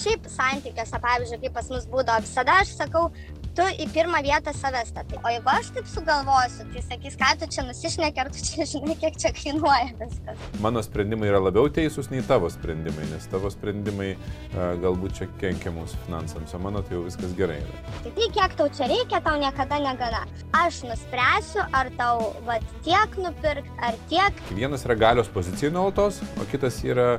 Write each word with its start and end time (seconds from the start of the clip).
šiaip 0.00 0.28
santykiuose, 0.30 1.00
pavyzdžiui, 1.06 1.40
kaip 1.46 1.56
pas 1.56 1.72
mus 1.72 1.88
būdavo, 1.90 2.24
visada 2.26 2.60
aš 2.62 2.74
sakau, 2.78 3.08
tu 3.54 3.64
į 3.78 3.86
pirmą 3.94 4.20
vietą 4.24 4.52
save 4.56 4.82
statai. 4.88 5.18
O 5.22 5.30
jeigu 5.30 5.50
aš 5.52 5.70
taip 5.76 5.88
sugalvosiu, 5.90 6.66
tai 6.72 6.82
sakys, 6.84 7.16
ką 7.20 7.30
tu 7.40 7.48
čia 7.54 7.64
nusišneki, 7.68 8.22
ar 8.22 8.30
tu 8.34 8.42
čia 8.42 8.66
žinai, 8.68 8.96
kiek 8.98 9.18
čia 9.20 9.30
kainuoja 9.36 9.92
viskas. 10.00 10.48
Mano 10.64 10.82
sprendimai 10.84 11.30
yra 11.30 11.40
labiau 11.42 11.70
teisūs 11.70 12.10
nei 12.12 12.24
tavo 12.26 12.50
sprendimai, 12.52 13.06
nes 13.12 13.28
tavo 13.30 13.50
sprendimai 13.54 14.14
uh, 14.16 14.74
galbūt 14.82 15.20
čia 15.20 15.28
kenkia 15.42 15.74
mūsų 15.74 16.02
finansams, 16.08 16.56
o 16.56 16.62
mano 16.66 16.82
tai 16.82 16.98
jau 16.98 17.04
viskas 17.06 17.36
gerai 17.38 17.60
yra. 17.62 17.84
Tai 18.02 18.14
tai, 18.18 18.28
kiek 18.38 18.58
tau 18.58 18.68
čia 18.74 18.90
reikia, 18.90 19.22
tau 19.24 19.38
niekada 19.40 19.80
negana. 19.86 20.24
Aš 20.64 20.82
nuspręsiu, 20.88 21.62
ar 21.74 21.92
tau 22.00 22.32
vat, 22.48 22.66
tiek 22.86 23.18
nupirkti, 23.22 23.78
ar 23.86 23.98
tiek. 24.10 24.44
Vienas 24.54 24.86
yra 24.88 24.98
galios 24.98 25.30
pozicijai 25.30 25.72
nuolatos, 25.74 26.20
o 26.42 26.50
kitas 26.50 26.82
yra 26.86 27.14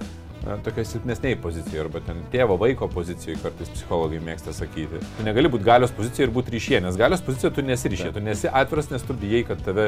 tokia 0.65 0.85
silpnesniai 0.85 1.37
pozicija, 1.41 1.83
arba 1.85 2.01
ten 2.05 2.21
tėvo 2.33 2.57
vaiko 2.61 2.87
pozicijai 2.91 3.37
kartais 3.41 3.71
psichologai 3.73 4.21
mėgsta 4.23 4.53
sakyti. 4.55 5.01
Tu 5.17 5.25
negali 5.25 5.49
būti 5.51 5.65
galios 5.65 5.93
pozicijoje 5.95 6.29
ir 6.29 6.35
būti 6.35 6.53
ryšė, 6.55 6.79
nes 6.85 6.99
galios 6.99 7.23
pozicijoje 7.25 7.55
tu 7.57 7.65
nesi 7.65 7.91
ryšė, 7.91 8.11
tu 8.15 8.23
nesi 8.23 8.51
atviras, 8.61 8.91
nes 8.93 9.05
tu 9.05 9.17
bijai, 9.17 9.43
kad 9.49 9.61
tave 9.65 9.87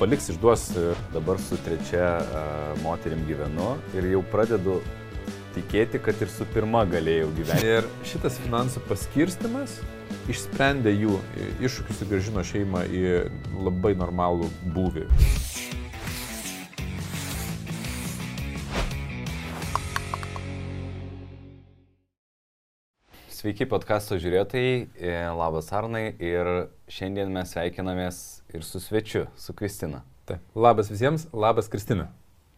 paliks, 0.00 0.30
išduos. 0.34 0.68
Dabar 1.14 1.40
su 1.42 1.56
trečia 1.64 2.18
uh, 2.20 2.72
moterim 2.84 3.24
gyvenu 3.28 3.74
ir 3.96 4.10
jau 4.12 4.24
pradedu 4.32 4.78
tikėti, 5.56 6.00
kad 6.02 6.20
ir 6.22 6.30
su 6.32 6.46
pirma 6.52 6.84
galėjau 6.88 7.30
gyventi. 7.38 7.72
Ir 7.78 7.88
šitas 8.06 8.38
finansų 8.44 8.84
paskirstimas 8.88 9.78
išsprendė 10.28 10.92
jų 10.92 11.16
iššūkius 11.64 12.04
ir 12.04 12.12
gražino 12.12 12.44
šeimą 12.44 12.84
į 12.92 13.04
labai 13.64 13.96
normalų 13.98 14.50
būvį. 14.76 15.08
Sveiki 23.38 23.68
podkasto 23.70 24.16
žiūrėtojai, 24.18 24.70
e, 24.98 25.10
labas 25.38 25.68
Arnai 25.70 26.08
ir 26.18 26.48
šiandien 26.90 27.28
mes 27.30 27.52
sveikinamės 27.52 28.16
ir 28.50 28.64
su 28.66 28.80
svečiu, 28.82 29.28
su 29.38 29.52
Kristina. 29.54 30.00
Taip, 30.26 30.42
labas 30.58 30.88
visiems, 30.90 31.28
labas 31.30 31.68
Kristina. 31.70 32.08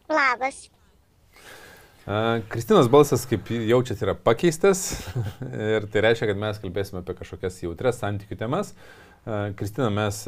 Labas. 0.08 0.62
Kristinos 2.48 2.88
balsas, 2.88 3.27
kaip 3.28 3.50
jaučiat, 3.52 4.00
yra 4.06 4.14
pakeistas 4.16 4.86
ir 5.77 5.84
tai 5.92 6.05
reiškia, 6.06 6.30
kad 6.30 6.40
mes 6.46 6.62
kalbėsime 6.62 7.02
apie 7.02 7.18
kažkokias 7.18 7.60
jautres 7.60 8.00
santykių 8.00 8.38
temas. 8.40 8.72
Kristiną 9.60 9.90
mes 9.92 10.22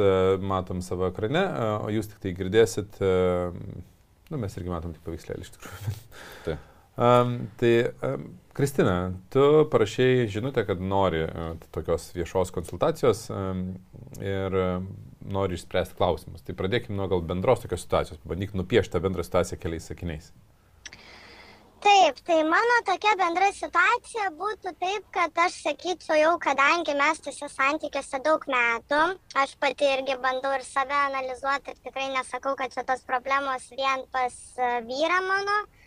matom 0.52 0.82
savo 0.84 1.08
ekrane, 1.08 1.46
o 1.80 1.88
jūs 1.94 2.12
tik 2.12 2.20
tai 2.27 2.34
girdėsit, 2.42 3.00
nu 3.00 4.42
mes 4.44 4.60
irgi 4.60 4.74
matom 4.74 4.92
tik 4.92 5.08
paveikslėlį 5.08 5.48
iš 5.48 5.55
tikrųjų. 5.56 5.96
Taip. 6.50 6.68
Um, 6.96 7.48
tai 7.56 7.88
um, 8.02 8.38
Kristina, 8.52 9.12
tu 9.30 9.68
parašiai 9.70 10.26
žinutę, 10.28 10.66
kad 10.68 10.80
nori 10.80 11.22
uh, 11.24 11.54
tokios 11.72 12.10
viešos 12.12 12.52
konsultacijos 12.52 13.30
um, 13.32 13.62
ir 14.20 14.52
uh, 14.52 14.84
nori 15.24 15.56
išspręsti 15.56 15.96
klausimus. 15.96 16.44
Tai 16.44 16.56
pradėkime 16.58 16.98
nuo 16.98 17.08
gal 17.08 17.24
bendros 17.24 17.64
tokios 17.64 17.86
situacijos, 17.86 18.20
pabandyk 18.20 18.52
nupiešti 18.52 18.92
tą 18.92 19.00
bendrą 19.06 19.24
situaciją 19.24 19.60
keliais 19.62 19.88
sakiniais. 19.88 20.28
Taip, 21.82 22.20
tai 22.28 22.42
mano 22.46 22.76
tokia 22.86 23.16
bendra 23.18 23.48
situacija 23.56 24.28
būtų 24.36 24.77
taip, 24.77 25.08
kad 25.16 25.40
aš 25.46 25.56
sakyčiau 25.64 26.20
jau, 26.20 26.34
kadangi 26.44 26.92
mes 26.98 27.24
tuose 27.24 27.48
santykiuose 27.56 28.20
daug 28.22 28.44
metų, 28.52 29.00
aš 29.40 29.56
pati 29.64 29.88
irgi 29.96 30.20
bandau 30.20 30.52
ir 30.58 30.68
save 30.68 30.94
analizuoti 31.08 31.72
ir 31.72 31.80
tikrai 31.88 32.12
nesakau, 32.12 32.52
kad 32.60 32.77
čia 32.77 32.84
tos 32.84 33.00
problemos 33.08 33.64
vien 33.72 34.04
pas 34.12 34.36
uh, 34.60 34.77
vyrą 34.84 35.24
mano, 35.24 35.62
uh, 35.64 35.81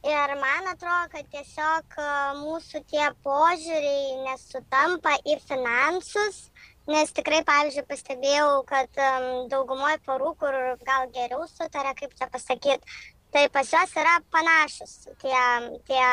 Ir 0.00 0.30
man 0.40 0.64
atrodo, 0.70 1.10
kad 1.12 1.26
tiesiog 1.28 1.96
e, 2.00 2.04
mūsų 2.38 2.80
tie 2.88 3.10
požiūriai 3.20 4.14
nesutampa 4.24 5.12
į 5.28 5.36
finansus, 5.44 6.46
nes 6.88 7.12
tikrai, 7.12 7.42
pavyzdžiui, 7.44 7.84
pastebėjau, 7.90 8.48
kad 8.70 9.02
um, 9.04 9.26
daugumoje 9.52 10.00
porų, 10.08 10.32
kur 10.40 10.56
gal 10.88 11.06
geriau 11.12 11.44
sutarė, 11.52 11.92
kaip 12.00 12.16
čia 12.16 12.30
pasakyti, 12.32 12.96
tai 13.30 13.44
pas 13.52 13.68
juos 13.76 13.94
yra 14.00 14.16
panašus 14.32 14.96
tie, 15.20 15.44
tie 15.86 16.04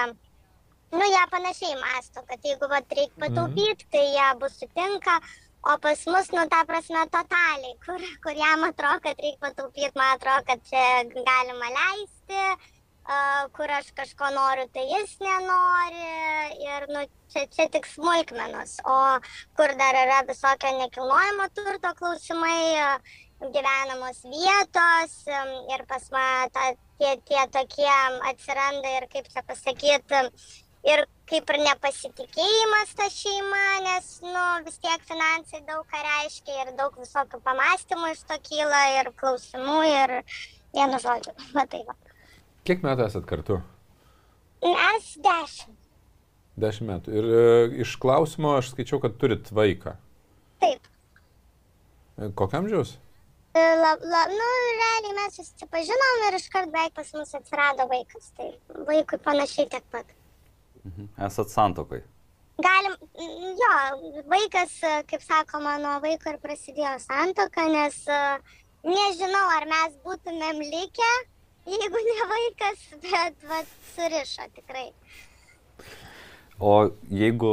nu, 0.91 1.03
jie 1.07 1.25
panašiai 1.31 1.79
masto, 1.79 2.27
kad 2.27 2.43
jeigu 2.43 2.67
vat, 2.67 2.91
reikia 2.91 3.23
pataupyti, 3.23 3.87
mm. 3.87 3.91
tai 3.95 4.05
jie 4.11 4.29
bus 4.43 4.59
sutinka, 4.59 5.19
o 5.63 5.79
pas 5.83 6.07
mus, 6.11 6.35
nu, 6.35 6.43
ta 6.51 6.65
prasme, 6.67 7.07
totaliai, 7.15 7.75
kur, 7.87 8.03
kur 8.23 8.35
jam 8.35 8.67
atrodo, 8.67 8.99
kad 9.07 9.23
reikia 9.23 9.47
pataupyti, 9.47 9.95
man 9.95 10.17
atrodo, 10.19 10.43
kad 10.51 10.67
čia 10.67 10.87
galima 11.15 11.77
leisti 11.79 12.75
kur 13.57 13.71
aš 13.71 13.91
kažko 13.95 14.29
noriu, 14.35 14.67
tai 14.73 14.83
jis 14.89 15.13
nenori 15.23 16.09
ir 16.65 16.87
nu, 16.91 17.05
čia, 17.31 17.45
čia 17.55 17.67
tik 17.71 17.87
smulkmenos, 17.87 18.79
o 18.83 18.97
kur 19.59 19.73
dar 19.79 19.95
yra 20.01 20.23
visokio 20.27 20.73
nekilnojamo 20.79 21.47
turto 21.55 21.93
klausimai, 21.99 22.99
gyvenamos 23.39 24.23
vietos 24.25 25.15
ir 25.73 25.85
pas 25.87 26.09
mane 26.11 26.67
tie, 26.99 27.13
tie 27.29 27.43
tokie 27.53 27.97
atsiranda 28.31 28.95
ir 28.97 29.07
kaip 29.13 29.29
čia 29.31 29.43
pasakyti, 29.45 30.23
ir 30.91 31.05
kaip 31.29 31.53
ir 31.53 31.59
nepasitikėjimas 31.63 32.95
ta 32.97 33.07
šeima, 33.13 33.63
nes 33.87 34.09
nu, 34.23 34.45
vis 34.67 34.79
tiek 34.83 35.07
finansai 35.09 35.63
daug 35.69 35.85
ką 35.91 36.03
reiškia 36.09 36.65
ir 36.65 36.75
daug 36.79 36.95
visokių 36.99 37.41
pamastymų 37.45 38.13
iš 38.15 38.25
to 38.31 38.39
kyla 38.49 38.83
ir 38.99 39.11
klausimų 39.21 39.79
ir 39.93 40.17
vienu 40.75 41.01
žodžiu, 41.03 41.35
matai 41.57 41.83
va. 41.87 41.95
Kiek 42.67 42.81
metų 42.83 43.05
esat 43.05 43.23
kartu? 43.23 43.61
Mes 44.59 45.05
dešimt. 45.23 45.75
Dešimt 46.59 46.89
metų. 46.89 47.13
Ir 47.15 47.27
e, 47.31 47.43
iš 47.85 47.93
klausimo 48.01 48.57
aš 48.57 48.73
skaičiau, 48.73 48.99
kad 48.99 49.13
turit 49.21 49.47
vaiką. 49.55 49.93
Taip. 50.59 50.89
E, 52.17 52.27
Kokiam 52.35 52.67
žiaus? 52.67 52.97
E, 53.55 53.61
la, 53.79 53.93
la, 54.01 54.23
nu, 54.33 54.49
realiai 54.81 55.15
mes 55.15 55.37
susipažinom 55.39 56.25
ir 56.27 56.37
iškart 56.41 56.73
beveik 56.73 56.97
pas 56.97 57.13
mus 57.15 57.31
atsirado 57.39 57.85
vaikas. 57.93 58.33
Tai 58.35 58.49
vaikui 58.89 59.21
panašiai 59.29 59.69
tiek 59.71 59.87
pat. 59.93 60.11
Mhm. 60.83 61.07
Esat 61.29 61.53
santokai. 61.53 62.01
Galim, 62.67 62.99
jo, 63.61 63.71
vaikas, 64.27 64.75
kaip 65.07 65.23
sakoma, 65.23 65.77
nuo 65.79 65.95
vaiko 66.03 66.33
ir 66.33 66.41
prasidėjo 66.43 66.97
santoka, 67.05 67.67
nes 67.69 68.03
nežinau, 68.83 69.45
ar 69.55 69.67
mes 69.69 69.97
būtumėm 70.03 70.63
likę, 70.65 71.11
jeigu 71.67 72.03
ne 72.09 72.27
vaikas, 72.31 72.85
bet 73.03 73.47
vat, 73.49 73.73
surišo 73.93 74.47
tikrai. 74.55 74.87
O 76.59 76.89
jeigu 77.13 77.51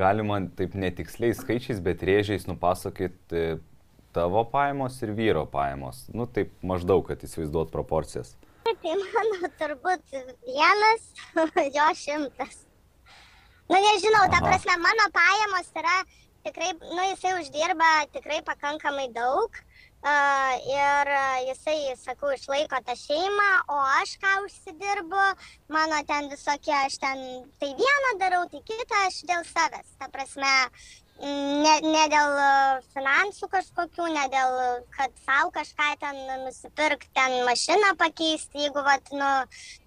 galima 0.00 0.40
taip 0.58 0.74
netiksliais 0.76 1.38
skaičiais, 1.40 1.80
bet 1.84 2.02
rėžiais 2.04 2.44
nupasakyti 2.50 3.44
tavo 4.14 4.44
pajamos 4.50 4.98
ir 5.02 5.14
vyro 5.16 5.46
pajamos, 5.50 6.04
nu 6.14 6.26
taip 6.30 6.52
maždaug, 6.62 7.06
kad 7.08 7.22
įsivaizduot 7.24 7.72
proporcijas. 7.72 8.34
Tai 8.64 8.98
mano 9.00 9.48
turbūt 9.60 10.14
vienas, 10.44 11.08
jo 11.76 11.88
šimtas. 12.00 12.60
Nu 13.70 13.80
nežinau, 13.80 14.26
ta 14.28 14.42
prasme, 14.44 14.76
mano 14.82 15.08
pajamos 15.14 15.70
yra 15.80 15.96
tikrai, 16.44 16.74
nu 16.76 17.08
jisai 17.10 17.32
uždirba 17.40 17.90
tikrai 18.12 18.42
pakankamai 18.44 19.08
daug 19.16 19.56
ir 20.04 21.12
jisai, 21.48 21.94
sakau, 21.96 22.32
išlaiko 22.34 22.80
tą 22.84 22.96
šeimą, 22.98 23.50
o 23.72 23.78
aš 24.00 24.16
ką 24.20 24.32
užsidirbu, 24.44 25.22
mano 25.72 26.02
ten 26.08 26.28
visokie, 26.28 26.74
aš 26.76 26.98
ten 27.00 27.22
tai 27.60 27.72
vieną 27.78 28.18
darau, 28.20 28.44
tai 28.52 28.60
kitą 28.60 29.06
aš 29.06 29.22
dėl 29.30 29.46
savęs. 29.48 29.96
Ta 29.98 30.10
prasme, 30.12 30.52
ne, 31.22 31.74
ne 31.86 32.04
dėl 32.12 32.36
finansų 32.92 33.48
kažkokių, 33.56 34.10
ne 34.18 34.26
dėl, 34.34 34.58
kad 34.98 35.16
savo 35.24 35.50
kažką 35.56 35.88
ten 36.04 36.20
nusipirkti, 36.44 37.10
ten 37.16 37.40
mašiną 37.48 37.94
pakeisti, 37.96 38.66
jeigu, 38.66 38.84
vat, 38.84 39.08
nu, 39.08 39.32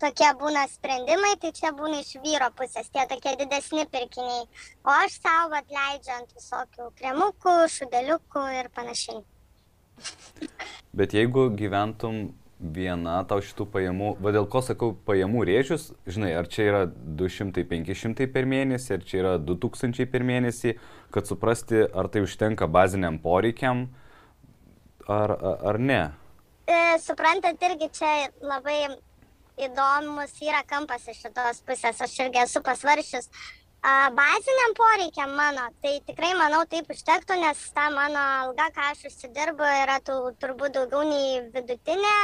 tokie 0.01 0.33
būna 0.41 0.65
sprendimai, 0.73 1.35
tai 1.37 1.53
čia 1.53 1.75
būna 1.77 2.01
iš 2.01 2.15
vyro 2.25 2.49
pusės, 2.57 2.89
tie 2.89 3.05
tokie 3.05 3.37
didesni 3.37 3.85
pirkiniai, 3.85 4.45
o 4.81 4.99
aš 5.05 5.21
savo 5.21 5.61
atleidžiant 5.61 6.33
visokių 6.33 6.93
kremukų, 6.97 7.59
šudeliukų 7.77 8.51
ir 8.61 8.73
panašiai. 8.73 9.25
Bet 10.97 11.13
jeigu 11.13 11.49
gyventum 11.57 12.27
viena 12.57 13.19
tau 13.29 13.41
šitų 13.43 13.67
pajamų, 13.73 14.11
va 14.23 14.33
dėl 14.33 14.47
ko 14.49 14.63
sakau 14.65 14.93
pajamų 15.05 15.43
rėžius, 15.45 15.91
žinai, 16.09 16.31
ar 16.39 16.47
čia 16.49 16.65
yra 16.71 16.83
200-500 16.89 18.27
per 18.33 18.47
mėnesį, 18.49 18.93
ar 18.95 19.03
čia 19.05 19.19
yra 19.21 19.33
2000 19.37 20.07
per 20.09 20.25
mėnesį, 20.25 20.73
kad 21.13 21.29
suprasti, 21.29 21.83
ar 21.85 22.09
tai 22.09 22.23
užtenka 22.25 22.69
baziniam 22.71 23.19
poreikiam, 23.21 23.85
ar, 25.05 25.35
ar 25.69 25.79
ne. 25.79 26.01
E, 26.67 26.79
suprantat, 27.03 27.61
irgi 27.69 27.91
čia 27.99 28.09
labai 28.41 28.79
įdomus 29.67 30.33
yra 30.43 30.63
kampas 30.67 31.07
iš 31.09 31.21
šitos 31.27 31.61
pusės, 31.65 32.01
aš 32.01 32.17
irgi 32.25 32.41
esu 32.41 32.61
pasvaršius, 32.65 33.29
Baziniam 33.87 34.73
poreikiam 34.75 35.31
mano, 35.31 35.69
tai 35.81 36.01
tikrai 36.03 36.33
manau 36.35 36.65
taip 36.67 36.89
užtektų, 36.91 37.37
nes 37.39 37.59
ta 37.71 37.85
mano 37.93 38.19
alga, 38.19 38.65
ką 38.75 38.89
aš 38.91 39.05
užsidirbu, 39.07 39.63
yra 39.83 39.95
tų, 40.03 40.17
turbūt 40.41 40.75
daugiau 40.75 41.05
nei 41.07 41.37
vidutinė 41.53 42.15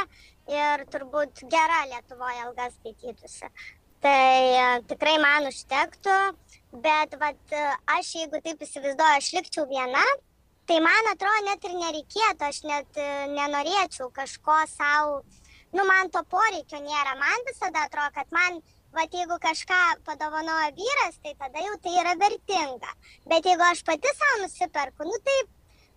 ir 0.52 0.84
turbūt 0.92 1.40
gera 1.54 1.78
Lietuvoje 1.88 2.42
alga 2.44 2.68
skaitytųsi. 2.74 3.48
Tai 4.04 4.34
e, 4.60 4.66
tikrai 4.90 5.16
man 5.22 5.48
užtektų, 5.48 6.18
bet 6.84 7.16
vat, 7.22 7.56
aš 7.96 8.12
jeigu 8.18 8.42
taip 8.44 8.60
įsivaizduoju, 8.68 9.22
aš 9.22 9.32
likčiau 9.38 9.64
viena, 9.72 10.04
tai 10.68 10.82
man 10.84 11.12
atrodo 11.14 11.48
net 11.48 11.64
ir 11.64 11.78
nereikėtų, 11.80 12.50
aš 12.50 12.60
net 12.68 13.00
e, 13.00 13.10
nenorėčiau 13.32 14.12
kažko 14.12 14.60
savo, 14.76 15.22
nu 15.72 15.88
man 15.88 16.12
to 16.12 16.20
poreikio 16.28 16.84
nėra, 16.84 17.16
man 17.24 17.48
visada 17.48 17.88
atrodo, 17.88 18.12
kad 18.20 18.36
man 18.36 18.60
Vat 18.94 19.14
jeigu 19.18 19.36
kažką 19.42 19.80
padovanoja 20.06 20.70
vyras, 20.78 21.18
tai 21.22 21.34
tada 21.38 21.64
jau 21.66 21.74
tai 21.82 21.96
yra 22.02 22.14
vertinga. 22.20 22.94
Bet 23.30 23.46
jeigu 23.48 23.66
aš 23.66 23.82
pati 23.88 24.14
savo 24.20 24.40
nusiperku, 24.44 25.08
nu 25.08 25.18
tai 25.26 25.38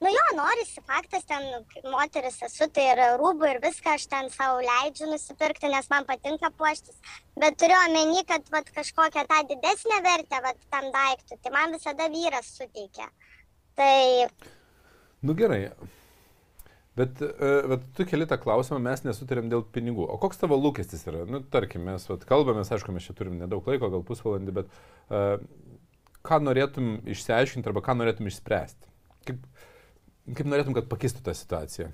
nu 0.02 0.10
jo 0.14 0.26
norisi 0.38 0.82
faktas 0.86 1.26
ten 1.26 1.46
moteris 1.92 2.42
esu 2.48 2.68
tai 2.74 2.84
ir 2.94 3.02
rūbų 3.22 3.48
ir 3.50 3.60
viską 3.64 3.96
aš 3.98 4.06
ten 4.12 4.30
sau 4.34 4.60
leidžiu 4.62 5.08
nusipirkti 5.10 5.72
nes 5.74 5.90
man 5.90 6.06
patinka 6.06 6.52
puoštis 6.60 7.00
bet 7.42 7.58
turiu 7.58 7.80
omeny 7.80 8.22
kad 8.30 8.46
vat 8.54 8.70
kažkokią 8.76 9.24
tą 9.32 9.40
didesnę 9.54 9.98
vertę 10.06 10.44
vat 10.46 10.62
tam 10.70 10.92
daiktui 10.94 11.40
tai 11.42 11.56
man 11.56 11.74
visada 11.74 12.12
vyras 12.14 12.54
suteikia 12.60 13.10
tai 13.74 14.30
Nu 15.22 15.34
gerai. 15.34 15.72
Bet, 16.98 17.22
bet 17.70 17.84
tu 17.94 18.06
keli 18.10 18.26
tą 18.30 18.40
klausimą, 18.42 18.80
mes 18.82 19.04
nesutarėm 19.06 19.52
dėl 19.52 19.62
pinigų. 19.76 20.08
O 20.10 20.18
koks 20.22 20.42
tavo 20.42 20.58
lūkestis 20.58 21.06
yra? 21.12 21.28
Nu, 21.30 21.44
tarkim, 21.54 21.84
mes 21.86 22.08
vat, 22.10 22.26
kalbamės, 22.26 22.72
aišku, 22.74 22.96
mes 22.96 23.06
čia 23.06 23.14
turim 23.18 23.38
nedaug 23.38 23.68
laiko, 23.70 23.92
gal 23.94 24.06
pusvalandį, 24.08 24.56
bet 24.58 24.72
uh, 25.14 25.38
ką 26.26 26.42
norėtum 26.42 26.96
išsiaiškinti 27.14 27.70
arba 27.70 27.86
ką 27.86 28.00
norėtum 28.00 28.32
išspręsti? 28.32 28.90
Kaip, 29.30 29.46
Kaip 30.36 30.50
norėtum, 30.50 30.76
kad 30.76 30.90
pakistų 30.92 31.24
tą 31.24 31.34
situaciją? 31.38 31.88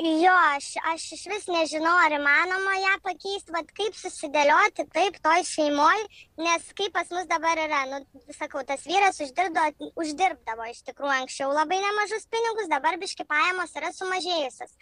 Jo, 0.00 0.32
aš, 0.56 0.66
aš 0.92 1.02
iš 1.12 1.22
vis 1.28 1.42
nežinau, 1.52 1.92
ar 2.00 2.14
įmanoma 2.16 2.76
ją 2.80 2.92
pakeisti, 3.04 3.52
bet 3.52 3.72
kaip 3.76 3.98
susidėlioti 3.98 4.86
taip 4.94 5.18
toj 5.26 5.44
šeimoje, 5.44 6.06
nes 6.40 6.70
kaip 6.78 6.94
pas 6.96 7.10
mus 7.12 7.28
dabar 7.28 7.60
yra, 7.60 7.82
nu, 7.90 8.22
sakau, 8.38 8.64
tas 8.64 8.86
vyras 8.88 9.20
uždirbdavo, 9.20 9.90
uždirbdavo 10.00 10.70
iš 10.70 10.80
tikrųjų 10.88 11.18
anksčiau 11.18 11.52
labai 11.52 11.82
nemažus 11.84 12.24
pinigus, 12.32 12.72
dabar 12.72 12.96
biški 13.02 13.28
pajamos 13.28 13.76
yra 13.76 13.92
sumažėjusios. 13.98 14.72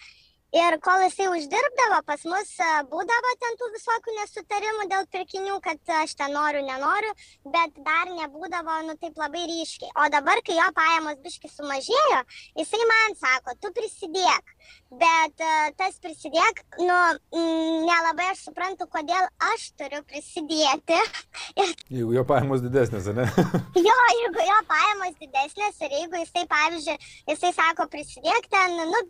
Ir 0.56 0.79
kol 0.81 1.03
jisai 1.05 1.26
uždirbdavo, 1.29 1.97
pas 2.09 2.23
mus 2.25 2.53
e, 2.65 2.69
būdavo 2.88 3.32
ten 3.41 3.59
tų 3.61 3.67
visokių 3.75 4.15
nesutarimų 4.17 4.87
dėl 4.88 5.05
pirkinių, 5.12 5.59
kad 5.61 5.93
aš 5.99 6.15
ten 6.17 6.32
noriu, 6.32 6.62
nenoriu, 6.65 7.11
bet 7.44 7.76
dar 7.85 8.09
nebūdavo, 8.15 8.79
nu 8.87 8.94
taip 9.03 9.20
labai 9.20 9.44
ryškiai. 9.50 9.93
O 10.00 10.09
dabar, 10.15 10.41
kai 10.47 10.56
jo 10.56 10.70
pajamos 10.79 11.20
biški 11.26 11.53
sumažėjo, 11.53 12.23
jisai 12.62 12.81
man 12.94 13.19
sako, 13.20 13.59
tu 13.61 13.75
prisidėk. 13.76 14.56
Bet 14.88 15.43
uh, 15.44 15.67
tas 15.76 15.99
prisidėk, 16.00 16.62
nu, 16.81 16.96
nelabai 17.85 18.31
aš 18.32 18.46
suprantu, 18.46 18.87
kodėl 18.88 19.26
aš 19.50 19.67
turiu 19.76 20.00
prisidėti. 20.08 20.96
jeigu 21.93 22.14
jo 22.17 22.23
pajamos 22.31 22.64
didesnės, 22.64 23.11
ne? 23.12 23.26
jo, 23.88 23.96
jeigu 24.14 24.46
jo 24.49 24.56
pajamos 24.70 25.19
didesnės 25.20 25.82
ir 25.85 25.96
jeigu 25.99 26.23
jisai, 26.23 26.46
pavyzdžiui, 26.55 26.96
jisai 27.35 27.52
sako 27.58 27.85
prisidėk 27.93 28.49
ten, 28.49 28.81
nu, 28.88 29.02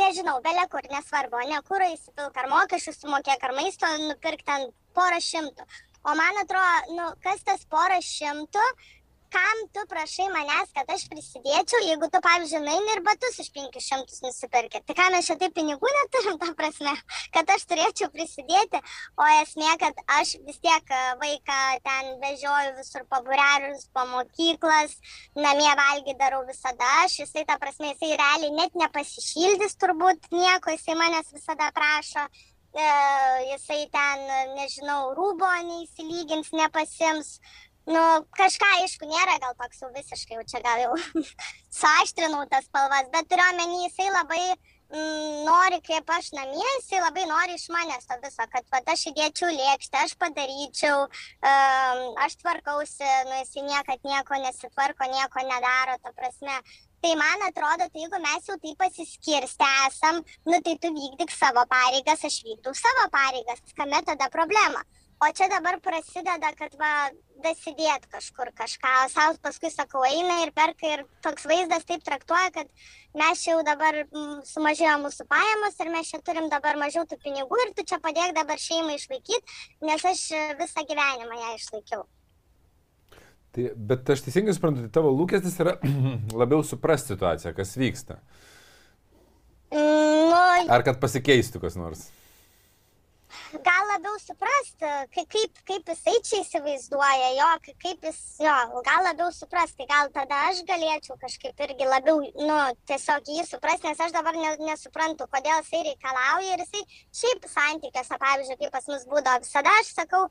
nežinau, 0.00 0.38
belia 0.46 0.64
kur, 0.72 0.88
nesvarbu, 0.88 1.44
ne 1.52 1.60
kur 1.68 1.84
įsipilk, 1.90 2.40
ar 2.40 2.48
mokesčius 2.54 3.02
sumokėk, 3.04 3.44
ar 3.44 3.56
maisto 3.60 3.92
nupirk 4.06 4.46
ten 4.48 4.70
porą 4.96 5.20
šimtų. 5.20 5.68
O 6.08 6.16
man 6.16 6.40
atrodo, 6.40 6.96
nu, 6.96 7.10
kas 7.20 7.44
tas 7.44 7.68
porą 7.68 8.00
šimtų, 8.00 8.64
kam 9.34 9.60
tu 9.74 9.82
prašai 9.90 10.26
manęs, 10.34 10.72
kad 10.76 10.90
aš 10.94 11.04
prisidėčiau, 11.12 11.80
jeigu 11.86 12.08
tu, 12.12 12.20
pavyzdžiui, 12.24 12.60
naini 12.64 12.94
ir 12.96 13.02
batus 13.06 13.38
iš 13.42 13.50
500 13.54 14.20
nusipirkė. 14.24 14.82
Tai 14.86 14.96
ką 14.98 15.06
mes 15.14 15.28
čia 15.28 15.36
taip 15.40 15.54
pinigų 15.56 15.92
neturim, 15.96 16.38
ta 16.42 16.50
prasme, 16.58 16.94
kad 17.36 17.52
aš 17.54 17.66
turėčiau 17.70 18.10
prisidėti, 18.14 18.82
o 19.20 19.30
esmė, 19.40 19.70
kad 19.82 20.02
aš 20.18 20.34
vis 20.48 20.60
tiek 20.64 20.94
e, 20.96 21.00
vaiką 21.22 21.60
ten 21.86 22.12
vežioju 22.24 22.76
visur 22.80 23.06
paburelius, 23.12 23.88
po 23.94 24.06
mokyklas, 24.12 24.96
namie 25.38 25.70
valgy 25.82 26.16
darau 26.20 26.44
visada 26.50 26.92
aš, 27.04 27.20
jisai, 27.24 27.46
ta 27.48 27.58
prasme, 27.62 27.94
jisai 27.94 28.16
realiai 28.20 28.54
net 28.56 28.78
nepasišildys 28.84 29.78
turbūt 29.80 30.32
nieko, 30.34 30.74
jisai 30.74 30.98
manęs 30.98 31.34
visada 31.36 31.70
prašo. 31.76 32.26
E, 32.70 32.82
jisai 33.50 33.80
ten, 33.90 34.20
nežinau, 34.54 35.10
rūbo 35.16 35.48
neįsilygins, 35.66 36.52
nepasims, 36.54 37.32
Nu, 37.90 38.00
kažką, 38.38 38.66
aišku, 38.84 39.06
nėra 39.10 39.38
gal 39.42 39.54
toks 39.58 39.80
jau 39.82 39.88
visiškai, 39.90 40.36
jau 40.36 40.44
čia 40.46 40.60
gal 40.62 40.78
jau 40.84 41.22
suaštrinau 41.80 42.44
tas 42.50 42.68
spalvas, 42.68 43.08
bet 43.14 43.26
turiu 43.30 43.46
omeny, 43.50 43.80
jisai 43.88 44.06
labai 44.14 44.42
mm, 44.46 45.40
nori, 45.48 45.80
kaip 45.88 46.12
aš 46.14 46.28
namie, 46.36 46.68
jisai 46.76 47.00
labai 47.02 47.24
nori 47.30 47.56
iš 47.58 47.64
manęs 47.74 48.06
to 48.06 48.18
viso, 48.22 48.46
kad 48.52 48.68
va, 48.70 48.82
aš 48.94 49.02
įdėčiau 49.10 49.50
lėkštę, 49.56 50.04
aš 50.04 50.14
padaryčiau, 50.22 51.08
um, 51.08 52.04
aš 52.26 52.38
tvarkausi, 52.44 53.10
nu, 53.26 53.40
jisai 53.40 53.66
niekad 53.66 54.06
nieko 54.06 54.38
nesitvarko, 54.44 55.10
nieko 55.16 55.44
nedaro, 55.50 55.98
ta 56.04 56.14
prasme. 56.14 56.62
Tai 57.00 57.16
man 57.16 57.42
atrodo, 57.48 57.90
tai 57.90 58.04
jeigu 58.04 58.22
mes 58.22 58.46
jau 58.52 58.58
taip 58.60 58.78
pasiskirstę 58.84 59.74
esam, 59.88 60.22
nu 60.46 60.62
tai 60.62 60.78
tu 60.78 60.94
vykdyk 60.94 61.34
savo 61.34 61.66
pareigas, 61.74 62.22
aš 62.28 62.42
vykdau 62.46 62.76
savo 62.76 63.10
pareigas, 63.10 63.66
kame 63.74 64.04
tada 64.06 64.30
problema. 64.30 64.84
O 65.20 65.28
čia 65.36 65.50
dabar 65.52 65.76
prasideda, 65.84 66.48
kad 66.56 66.72
va, 66.80 67.10
dasidėt 67.44 68.06
kažkur 68.08 68.48
kažką, 68.56 68.92
o 69.04 69.08
savo 69.12 69.34
paskui 69.44 69.68
sakau, 69.72 70.00
eina 70.08 70.38
ir 70.46 70.52
perka 70.56 70.88
ir 70.94 71.02
toks 71.24 71.44
vaizdas 71.48 71.84
taip 71.88 72.04
traktuoja, 72.06 72.48
kad 72.54 72.70
mes 73.20 73.42
jau 73.44 73.58
dabar 73.66 73.98
mm, 74.06 74.38
sumažėjo 74.48 74.94
mūsų 75.02 75.26
pajamos 75.28 75.76
ir 75.76 75.90
mes 75.92 76.08
čia 76.08 76.22
turim 76.24 76.48
dabar 76.52 76.78
mažiau 76.80 77.04
tų 77.08 77.18
pinigų 77.20 77.58
ir 77.66 77.74
tu 77.76 77.84
čia 77.90 77.98
padėk 78.00 78.32
dabar 78.38 78.60
šeimą 78.60 78.96
išlaikyti, 78.96 79.58
nes 79.84 80.06
aš 80.08 80.22
visą 80.60 80.86
gyvenimą 80.88 81.42
ją 81.42 81.52
išlaikiau. 81.58 82.06
Tai, 83.50 83.66
bet 83.92 84.14
aš 84.14 84.22
teisingai 84.24 84.54
suprantu, 84.56 84.86
tai 84.86 84.94
tavo 84.94 85.10
lūkestis 85.18 85.58
yra 85.60 85.76
labiau 86.44 86.64
suprasti 86.64 87.12
situaciją, 87.12 87.52
kas 87.60 87.76
vyksta. 87.76 88.16
Mm, 89.68 90.32
nu, 90.32 90.72
Ar 90.72 90.86
kad 90.86 90.96
pasikeistų 91.02 91.60
kas 91.60 91.76
nors? 91.76 92.08
Gal 93.66 93.88
labiau 93.92 94.18
suprast, 94.22 94.84
kaip, 95.14 95.60
kaip 95.68 95.90
jisai 95.92 96.16
čia 96.26 96.40
įsivaizduoja 96.44 97.30
jo, 97.38 97.48
kaip 97.84 98.06
jis, 98.08 98.20
jo, 98.44 98.54
gal 98.86 99.04
labiau 99.06 99.32
suprast, 99.34 99.76
tai 99.78 99.88
gal 99.90 100.12
tada 100.14 100.42
aš 100.50 100.62
galėčiau 100.68 101.18
kažkaip 101.20 101.64
irgi 101.66 101.88
labiau, 101.88 102.22
nu, 102.38 102.60
tiesiog 102.90 103.32
jį 103.34 103.46
suprast, 103.48 103.86
nes 103.86 104.00
aš 104.06 104.14
dabar 104.16 104.38
ne, 104.38 104.54
nesuprantu, 104.68 105.28
kodėl 105.32 105.60
jisai 105.62 105.84
reikalauja 105.90 106.56
ir 106.56 106.64
jisai 106.64 106.86
šiaip 107.22 107.50
santykiuose, 107.50 108.22
pavyzdžiui, 108.24 108.58
kaip 108.62 108.74
pas 108.78 108.88
mus 108.92 109.06
būdavo, 109.10 109.44
visada 109.44 109.74
aš 109.80 109.94
sakau, 109.98 110.26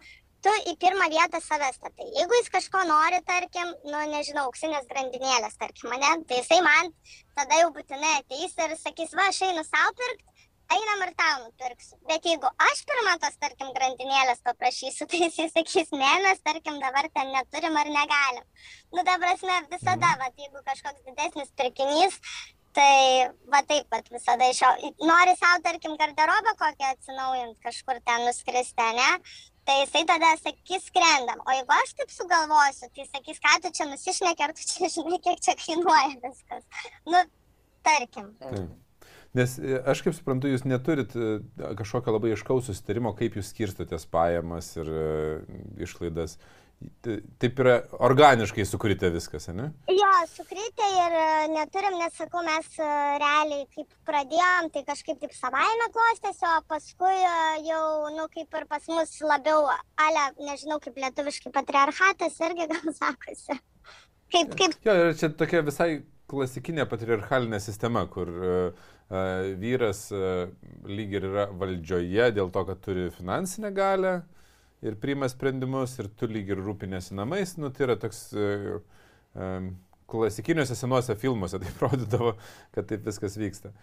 tu 0.45 0.51
į 0.71 0.75
pirmą 0.79 1.09
vietą 1.11 1.41
save 1.43 1.67
statai. 1.75 2.07
Jeigu 2.15 2.37
jis 2.39 2.51
kažko 2.53 2.85
nori, 2.87 3.19
tarkim, 3.27 3.73
nu, 3.89 4.03
nežinau, 4.13 4.47
auksinės 4.47 4.87
grandinėlės, 4.91 5.59
tarkim, 5.59 5.91
mane, 5.91 6.13
tai 6.29 6.39
jisai 6.39 6.61
man 6.65 6.93
tada 7.35 7.59
jau 7.61 7.71
būtinai 7.75 8.19
ateis 8.21 8.55
ir 8.55 8.75
sakys, 8.79 9.15
va, 9.19 9.27
aš 9.31 9.43
einu 9.49 9.65
savo 9.67 9.95
pirkti 9.99 10.38
einam 10.75 11.01
ir 11.05 11.11
tau 11.21 11.39
nupirksiu. 11.43 11.97
Bet 12.09 12.27
jeigu 12.29 12.51
aš 12.67 12.83
pirmą 12.89 13.15
tos, 13.23 13.35
tarkim, 13.41 13.71
grandinėlės 13.77 14.43
paprašysiu, 14.45 15.07
tai 15.09 15.25
jis 15.25 15.51
sakys, 15.55 15.91
ne, 15.95 16.13
mes, 16.25 16.41
tarkim, 16.45 16.79
dabar 16.83 17.09
ten 17.15 17.33
neturim 17.35 17.77
ar 17.81 17.91
negalim. 17.95 18.45
Nu, 18.93 19.03
ta 19.03 19.17
prasme, 19.21 19.59
visada, 19.73 20.15
va, 20.21 20.31
jeigu 20.37 20.63
kažkoks 20.67 21.05
didesnis 21.09 21.53
pirkinys, 21.59 22.17
tai 22.77 23.29
va 23.51 23.61
taip 23.69 23.87
pat 23.91 24.09
visada 24.13 24.49
iš 24.49 24.61
jo. 24.63 24.73
Nori 25.09 25.37
savo, 25.39 25.61
tarkim, 25.65 25.95
garderobą 26.01 26.53
kokią 26.59 26.91
atsinaujint, 26.95 27.57
kažkur 27.65 28.01
ten 28.05 28.27
nuskristi, 28.27 28.91
ne? 28.99 29.09
Tai 29.69 29.75
jisai 29.83 30.03
tada 30.09 30.33
sakys, 30.41 30.85
skrendam. 30.89 31.41
O 31.45 31.53
jeigu 31.53 31.75
aš 31.75 31.95
taip 31.97 32.13
sugalvosiu, 32.13 32.89
tai 32.93 33.07
sakys, 33.09 33.41
ką 33.45 33.55
tu 33.65 33.73
čia 33.77 33.89
nusišneki, 33.89 34.45
ar 34.45 34.53
tu 34.57 34.65
čia 34.69 34.89
žinai, 34.97 35.21
kiek 35.25 35.41
čia 35.45 35.57
kainuoja 35.59 36.13
viskas. 36.23 36.85
Nu, 37.09 37.25
tarkim. 37.85 38.31
Taip. 38.41 38.77
Nes 39.37 39.59
e, 39.61 39.77
aš 39.85 40.01
kaip 40.05 40.15
suprantu, 40.17 40.49
jūs 40.49 40.65
neturit 40.65 41.13
e, 41.13 41.35
kažkokio 41.77 42.15
labai 42.15 42.33
iškaus 42.33 42.69
susitarimo, 42.69 43.13
kaip 43.17 43.37
jūs 43.37 43.51
skirstotės 43.53 44.07
pajamas 44.09 44.71
ir 44.79 44.89
e, 44.89 45.03
išlaidas. 45.85 46.39
Taip 47.03 47.57
yra 47.59 47.73
organiškai 48.07 48.63
sukrite 48.63 49.09
viskas, 49.11 49.49
ne? 49.51 49.65
Jo, 49.91 50.11
sukrite 50.31 50.85
ir 50.95 51.15
neturim, 51.51 51.97
nes 51.99 52.13
sakau, 52.15 52.39
mes 52.45 52.69
realiai 52.79 53.65
kaip 53.75 53.89
pradėjom, 54.07 54.69
tai 54.71 54.85
kažkaip 54.87 55.19
taip 55.19 55.33
savaime 55.35 55.89
klostėsi, 55.91 56.45
o 56.47 56.61
paskui 56.71 57.17
jau, 57.67 57.81
nu, 58.15 58.29
kaip 58.31 58.55
ir 58.61 58.67
pas 58.71 58.87
mus 58.95 59.11
labiau, 59.27 59.67
ale, 59.99 60.23
nežinau, 60.39 60.79
kaip 60.79 60.95
lietuviškai 61.03 61.51
patriarchatas 61.59 62.39
irgi 62.47 62.69
gal 62.71 62.95
sakosi. 63.01 63.59
Kaip, 64.31 64.55
kaip... 64.55 64.79
Jo, 64.87 64.95
ir 65.03 65.19
čia 65.19 65.33
tokia 65.35 65.65
visai 65.67 65.89
klasikinė 66.31 66.87
patriarchalinė 66.87 67.59
sistema, 67.59 68.05
kur 68.07 68.31
uh, 68.31 68.87
vyras 69.09 70.07
lyg 70.85 71.15
ir 71.17 71.25
yra 71.31 71.47
valdžioje 71.49 72.29
dėl 72.35 72.51
to, 72.53 72.63
kad 72.67 72.81
turi 72.85 73.07
finansinę 73.15 73.71
galę 73.73 74.19
ir 74.85 74.97
priima 75.01 75.27
sprendimus 75.31 75.97
ir 75.99 76.11
tu 76.19 76.29
lyg 76.29 76.51
ir 76.53 76.61
rūpinėsi 76.61 77.17
namais, 77.17 77.55
nu 77.57 77.71
tai 77.73 77.87
yra 77.87 77.97
toks 77.99 78.27
klasikiniuose 80.09 80.77
senuose 80.77 81.15
filmuose 81.17 81.61
taip 81.61 81.81
rodydavo, 81.85 82.35
kad 82.75 82.89
taip 82.89 83.07
viskas 83.09 83.37
vyksta. 83.39 83.73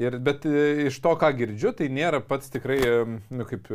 Ir, 0.00 0.16
bet 0.24 0.46
iš 0.48 0.98
to, 1.04 1.12
ką 1.20 1.30
girdžiu, 1.36 1.74
tai 1.76 1.90
nėra 1.92 2.22
pats 2.24 2.50
tikrai, 2.50 2.80
nu 3.30 3.46
kaip 3.48 3.68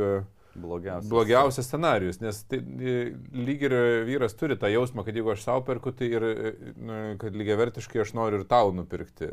Blogiausias. 0.58 1.10
blogiausias 1.10 1.66
scenarius, 1.66 2.20
nes 2.20 2.40
tai, 2.50 2.58
e, 2.58 2.94
lyg 3.36 3.62
ir 3.68 3.74
vyras 4.08 4.34
turi 4.38 4.56
tą 4.58 4.70
jausmą, 4.72 5.04
kad 5.06 5.16
jeigu 5.16 5.32
aš 5.34 5.44
savo 5.44 5.62
perku, 5.66 5.92
tai 5.94 6.08
ir 6.10 6.24
e, 6.24 6.52
nu, 6.74 6.96
kad 7.20 7.36
lygiai 7.36 7.58
vertiškai 7.60 8.02
aš 8.02 8.14
noriu 8.18 8.40
ir 8.40 8.48
tau 8.50 8.72
nupirkti 8.74 9.30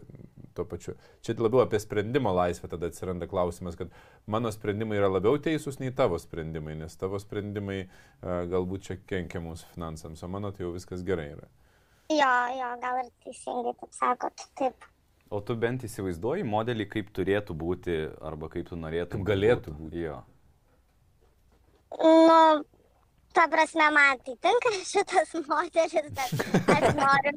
tuo 0.56 0.66
pačiu. 0.70 0.96
Čia 1.26 1.36
labiau 1.40 1.64
apie 1.64 1.80
sprendimo 1.84 2.34
laisvę 2.36 2.70
tada 2.72 2.90
atsiranda 2.92 3.28
klausimas, 3.32 3.78
kad 3.80 3.94
mano 4.32 4.52
sprendimai 4.54 4.98
yra 5.02 5.12
labiau 5.12 5.38
teisūs 5.42 5.82
nei 5.84 5.94
tavo 5.96 6.20
sprendimai, 6.22 6.78
nes 6.80 6.98
tavo 7.00 7.20
sprendimai 7.22 7.84
a, 7.86 8.42
galbūt 8.52 8.90
čia 8.90 9.00
kenkia 9.08 9.44
mūsų 9.44 9.76
finansams, 9.76 10.24
o 10.24 10.32
mano 10.32 10.54
tai 10.56 10.66
jau 10.66 10.74
viskas 10.76 11.06
gerai 11.06 11.32
yra. 11.36 11.50
Jo, 12.14 12.34
jo, 12.54 12.70
gal 12.84 13.02
ir 13.02 13.10
teisingai 13.26 13.74
taip 13.80 13.96
sakot. 13.98 14.46
Taip. 14.60 14.92
O 15.34 15.40
tu 15.42 15.56
bent 15.58 15.84
įsivaizduoji 15.88 16.46
modelį, 16.46 16.86
kaip 16.92 17.10
turėtų 17.18 17.56
būti 17.58 17.96
arba 18.22 18.50
kaip 18.54 18.70
tu 18.70 18.78
norėtum. 18.78 19.24
Kaip 19.24 19.30
galėtų 19.32 19.74
būti. 19.74 20.04
Jo. 20.06 20.20
Nu, 21.96 22.66
ta 23.36 23.46
prasme, 23.52 23.88
man 23.96 24.22
tai 24.26 24.36
tinka 24.46 24.72
šitas 24.92 25.34
modelis, 25.50 25.94
bet 26.68 26.72
aš 26.76 26.88
noriu. 27.00 27.34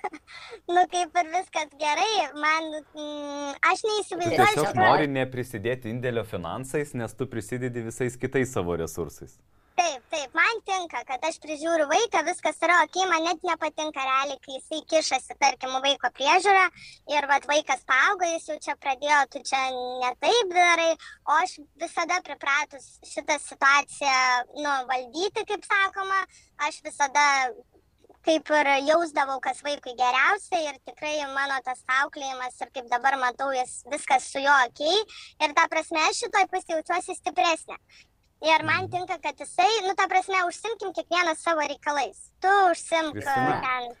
nu, 0.74 0.84
kaip 0.92 1.18
ir 1.22 1.32
viskas 1.36 1.72
gerai, 1.80 2.10
man, 2.44 2.68
mm, 2.82 3.56
aš 3.72 3.86
neįsivaizduoju. 3.88 4.52
tiesiog 4.52 4.78
nori 4.82 5.08
neprisidėti 5.16 5.92
indėlio 5.92 6.26
finansais, 6.28 6.94
nes 6.98 7.16
tu 7.18 7.28
prisidedi 7.32 7.84
visais 7.88 8.18
kitais 8.20 8.52
savo 8.54 8.76
resursais. 8.80 9.38
Taip, 9.72 10.02
taip, 10.12 10.34
man 10.36 10.58
tinka, 10.68 11.00
kad 11.08 11.22
aš 11.24 11.38
prižiūriu 11.40 11.86
vaiką, 11.88 12.20
viskas 12.26 12.58
yra 12.66 12.74
ok, 12.84 12.98
man 13.08 13.24
net 13.24 13.46
nepatinka 13.48 14.04
realiai, 14.04 14.36
kai 14.44 14.58
jisai 14.58 14.80
kišasi, 14.90 15.36
tarkim, 15.40 15.72
vaiko 15.86 16.10
priežiūrą 16.18 16.66
ir 17.14 17.26
vat, 17.30 17.46
vaikas 17.48 17.80
paaugo, 17.88 18.28
jis 18.34 18.50
jau 18.50 18.58
čia 18.66 18.76
pradėjo, 18.84 19.22
tu 19.32 19.42
čia 19.48 19.62
netaip 20.02 20.52
darai, 20.52 20.90
o 21.24 21.38
aš 21.40 21.56
visada 21.80 22.20
pripratus 22.28 22.90
šitą 23.14 23.38
situaciją, 23.46 24.20
nu, 24.60 24.76
valdyti, 24.92 25.46
kaip 25.48 25.64
sakoma, 25.64 26.20
aš 26.68 26.82
visada 26.84 27.26
kaip 28.28 28.54
ir 28.54 28.68
jausdavau, 28.86 29.40
kas 29.42 29.64
vaikui 29.66 29.96
geriausia 29.98 30.60
ir 30.68 30.78
tikrai 30.86 31.16
mano 31.32 31.56
tas 31.64 31.80
auklėjimas 32.02 32.60
ir 32.60 32.70
kaip 32.76 32.92
dabar 32.92 33.16
matau, 33.18 33.50
jis 33.56 33.80
viskas 33.90 34.28
su 34.30 34.44
juo 34.44 34.54
ok. 34.68 34.84
Ir 35.42 35.56
ta 35.58 35.66
prasme, 35.72 36.04
aš 36.06 36.26
šitoj 36.26 36.48
pusėje 36.52 36.78
jaučiuosi 36.78 37.18
stipresnė. 37.18 37.80
Ir 38.42 38.64
man 38.66 38.88
tinka, 38.90 39.18
kad 39.22 39.38
jisai, 39.38 39.68
nu, 39.86 39.94
ta 39.94 40.08
prasme, 40.10 40.40
užsimkim 40.48 40.90
kiekvienas 40.96 41.44
savo 41.44 41.62
reikalais. 41.62 42.24
Tu 42.42 42.54
užsimk 42.70 43.14
Kristina. 43.14 43.60
ten. 43.62 43.92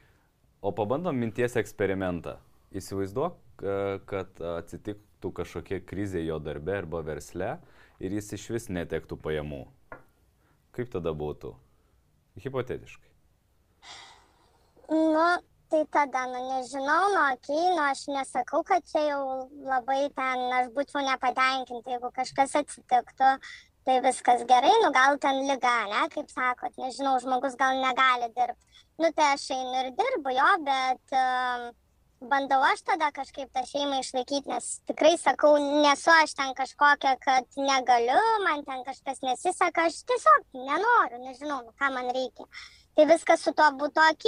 O 0.62 0.72
pabandom 0.74 1.14
minties 1.18 1.54
eksperimentą. 1.60 2.40
Įsivaizduok, 2.74 3.38
e, 3.62 3.76
kad 4.10 4.42
atsitiktų 4.56 5.30
kažkokia 5.36 5.78
krizė 5.86 6.24
jo 6.24 6.40
darbe 6.42 6.74
arba 6.80 7.04
versle 7.06 7.52
ir 8.02 8.18
jis 8.18 8.32
iš 8.38 8.48
vis 8.56 8.68
netektų 8.72 9.20
pajamų. 9.22 9.62
Kaip 10.74 10.90
tada 10.90 11.14
būtų? 11.14 11.54
Hipotetiškai. 12.42 13.10
Nu, 14.90 15.26
tai 15.70 15.82
tada, 15.90 16.26
nu, 16.26 16.40
nežinau, 16.50 17.02
nu, 17.14 17.20
okei, 17.32 17.66
nu, 17.76 17.82
aš 17.84 18.06
nesakau, 18.10 18.64
kad 18.66 18.84
čia 18.90 19.04
jau 19.06 19.22
labai 19.64 20.08
ten, 20.16 20.42
aš 20.58 20.72
būčiau 20.74 21.04
nepatenkinta, 21.06 21.94
jeigu 21.94 22.10
kažkas 22.16 22.56
atsitiktų, 22.60 23.30
tai 23.86 23.98
viskas 24.04 24.44
gerai, 24.50 24.72
nu, 24.84 24.90
gal 24.94 25.18
ten 25.22 25.42
lyga, 25.48 25.76
ne, 25.90 26.02
kaip 26.14 26.28
sakot, 26.30 26.74
nežinau, 26.78 27.16
žmogus 27.22 27.56
gal 27.60 27.78
negali 27.82 28.28
dirbti. 28.36 28.82
Nu, 29.02 29.10
tai 29.16 29.32
aš 29.36 29.48
einu 29.56 29.78
ir 29.80 29.88
dirbu 29.98 30.34
jo, 30.36 30.50
bet 30.68 31.16
bandau 32.30 32.60
aš 32.62 32.84
tada 32.86 33.08
kažkaip 33.14 33.50
tą 33.54 33.64
šeimą 33.66 33.98
išlaikyti, 34.02 34.50
nes 34.52 34.68
tikrai 34.90 35.16
sakau, 35.18 35.56
nesu 35.86 36.12
aš 36.14 36.36
ten 36.38 36.54
kažkokia, 36.58 37.16
kad 37.24 37.58
negaliu, 37.58 38.20
man 38.46 38.62
ten 38.68 38.84
kažkas 38.86 39.24
nesiseka, 39.26 39.88
aš 39.90 40.04
tiesiog 40.06 40.62
nenoriu, 40.68 41.24
nežinau, 41.24 41.64
nu, 41.66 41.74
ką 41.80 41.90
man 41.96 42.14
reikia 42.14 42.46
tai 42.96 43.06
viskas 43.08 43.42
su 43.44 43.52
to 43.56 43.66
būtų 43.80 44.04
ok. 44.12 44.26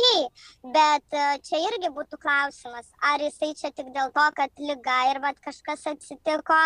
Bet 0.74 1.16
e, 1.16 1.24
čia 1.44 1.60
irgi 1.66 1.90
būtų 1.92 2.18
klausimas, 2.20 2.88
ar 3.04 3.22
jisai 3.22 3.52
čia 3.58 3.70
tik 3.76 3.90
dėl 3.96 4.12
to, 4.14 4.26
kad 4.38 4.50
lyga 4.60 4.98
ir 5.12 5.20
vat, 5.24 5.40
kažkas 5.44 5.84
atsitiko 5.92 6.60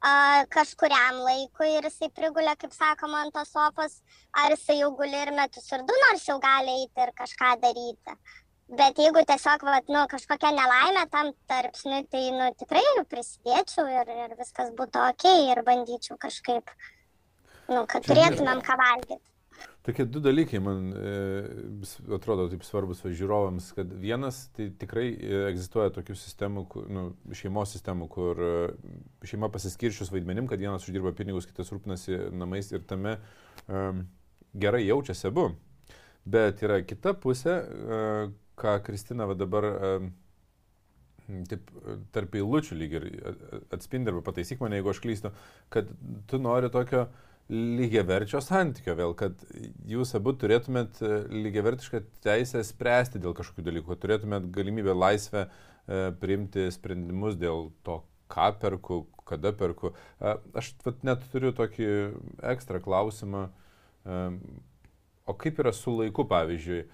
a, 0.00 0.44
kažkuriam 0.54 1.22
laikui 1.26 1.70
ir 1.76 1.88
jisai 1.88 2.10
prigulė, 2.14 2.54
kaip 2.58 2.74
sakoma, 2.74 3.22
ant 3.24 3.34
tos 3.34 3.50
sofos, 3.54 4.00
ar 4.42 4.54
jisai 4.54 4.80
jau 4.80 4.90
guli 4.98 5.16
ir 5.22 5.32
metus 5.36 5.70
ir 5.72 5.86
du, 5.88 5.96
nors 6.06 6.26
jau 6.28 6.38
gali 6.42 6.76
eiti 6.82 7.06
ir 7.06 7.14
kažką 7.22 7.54
daryti. 7.64 8.18
Bet 8.68 8.98
jeigu 9.00 9.22
tiesiog, 9.24 9.62
vat, 9.64 9.86
nu, 9.88 10.02
kažkokia 10.12 10.50
nelaimė 10.52 11.06
tam 11.08 11.32
tarpsniui, 11.48 12.02
tai, 12.12 12.26
nu, 12.36 12.50
tikrai 12.60 12.84
prisidėčiau 13.08 13.86
ir, 13.88 14.12
ir 14.26 14.34
viskas 14.36 14.74
būtų 14.76 15.06
ok 15.08 15.24
ir 15.54 15.62
bandyčiau 15.64 16.18
kažkaip, 16.20 16.74
nu, 17.72 17.86
kad 17.88 18.04
turėtumėm 18.04 18.60
ką 18.66 18.76
valgyti. 18.82 19.24
Tokie 19.88 20.04
du 20.04 20.20
dalykai 20.20 20.60
man 20.60 20.90
e, 20.92 21.12
atrodo 22.12 22.44
taip 22.52 22.66
svarbus 22.66 23.00
va 23.00 23.12
žiūrovams, 23.16 23.70
kad 23.72 23.94
vienas, 24.02 24.42
tai 24.52 24.66
tikrai 24.76 25.06
e, 25.14 25.38
egzistuoja 25.48 25.94
tokių 25.96 26.16
sistemų, 26.20 26.66
kur, 26.68 26.90
nu, 26.92 27.04
šeimos 27.32 27.72
sistemų, 27.72 28.10
kur 28.12 28.42
e, 28.44 28.52
šeima 29.30 29.48
pasiskiršius 29.54 30.12
vaidmenim, 30.12 30.50
kad 30.50 30.60
vienas 30.60 30.84
uždirba 30.84 31.14
pinigus, 31.16 31.48
kitas 31.48 31.72
rūpinasi 31.72 32.20
namais 32.36 32.68
ir 32.74 32.84
tame 32.84 33.16
um, 33.64 34.04
gerai 34.52 34.84
jaučiasi 34.84 35.30
abu. 35.30 35.48
Bet 36.28 36.62
yra 36.66 36.82
kita 36.84 37.14
pusė, 37.16 37.54
e, 37.56 38.00
ką 38.58 38.74
Kristina 38.84 39.24
va 39.28 39.36
dabar 39.38 39.66
e, 39.68 39.92
taip 41.48 41.70
e, 41.72 41.96
tarp 42.12 42.36
eilučių 42.36 42.76
lyg 42.76 42.96
ir 42.98 43.06
atspindi 43.74 44.12
arba 44.12 44.24
pataisyk 44.26 44.60
mane, 44.60 44.80
jeigu 44.80 44.92
aš 44.92 45.00
klystu, 45.04 45.32
kad 45.72 45.88
tu 46.28 46.40
nori 46.42 46.68
tokio 46.74 47.06
lygiaverčio 47.48 48.40
santykio 48.44 48.94
vėl, 48.98 49.14
kad 49.16 49.40
jūs 49.88 50.12
abu 50.18 50.34
turėtumėt 50.36 51.00
e, 51.00 51.12
lygiavertišką 51.46 52.02
teisę 52.24 52.60
spręsti 52.66 53.22
dėl 53.22 53.32
kažkokių 53.36 53.64
dalykų, 53.70 53.96
turėtumėt 54.02 54.50
galimybę 54.52 54.92
laisvę 54.96 55.46
e, 55.46 56.10
priimti 56.20 56.66
sprendimus 56.74 57.38
dėl 57.40 57.70
to, 57.88 58.02
ką 58.28 58.50
perku, 58.60 59.00
kada 59.28 59.54
perku. 59.56 59.94
E, 60.20 60.36
aš 60.60 60.74
net 61.08 61.24
turiu 61.32 61.54
tokį 61.56 61.88
ekstra 62.52 62.82
klausimą, 62.84 63.48
o 65.28 65.34
kaip 65.36 65.58
yra 65.60 65.74
su 65.76 65.92
laiku, 65.92 66.24
pavyzdžiui, 66.28 66.84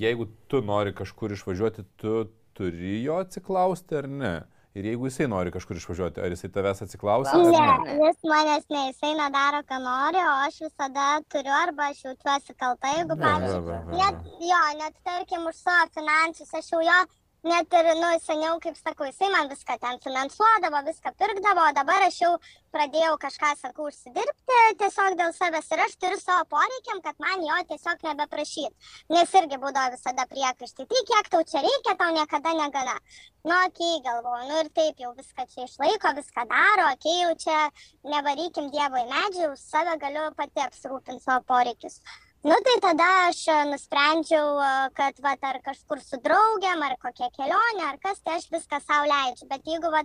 jeigu 0.00 0.30
tu 0.48 0.62
nori 0.64 0.94
kažkur 0.96 1.34
išvažiuoti, 1.34 1.84
tu 2.00 2.22
turi 2.56 3.02
jo 3.02 3.18
atsiklausti 3.20 3.98
ar 3.98 4.08
ne? 4.08 4.34
Ir 4.74 4.86
jeigu 4.88 5.06
jisai 5.06 5.28
nori 5.30 5.52
kažkur 5.54 5.78
išvažiuoti, 5.78 6.18
ar 6.18 6.32
jisai 6.34 6.48
tavęs 6.54 6.80
atsiklausia? 6.82 7.34
Ne, 7.38 7.58
ne? 7.84 7.92
jis 8.00 8.24
manęs 8.26 8.64
ne, 8.74 8.80
jisai 8.88 9.12
nedaro, 9.14 9.60
ką 9.68 9.76
nori, 9.84 10.18
o 10.18 10.32
aš 10.48 10.56
visada 10.64 11.04
turiu 11.30 11.52
arba 11.54 11.92
aš 11.92 12.00
jaučiuosi 12.08 12.56
kalta, 12.58 12.90
jeigu, 12.96 13.14
pavyzdžiui, 13.20 13.76
net, 14.00 14.26
jo, 14.48 14.58
net 14.80 14.98
tarkim 15.06 15.46
už 15.46 15.60
savo 15.60 15.86
finansus, 15.94 16.50
aš 16.58 16.72
jau 16.72 16.82
jo, 16.82 16.98
net 17.44 17.74
ir, 17.76 17.88
nu, 18.00 18.10
seniau, 18.24 18.58
kaip 18.62 18.76
sakau, 18.78 19.06
jisai 19.08 19.28
man 19.32 19.50
viską 19.52 19.76
ten 19.82 19.98
finansuodavo, 20.04 20.80
viską 20.88 21.12
pirkdavo, 21.20 21.66
o 21.68 21.74
dabar 21.76 22.06
aš 22.06 22.18
jau 22.22 22.30
pradėjau 22.74 23.14
kažką, 23.24 23.50
sakau, 23.60 23.88
užsidirbti 23.90 24.58
tiesiog 24.80 25.18
dėl 25.20 25.34
savęs 25.36 25.70
ir 25.76 25.84
aš 25.84 25.96
turiu 26.00 26.20
savo 26.22 26.48
poreikiam, 26.56 27.02
kad 27.04 27.20
man 27.24 27.44
jo 27.44 27.60
tiesiog 27.70 28.02
nebeprašyt. 28.08 28.90
Nes 29.12 29.36
irgi 29.40 29.60
būdavo 29.62 29.94
visada 29.94 30.26
priekaištai, 30.32 30.88
tai 30.90 31.04
kiek 31.12 31.30
tau 31.36 31.44
čia 31.52 31.64
reikia, 31.66 31.96
tau 32.00 32.10
niekada 32.16 32.56
negana. 32.58 32.98
Nu, 33.44 33.54
okei, 33.54 33.94
okay, 33.98 34.04
galvoju, 34.08 34.44
nu 34.48 34.60
ir 34.64 34.70
taip 34.80 35.00
jau 35.04 35.12
viską 35.18 35.44
čia 35.52 35.66
išlaiko, 35.68 36.14
viską 36.16 36.46
daro, 36.48 36.90
okei, 36.96 37.16
okay, 37.16 37.24
jau 37.26 37.34
čia 37.44 38.12
nevarykim 38.14 38.70
Dievo 38.72 39.02
į 39.04 39.10
medžių, 39.10 39.50
už 39.52 39.66
save 39.68 39.98
galiu 40.00 40.30
pati 40.38 40.64
apsirūpinti 40.64 41.28
savo 41.28 41.44
poreikius. 41.52 42.00
Nu 42.44 42.56
tai 42.64 42.76
tada 42.84 43.04
aš 43.26 43.38
e, 43.48 43.54
nusprendžiau, 43.70 44.48
e, 44.60 44.72
kad 44.98 45.20
va, 45.24 45.30
ar 45.50 45.58
kažkur 45.64 46.00
su 46.04 46.18
draugiam, 46.26 46.82
ar 46.84 46.98
kokia 47.00 47.30
kelionė, 47.38 47.84
ar 47.88 47.96
kas, 48.02 48.20
tai 48.20 48.34
aš 48.36 48.50
viską 48.52 48.80
savo 48.84 49.08
leidžiu. 49.08 49.48
Bet 49.52 49.64
jeigu 49.70 49.92
va, 49.94 50.02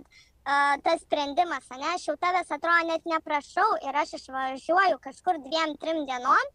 tas 0.86 1.02
sprendimas, 1.04 1.68
ne, 1.76 1.90
aš 1.94 2.06
jau 2.08 2.16
tavęs 2.24 2.48
atrodo 2.56 2.88
net 2.88 3.04
neprašau 3.12 3.68
ir 3.84 3.98
aš 4.02 4.14
išvažiuoju 4.18 5.02
kažkur 5.04 5.42
dviem, 5.44 5.76
trim 5.82 6.00
dienom, 6.08 6.46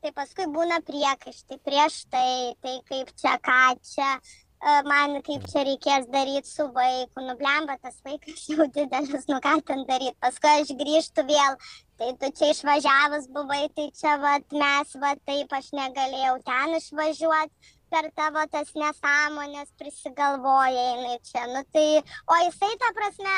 tai 0.00 0.14
paskui 0.16 0.48
būna 0.56 0.80
priekaištai 0.88 1.60
prieš 1.68 2.00
tai, 2.12 2.54
tai 2.64 2.74
kaip 2.88 3.12
čia, 3.20 3.36
ką 3.44 3.60
čia, 3.92 4.10
e, 4.16 4.43
man 4.88 5.18
kaip 5.26 5.44
čia 5.50 5.64
reikės 5.68 6.06
daryti 6.12 6.48
su 6.48 6.66
vaiku, 6.72 7.20
nublemba 7.26 7.76
tas 7.82 7.98
vaikas 8.06 8.46
jau 8.50 8.66
didelis, 8.72 9.28
nu 9.28 9.40
ką 9.44 9.58
ten 9.68 9.84
daryti, 9.88 10.16
paskui 10.24 10.52
aš 10.62 10.72
grįžtu 10.80 11.24
vėl, 11.28 11.58
tai 12.00 12.10
tu 12.20 12.30
čia 12.38 12.50
išvažiavus 12.54 13.28
buvai, 13.34 13.68
tai 13.76 13.90
čia 14.00 14.16
vat, 14.22 14.46
mes, 14.52 14.94
va 15.02 15.14
taip 15.28 15.52
aš 15.52 15.70
negalėjau 15.76 16.36
ten 16.48 16.76
išvažiuoti 16.80 17.72
per 17.94 18.08
tavo 18.18 18.42
tas 18.50 18.72
nesąmonės 18.74 19.70
prisigalvoja 19.78 20.86
jinai 20.94 21.18
čia, 21.28 21.44
nu 21.52 21.62
tai, 21.74 22.00
o 22.26 22.38
jisai 22.42 22.72
ta 22.80 22.90
prasme 22.96 23.34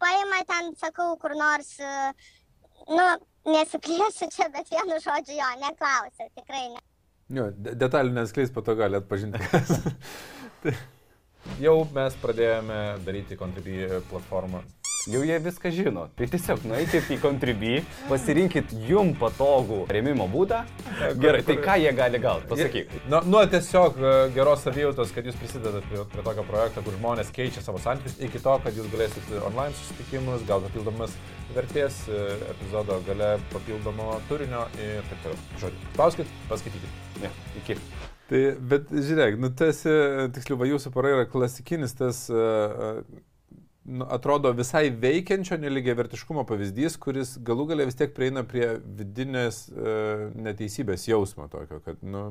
paima 0.00 0.44
ten, 0.48 0.70
sakau, 0.80 1.16
kur 1.20 1.34
nors, 1.36 1.74
nu, 2.88 3.08
nesiplėsiu 3.50 4.30
čia, 4.32 4.48
bet 4.54 4.70
vienu 4.72 5.02
žodžiu 5.02 5.36
jo, 5.36 5.50
neklausė, 5.66 6.30
tikrai 6.38 6.68
ne. 6.70 6.80
Jo, 7.30 7.50
de- 7.54 7.76
detalių 7.78 8.16
neskleis, 8.16 8.50
po 8.54 8.62
to 8.66 8.74
gali 8.78 8.98
atpažinti. 8.98 9.38
jau 11.64 11.78
mes 11.94 12.20
pradėjome 12.22 12.82
daryti 13.06 13.38
Contribui 13.40 13.88
platformą 14.10 14.64
jau 15.08 15.22
jie 15.24 15.38
viską 15.40 15.70
žino. 15.72 16.04
Tai 16.16 16.26
tiesiog 16.28 16.64
nueikit 16.68 17.08
į 17.14 17.16
Contribui, 17.22 17.78
pasirinkit 18.08 18.74
jum 18.88 19.14
patogų 19.18 19.84
remimo 19.92 20.26
būdą. 20.30 20.60
Gerai, 21.20 21.40
tai 21.46 21.56
ką 21.64 21.76
jie 21.80 21.94
gali 21.96 22.20
gauti? 22.20 22.48
Pasakyk. 22.50 22.92
Nu, 23.08 23.22
nu, 23.28 23.40
tiesiog 23.54 23.96
e, 23.96 24.12
geros 24.36 24.64
savijautos, 24.66 25.14
kad 25.16 25.26
jūs 25.28 25.38
prisidedat 25.40 25.86
prie, 25.88 26.04
prie 26.12 26.26
tokio 26.26 26.44
projekto, 26.50 26.84
kur 26.84 26.96
žmonės 26.98 27.32
keičia 27.36 27.64
savo 27.64 27.80
santykius, 27.82 28.18
iki 28.28 28.42
to, 28.44 28.58
kad 28.64 28.76
jūs 28.76 28.92
galėsit 28.92 29.34
online 29.40 29.76
susitikimus, 29.80 30.44
gal 30.50 30.64
papildomas 30.68 31.16
vertės 31.56 32.02
e, 32.08 32.22
epizodo 32.52 33.00
gale 33.08 33.34
papildomo 33.54 34.12
turinio 34.28 34.68
ir 34.78 35.04
taip 35.08 35.26
toliau. 35.26 35.44
Žodžiu, 35.64 35.92
spauskit, 35.94 36.40
paskaitykit. 36.52 37.04
Ne, 37.24 37.36
iki. 37.62 37.80
Tai, 38.30 38.38
bet 38.70 38.92
žiūrėk, 38.94 39.40
nu, 39.42 39.50
tas, 39.58 39.82
tiksliau, 40.36 40.58
va, 40.60 40.68
jūsų 40.70 40.92
pora 40.94 41.10
yra 41.16 41.26
klasikinis 41.26 41.96
tas, 41.98 42.20
uh, 42.30 43.00
nu, 43.90 44.06
atrodo 44.06 44.52
visai 44.54 44.84
veikiančio 44.94 45.58
neligiai 45.58 45.96
vertiškumo 45.98 46.44
pavyzdys, 46.46 46.94
kuris 47.02 47.34
galų 47.46 47.66
galę 47.72 47.88
vis 47.88 47.98
tiek 47.98 48.14
prieina 48.14 48.44
prie 48.46 48.68
vidinės 49.00 49.64
uh, 49.72 50.28
neteisybės 50.46 51.08
jausmo 51.10 51.48
tokio, 51.50 51.80
kad 51.82 52.06
nu, 52.06 52.28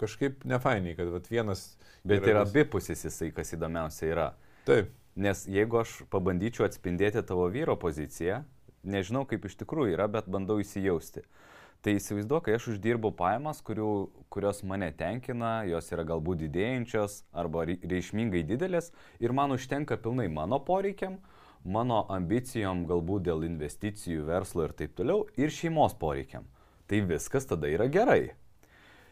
kažkaip 0.00 0.46
nefainiai, 0.48 0.96
kad 0.96 1.12
vat, 1.12 1.28
vienas... 1.32 1.66
Bet 2.08 2.24
yra 2.26 2.46
abipusis 2.46 3.04
jisai, 3.04 3.28
kas 3.36 3.52
įdomiausia 3.52 4.08
yra. 4.08 4.26
Taip. 4.66 4.88
Nes 5.20 5.44
jeigu 5.52 5.82
aš 5.82 5.98
pabandyčiau 6.10 6.64
atspindėti 6.64 7.20
tavo 7.28 7.44
vyro 7.52 7.76
poziciją, 7.76 8.40
nežinau 8.88 9.26
kaip 9.28 9.44
iš 9.44 9.60
tikrųjų 9.60 9.98
yra, 9.98 10.08
bet 10.10 10.32
bandau 10.32 10.56
įsijausti. 10.64 11.20
Uh, 11.20 11.51
Tai 11.82 11.96
įsivaizduoju, 11.98 12.44
kai 12.46 12.52
aš 12.54 12.68
uždirbu 12.76 13.10
pajamas, 13.18 13.58
kurių, 13.66 13.88
kurios 14.30 14.60
mane 14.62 14.92
tenkina, 14.94 15.64
jos 15.66 15.88
yra 15.90 16.04
galbūt 16.06 16.44
didėjančios 16.44 17.24
arba 17.34 17.64
reikšmingai 17.66 18.44
didelės 18.46 18.92
ir 19.18 19.34
man 19.34 19.50
užtenka 19.56 19.98
pilnai 20.04 20.28
mano 20.30 20.60
poreikiam, 20.62 21.16
mano 21.64 22.04
ambicijom, 22.14 22.84
galbūt 22.86 23.26
dėl 23.26 23.42
investicijų, 23.48 24.28
verslo 24.30 24.68
ir 24.68 24.76
taip 24.78 24.94
toliau, 24.94 25.26
ir 25.34 25.50
šeimos 25.50 25.98
poreikiam. 25.98 26.46
Tai 26.86 27.02
viskas 27.10 27.50
tada 27.50 27.70
yra 27.70 27.90
gerai. 27.90 28.22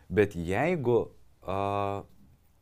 Bet 0.09 0.39
jeigu... 0.39 1.03
Uh, 1.43 2.07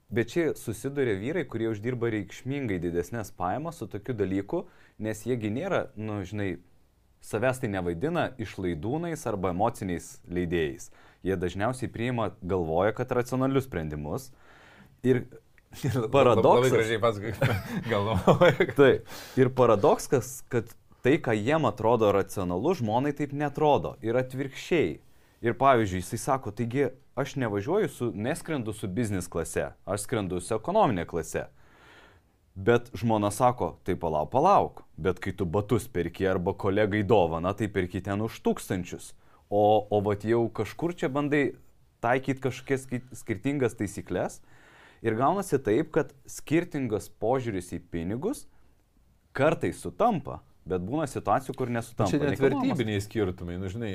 Bet 0.09 0.31
čia 0.33 0.55
susiduria 0.57 1.19
vyrai, 1.21 1.43
kurie 1.45 1.67
uždirba 1.69 2.09
reikšmingai 2.09 2.79
didesnės 2.81 3.29
pajamas 3.37 3.77
su 3.77 3.85
tokiu 3.93 4.15
dalyku, 4.17 4.63
nes 5.05 5.21
jiegi 5.29 5.51
nėra, 5.53 5.83
nu, 6.01 6.23
žinai, 6.25 6.47
savęs 7.25 7.61
tai 7.63 7.71
nevaidina 7.73 8.29
išlaidūnais 8.41 9.25
arba 9.31 9.53
emociniais 9.55 10.19
leidėjais. 10.31 10.91
Jie 11.27 11.37
dažniausiai 11.37 11.91
priima, 11.91 12.31
galvoja, 12.43 12.95
kad 12.97 13.13
racionalius 13.13 13.67
sprendimus. 13.67 14.31
Ir 15.07 15.25
paradoksas. 16.15 16.71
Labai 16.71 16.75
gražiai 16.77 17.01
pats 17.03 17.19
galvoja. 17.93 18.71
Taip. 18.77 19.19
Ir 19.39 19.51
paradoksas, 19.55 20.39
kad 20.49 20.71
tai, 21.03 21.19
ką 21.23 21.35
jiem 21.37 21.69
atrodo 21.69 22.13
racionalu, 22.15 22.75
žmonai 22.79 23.13
taip 23.19 23.35
netrodo. 23.37 23.97
Ir 24.05 24.19
atvirkščiai. 24.21 24.97
Ir 25.39 25.55
pavyzdžiui, 25.55 26.01
jisai 26.03 26.19
sako, 26.19 26.51
taigi 26.51 26.89
aš 27.19 27.37
nevažiuoju 27.39 27.89
su, 27.89 28.09
neskrendu 28.15 28.73
su 28.75 28.89
biznis 28.91 29.29
klase, 29.31 29.69
aš 29.87 30.03
skrendu 30.03 30.41
su 30.43 30.57
ekonominė 30.57 31.05
klase. 31.07 31.45
Bet 32.59 32.91
žmona 32.99 33.31
sako, 33.31 33.77
tai 33.87 33.95
palauk, 33.95 34.33
palauk, 34.33 34.81
bet 34.99 35.21
kai 35.23 35.31
tu 35.31 35.47
batus 35.47 35.87
perki 35.87 36.27
arba 36.27 36.57
kolegai 36.59 37.05
dovana, 37.07 37.53
tai 37.55 37.69
perki 37.71 38.01
ten 38.03 38.25
už 38.25 38.41
tūkstančius. 38.43 39.13
O, 39.47 39.87
o 39.87 40.01
vat 40.03 40.27
jau 40.27 40.41
kažkur 40.51 40.97
čia 40.99 41.07
bandai 41.07 41.53
taikyti 42.03 42.43
kažkokias 42.43 42.89
skirtingas 43.21 43.79
taisyklės 43.79 44.41
ir 45.07 45.15
gaunasi 45.15 45.61
taip, 45.63 45.93
kad 45.95 46.11
skirtingas 46.27 47.07
požiūris 47.23 47.71
į 47.79 47.81
pinigus 47.95 48.49
kartais 49.39 49.79
sutampa, 49.79 50.41
Bet 50.69 50.83
būna 50.85 51.07
situacijų, 51.09 51.55
kur 51.57 51.71
nesutampa. 51.73 52.13
Čia 52.13 52.21
net 52.21 52.41
vertybiniai 52.43 53.01
skirtumai. 53.01 53.57
Nu, 53.61 53.71
žinai, 53.73 53.95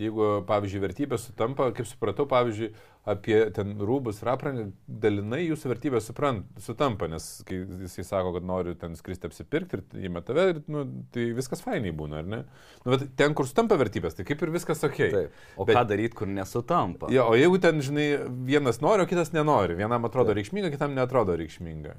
jeigu, 0.00 0.28
pavyzdžiui, 0.48 0.80
vertybės 0.86 1.26
sutampa, 1.28 1.68
kaip 1.76 1.88
supratau, 1.88 2.24
pavyzdžiui, 2.30 2.70
apie 3.06 3.36
ten 3.54 3.74
rūbus 3.86 4.22
ir 4.22 4.30
aprangą, 4.32 4.64
dalinai 4.88 5.42
jūsų 5.44 5.70
vertybės 5.70 6.08
suprant, 6.08 6.46
sutampa, 6.62 7.06
nes 7.12 7.26
kai 7.46 7.60
jisai 7.84 8.06
sako, 8.08 8.32
kad 8.38 8.48
noriu 8.48 8.74
ten 8.80 8.96
skristi 8.98 9.28
apsipirkti 9.28 9.78
ir 9.78 10.08
įmeta 10.08 10.32
tave, 10.32 10.46
ir, 10.54 10.60
nu, 10.72 10.82
tai 11.14 11.28
viskas 11.36 11.62
fainai 11.62 11.92
būna, 11.96 12.22
ar 12.24 12.30
ne? 12.32 12.42
Nu, 12.82 12.94
bet 12.94 13.12
ten, 13.20 13.36
kur 13.36 13.46
sutampa 13.46 13.78
vertybės, 13.78 14.16
tai 14.16 14.26
kaip 14.26 14.42
ir 14.42 14.54
viskas 14.56 14.82
ok. 14.88 15.00
Taip. 15.12 15.40
O 15.54 15.66
bet, 15.68 15.76
ką 15.78 15.84
daryti, 15.92 16.16
kur 16.18 16.30
nesutampa? 16.32 17.12
Jo, 17.14 17.28
o 17.30 17.36
jeigu 17.38 17.60
ten, 17.62 17.82
žinai, 17.84 18.08
vienas 18.48 18.80
nori, 18.82 19.04
o 19.04 19.10
kitas 19.10 19.30
nenori, 19.36 19.78
vienam 19.78 20.08
atrodo 20.08 20.32
Taip. 20.32 20.40
reikšminga, 20.40 20.72
kitam 20.74 20.96
netrodo 20.96 21.36
reikšminga. 21.38 21.94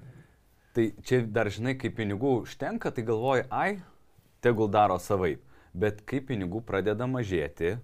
Tai 0.76 0.92
čia 1.08 1.24
dar, 1.34 1.48
žinai, 1.54 1.78
kai 1.80 1.90
pinigų 1.94 2.42
užtenka, 2.44 2.92
tai 2.94 3.08
galvoji, 3.08 3.48
ai, 3.50 3.80
tegul 4.42 4.70
daro 4.72 4.98
savaip. 5.00 5.44
Bet 5.78 6.02
kai 6.10 6.22
pinigų 6.26 6.64
pradeda 6.66 7.06
mažėti, 7.10 7.78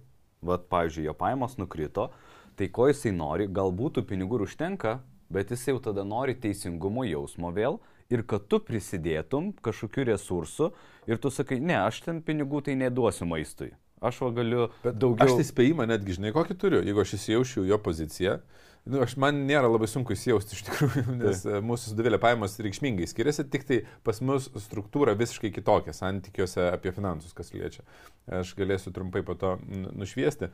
vad, 0.44 0.66
pavyzdžiui, 0.72 1.06
jo 1.08 1.14
pajamos 1.16 1.58
nukrito, 1.60 2.10
tai 2.58 2.68
ko 2.68 2.88
jisai 2.90 3.12
nori, 3.14 3.46
galbūt 3.46 3.98
tų 3.98 4.06
pinigų 4.10 4.40
ir 4.40 4.46
užtenka, 4.48 4.98
bet 5.32 5.50
jis 5.54 5.68
jau 5.70 5.78
tada 5.82 6.04
nori 6.06 6.34
teisingumo 6.38 7.04
jausmo 7.08 7.52
vėl 7.54 7.80
ir 8.12 8.24
kad 8.28 8.48
tu 8.48 8.60
prisidėtum 8.60 9.52
kažkokiu 9.64 10.08
resursu 10.10 10.70
ir 11.08 11.18
tu 11.18 11.30
sakai, 11.32 11.60
ne, 11.60 11.78
aš 11.80 12.02
ten 12.06 12.20
pinigų 12.22 12.64
tai 12.66 12.76
neduosiu 12.78 13.28
maistui. 13.28 13.72
Aš 14.04 14.20
va 14.24 14.32
galiu 14.36 14.68
bet 14.82 14.98
daugiau. 15.00 15.28
Aš 15.28 15.38
tai 15.40 15.46
spėjimą 15.48 15.86
netgi 15.88 16.18
žinai, 16.18 16.34
kokį 16.34 16.58
turiu. 16.60 16.82
Jeigu 16.84 17.04
aš 17.04 17.16
įsijaučiau 17.18 17.66
jo 17.68 17.78
poziciją, 17.80 18.38
Nu, 18.84 18.98
aš 19.00 19.14
man 19.16 19.38
nėra 19.48 19.64
labai 19.64 19.86
sunku 19.88 20.12
įsijausti 20.12 20.58
iš 20.58 20.64
tikrųjų, 20.66 21.14
nes 21.22 21.40
tai. 21.46 21.60
mūsų 21.64 21.94
sudavilė 21.94 22.18
pajamos 22.20 22.58
reikšmingai 22.60 23.06
skiriasi, 23.08 23.46
tik 23.48 23.64
tai 23.64 23.78
pas 24.04 24.20
mus 24.20 24.50
struktūra 24.60 25.14
visiškai 25.16 25.48
kitokia 25.56 25.94
santykiuose 25.96 26.66
apie 26.68 26.92
finansus, 26.92 27.32
kas 27.36 27.54
liečia. 27.56 27.84
Aš 28.28 28.52
galėsiu 28.58 28.92
trumpai 28.92 29.24
po 29.24 29.38
to 29.40 29.54
nušviesti. 29.96 30.50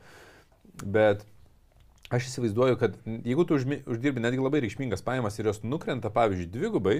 Bet 0.79 1.25
aš 2.07 2.29
įsivaizduoju, 2.29 2.79
kad 2.79 2.95
jeigu 3.03 3.43
tu 3.47 3.59
uždirbi 3.59 4.23
netgi 4.23 4.39
labai 4.39 4.63
reikšmingas 4.63 5.03
pajamas 5.03 5.35
ir 5.39 5.51
jos 5.51 5.59
nukrenta, 5.67 6.11
pavyzdžiui, 6.15 6.47
dvigubai, 6.55 6.97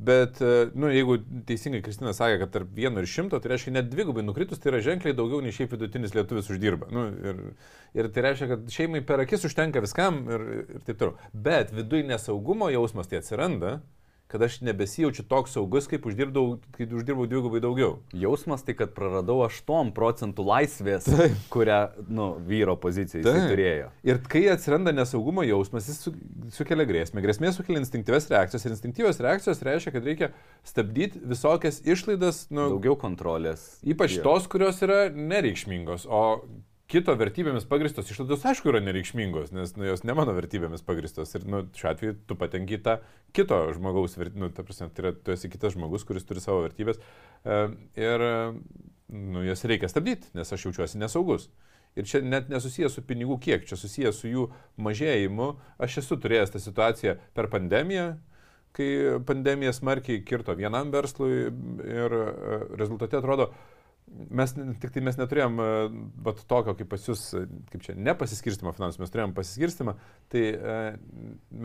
Bet, 0.00 0.38
e, 0.40 0.70
nu, 0.80 0.88
jeigu 0.88 1.18
teisingai 1.44 1.82
Kristina 1.84 2.14
sakė, 2.16 2.38
kad 2.40 2.52
tarp 2.54 2.70
vieno 2.72 3.02
ir 3.02 3.08
šimto, 3.10 3.36
tai 3.36 3.50
reiškia 3.52 3.74
net 3.74 3.90
dvigubai 3.92 4.22
nukritus, 4.24 4.60
tai 4.62 4.70
yra 4.72 4.80
ženkliai 4.86 5.12
daugiau 5.16 5.42
nei 5.44 5.52
šiaip 5.52 5.74
vidutinis 5.74 6.14
lietuvis 6.16 6.48
uždirba. 6.54 6.88
Nu, 6.94 7.02
ir, 7.12 7.42
ir 8.00 8.08
tai 8.14 8.24
reiškia, 8.30 8.48
kad 8.54 8.72
šeimai 8.72 9.02
per 9.04 9.20
akis 9.26 9.44
užtenka 9.50 9.82
viskam 9.84 10.22
ir, 10.32 10.46
ir 10.78 10.86
taip 10.86 11.02
toliau. 11.02 11.28
Bet 11.48 11.74
viduje 11.76 12.08
nesaugumo 12.08 12.70
jausmas 12.72 13.12
tai 13.12 13.20
atsiranda, 13.20 13.74
kad 14.30 14.42
aš 14.42 14.60
nebesijaučiu 14.62 15.24
toks 15.28 15.56
saugus, 15.56 15.88
kaip 15.90 16.06
uždirbau, 16.06 16.60
kai 16.76 16.86
uždirbau 16.86 17.26
dvigubai 17.26 17.60
daugiau. 17.62 17.96
Jausmas 18.14 18.62
tai, 18.66 18.76
kad 18.78 18.92
praradau 18.94 19.40
8 19.42 19.90
procentų 19.96 20.46
laisvės, 20.46 21.08
Taip. 21.10 21.34
kurią 21.50 21.80
nu, 22.06 22.28
vyro 22.46 22.76
pozicijai 22.80 23.24
turėjo. 23.24 23.90
Ir 24.06 24.22
kai 24.30 24.44
atsiranda 24.52 24.94
nesaugumo 24.94 25.42
jausmas, 25.46 25.90
jis 25.90 25.98
su, 26.06 26.14
sukelia 26.54 26.86
grėsmę. 26.86 27.24
Grėsmė 27.24 27.50
sukelia 27.56 27.82
instinktyves 27.82 28.30
reakcijas 28.30 28.66
ir 28.68 28.76
instinktyvios 28.76 29.18
reakcijos 29.26 29.64
reiškia, 29.66 29.94
kad 29.96 30.06
reikia 30.06 30.32
stabdyti 30.66 31.22
visokias 31.34 31.82
išlaidas. 31.82 32.44
Nu, 32.54 32.68
Daugiau 32.76 32.94
kontrolės. 33.00 33.80
Ypač 33.82 34.20
yeah. 34.20 34.26
tos, 34.26 34.46
kurios 34.50 34.78
yra 34.86 35.08
nereikšmingos. 35.10 36.06
O 36.06 36.22
kito 36.90 37.14
vertybėmis 37.18 37.66
pagristos 37.70 38.10
išlaidos, 38.10 38.44
aišku, 38.50 38.70
yra 38.72 38.80
nereikšmingos, 38.82 39.52
nes 39.54 39.72
nu, 39.78 39.86
jos 39.86 40.02
ne 40.06 40.14
mano 40.18 40.34
vertybėmis 40.36 40.82
pagristos. 40.86 41.32
Ir 41.38 41.46
nu, 41.46 41.62
šiuo 41.76 41.90
atveju 41.92 42.16
tu 42.26 42.36
patenki 42.38 42.80
tą 42.82 42.98
kito 43.36 43.60
žmogaus 43.76 44.16
vertybę, 44.18 44.42
nu, 44.42 44.50
ta 44.54 44.64
prasme, 44.66 44.90
tai 44.94 45.04
yra, 45.04 45.12
tu 45.14 45.34
esi 45.34 45.50
kitas 45.52 45.76
žmogus, 45.76 46.06
kuris 46.08 46.26
turi 46.26 46.42
savo 46.42 46.64
vertybės. 46.66 46.98
E, 46.98 47.60
ir 48.00 48.26
nu, 49.10 49.44
jas 49.46 49.62
reikia 49.70 49.90
stabdyti, 49.90 50.32
nes 50.38 50.50
aš 50.50 50.66
jaučiuosi 50.66 51.00
nesaugus. 51.02 51.48
Ir 51.98 52.06
čia 52.06 52.20
net 52.22 52.50
nesusijęs 52.50 52.98
su 52.98 53.02
pinigų 53.06 53.40
kiek, 53.42 53.64
čia 53.66 53.78
susijęs 53.78 54.20
su 54.22 54.30
jų 54.30 54.46
mažėjimu. 54.82 55.52
Aš 55.82 56.02
esu 56.04 56.18
turėjęs 56.22 56.54
tą 56.54 56.62
situaciją 56.62 57.16
per 57.34 57.50
pandemiją, 57.50 58.12
kai 58.76 58.90
pandemija 59.26 59.74
smarkiai 59.74 60.22
kirto 60.26 60.54
vienam 60.58 60.92
verslui 60.94 61.48
ir 61.82 62.14
e, 62.20 62.24
rezultate 62.78 63.18
atrodo, 63.18 63.50
mes 64.10 64.54
tik 64.82 64.94
tai 64.94 65.02
mes 65.04 65.18
neturėjom 65.18 65.60
vat, 66.24 66.40
tokio 66.50 66.74
kaip 66.78 66.88
pas 66.90 67.04
jūs, 67.06 67.28
kaip 67.72 67.84
čia, 67.84 67.94
nepasiskirstimą 67.98 68.72
finansų, 68.76 69.02
mes 69.02 69.12
turėjom 69.12 69.34
pasiskirstimą, 69.36 69.94
tai 70.32 70.46
e, 70.54 70.80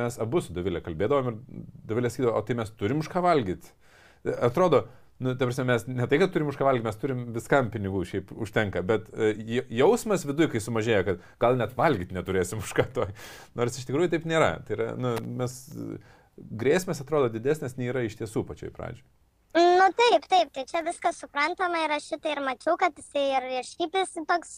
mes 0.02 0.20
abu 0.22 0.44
su 0.44 0.54
Davilė 0.56 0.84
kalbėdavom 0.86 1.32
ir 1.32 1.66
Davilė 1.90 2.12
sakydavo, 2.14 2.36
o 2.38 2.46
tai 2.46 2.58
mes 2.62 2.72
turim 2.78 3.02
už 3.04 3.10
ką 3.12 3.24
valgyti. 3.26 3.74
Atrodo, 4.46 4.86
nu, 5.22 5.34
ta 5.34 5.48
prasme, 5.48 5.68
mes 5.72 5.88
ne 5.90 6.08
tai, 6.10 6.20
kad 6.22 6.34
turim 6.34 6.50
už 6.52 6.60
ką 6.60 6.70
valgyti, 6.70 6.88
mes 6.88 7.02
turim 7.02 7.26
viskam 7.36 7.72
pinigų 7.74 8.06
šiaip 8.12 8.34
užtenka, 8.46 8.86
bet 8.86 9.10
e, 9.14 9.62
jausmas 9.82 10.26
viduje, 10.28 10.52
kai 10.54 10.64
sumažėja, 10.64 11.04
kad 11.10 11.28
gal 11.42 11.60
net 11.62 11.76
valgyti 11.78 12.18
neturėsim 12.18 12.62
už 12.64 12.76
ką 12.78 12.90
to. 12.96 13.10
Nors 13.58 13.82
iš 13.82 13.90
tikrųjų 13.90 14.14
taip 14.16 14.30
nėra. 14.30 14.56
Tai 14.68 14.80
yra, 14.80 14.92
nu, 15.00 15.18
mes 15.42 15.60
grėsmės 16.36 17.02
atrodo 17.02 17.32
didesnės 17.34 17.78
nei 17.80 17.90
yra 17.92 18.06
iš 18.06 18.20
tiesų 18.22 18.46
pačioj 18.48 18.74
pradžioj. 18.76 19.06
Nu 19.56 19.86
taip, 19.96 20.26
taip, 20.28 20.50
tai 20.52 20.66
čia 20.68 20.82
viskas 20.84 21.22
suprantama 21.22 21.80
ir 21.86 21.94
aš 21.96 22.10
šitą 22.12 22.34
ir 22.34 22.42
mačiau, 22.44 22.76
kad 22.80 22.98
jisai 23.00 23.24
ir, 23.38 23.46
ir 23.62 23.68
šiaip 23.68 23.94
jis 23.96 24.18
toks 24.28 24.58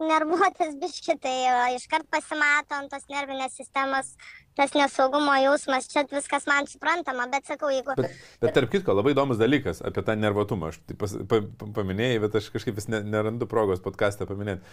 nervuotas 0.00 0.78
biški, 0.80 1.18
tai 1.20 1.34
iškart 1.76 2.08
pasimato 2.08 2.78
ant 2.78 2.88
tos 2.94 3.04
nervinės 3.12 3.58
sistemos 3.60 4.14
tas 4.56 4.72
nesaugumo 4.76 5.34
jausmas, 5.40 5.88
čia 5.88 6.04
viskas 6.10 6.46
man 6.48 6.68
suprantama, 6.68 7.26
bet 7.32 7.48
sakau, 7.48 7.70
jeigu... 7.72 7.94
Bet, 7.96 8.16
bet 8.42 8.56
tarp 8.56 8.72
kitko, 8.72 8.96
labai 8.96 9.14
įdomus 9.14 9.40
dalykas 9.40 9.80
apie 9.84 10.04
tą 10.04 10.16
nervotumą. 10.20 10.72
Aš 10.72 10.80
tai 10.88 10.96
pas, 11.00 11.14
pa, 11.28 11.40
paminėjai, 11.78 12.20
bet 12.26 12.40
aš 12.40 12.50
kažkaip 12.56 12.76
vis 12.76 12.88
ne, 12.92 13.00
nerandu 13.14 13.48
progos 13.48 13.84
podcast'ą 13.84 14.28
paminėti. 14.28 14.64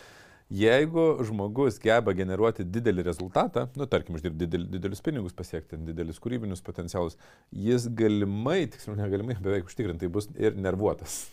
Jeigu 0.49 1.19
žmogus 1.21 1.75
geba 1.81 2.13
generuoti 2.17 2.63
didelį 2.65 3.03
rezultatą, 3.05 3.67
nu, 3.77 3.85
tarkim, 3.85 4.15
uždirbti 4.17 4.47
didel, 4.47 4.63
didelius 4.73 5.03
pinigus, 5.05 5.35
pasiekti 5.37 5.77
didelius 5.85 6.17
kūrybinius 6.23 6.63
potencialus, 6.65 7.19
jis 7.53 7.85
galimai, 7.93 8.63
tiksliau 8.73 8.97
negalimai, 8.97 9.37
beveik 9.37 9.69
užtikrintai 9.69 10.09
bus 10.09 10.31
ir 10.41 10.57
nervuotas. 10.57 11.27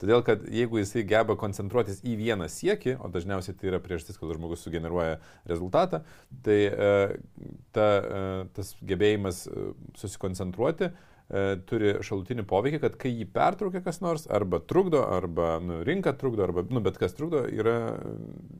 Todėl, 0.00 0.20
kad 0.24 0.42
jeigu 0.52 0.80
jisai 0.80 1.04
geba 1.08 1.36
koncentruotis 1.40 2.02
į 2.04 2.16
vieną 2.20 2.48
siekį, 2.52 2.98
o 3.00 3.08
dažniausiai 3.12 3.56
tai 3.56 3.70
yra 3.70 3.80
priežastis, 3.80 4.16
kad 4.20 4.32
žmogus 4.36 4.64
sugeneruoja 4.64 5.18
rezultatą, 5.48 6.02
tai 6.44 6.58
e, 6.68 6.90
ta, 7.76 7.86
e, 7.86 8.24
tas 8.56 8.74
gebėjimas 8.84 9.46
e, 9.48 9.70
susikoncentruoti 10.00 10.90
turi 11.66 11.96
šalutinį 12.06 12.44
poveikį, 12.46 12.78
kad 12.84 12.96
kai 13.00 13.10
jį 13.10 13.26
pertraukia 13.34 13.82
kas 13.82 13.98
nors, 14.04 14.28
arba 14.30 14.60
trukdo, 14.62 15.00
arba 15.10 15.56
nu, 15.62 15.80
rinka 15.86 16.12
trukdo, 16.18 16.44
arba 16.46 16.62
nu, 16.70 16.82
bet 16.84 17.00
kas 17.00 17.16
trukdo, 17.18 17.42
yra 17.50 17.96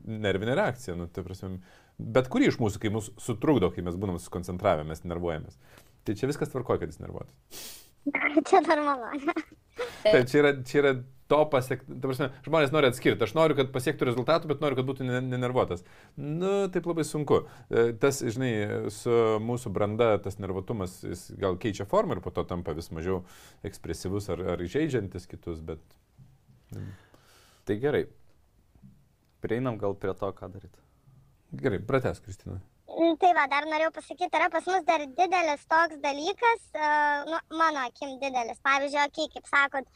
nervinė 0.03 0.57
reakcija. 0.59 0.97
Nu, 0.99 1.07
tai 1.07 1.23
prasme, 1.23 1.61
bet 1.97 2.27
kurį 2.33 2.51
iš 2.51 2.59
mūsų, 2.59 2.83
kai 2.83 2.91
mūsų 2.91 3.15
sutrukdo, 3.23 3.71
kai 3.71 3.85
mes 3.87 3.95
būnam 3.99 4.19
susikoncentravę, 4.19 4.83
mes 4.89 5.05
nervuojamės. 5.07 5.59
Tai 6.07 6.15
čia 6.19 6.27
viskas 6.27 6.51
tvarkoja, 6.51 6.83
kad 6.83 6.91
jis 6.91 6.99
nervuotas. 7.03 7.63
Čia 8.47 8.61
normalu. 8.63 9.09
Taip, 10.03 10.27
čia 10.29 10.39
yra, 10.39 10.51
čia 10.65 10.77
yra 10.79 10.91
to 11.31 11.39
pasiekti. 11.51 11.97
Žmonės 12.47 12.73
nori 12.73 12.89
atskirti. 12.91 13.25
Aš 13.25 13.33
noriu, 13.37 13.57
kad 13.59 13.71
pasiektų 13.73 14.09
rezultatų, 14.09 14.51
bet 14.51 14.63
noriu, 14.63 14.79
kad 14.79 14.87
būtų 14.87 15.07
nenervuotas. 15.07 15.83
Nu, 16.15 16.67
taip 16.73 16.87
labai 16.89 17.05
sunku. 17.07 17.43
E, 17.69 17.89
tas, 18.01 18.21
žinai, 18.23 18.51
su 18.93 19.17
mūsų 19.43 19.73
branda, 19.75 20.13
tas 20.23 20.39
nervuotumas, 20.41 20.99
jis 21.05 21.27
gal 21.39 21.59
keičia 21.61 21.87
formą 21.89 22.17
ir 22.17 22.23
po 22.25 22.33
to 22.35 22.45
tampa 22.47 22.75
vis 22.77 22.91
mažiau 22.95 23.23
ekspresyvus 23.67 24.31
ar, 24.33 24.45
ar 24.55 24.63
įžeidžiantis 24.63 25.29
kitus, 25.29 25.61
bet... 25.65 25.83
Tai 27.67 27.75
gerai. 27.83 28.07
Prieinam 29.43 29.77
gal 29.79 29.93
prie 29.99 30.15
to, 30.17 30.31
ką 30.35 30.49
daryti. 30.51 30.81
Gerai, 31.55 31.79
prates, 31.83 32.19
Kristina. 32.23 32.59
Mm, 32.87 33.17
tai 33.21 33.29
va, 33.35 33.43
dar 33.51 33.67
norėjau 33.67 33.91
pasakyti, 33.93 34.35
yra 34.39 34.47
pas 34.51 34.65
mus 34.67 34.85
dar 34.87 35.03
didelis 35.05 35.65
toks 35.69 35.99
dalykas, 36.03 36.63
uh, 36.73 37.27
nu, 37.29 37.39
mano 37.59 37.83
akim 37.83 38.15
didelis. 38.21 38.61
Pavyzdžiui, 38.65 39.03
okay, 39.03 39.27
kaip 39.35 39.49
sakot, 39.51 39.89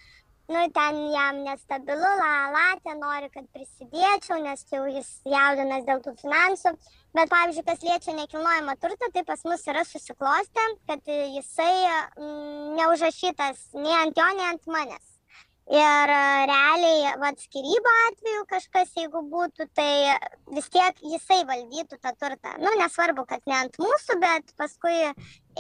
nu, 0.52 0.62
ten 0.76 0.98
jam 1.14 1.44
nestabilu, 1.46 2.10
la, 2.22 2.34
la, 2.56 2.66
ten 2.84 3.00
nori, 3.02 3.30
kad 3.34 3.48
prisidėčiau, 3.56 4.42
nes 4.44 4.66
jau 4.74 4.84
jis 4.92 5.12
jaudinas 5.34 5.86
dėl 5.88 6.04
tų 6.06 6.16
finansų. 6.22 6.74
Bet, 7.16 7.32
pavyzdžiui, 7.32 7.66
kas 7.68 7.86
liečia 7.88 8.16
nekilnojamą 8.18 8.76
turtą, 8.84 9.12
tai 9.16 9.24
pas 9.28 9.42
mus 9.48 9.64
yra 9.72 9.86
susiklostę, 9.88 10.68
kad 10.92 11.10
jisai 11.12 11.72
mm, 11.88 12.76
neužrašytas 12.80 13.72
nei 13.80 13.98
ant 14.04 14.20
jo, 14.20 14.28
nei 14.38 14.52
ant 14.54 14.70
manęs. 14.76 15.08
Ir 15.72 16.10
realiai, 16.50 17.12
vad, 17.22 17.38
skirybo 17.40 17.92
atveju 18.08 18.48
kažkas, 18.50 18.90
jeigu 18.98 19.22
būtų, 19.32 19.68
tai 19.78 20.18
vis 20.52 20.68
tiek 20.74 20.98
jisai 21.14 21.46
valdytų 21.48 22.00
tą 22.02 22.12
turtą. 22.20 22.58
Nu, 22.60 22.74
nesvarbu, 22.82 23.24
kad 23.30 23.46
ne 23.48 23.56
ant 23.60 23.78
mūsų, 23.80 24.18
bet 24.20 24.52
paskui 24.60 24.98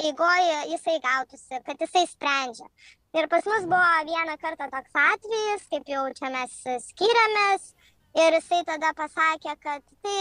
eigoje 0.03 0.57
jisai 0.73 0.97
gautųsi, 1.05 1.61
kad 1.63 1.85
jisai 1.85 2.03
sprendžia. 2.09 2.67
Ir 3.19 3.27
pas 3.27 3.45
mus 3.45 3.65
buvo 3.67 4.03
vieną 4.07 4.37
kartą 4.39 4.69
toks 4.71 4.99
atvejis, 5.05 5.65
kaip 5.73 5.89
jau 5.91 6.03
čia 6.15 6.29
mes 6.31 6.53
skiriamės, 6.85 7.73
Ir 8.11 8.35
jisai 8.35 8.57
tada 8.67 8.89
pasakė, 8.91 9.53
kad 9.63 9.83
tai 10.03 10.15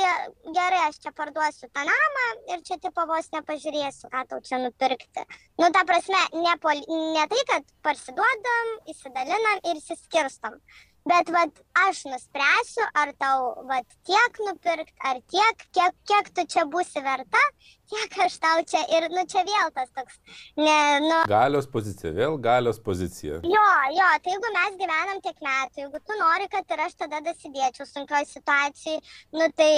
gerai, 0.55 0.83
aš 0.87 1.01
čia 1.03 1.11
parduosiu 1.11 1.67
tą 1.75 1.83
namą 1.89 2.27
ir 2.55 2.61
čia 2.69 2.77
tipo 2.85 3.03
vos 3.11 3.27
nepažiūrėsiu, 3.35 4.07
ką 4.13 4.21
tau 4.31 4.39
čia 4.47 4.61
nupirkti. 4.63 5.25
Nu, 5.59 5.73
ta 5.75 5.83
prasme, 5.89 6.21
ne, 6.37 6.53
poli, 6.63 6.85
ne 7.17 7.25
tai, 7.33 7.41
kad 7.51 7.67
parsiduodam, 7.83 8.71
įsidalinam 8.95 9.67
ir 9.73 9.83
įsiskirstam. 9.83 10.61
Bet 11.09 11.31
vat, 11.33 11.61
aš 11.89 12.03
nuspręsiu, 12.11 12.85
ar 13.01 13.13
tau 13.17 13.65
vat, 13.69 13.87
tiek 14.05 14.41
nupirkt, 14.45 14.93
ar 15.09 15.21
tiek, 15.33 15.63
kiek, 15.73 15.95
kiek 16.05 16.29
tu 16.37 16.45
čia 16.55 16.67
būsi 16.69 17.01
verta, 17.05 17.41
tiek 17.89 18.17
aš 18.27 18.37
tau 18.43 18.61
čia. 18.69 18.83
Ir 18.93 19.07
nu, 19.15 19.25
čia 19.31 19.43
vėl 19.49 19.73
tas 19.77 19.89
toks. 19.97 20.19
Ne, 20.61 20.77
nu... 21.07 21.23
Galios 21.31 21.69
pozicija, 21.73 22.13
vėl 22.17 22.37
galios 22.43 22.83
pozicija. 22.85 23.41
Jo, 23.47 23.65
jo, 23.97 24.11
tai 24.21 24.35
jeigu 24.35 24.53
mes 24.59 24.77
gyvenam 24.83 25.25
tiek 25.25 25.41
metų, 25.47 25.85
jeigu 25.87 26.03
tu 26.05 26.21
nori, 26.21 26.51
kad 26.53 26.77
ir 26.77 26.85
aš 26.85 26.97
tada 27.01 27.23
dasidėčiau 27.31 27.89
sunkioj 27.89 28.29
situacijai, 28.35 29.01
nu 29.41 29.49
tai 29.57 29.73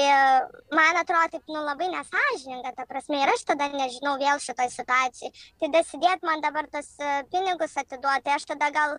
man 0.75 1.01
atrodo 1.05 1.37
taip, 1.37 1.47
nu 1.55 1.63
labai 1.63 1.93
nesažininga, 1.95 2.75
ta 2.77 2.89
prasme, 2.91 3.23
ir 3.23 3.35
aš 3.37 3.47
tada 3.55 3.71
nežinau 3.77 4.19
vėl 4.21 4.43
šitoj 4.43 4.75
situacijai. 4.75 5.33
Tai 5.63 5.73
dasidėt 5.79 6.27
man 6.27 6.43
dabar 6.45 6.67
tas 6.73 6.97
pinigus 7.31 7.79
atiduoti, 7.79 8.35
aš 8.35 8.51
tada 8.51 8.75
gal 8.75 8.99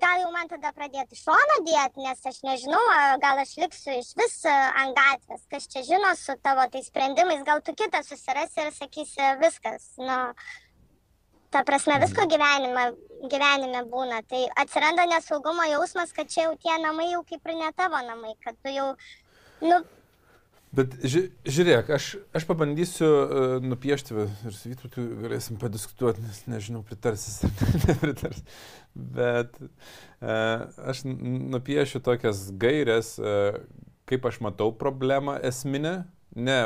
gal 0.00 0.20
jau 0.22 0.30
man 0.32 0.48
tada 0.48 0.72
pradėti 0.72 1.18
šoną 1.18 1.58
dėti, 1.66 2.04
nes 2.06 2.26
aš 2.30 2.40
nežinau, 2.46 2.80
gal 3.20 3.40
aš 3.42 3.54
liksiu 3.60 3.98
iš 3.98 4.12
vis 4.18 4.36
ant 4.48 4.96
gatvės, 4.96 5.46
kas 5.52 5.68
čia 5.68 5.84
žino 5.86 6.12
su 6.16 6.36
tavo 6.40 6.64
tais 6.72 6.88
sprendimais, 6.88 7.44
gal 7.44 7.60
tu 7.64 7.74
kitą 7.76 8.00
susirasi 8.06 8.66
ir 8.66 8.72
sakysi 8.76 9.32
viskas. 9.42 9.88
Nu, 10.00 10.18
ta 11.52 11.64
prasme, 11.68 11.98
visko 12.00 12.24
gyvenime, 12.30 12.86
gyvenime 13.28 13.84
būna. 13.92 14.22
Tai 14.28 14.44
atsiranda 14.64 15.04
nesaugumo 15.10 15.66
jausmas, 15.68 16.14
kad 16.16 16.30
čia 16.32 16.46
jau 16.48 16.54
tie 16.56 16.78
namai 16.80 17.10
jau 17.10 17.24
kaip 17.28 17.52
ir 17.52 17.58
ne 17.60 17.72
tavo 17.76 18.00
namai, 18.06 18.32
kad 18.44 18.56
tu 18.64 18.72
jau, 18.72 18.92
nu, 19.60 19.82
Bet 20.72 20.94
ži, 21.04 21.26
žiūrėk, 21.44 21.90
aš, 21.92 22.14
aš 22.32 22.46
pabandysiu 22.48 23.08
uh, 23.08 23.56
nupiešti 23.60 24.14
ir 24.16 24.54
su 24.56 24.70
Vytautu 24.70 25.04
galėsim 25.20 25.58
padiskutuoti, 25.60 26.24
nes 26.24 26.38
nežinau, 26.48 26.80
pritarsis 26.88 27.42
ar 27.44 27.52
nepritars. 27.90 28.40
Bet 28.96 29.58
uh, 29.60 30.64
aš 30.88 31.04
nupiešiu 31.04 32.00
tokias 32.04 32.46
gairias, 32.56 33.18
uh, 33.20 33.60
kaip 34.08 34.24
aš 34.32 34.40
matau 34.44 34.72
problemą 34.72 35.36
esminę. 35.44 36.02
Ne, 36.32 36.56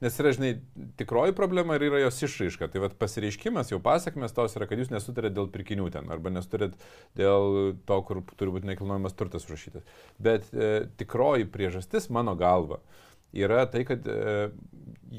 nes 0.00 0.14
yra, 0.16 0.30
žinai, 0.32 0.54
tikroji 0.96 1.34
problema 1.36 1.76
ir 1.76 1.82
yra 1.90 1.98
jos 2.00 2.22
išraiška. 2.24 2.70
Tai 2.72 2.86
vad 2.86 2.96
pasireiškimas, 2.96 3.68
jau 3.68 3.82
pasakmes 3.84 4.32
tos 4.32 4.56
yra, 4.56 4.64
kad 4.70 4.80
jūs 4.80 4.88
nesutarėt 4.88 5.36
dėl 5.36 5.52
pirkinių 5.52 5.90
ten, 5.92 6.08
arba 6.14 6.32
nesutarėt 6.32 6.80
dėl 7.20 7.74
to, 7.84 7.98
kur 8.08 8.22
turi 8.32 8.56
būti 8.56 8.72
nekilnojamas 8.72 9.12
turtas 9.18 9.44
užrašytas. 9.44 9.84
Bet 10.16 10.48
e, 10.56 10.86
tikroji 10.96 11.44
priežastis, 11.52 12.08
mano 12.08 12.32
galva, 12.40 12.80
e, 12.80 13.11
yra 13.32 13.64
tai, 13.70 13.84
kad 13.88 14.06
e, 14.08 14.48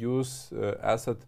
jūs 0.04 0.52
e, 0.54 0.73
esat 0.93 1.26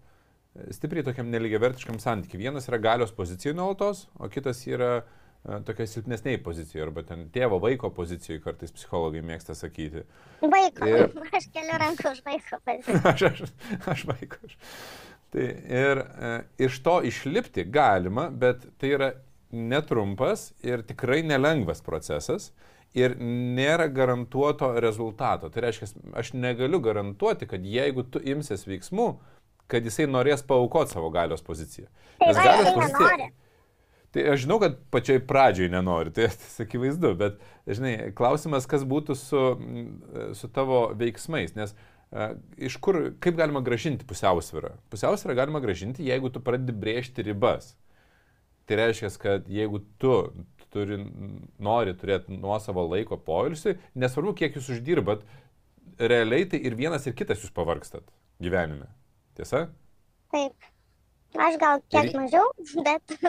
stipriai 0.72 1.04
tokiam 1.06 1.30
neligiavertiškam 1.34 2.00
santykiui. 2.00 2.46
Vienas 2.46 2.70
yra 2.70 2.80
galios 2.82 3.14
pozicijoje 3.16 3.58
nuolatos, 3.58 4.06
o 4.20 4.30
kitas 4.32 4.62
yra 4.70 4.92
e, 5.02 5.60
tokia 5.68 5.88
silpnesniai 5.92 6.40
pozicijoje, 6.44 6.86
arba 6.88 7.04
ten 7.08 7.28
tėvo 7.34 7.60
vaiko 7.64 7.92
pozicijoje, 7.96 8.44
kartais 8.44 8.74
psichologai 8.76 9.24
mėgsta 9.26 9.56
sakyti. 9.58 10.06
Vaiko, 10.44 10.88
ir... 10.88 11.12
aš 11.38 11.50
keliu 11.56 11.82
rankų 11.82 12.14
už 12.14 12.24
vaiko 12.28 12.62
poziciją. 12.68 13.02
aš, 13.12 13.28
aš, 13.32 13.44
aš 13.96 14.06
vaiko. 14.12 14.40
Aš. 14.48 14.58
Tai 15.36 15.46
ir 15.82 16.04
e, 16.06 16.34
iš 16.70 16.80
to 16.86 17.00
išlipti 17.10 17.68
galima, 17.68 18.30
bet 18.32 18.64
tai 18.80 18.96
yra 18.96 19.12
netrumpas 19.56 20.50
ir 20.64 20.84
tikrai 20.88 21.22
nelengvas 21.24 21.84
procesas 21.84 22.54
ir 22.96 23.16
nėra 23.20 23.88
garantuoto 23.92 24.72
rezultato. 24.82 25.50
Tai 25.52 25.66
reiškia, 25.68 25.90
aš 26.18 26.34
negaliu 26.36 26.82
garantuoti, 26.84 27.48
kad 27.50 27.66
jeigu 27.66 28.06
tu 28.08 28.22
imsies 28.24 28.66
veiksmų, 28.68 29.10
kad 29.72 29.86
jisai 29.86 30.08
norės 30.10 30.46
paukoti 30.46 30.96
savo 30.96 31.10
galios 31.14 31.44
poziciją. 31.46 31.90
Tai 32.20 32.30
Nes 32.32 32.40
galios 32.40 32.72
pozicija. 32.76 33.32
Tai 34.16 34.24
aš 34.32 34.46
žinau, 34.46 34.62
kad 34.64 34.78
pačioj 34.96 35.20
pradžioj 35.28 35.68
nenori, 35.74 36.14
tai 36.16 36.30
akivaizdu, 36.66 37.12
bet, 37.20 37.42
žinai, 37.68 37.96
klausimas, 38.16 38.68
kas 38.70 38.86
būtų 38.88 39.18
su, 39.20 39.44
su 40.40 40.50
tavo 40.56 40.86
veiksmais, 40.96 41.52
nes 41.58 41.76
uh, 41.76 41.90
iš 42.58 42.78
kur, 42.80 43.00
kaip 43.20 43.36
galima 43.36 43.62
gražinti 43.66 44.08
pusiausvyrą? 44.08 44.76
Pusiausvyrą 44.94 45.36
galima 45.36 45.60
gražinti, 45.64 46.06
jeigu 46.08 46.32
tu 46.32 46.40
pradedi 46.44 46.76
brėžti 46.80 47.26
ribas. 47.26 47.74
Tai 48.66 48.80
reiškia, 48.80 49.12
kad 49.22 49.50
jeigu 49.52 49.82
tu 50.02 50.14
turi, 50.76 51.00
nori 51.64 51.96
turėti 51.98 52.36
nuosavo 52.36 52.86
laiko 52.92 53.20
poilsiui, 53.22 53.78
nesvarbu, 53.96 54.36
kiek 54.42 54.60
jūs 54.60 54.74
uždirbat, 54.76 55.24
realiai 56.00 56.48
tai 56.52 56.62
ir 56.68 56.76
vienas, 56.78 57.08
ir 57.08 57.16
kitas 57.18 57.44
jūs 57.44 57.56
pavargstat 57.56 58.08
gyvenime. 58.44 58.90
Tiesa? 59.36 59.68
Taip. 60.34 60.72
Aš 61.36 61.60
gal 61.60 61.84
kiek 61.92 62.12
ir... 62.12 62.18
mažiau, 62.20 62.52
bet. 62.88 63.20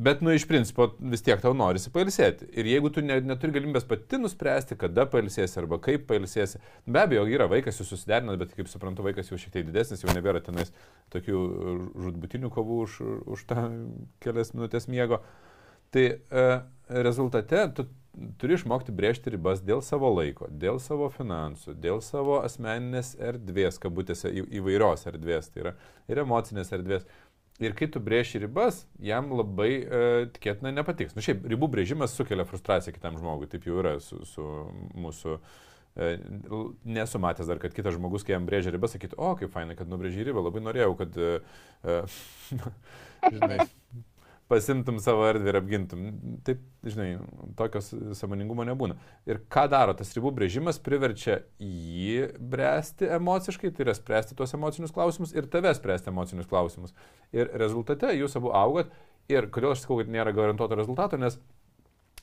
Bet, 0.00 0.22
nu, 0.24 0.30
iš 0.32 0.46
principo, 0.48 0.86
vis 1.12 1.22
tiek 1.26 1.42
tau 1.42 1.50
norisi 1.56 1.90
pailsėti. 1.92 2.46
Ir 2.56 2.68
jeigu 2.70 2.92
tu 2.94 3.02
ne, 3.04 3.18
neturi 3.26 3.52
galimybės 3.56 3.84
pati 3.90 4.20
nuspręsti, 4.22 4.78
kada 4.78 5.04
pailsėsi 5.10 5.58
arba 5.60 5.80
kaip 5.82 6.06
pailsėsi, 6.08 6.62
be 6.86 7.02
abejo, 7.02 7.26
yra 7.28 7.48
vaikas, 7.50 7.82
jūs 7.82 7.90
susiderinat, 7.92 8.38
bet, 8.40 8.54
kaip 8.56 8.70
suprantu, 8.70 9.04
vaikas 9.04 9.28
jau 9.28 9.38
šiek 9.38 9.52
tiek 9.58 9.66
didesnis, 9.66 10.06
jau 10.06 10.14
nebėra 10.14 10.40
tenais 10.46 10.70
tokių 11.12 11.42
žudbutinių 12.06 12.52
kovų 12.54 12.80
už, 12.86 12.96
už 13.34 13.44
tą 13.50 13.66
kelias 14.24 14.54
minutės 14.54 14.88
miego. 14.88 15.20
Uh, 15.20 15.49
Tai 15.90 16.04
e, 16.06 16.44
rezultate 17.02 17.64
tu 17.74 17.86
turi 18.40 18.56
išmokti 18.56 18.92
brėžti 18.94 19.32
ribas 19.34 19.62
dėl 19.64 19.82
savo 19.86 20.10
laiko, 20.12 20.48
dėl 20.50 20.80
savo 20.82 21.08
finansų, 21.14 21.74
dėl 21.80 22.02
savo 22.04 22.40
asmeninės 22.44 23.14
erdvės, 23.22 23.78
kabutėse 23.82 24.32
į, 24.34 24.44
įvairios 24.60 25.06
erdvės, 25.10 25.50
tai 25.50 25.64
yra 25.64 25.74
ir 26.10 26.22
emocinės 26.24 26.72
erdvės. 26.76 27.06
Ir 27.60 27.74
kai 27.76 27.90
tu 27.92 28.00
brėži 28.00 28.40
ribas, 28.40 28.84
jam 29.04 29.28
labai 29.36 29.70
e, 29.80 30.04
tikėtina 30.36 30.72
nepatiks. 30.72 31.12
Na 31.12 31.20
nu, 31.20 31.24
šiaip, 31.26 31.42
ribų 31.52 31.68
brėžimas 31.74 32.14
sukelia 32.16 32.46
frustraciją 32.48 32.94
kitam 32.96 33.18
žmogui, 33.20 33.50
taip 33.52 33.66
jau 33.68 33.82
yra 33.82 33.98
su, 34.00 34.22
su 34.28 34.46
mūsų 34.96 35.36
e, 35.36 36.14
Nesu 36.88 37.20
matęs 37.20 37.50
dar, 37.50 37.60
kad 37.60 37.74
kitas 37.76 37.98
žmogus, 37.98 38.24
kai 38.24 38.32
jam 38.36 38.46
brėžia 38.48 38.72
ribą, 38.72 38.88
sakytų, 38.88 39.18
o, 39.20 39.34
kaip 39.36 39.52
fainai, 39.52 39.76
kad 39.76 39.90
nubrėžė 39.90 40.24
ribą, 40.30 40.46
labai 40.46 40.62
norėjau, 40.64 40.94
kad, 41.02 41.18
uh, 41.20 42.20
žinai, 43.34 43.66
pasimtum 44.50 44.98
savo 45.02 45.22
erdvę 45.28 45.52
ir 45.52 45.58
apgintum. 45.60 46.06
Taip, 46.46 46.62
žinai, 46.86 47.08
tokios 47.58 47.92
samoningumo 48.18 48.66
nebūna. 48.66 48.96
Ir 49.30 49.42
ką 49.52 49.66
daro 49.70 49.94
tas 49.96 50.10
ribų 50.16 50.32
brėžimas, 50.36 50.80
priverčia 50.82 51.40
jį 51.62 52.32
bręsti 52.52 53.12
emociškai, 53.16 53.70
tai 53.76 53.86
yra 53.86 53.94
spręsti 53.96 54.36
tuos 54.38 54.56
emocinius 54.58 54.94
klausimus 54.96 55.34
ir 55.36 55.46
tave 55.52 55.72
spręsti 55.78 56.10
emocinius 56.10 56.50
klausimus. 56.50 56.96
Ir 57.36 57.52
rezultate 57.62 58.10
jūs 58.18 58.34
abu 58.40 58.52
augat. 58.56 58.90
Ir 59.30 59.46
kodėl 59.54 59.76
aš 59.76 59.84
sakau, 59.84 60.00
kad 60.00 60.10
nėra 60.10 60.34
garantuoto 60.34 60.74
rezultato, 60.74 61.18
nes 61.20 61.38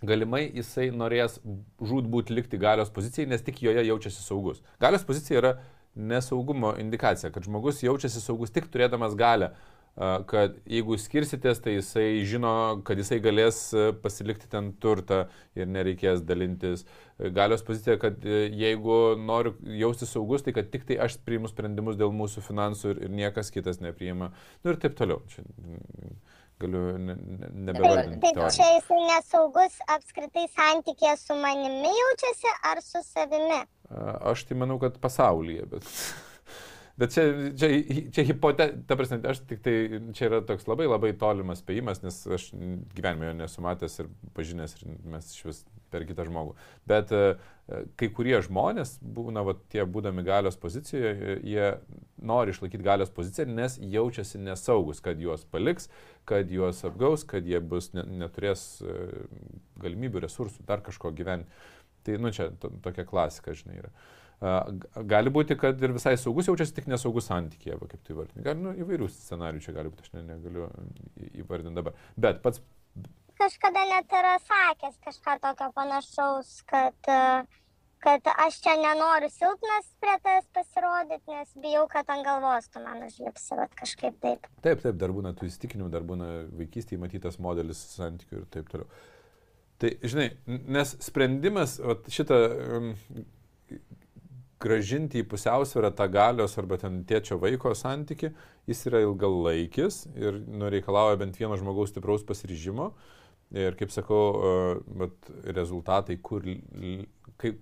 galimai 0.04 0.44
jisai 0.52 0.90
norės 0.92 1.40
žūtbūt 1.80 2.34
likti 2.36 2.60
galios 2.62 2.92
pozicijai, 2.94 3.30
nes 3.32 3.46
tik 3.46 3.64
joje 3.64 3.86
jaučiasi 3.88 4.22
saugus. 4.22 4.60
Galios 4.84 5.08
pozicija 5.08 5.40
yra 5.40 5.54
nesaugumo 5.98 6.76
indikacija, 6.78 7.32
kad 7.32 7.48
žmogus 7.48 7.82
jaučiasi 7.84 8.22
saugus 8.22 8.54
tik 8.54 8.68
turėdamas 8.74 9.16
galę 9.18 9.54
kad 10.30 10.58
jeigu 10.70 10.98
skirsitės, 11.02 11.62
tai 11.64 11.78
jisai 11.78 12.22
žino, 12.30 12.54
kad 12.86 13.00
jisai 13.02 13.18
galės 13.24 13.60
pasilikti 14.04 14.50
ten 14.52 14.72
turtą 14.82 15.24
ir 15.58 15.70
nereikės 15.70 16.22
dalintis. 16.28 16.86
Galios 17.34 17.66
pozicija, 17.66 17.98
kad 18.02 18.22
jeigu 18.24 19.18
noriu 19.18 19.56
jausti 19.80 20.06
saugus, 20.06 20.46
tai 20.46 20.54
kad 20.54 20.70
tik 20.74 20.86
tai 20.90 21.00
aš 21.08 21.18
priimu 21.26 21.50
sprendimus 21.50 21.98
dėl 21.98 22.14
mūsų 22.14 22.46
finansų 22.46 22.94
ir, 22.94 23.04
ir 23.08 23.16
niekas 23.24 23.50
kitas 23.54 23.82
nepriima. 23.82 24.30
Nu 24.62 24.74
ir 24.74 24.82
taip 24.84 24.98
toliau. 25.00 25.24
Čia 25.34 25.46
galiu 26.60 26.98
ne, 26.98 27.16
ne, 27.16 27.50
nebevardinti. 27.70 28.22
Taip, 28.22 28.38
taip 28.38 28.54
čia 28.56 28.70
jisai 28.76 29.02
nesaugus 29.06 29.82
apskritai 29.98 30.46
santykė 30.54 31.16
su 31.20 31.38
manimi 31.42 31.92
jaučiasi 31.94 32.54
ar 32.72 32.82
su 32.86 33.02
savimi? 33.06 33.60
Aš 34.32 34.48
tai 34.50 34.62
manau, 34.62 34.80
kad 34.82 34.98
pasaulyje, 35.02 35.68
bet... 35.74 35.92
Bet 36.98 37.14
čia, 37.14 37.24
čia, 37.54 37.68
čia 38.10 38.24
hipote, 38.26 38.66
ta 38.90 38.96
prasme, 38.98 39.20
aš 39.30 39.44
tik 39.46 39.60
tai, 39.62 39.74
čia 40.18 40.32
yra 40.32 40.40
toks 40.46 40.66
labai 40.66 40.88
labai 40.90 41.12
tolimas 41.14 41.62
spėjimas, 41.62 42.02
nes 42.02 42.18
aš 42.34 42.48
gyvenime 42.98 43.30
jo 43.30 43.36
nesu 43.38 43.62
matęs 43.62 44.00
ir 44.02 44.10
pažinęs 44.34 44.74
ir 44.80 44.96
mes 45.14 45.30
iš 45.30 45.46
vis 45.46 45.60
per 45.94 46.08
kitą 46.10 46.26
žmogų. 46.26 46.56
Bet 46.90 47.14
e, 47.14 47.22
kai 48.02 48.10
kurie 48.18 48.36
žmonės, 48.48 48.96
būna 49.04 49.46
va, 49.46 49.54
tie 49.70 49.86
būdami 49.86 50.26
galios 50.26 50.58
pozicijoje, 50.58 51.38
jie 51.46 51.70
nori 52.18 52.58
išlaikyti 52.58 52.90
galios 52.90 53.14
poziciją, 53.14 53.46
nes 53.54 53.78
jaučiasi 53.78 54.42
nesaugus, 54.42 55.04
kad 55.06 55.22
juos 55.22 55.46
paliks, 55.54 55.92
kad 56.28 56.50
juos 56.50 56.82
apgaus, 56.90 57.28
kad 57.30 57.46
jie 57.46 57.62
bus, 57.62 57.94
ne, 57.94 58.10
neturės 58.26 58.68
e, 58.82 59.00
galimybių, 59.86 60.26
resursų, 60.26 60.66
dar 60.66 60.82
kažko 60.82 61.14
gyventi. 61.14 61.66
Tai, 62.08 62.18
nu, 62.24 62.34
čia 62.34 62.50
to, 62.58 62.74
tokia 62.82 63.06
klasika, 63.06 63.54
žinai, 63.54 63.84
yra. 63.84 63.94
Uh, 63.94 64.17
Gali 64.40 65.32
būti, 65.34 65.56
kad 65.58 65.80
ir 65.82 65.96
visai 65.96 66.14
saugus 66.22 66.46
jaučiasi 66.46 66.76
tik 66.78 66.90
nesaugus 66.92 67.26
santykėje, 67.32 67.78
kaip 67.82 68.02
tai 68.06 68.18
vardinti. 68.20 68.44
Gali, 68.46 68.62
nu, 68.62 68.74
įvairių 68.84 69.08
scenarių 69.10 69.62
čia 69.64 69.74
gali 69.74 69.90
būti, 69.90 70.06
aš 70.06 70.12
ne, 70.14 70.26
negaliu 70.28 70.68
įvardinti 71.42 71.80
dabar. 71.80 71.96
Bet 72.22 72.44
pats. 72.44 72.62
Kažkada 73.38 73.86
net 73.90 74.14
yra 74.14 74.36
sakęs 74.44 75.00
kažką 75.08 75.40
tokio 75.42 75.72
panašaus, 75.74 76.52
kad, 76.70 77.10
kad 78.06 78.30
aš 78.46 78.60
čia 78.66 78.76
nenoriu 78.82 79.30
silpnas 79.34 79.90
prie 80.02 80.16
tas 80.26 80.46
pasirodyti, 80.54 81.34
nes 81.34 81.58
bijau, 81.66 81.88
kad 81.90 82.10
ant 82.14 82.26
galvos 82.26 82.70
tu 82.70 82.82
man 82.86 83.02
užlipsi, 83.10 83.58
bet 83.58 83.74
kažkaip 83.82 84.22
taip. 84.22 84.46
Taip, 84.62 84.86
taip, 84.86 84.98
dar 85.02 85.14
būna 85.18 85.34
tų 85.38 85.50
įsitikinimų, 85.50 85.90
dar 85.94 86.06
būna 86.06 86.30
vaikystėje 86.62 87.02
matytas 87.02 87.42
modelis 87.42 87.82
santykių 87.96 88.44
ir 88.44 88.50
taip 88.54 88.70
toliau. 88.74 88.90
Tai, 89.78 89.94
žinai, 90.02 90.32
nes 90.46 90.96
sprendimas, 91.06 91.78
šitą 92.10 92.42
gražinti 94.62 95.22
į 95.22 95.28
pusiausvyrą 95.30 95.92
tą 95.98 96.08
galios 96.12 96.58
arba 96.58 96.80
ten 96.82 97.04
tėčio 97.08 97.38
vaiko 97.42 97.74
santyki, 97.78 98.32
jis 98.70 98.86
yra 98.90 99.04
ilgalaikis 99.06 100.06
ir 100.18 100.42
nu, 100.48 100.72
reikalauja 100.74 101.20
bent 101.22 101.38
vieno 101.40 101.58
žmogaus 101.60 101.94
stipraus 101.94 102.26
pasiryžimo. 102.28 102.92
Ir 103.56 103.78
kaip 103.80 103.94
sakau, 103.96 104.82
bet 105.00 105.30
rezultatai, 105.56 106.18
kur, 106.20 106.44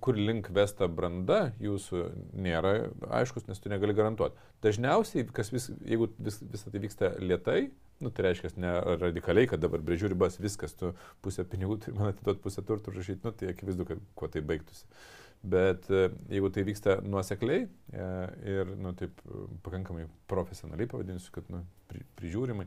kur 0.02 0.18
link 0.18 0.48
vesta 0.50 0.88
branda 0.90 1.52
jūsų 1.62 2.00
nėra 2.42 2.72
aiškus, 3.20 3.46
nes 3.46 3.62
tu 3.62 3.70
negali 3.70 3.94
garantuoti. 3.94 4.34
Dažniausiai, 4.66 5.28
vis, 5.54 5.68
jeigu 5.86 6.08
vis, 6.18 6.40
visą 6.42 6.74
tai 6.74 6.82
vyksta 6.82 7.12
lietai, 7.22 7.60
nu, 8.02 8.10
tai 8.10 8.26
reiškia 8.26 8.56
ne 8.58 8.72
radikaliai, 8.98 9.52
kad 9.52 9.62
dabar 9.62 9.84
brėžiu 9.86 10.10
ribas, 10.10 10.40
viskas, 10.42 10.74
tu 10.80 10.96
pusę 11.22 11.46
pinigų 11.46 11.78
turi 11.86 12.00
man 12.00 12.16
atiduoti, 12.16 12.42
pusę 12.48 12.66
turtų 12.66 12.96
rašyti, 12.96 13.22
nu, 13.22 13.36
tai 13.38 13.54
akivaizdu, 13.54 13.86
kad 13.92 14.02
kuo 14.18 14.32
tai 14.34 14.42
baigtųsi. 14.42 14.90
Uh, 14.90 15.25
Bet 15.46 15.90
e, 15.94 16.10
jeigu 16.34 16.50
tai 16.50 16.64
vyksta 16.66 16.98
nuosekliai 17.06 17.66
e, 17.66 18.06
ir 18.50 18.72
nu, 18.82 18.96
taip, 18.98 19.20
pakankamai 19.66 20.08
profesionaliai 20.32 20.90
pavadinsiu, 20.90 21.34
kad 21.36 21.52
nu, 21.54 21.62
pri, 21.92 22.02
prižiūrimai, 22.18 22.66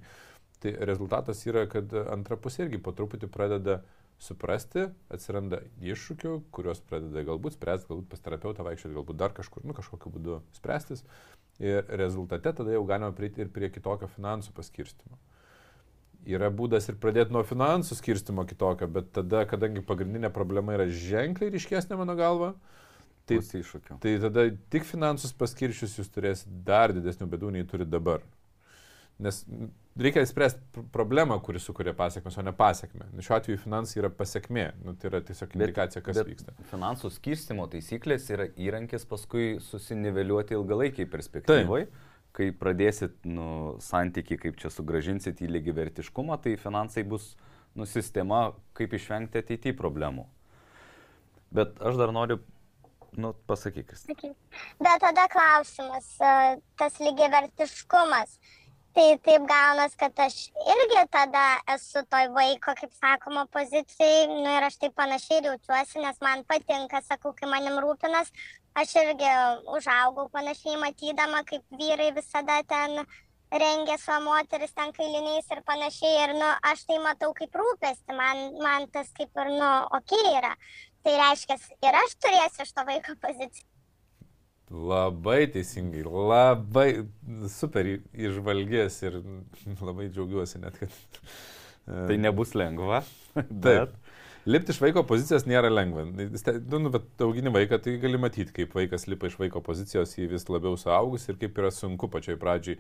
tai 0.62 0.76
rezultatas 0.86 1.42
yra, 1.48 1.64
kad 1.70 1.90
antra 2.06 2.38
pusė 2.38 2.66
irgi 2.66 2.78
po 2.82 2.94
truputį 2.94 3.30
pradeda 3.34 3.80
suprasti, 4.22 4.88
atsiranda 5.14 5.60
iššūkių, 5.82 6.36
kuriuos 6.54 6.82
pradeda 6.86 7.22
galbūt 7.26 7.58
spręsti, 7.58 7.90
galbūt 7.90 8.10
pas 8.12 8.22
terapeutą 8.22 8.66
vaikščioti, 8.66 8.96
galbūt 8.98 9.18
dar 9.18 9.34
kažkur, 9.34 9.66
nu, 9.66 9.74
kažkokiu 9.74 10.14
būdu 10.14 10.40
spręstis. 10.58 11.02
Ir 11.58 11.82
rezultate 11.98 12.52
tada 12.54 12.70
jau 12.70 12.84
galima 12.86 13.10
prieiti 13.14 13.42
ir 13.42 13.50
prie 13.50 13.70
kitokio 13.74 14.06
finansų 14.14 14.54
paskirstimo 14.54 15.18
yra 16.26 16.50
būdas 16.54 16.88
ir 16.90 16.98
pradėti 17.00 17.34
nuo 17.34 17.44
finansų 17.46 17.98
skirstimo 17.98 18.44
kitokio, 18.48 18.88
bet 18.90 19.12
tada, 19.16 19.44
kadangi 19.48 19.84
pagrindinė 19.86 20.32
problema 20.34 20.74
yra 20.76 20.88
ženkliai 20.90 21.52
ryškesnė 21.54 21.98
mano 22.00 22.16
galva, 22.18 22.54
tai, 23.28 23.40
tai 24.02 24.16
tada 24.24 24.48
tik 24.72 24.88
finansus 24.88 25.34
paskiršius 25.36 25.98
jūs 26.00 26.10
turėsite 26.14 26.64
dar 26.66 26.94
didesnių 26.96 27.28
bėdų 27.30 27.54
nei 27.58 27.68
turi 27.68 27.88
dabar. 27.88 28.24
Nes 29.18 29.40
reikia 29.98 30.22
spręsti 30.26 30.84
problemą, 30.94 31.40
kuris 31.42 31.64
sukuria 31.66 31.90
pasiekmes, 31.98 32.36
o 32.38 32.42
ne 32.46 32.52
pasiekme. 32.54 33.08
Šiuo 33.18 33.34
atveju 33.34 33.58
finansai 33.58 33.98
yra 34.02 34.10
pasiekmė, 34.14 34.66
nu, 34.86 34.94
tai 34.94 35.10
yra 35.10 35.20
tiesiog 35.26 35.56
indikacija, 35.58 36.02
kas 36.06 36.20
bet 36.20 36.28
vyksta. 36.30 36.54
Finansų 36.70 37.10
skirstimo 37.16 37.66
taisyklės 37.72 38.28
yra 38.30 38.46
įrankis 38.54 39.08
paskui 39.10 39.56
susiniveliuoti 39.66 40.54
ilgalaikiai 40.54 41.10
perspektyvai. 41.10 41.82
Taip 41.88 42.06
kai 42.38 42.52
pradėsit 42.54 43.16
nu, 43.26 43.76
santyki, 43.82 44.38
kaip 44.38 44.58
čia 44.60 44.70
sugražinsit 44.70 45.42
į 45.42 45.50
lygi 45.56 45.74
vertiškumą, 45.74 46.38
tai 46.44 46.54
finansai 46.60 47.02
bus 47.02 47.32
nu, 47.74 47.86
sistema, 47.88 48.52
kaip 48.78 48.94
išvengti 48.94 49.42
ateityje 49.42 49.74
problemų. 49.78 50.28
Bet 51.54 51.80
aš 51.82 51.98
dar 51.98 52.12
noriu, 52.14 52.38
nu, 53.18 53.32
pasakyk. 53.50 53.96
Bet 54.78 55.02
tada 55.02 55.26
klausimas, 55.32 56.14
tas 56.78 57.02
lygiai 57.02 57.30
vertiškumas. 57.34 58.38
Tai 58.96 59.04
taip 59.22 59.44
gaunas, 59.46 59.92
kad 60.00 60.16
aš 60.24 60.36
irgi 60.72 61.02
tada 61.12 61.42
esu 61.74 62.00
toj 62.10 62.30
vaiko, 62.34 62.72
kaip 62.78 62.94
sakoma, 62.96 63.44
pozicijai, 63.54 64.24
nu 64.30 64.54
ir 64.56 64.64
aš 64.66 64.78
taip 64.82 64.96
panašiai 64.98 65.44
jaučiuosi, 65.44 66.00
nes 66.02 66.18
man 66.24 66.42
patinka, 66.48 67.02
sakau, 67.06 67.34
kai 67.36 67.50
manim 67.52 67.76
rūpinas, 67.84 68.32
aš 68.80 68.94
irgi 69.02 69.30
užaugau 69.76 70.28
panašiai 70.34 70.78
matydama, 70.82 71.44
kaip 71.48 71.64
vyrai 71.80 72.10
visada 72.16 72.60
ten 72.68 73.00
rengia 73.50 73.96
savo 73.98 74.24
moteris 74.28 74.74
ten 74.76 74.92
kailiniais 74.92 75.48
ir 75.54 75.62
panašiai, 75.66 76.24
ir 76.26 76.34
nu, 76.36 76.50
aš 76.70 76.84
tai 76.88 76.98
matau 77.04 77.32
kaip 77.36 77.56
rūpesti, 77.56 78.16
man, 78.16 78.44
man 78.62 78.86
tas 78.92 79.10
kaip 79.16 79.42
ir, 79.42 79.50
nu, 79.56 79.72
ok 79.98 80.14
yra. 80.36 80.54
Tai 81.04 81.16
reiškia, 81.22 81.56
ir 81.88 82.00
aš 82.02 82.16
turėsiu 82.20 82.66
iš 82.66 82.72
to 82.76 82.84
vaiko 82.88 83.16
poziciją. 83.22 83.68
Labai 84.68 85.46
teisingai, 85.48 86.02
labai 86.04 86.88
super 87.48 87.86
išvalgės 87.88 88.98
ir 89.06 89.22
labai 89.80 90.10
džiaugiuosi 90.12 90.60
net, 90.60 90.76
kad. 90.76 91.22
Tai 91.88 92.18
nebus 92.20 92.52
lengva. 92.52 93.00
Bet. 93.48 93.94
Lipti 94.48 94.72
iš 94.72 94.78
vaiko 94.80 95.02
pozicijos 95.04 95.44
nėra 95.44 95.68
lengva. 95.68 96.06
Nu, 96.08 96.78
nu, 96.80 96.92
bet 96.94 97.20
augini 97.24 97.50
vaiką, 97.52 97.76
tai 97.84 97.98
gali 98.00 98.20
matyti, 98.20 98.54
kaip 98.56 98.72
vaikas 98.76 99.04
lipa 99.10 99.28
iš 99.28 99.36
vaiko 99.36 99.60
pozicijos 99.64 100.14
į 100.16 100.30
vis 100.30 100.48
labiau 100.48 100.78
suaugus 100.80 101.28
ir 101.28 101.36
kaip 101.40 101.58
yra 101.60 101.68
sunku 101.74 102.08
pačioj 102.08 102.38
pradžiai, 102.40 102.78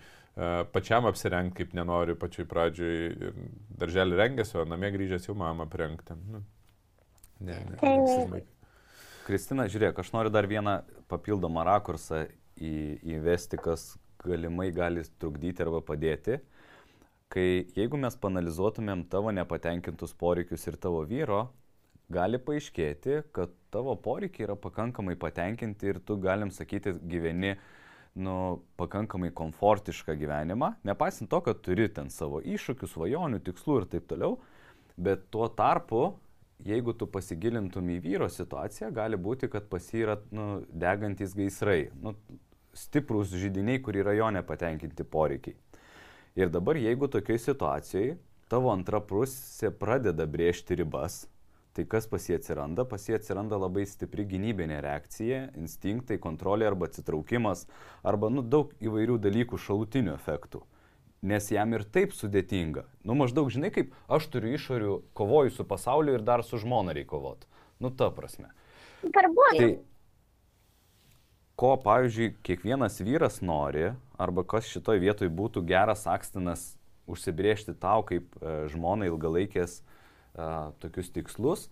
pačiam 0.72 1.08
apsirengti, 1.10 1.58
kaip 1.60 1.76
nenori 1.76 2.16
pačioj 2.16 2.48
pradžiai. 2.48 3.32
Darželį 3.82 4.16
rengėsi, 4.22 4.56
o 4.56 4.64
namie 4.68 4.94
grįžęs 4.96 5.28
jau 5.28 5.36
mamą 5.36 5.68
aprengti. 5.68 6.16
Nu, 6.32 6.40
ne, 7.44 7.60
ne, 7.74 7.96
ne, 8.32 8.42
Kristina, 9.28 9.68
žiūrėk, 9.68 10.00
aš 10.00 10.14
noriu 10.14 10.32
dar 10.32 10.48
vieną 10.48 10.78
papildomą 11.12 11.66
rakursą 11.68 12.24
į, 12.56 12.76
įvesti, 13.18 13.60
kas 13.60 13.90
galimai 14.24 14.70
gali 14.72 15.04
trukdyti 15.20 15.66
arba 15.66 15.82
padėti. 15.84 16.40
Kai 17.32 17.48
jeigu 17.76 18.00
mes 18.00 18.16
panalizuotumėm 18.20 19.04
tavo 19.12 19.32
nepatenkintus 19.36 20.14
poreikius 20.16 20.66
ir 20.70 20.78
tavo 20.80 21.02
vyro, 21.08 21.48
gali 22.12 22.40
paaiškėti, 22.40 23.18
kad 23.36 23.52
tavo 23.74 23.94
poreikiai 24.00 24.46
yra 24.48 24.56
pakankamai 24.56 25.16
patenkinti 25.20 25.92
ir 25.92 26.00
tu 26.00 26.16
galim 26.20 26.52
sakyti 26.54 26.94
gyveni 27.04 27.56
nu, 28.18 28.36
pakankamai 28.80 29.30
komfortišką 29.36 30.16
gyvenimą, 30.18 30.72
nepaisant 30.88 31.30
to, 31.30 31.42
kad 31.44 31.60
turi 31.62 31.86
ten 31.92 32.08
savo 32.10 32.40
iššūkių, 32.40 32.88
svajonių, 32.94 33.42
tikslų 33.44 33.82
ir 33.82 33.86
taip 33.92 34.08
toliau, 34.10 34.38
bet 34.96 35.28
tuo 35.34 35.46
tarpu, 35.52 36.16
jeigu 36.66 36.96
tu 36.98 37.06
pasigilintum 37.06 37.92
į 37.94 38.00
vyro 38.08 38.32
situaciją, 38.32 38.90
gali 38.96 39.20
būti, 39.20 39.50
kad 39.52 39.68
pas 39.70 39.84
jį 39.92 40.04
yra 40.06 40.18
nu, 40.34 40.48
degantis 40.72 41.36
gaisrai, 41.38 41.92
nu, 42.02 42.16
stiprus 42.74 43.30
žydiniai, 43.36 43.82
kur 43.84 43.96
yra 44.00 44.16
jo 44.16 44.32
nepatenkinti 44.34 45.06
poreikiai. 45.06 45.54
Ir 46.38 46.52
dabar, 46.54 46.78
jeigu 46.78 47.08
tokiai 47.10 47.40
situacijai 47.42 48.12
tavo 48.46 48.70
antra 48.70 49.00
pusė 49.02 49.72
pradeda 49.74 50.22
brėžti 50.30 50.76
ribas, 50.78 51.24
tai 51.74 51.82
kas 51.90 52.06
pas 52.06 52.28
jį 52.30 52.36
atsiranda? 52.36 52.84
Pas 52.86 53.02
jį 53.08 53.16
atsiranda 53.16 53.58
labai 53.58 53.82
stipri 53.90 54.22
gynybinė 54.30 54.78
reakcija, 54.84 55.40
instinktai, 55.58 56.20
kontrolė 56.22 56.68
arba 56.70 56.86
atsitraukimas, 56.86 57.64
arba 58.06 58.30
nu, 58.30 58.46
daug 58.46 58.70
įvairių 58.78 59.18
dalykų 59.24 59.58
šalutinių 59.64 60.14
efektų. 60.14 60.62
Nes 61.26 61.50
jam 61.50 61.74
ir 61.74 61.82
taip 61.82 62.14
sudėtinga. 62.14 62.86
Nu 63.02 63.18
maždaug 63.18 63.50
žinai, 63.50 63.72
kaip 63.74 63.90
aš 64.06 64.30
turiu 64.30 64.54
išorių, 64.54 64.94
kovoju 65.18 65.56
su 65.58 65.66
pasauliu 65.66 66.14
ir 66.14 66.22
dar 66.22 66.46
su 66.46 66.62
žmona 66.62 66.94
reikia 66.94 67.16
kovoti. 67.16 67.50
Nu 67.82 67.90
ta 67.90 68.12
prasme. 68.14 68.52
Darbuotojai. 69.02 69.74
Tai 69.74 69.97
ko, 71.58 71.74
pavyzdžiui, 71.82 72.36
kiekvienas 72.46 73.00
vyras 73.02 73.40
nori, 73.42 73.90
arba 74.18 74.44
kas 74.46 74.68
šitoje 74.70 75.02
vietoje 75.02 75.32
būtų 75.34 75.64
geras 75.66 76.06
akstinas 76.06 76.76
užsibriežti 77.10 77.74
tau 77.80 78.04
kaip 78.06 78.36
e, 78.38 78.54
žmona 78.70 79.08
ilgalaikės 79.08 79.80
e, 79.80 79.82
tokius 80.82 81.10
tikslus, 81.14 81.66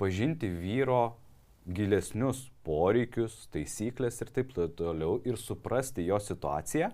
pažinti 0.00 0.48
vyro 0.48 1.18
gilesnius 1.66 2.46
poreikius, 2.64 3.46
taisyklės 3.52 4.22
ir 4.22 4.32
taip 4.32 4.54
toliau 4.78 5.18
ir 5.26 5.36
suprasti 5.40 6.06
jo 6.06 6.20
situaciją. 6.22 6.92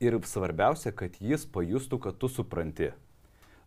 Ir 0.00 0.16
svarbiausia, 0.24 0.94
kad 0.96 1.18
jis 1.20 1.44
pajustų, 1.52 1.98
kad 2.00 2.16
tu 2.16 2.30
supranti. 2.32 2.88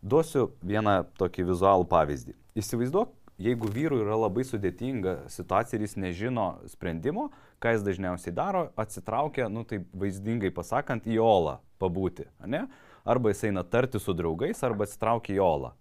Duosiu 0.01 0.47
vieną 0.65 1.03
tokį 1.19 1.45
vizualų 1.51 1.85
pavyzdį. 1.91 2.33
Įsivaizduok, 2.57 3.11
jeigu 3.41 3.69
vyrui 3.71 4.01
yra 4.03 4.17
labai 4.17 4.45
sudėtinga 4.47 5.29
situacija 5.31 5.77
ir 5.77 5.85
jis 5.87 5.95
nežino 5.97 6.47
sprendimo, 6.71 7.29
ką 7.63 7.75
jis 7.75 7.85
dažniausiai 7.85 8.33
daro, 8.35 8.65
atsitraukia, 8.79 9.49
nu 9.49 9.63
tai 9.67 9.83
vaizdingai 9.93 10.51
pasakant, 10.53 11.07
į 11.07 11.19
olą 11.23 11.59
pabūti, 11.81 12.27
ne? 12.45 12.67
Arba 13.03 13.33
jis 13.33 13.49
eina 13.49 13.65
tarti 13.67 13.99
su 13.99 14.15
draugais, 14.15 14.63
arba 14.63 14.87
atsitraukia 14.87 15.35
į 15.35 15.41
olą. 15.43 15.73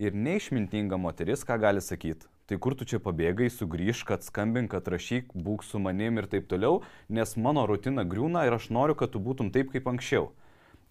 Ir 0.00 0.14
neišmintinga 0.16 0.96
moteris, 0.96 1.44
ką 1.44 1.58
gali 1.60 1.82
sakyti? 1.84 2.28
Tai 2.48 2.58
kur 2.58 2.74
tu 2.76 2.84
čia 2.88 2.98
pabėgai, 3.00 3.46
sugrįžk, 3.52 4.08
kad 4.08 4.24
skambink, 4.24 4.72
kad 4.72 4.88
rašyk, 4.90 5.30
būk 5.32 5.62
su 5.64 5.78
manim 5.80 6.18
ir 6.18 6.26
taip 6.28 6.48
toliau, 6.50 6.80
nes 7.08 7.36
mano 7.36 7.66
rutina 7.68 8.02
griūna 8.08 8.46
ir 8.48 8.56
aš 8.56 8.70
noriu, 8.74 8.96
kad 8.98 9.12
tu 9.14 9.20
būtum 9.22 9.52
taip 9.54 9.70
kaip 9.72 9.86
anksčiau. 9.88 10.32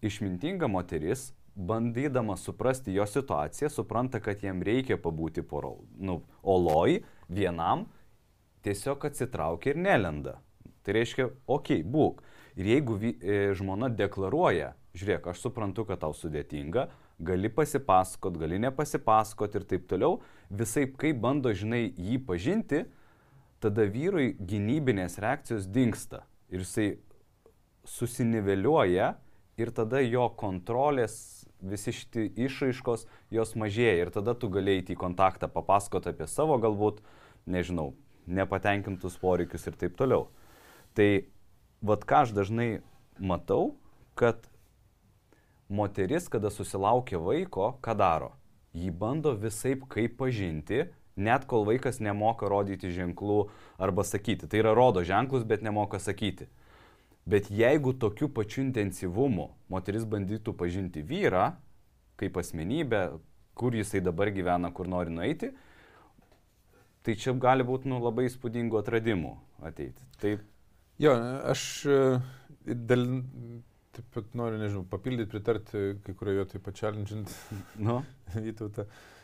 Išmintinga 0.02 0.70
moteris 0.72 1.32
bandydama 1.56 2.38
suprasti 2.38 2.94
jo 2.94 3.06
situaciją, 3.06 3.70
supranta, 3.70 4.20
kad 4.24 4.44
jam 4.44 4.62
reikia 4.64 4.98
pabūti 5.02 5.44
poro, 5.44 5.78
nu, 6.00 6.22
oloj 6.44 7.02
vienam, 7.30 7.86
tiesiog 8.66 9.06
atsitraukia 9.10 9.74
ir 9.74 9.82
nelenda. 9.82 10.38
Tai 10.82 10.96
reiškia, 10.98 11.28
okei, 11.46 11.82
okay, 11.82 11.86
būk. 11.86 12.24
Ir 12.60 12.68
jeigu 12.74 12.98
vi, 13.00 13.14
e, 13.22 13.52
žmona 13.58 13.90
deklaruoja, 13.94 14.74
žiūrėk, 14.98 15.30
aš 15.32 15.44
suprantu, 15.46 15.86
kad 15.88 16.02
tau 16.02 16.16
sudėtinga, 16.16 16.88
gali 17.22 17.52
pasipasakot, 17.54 18.40
gali 18.42 18.60
nepasipasakot 18.60 19.56
ir 19.56 19.68
taip 19.70 19.86
toliau, 19.92 20.20
visai 20.50 20.88
kaip 20.90 21.22
bando, 21.22 21.54
žinai, 21.54 21.86
jį 21.96 22.18
pažinti, 22.28 22.84
tada 23.62 23.86
vyrui 23.86 24.34
gynybinės 24.40 25.20
reakcijos 25.22 25.68
dinksta. 25.70 26.26
Ir 26.52 26.66
jisai 26.66 26.90
susiniveliuoja 27.88 29.14
ir 29.62 29.72
tada 29.76 30.02
jo 30.02 30.26
kontrolės 30.38 31.41
visi 31.62 31.94
šitie 31.96 32.28
išraiškos, 32.48 33.06
jos 33.34 33.56
mažėja 33.56 34.06
ir 34.06 34.14
tada 34.14 34.36
tu 34.38 34.50
galėjai 34.52 34.94
į 34.94 35.00
kontaktą 35.00 35.50
papasakoti 35.52 36.12
apie 36.12 36.28
savo 36.28 36.58
galbūt, 36.62 37.02
nežinau, 37.46 37.94
nepatenkintus 38.28 39.18
poreikius 39.22 39.68
ir 39.70 39.78
taip 39.80 39.98
toliau. 40.00 40.28
Tai 40.98 41.26
vad 41.82 42.06
ką 42.06 42.26
aš 42.26 42.34
dažnai 42.38 42.82
matau, 43.22 43.76
kad 44.16 44.50
moteris, 45.72 46.28
kada 46.30 46.52
susilaukia 46.52 47.22
vaiko, 47.22 47.76
ką 47.82 47.96
daro? 47.98 48.34
Jį 48.76 48.92
bando 48.96 49.34
visai 49.36 49.76
kaip 49.92 50.18
pažinti, 50.20 50.86
net 51.16 51.46
kol 51.46 51.66
vaikas 51.68 52.00
nemoka 52.00 52.48
rodyti 52.50 52.92
ženklų 52.92 53.50
arba 53.80 54.04
sakyti. 54.08 54.48
Tai 54.48 54.62
yra 54.64 54.76
rodo 54.76 55.04
ženklus, 55.04 55.44
bet 55.48 55.64
nemoka 55.64 56.00
sakyti. 56.00 56.48
Bet 57.32 57.48
jeigu 57.54 57.94
tokiu 57.96 58.28
pačiu 58.34 58.66
intensyvumu 58.66 59.48
moteris 59.72 60.04
bandytų 60.04 60.54
pažinti 60.60 61.04
vyrą, 61.08 61.52
kaip 62.20 62.38
asmenybę, 62.42 63.06
kur 63.56 63.76
jisai 63.76 64.02
dabar 64.04 64.34
gyvena, 64.36 64.72
kur 64.76 64.90
nori 64.92 65.14
nueiti, 65.16 65.52
tai 67.06 67.16
čia 67.16 67.34
gali 67.40 67.64
būti 67.68 67.90
nu, 67.90 68.02
labai 68.04 68.28
įspūdingų 68.28 68.82
atradimų 68.82 69.32
ateiti. 69.70 70.04
Taip. 70.22 70.44
Jo, 71.02 71.16
aš 71.50 71.64
e, 71.88 72.02
dėl, 72.68 73.08
taip 73.96 74.12
pat 74.14 74.36
noriu, 74.38 74.60
nežinau, 74.62 74.84
papildyti, 74.92 75.32
pritarti 75.32 75.86
kai 76.04 76.18
kurioje 76.18 76.44
vietoje 76.44 76.66
pačialinčiant 76.68 77.34
nu? 77.80 78.02
Vytautą. 78.36 78.86
E, 78.86 79.21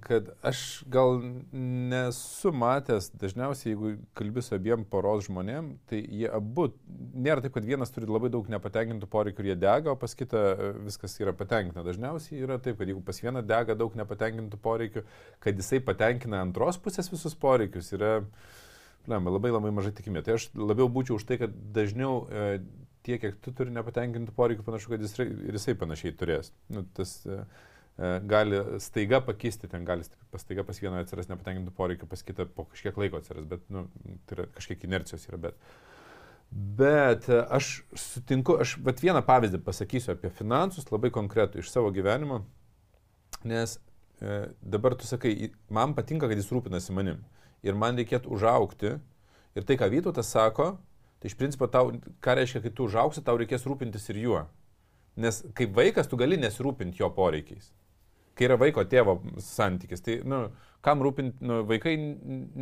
kad 0.00 0.28
aš 0.42 0.82
gal 0.90 1.20
nesu 1.52 2.50
matęs, 2.50 3.12
dažniausiai 3.14 3.70
jeigu 3.70 3.92
kalbės 4.18 4.50
abiem 4.56 4.82
poros 4.90 5.28
žmonėm, 5.28 5.68
tai 5.86 6.00
jie 6.02 6.26
abu, 6.34 6.66
nėra 7.14 7.44
taip, 7.44 7.54
kad 7.54 7.68
vienas 7.68 7.94
turi 7.94 8.10
labai 8.10 8.32
daug 8.34 8.50
nepatenkintų 8.50 9.06
poreikių 9.12 9.44
ir 9.44 9.52
jie 9.52 9.56
dega, 9.62 9.94
o 9.94 10.00
pas 10.00 10.18
kitą 10.18 10.42
e, 10.50 10.72
viskas 10.88 11.14
yra 11.22 11.36
patenkinta. 11.38 11.86
Dažniausiai 11.86 12.42
yra 12.42 12.58
taip, 12.58 12.80
kad 12.80 12.90
jeigu 12.90 13.04
pas 13.06 13.22
vieną 13.22 13.44
dega 13.46 13.78
daug 13.78 13.94
nepatenkintų 14.02 14.58
poreikių, 14.66 15.06
kad 15.46 15.62
jisai 15.62 15.78
patenkina 15.86 16.42
antros 16.42 16.82
pusės 16.82 17.12
visus 17.14 17.38
poreikius, 17.38 17.94
yra 17.94 18.16
lemba, 19.06 19.30
labai 19.30 19.54
labai 19.54 19.70
mažai 19.78 19.94
tikimė. 19.94 20.26
Tai 20.26 20.40
aš 20.40 20.50
labiau 20.58 20.90
būčiau 20.90 21.22
už 21.22 21.30
tai, 21.30 21.38
kad 21.38 21.54
dažniau 21.78 22.24
e, 22.26 22.54
tiek, 23.06 23.22
kiek 23.22 23.38
tu 23.38 23.54
turi 23.54 23.70
nepatenkintų 23.78 24.34
poreikių, 24.34 24.66
panašu, 24.66 24.96
kad 24.96 25.06
jis, 25.06 25.20
ir 25.22 25.54
jisai 25.54 25.78
panašiai 25.78 26.18
turės. 26.18 26.50
Nu, 26.66 26.82
tas, 26.98 27.20
e, 27.30 27.44
E, 27.44 27.71
gali 27.96 28.80
staiga 28.80 29.20
pakisti, 29.20 29.68
ten 29.68 29.84
gali 29.84 30.04
staiga 30.36 30.64
pas 30.64 30.80
vieną 30.80 31.02
atsiras 31.02 31.28
nepatenkintų 31.28 31.74
poreikių, 31.76 32.08
pas 32.08 32.22
kitą 32.24 32.46
po 32.48 32.64
kažkiek 32.70 32.96
laiko 32.96 33.20
atsiras, 33.20 33.44
bet 33.48 33.66
nu, 33.70 33.84
tai 34.26 34.38
yra 34.38 34.46
kažkiek 34.54 34.86
inercijos 34.88 35.26
yra. 35.28 35.38
Bet, 35.42 35.58
bet 36.50 37.28
e, 37.28 37.42
aš 37.52 37.82
sutinku, 37.92 38.56
aš 38.64 38.78
bet 38.82 39.02
vieną 39.04 39.20
pavyzdį 39.28 39.60
pasakysiu 39.66 40.14
apie 40.14 40.32
finansus, 40.32 40.88
labai 40.92 41.12
konkretų 41.12 41.60
iš 41.60 41.68
savo 41.70 41.92
gyvenimo, 41.92 42.40
nes 43.44 43.76
e, 43.76 44.40
dabar 44.62 44.96
tu 44.96 45.06
sakai, 45.06 45.52
man 45.68 45.92
patinka, 45.98 46.30
kad 46.30 46.40
jis 46.40 46.50
rūpinasi 46.54 46.96
manim 46.96 47.20
ir 47.62 47.76
man 47.78 48.00
reikėtų 48.00 48.32
užaukti 48.32 48.96
ir 49.52 49.68
tai, 49.68 49.76
ką 49.76 49.90
Vytautas 49.92 50.32
sako, 50.32 50.72
tai 51.20 51.28
iš 51.28 51.36
principo 51.38 51.68
tau, 51.68 51.92
ką 52.24 52.38
reiškia, 52.40 52.64
kai 52.64 52.72
tu 52.72 52.88
užauksi, 52.88 53.22
tau 53.22 53.36
reikės 53.38 53.68
rūpintis 53.68 54.08
ir 54.10 54.24
juo. 54.24 54.42
Nes 55.20 55.42
kaip 55.52 55.76
vaikas 55.76 56.08
tu 56.08 56.16
gali 56.16 56.40
nesirūpinti 56.40 57.04
jo 57.04 57.12
poreikiais 57.12 57.68
kai 58.38 58.48
yra 58.48 58.58
vaiko 58.60 58.84
tėvo 58.88 59.18
santykis, 59.42 60.04
tai, 60.04 60.18
nu, 60.28 60.44
kam 60.82 61.02
rūpinti, 61.04 61.44
nu, 61.46 61.62
vaikai 61.68 61.96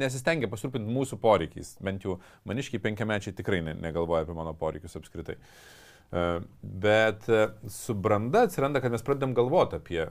nesistengia 0.03 0.51
pasirūpinti 0.53 0.93
mūsų 0.93 1.21
poreikiais, 1.23 1.77
bent 1.85 2.05
jau 2.05 2.19
maniškiai 2.49 2.83
penkiamečiai 2.85 3.37
tikrai 3.37 3.63
ne, 3.65 3.77
negalvoja 3.81 4.27
apie 4.27 4.37
mano 4.37 4.55
poreikius 4.59 4.99
apskritai. 5.01 5.39
Uh, 6.11 6.41
bet 6.61 7.29
uh, 7.31 7.53
su 7.71 7.95
branda 7.95 8.43
atsiranda, 8.49 8.81
kad 8.83 8.91
mes 8.91 9.05
pradedam 9.07 9.31
galvoti 9.31 9.79
apie 9.79 10.09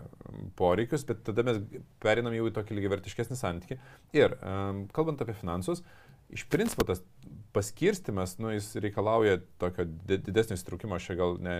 poreikius, 0.55 1.03
bet 1.09 1.25
tada 1.27 1.43
mes 1.43 1.59
perinam 1.99 2.37
jau 2.37 2.45
į 2.47 2.53
tokį 2.55 2.77
lygiai 2.77 2.93
vertiškesnį 2.93 3.35
santykį. 3.35 3.77
Ir 4.15 4.37
um, 4.39 4.85
kalbant 4.95 5.19
apie 5.25 5.35
finansus, 5.35 5.83
iš 6.29 6.45
principo 6.49 6.85
tas 6.87 7.01
paskirstimas, 7.51 8.35
nu, 8.37 8.51
jis 8.53 8.75
reikalauja 8.77 9.39
tokio 9.61 9.85
didesnio 10.09 10.57
įsitraukimo, 10.57 10.97
aš 10.99 11.07
čia 11.09 11.15
gal 11.17 11.37
ne, 11.41 11.55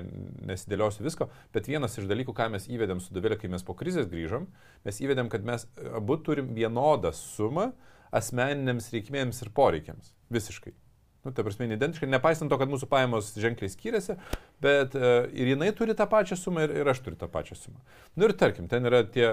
nesidėliosiu 0.45 1.05
visko, 1.05 1.29
bet 1.55 1.69
vienas 1.71 1.97
iš 1.97 2.05
dalykų, 2.09 2.35
ką 2.37 2.49
mes 2.53 2.67
įvedėm 2.69 3.01
su 3.01 3.15
Dovilė, 3.15 3.39
kai 3.41 3.49
mes 3.49 3.65
po 3.65 3.73
krizės 3.77 4.09
grįžom, 4.11 4.45
mes 4.85 5.01
įvedėm, 5.01 5.31
kad 5.33 5.47
mes 5.47 5.65
abu 5.97 6.19
turim 6.21 6.53
vienodą 6.57 7.13
sumą 7.17 7.71
asmeniniams 8.15 8.91
reikmėms 8.93 9.41
ir 9.45 9.51
poreikiams. 9.57 10.13
Visiškai. 10.33 10.75
Nu, 11.25 11.33
ta 11.35 11.43
prasme, 11.43 11.67
identiškai, 11.67 12.07
nepaisant 12.07 12.47
to, 12.51 12.55
kad 12.61 12.69
mūsų 12.71 12.87
pajamos 12.87 13.33
ženkliai 13.43 13.67
skiriasi, 13.73 14.15
bet 14.63 14.93
uh, 14.95 15.25
ir 15.35 15.51
jinai 15.51 15.73
turi 15.75 15.91
tą 15.97 16.05
pačią 16.07 16.37
sumą 16.39 16.63
ir, 16.63 16.73
ir 16.79 16.87
aš 16.87 17.01
turiu 17.03 17.19
tą 17.19 17.27
pačią 17.31 17.57
sumą. 17.59 17.81
Nu 18.15 18.29
ir 18.29 18.33
tarkim, 18.39 18.69
ten 18.71 18.87
yra 18.87 19.01
tie, 19.03 19.27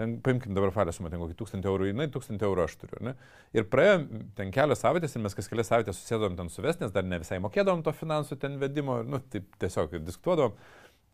ten, 0.00 0.16
paimkim 0.24 0.56
dabar 0.56 0.72
falę 0.72 0.94
sumą, 0.96 1.12
ten 1.12 1.20
kokį 1.20 1.36
tūkstantį 1.36 1.68
eurų, 1.68 1.90
jinai 1.90 2.08
tūkstantį 2.14 2.48
eurų 2.48 2.64
aš 2.64 2.78
turiu. 2.80 3.02
Ne? 3.10 3.14
Ir 3.52 3.68
praėjo 3.68 4.00
ten 4.40 4.54
kelios 4.56 4.80
savaitės 4.80 5.18
ir 5.18 5.24
mes 5.26 5.36
kas 5.36 5.52
kelias 5.52 5.68
savaitės 5.68 6.00
susėdom 6.00 6.40
ten 6.40 6.48
suvest, 6.54 6.80
nes 6.80 6.96
dar 6.96 7.04
ne 7.04 7.20
visai 7.20 7.42
mokėdom 7.44 7.84
to 7.84 7.92
finansų 8.00 8.40
ten 8.40 8.56
vedimo, 8.62 9.02
nu, 9.04 9.20
taip 9.20 9.52
tiesiog 9.60 10.00
diskutuodom. 10.08 10.56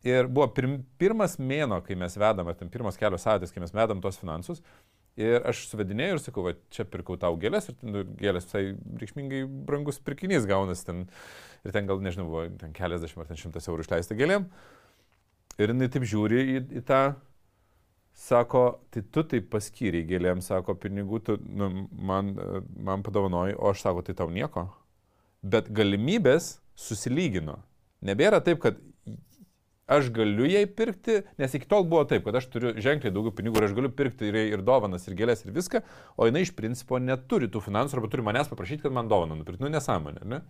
Ir 0.06 0.30
buvo 0.30 0.46
pirm, 0.54 0.82
pirmas 1.00 1.40
mėno, 1.40 1.80
kai 1.82 1.98
mes 1.98 2.14
vedam, 2.20 2.46
ar 2.46 2.58
ten 2.60 2.70
pirmas 2.70 3.00
kelios 3.00 3.26
savaitės, 3.26 3.50
kai 3.50 3.66
mes 3.66 3.74
vedam 3.74 4.04
tos 4.04 4.20
finansus. 4.20 4.62
Ir 5.20 5.44
aš 5.46 5.68
suvedinėjau 5.70 6.16
ir 6.16 6.22
sakau, 6.22 6.42
va, 6.48 6.52
čia 6.74 6.82
pirkau 6.90 7.14
tau 7.20 7.36
gėlės 7.38 7.68
ir 7.70 7.76
ten, 7.78 7.92
nu, 7.94 8.00
gėlės 8.18 8.48
visai 8.48 8.62
reikšmingai 8.98 9.44
brangus 9.68 10.00
pirkinys 10.02 10.48
gaunasi 10.50 10.88
ten. 10.88 11.04
Ir 11.64 11.74
ten 11.76 11.86
gal, 11.88 12.00
nežinau, 12.02 12.26
buvo 12.28 12.48
ten 12.60 12.74
keliasdešimt 12.74 13.22
ar 13.22 13.28
ten 13.30 13.38
šimtas 13.38 13.70
eurų 13.70 13.86
išleista 13.86 14.16
gėlėm. 14.18 14.48
Ir 15.62 15.70
jinai 15.70 15.86
taip 15.94 16.02
žiūri 16.10 16.40
į, 16.42 16.56
į 16.80 16.82
tą, 16.88 16.98
sako, 18.14 18.64
tai 18.90 19.04
tu 19.14 19.22
taip 19.30 19.46
paskyriai 19.52 20.06
gėlėm, 20.08 20.42
sako, 20.42 20.74
pinigų 20.82 21.20
tu 21.28 21.38
nu, 21.46 21.70
man, 21.94 22.34
man 22.74 23.06
padovanoji, 23.06 23.54
o 23.54 23.70
aš 23.70 23.86
sako, 23.86 24.02
tai 24.06 24.16
tau 24.18 24.34
nieko. 24.34 24.66
Bet 25.46 25.70
galimybės 25.74 26.56
susilygino. 26.74 27.60
Nebėra 28.04 28.42
taip, 28.44 28.58
kad 28.66 28.82
aš 29.87 30.09
galiu 30.14 30.47
jai 30.49 30.64
pirkti, 30.66 31.20
nes 31.41 31.55
iki 31.57 31.68
tol 31.68 31.85
buvo 31.89 32.05
taip, 32.09 32.24
kad 32.24 32.39
aš 32.39 32.47
turiu 32.53 32.72
ženkliai 32.80 33.12
daugiau 33.12 33.35
pinigų 33.37 33.61
ir 33.61 33.66
aš 33.68 33.74
galiu 33.76 33.91
pirkti 33.93 34.30
ir, 34.30 34.39
ir 34.57 34.62
dovanas, 34.64 35.05
ir 35.09 35.16
gėlės, 35.18 35.45
ir 35.45 35.53
viską, 35.57 35.82
o 36.16 36.28
jinai 36.28 36.45
iš 36.47 36.55
principo 36.57 37.01
neturi 37.03 37.51
tų 37.53 37.61
finansų 37.66 37.99
arba 37.99 38.11
turi 38.12 38.24
manęs 38.24 38.49
paprašyti, 38.53 38.85
kad 38.87 38.97
man 38.97 39.11
dovaną 39.12 39.37
nupirkti. 39.39 39.64
Nu, 39.64 39.72
nesąmonė, 39.74 40.24
ne? 40.30 40.41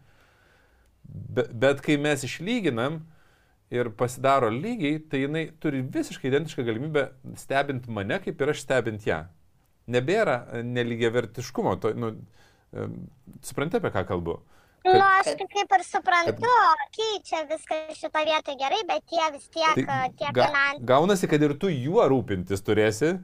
Bet, 1.05 1.51
bet 1.51 1.83
kai 1.85 1.99
mes 2.01 2.23
išlyginam 2.27 3.03
ir 3.75 3.91
pasidaro 3.99 4.53
lygiai, 4.55 5.01
tai 5.11 5.25
jinai 5.25 5.49
turi 5.61 5.83
visiškai 5.83 6.31
identišką 6.31 6.65
galimybę 6.67 7.09
stebinti 7.41 7.93
mane, 7.93 8.21
kaip 8.23 8.41
ir 8.41 8.55
aš 8.55 8.63
stebint 8.63 9.07
ją. 9.09 9.25
Nebėra 9.91 10.63
nelygiavertiškumo, 10.65 11.75
to, 11.83 11.91
nu, 11.99 12.15
suprantate, 13.45 13.83
apie 13.83 13.93
ką 13.95 14.07
kalbu. 14.15 14.39
Kad, 14.85 14.99
nu, 15.01 15.05
aš 15.21 15.31
kaip 15.41 15.71
ir 15.79 15.83
suprantu, 15.87 16.35
kad, 16.45 16.89
keičia 16.93 17.39
viską 17.49 17.79
šitą 17.97 18.25
vietą 18.29 18.57
gerai, 18.61 18.83
bet 18.89 19.07
tie 19.09 19.29
vis 19.33 19.47
tiek, 19.49 19.79
tai, 19.81 20.11
tie 20.19 20.29
ga, 20.29 20.51
finansai. 20.51 20.85
Gaunasi, 20.91 21.31
kad 21.31 21.47
ir 21.47 21.55
tu 21.61 21.71
juo 21.73 22.05
rūpintis 22.13 22.61
turėsi. 22.67 23.15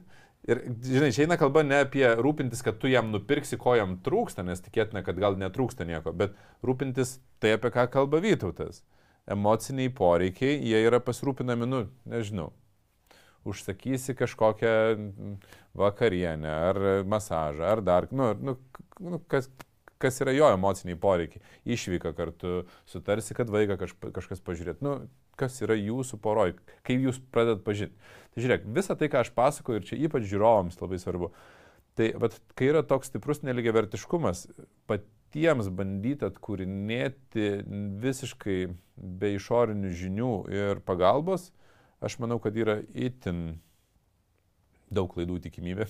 Ir, 0.49 0.63
žinai, 0.81 1.11
čia 1.13 1.27
eina 1.27 1.37
kalba 1.37 1.61
ne 1.61 1.83
apie 1.85 2.07
rūpintis, 2.17 2.63
kad 2.65 2.79
tu 2.81 2.89
jam 2.89 3.11
nupirksi, 3.13 3.59
ko 3.61 3.75
jam 3.77 3.99
trūksta, 4.01 4.41
nes 4.47 4.63
tikėtina, 4.65 5.03
kad 5.05 5.21
gal 5.21 5.37
netrūksta 5.37 5.85
nieko, 5.85 6.15
bet 6.17 6.33
rūpintis 6.65 7.19
tai, 7.37 7.53
apie 7.59 7.69
ką 7.75 7.85
kalba 7.93 8.23
Vytautas. 8.25 8.81
Emociniai 9.29 9.93
poreikiai, 9.93 10.57
jie 10.65 10.81
yra 10.81 10.97
pasirūpinami, 11.05 11.69
nu, 11.69 11.83
nežinau, 12.09 12.49
užsakysi 13.45 14.17
kažkokią 14.17 14.73
vakarienę, 15.77 16.55
ar 16.71 16.81
masažą, 17.05 17.69
ar 17.75 17.85
dar, 17.85 18.09
nu, 18.09 18.33
nu, 18.41 18.57
nu 18.97 19.21
kas, 19.29 19.45
kas 20.01 20.19
yra 20.23 20.33
jo 20.35 20.49
emociniai 20.53 20.99
poreikiai. 20.99 21.43
Išvyka 21.75 22.13
kartu, 22.17 22.63
sutarsi, 22.89 23.35
kad 23.37 23.51
vaiką 23.53 23.77
kaž, 23.81 23.95
kažkas 24.17 24.43
pažiūrėt. 24.45 24.83
Nu, 24.85 24.97
kas 25.39 25.57
yra 25.63 25.77
jūsų 25.77 26.19
poroj, 26.21 26.55
kaip 26.87 27.07
jūs 27.07 27.21
pradedat 27.33 27.63
pažinti. 27.65 27.97
Tai 28.33 28.43
žiūrėk, 28.45 28.67
visą 28.75 28.97
tai, 28.97 29.09
ką 29.11 29.23
aš 29.23 29.33
pasakoju, 29.37 29.81
ir 29.81 29.87
čia 29.89 29.99
ypač 30.07 30.27
žiūrovams 30.31 30.79
labai 30.81 31.01
svarbu. 31.01 31.31
Tai, 31.99 32.07
bet 32.23 32.37
kai 32.55 32.69
yra 32.71 32.83
toks 32.87 33.11
stiprus 33.11 33.41
neligiavertiškumas, 33.43 34.45
patiems 34.87 35.67
bandyti 35.75 36.27
atkūrinėti 36.29 37.49
visiškai 38.03 38.59
be 38.95 39.33
išorinių 39.35 39.91
žinių 39.99 40.31
ir 40.53 40.81
pagalbos, 40.87 41.49
aš 41.99 42.17
manau, 42.23 42.39
kad 42.43 42.55
yra 42.55 42.79
itin 42.95 43.59
daug 44.91 45.11
klaidų 45.11 45.41
tikimybė. 45.47 45.87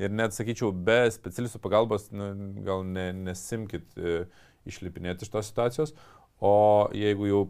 Ir 0.00 0.10
net 0.10 0.34
sakyčiau, 0.34 0.72
be 0.74 1.04
specialistų 1.14 1.60
pagalbos 1.62 2.08
nu, 2.10 2.32
gal 2.66 2.82
ne, 2.86 3.10
nesimkit 3.28 3.94
e, 3.94 4.24
išlipinėti 4.66 5.26
iš 5.26 5.30
tos 5.30 5.50
situacijos, 5.52 5.94
o 6.42 6.54
jeigu 6.96 7.28
jau 7.30 7.44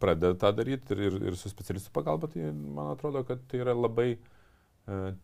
pradeda 0.00 0.34
tą 0.40 0.52
daryti 0.56 0.92
ir, 0.92 1.00
ir, 1.08 1.16
ir 1.30 1.38
su 1.40 1.48
specialistų 1.52 1.92
pagalba, 1.96 2.28
tai 2.32 2.50
man 2.52 2.92
atrodo, 2.92 3.24
kad 3.28 3.40
tai 3.48 3.62
yra 3.64 3.72
labai 3.76 4.10
e, 4.12 4.18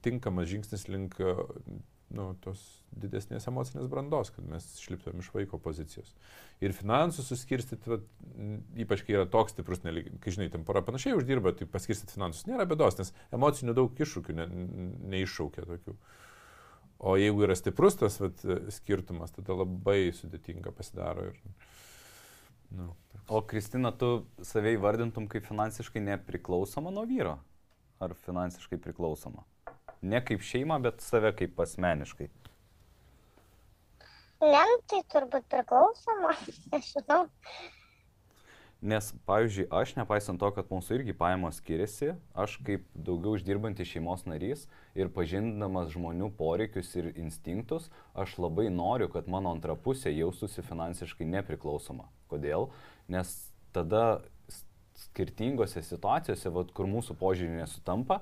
tinkamas 0.05 0.49
žingsnis 0.49 0.87
link 0.89 1.19
e, 1.21 1.35
nu, 2.17 2.31
tos 2.41 2.63
didesnės 2.97 3.45
emocinės 3.51 3.91
brandos, 3.93 4.31
kad 4.33 4.47
mes 4.49 4.65
išliptumėm 4.81 5.21
iš 5.21 5.29
vaiko 5.35 5.61
pozicijos. 5.61 6.15
Ir 6.65 6.73
finansų 6.77 7.27
suskirstyti, 7.27 7.93
va, 7.93 7.99
ypač 8.81 9.05
kai 9.05 9.19
yra 9.19 9.27
toks 9.29 9.53
stiprus, 9.53 9.85
nelyg, 9.85 10.09
kai 10.25 10.33
žinai, 10.33 10.49
ten 10.55 10.65
pora 10.65 10.81
panašiai 10.87 11.19
uždirba, 11.19 11.53
tai 11.57 11.69
paskirstyti 11.69 12.17
finansus 12.17 12.49
nėra 12.49 12.65
bėdos, 12.69 12.97
nes 13.03 13.13
emocinių 13.37 13.77
daug 13.77 14.01
iššūkių 14.01 14.39
ne, 14.41 14.49
neiššaukia 15.13 15.69
tokių. 15.69 15.93
Uh, 15.93 16.25
O 16.99 17.15
jeigu 17.17 17.45
yra 17.47 17.55
stiprus 17.55 17.95
tas 17.99 18.19
vat, 18.19 18.41
skirtumas, 18.75 19.31
tada 19.35 19.55
labai 19.55 20.11
sudėtinga 20.17 20.73
pasidaro. 20.75 21.29
Ir, 21.31 21.69
nu, 22.75 22.89
toks. 23.13 23.29
o 23.31 23.43
Kristina, 23.47 23.93
tu 23.95 24.11
save 24.43 24.75
įvardintum 24.75 25.29
kaip 25.31 25.47
finansiškai 25.47 26.03
nepriklausoma 26.09 26.91
nuo 26.95 27.07
vyro? 27.07 27.37
Ar 28.03 28.15
finansiškai 28.27 28.81
priklausoma? 28.83 29.47
Ne 30.03 30.21
kaip 30.23 30.43
šeima, 30.47 30.79
bet 30.83 31.03
save 31.03 31.31
kaip 31.39 31.59
asmeniškai. 31.63 32.29
Ne, 34.43 34.67
tai 34.91 35.01
turbūt 35.15 35.47
priklausoma, 35.51 36.35
nežinau. 36.73 37.25
Nes, 38.79 39.09
pavyzdžiui, 39.27 39.65
aš, 39.75 39.97
nepaisant 39.99 40.39
to, 40.39 40.49
kad 40.55 40.69
mūsų 40.71 41.01
irgi 41.01 41.15
pajamos 41.19 41.57
skiriasi, 41.59 42.13
aš 42.39 42.61
kaip 42.63 42.85
daugiau 42.95 43.35
uždirbantis 43.35 43.91
šeimos 43.91 44.23
narys 44.23 44.69
ir 44.95 45.11
pažindamas 45.11 45.91
žmonių 45.91 46.29
poreikius 46.39 46.93
ir 46.95 47.09
instinktus, 47.19 47.89
aš 48.15 48.37
labai 48.39 48.69
noriu, 48.71 49.09
kad 49.11 49.27
mano 49.27 49.51
antra 49.51 49.75
pusė 49.75 50.13
jaustųsi 50.15 50.63
finansiškai 50.63 51.27
nepriklausoma. 51.27 52.07
Kodėl? 52.31 52.69
Nes 53.11 53.33
tada 53.75 54.21
skirtingose 54.99 55.83
situacijose, 55.83 56.53
vat, 56.55 56.71
kur 56.71 56.87
mūsų 56.87 57.19
požiūrį 57.19 57.59
nesutampa, 57.59 58.21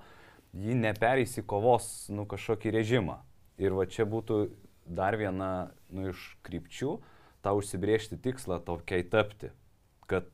ji 0.57 0.73
nepereis 0.77 1.37
į 1.37 1.45
kovos 1.53 2.07
nu, 2.09 2.25
kažkokį 2.29 2.73
režimą. 2.79 3.19
Ir 3.61 3.77
va 3.77 3.85
čia 3.85 4.09
būtų 4.09 4.47
dar 4.89 5.17
viena 5.21 5.69
nu, 5.93 6.11
iš 6.15 6.31
krypčių, 6.49 6.97
tą 7.45 7.53
užsibriežti 7.61 8.17
tikslą 8.25 8.63
tokiai 8.65 9.05
tapti. 9.05 9.53
Kad 10.07 10.29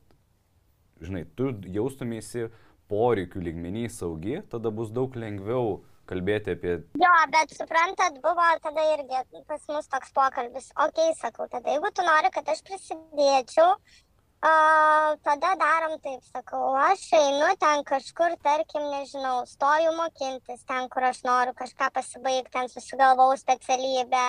žinai, 1.05 1.23
tu 1.37 1.51
jaustumėsi 1.77 2.49
poreikių 2.91 3.41
lygmenį 3.47 3.87
saugi, 3.91 4.39
tada 4.51 4.71
bus 4.75 4.91
daug 4.93 5.15
lengviau 5.17 5.81
kalbėti 6.09 6.55
apie... 6.55 6.77
Jo, 6.99 7.11
bet 7.33 7.53
suprantat, 7.55 8.17
buvo 8.23 8.47
tada 8.63 8.87
irgi 8.93 9.43
pas 9.49 9.67
mus 9.71 9.87
toks 9.91 10.11
pokalbis. 10.15 10.71
Ok, 10.85 10.99
sakau, 11.19 11.47
tada 11.51 11.75
jeigu 11.75 11.91
tu 11.95 12.05
nori, 12.05 12.31
kad 12.33 12.49
aš 12.51 12.59
prisidėčiau, 12.67 13.69
uh, 13.77 15.15
tada 15.23 15.53
darom 15.61 15.95
taip, 16.03 16.19
sakau, 16.33 16.73
aš 16.89 17.05
einu 17.19 17.53
ten 17.61 17.85
kažkur, 17.87 18.35
tarkim, 18.43 18.89
nežinau, 18.91 19.45
stoju 19.47 19.95
mokintis, 19.99 20.65
ten, 20.67 20.89
kur 20.91 21.07
aš 21.07 21.23
noriu 21.27 21.55
kažką 21.55 21.89
pasibaigti, 21.95 22.51
ten 22.51 22.67
susigalvau 22.71 23.31
specialybę, 23.39 24.25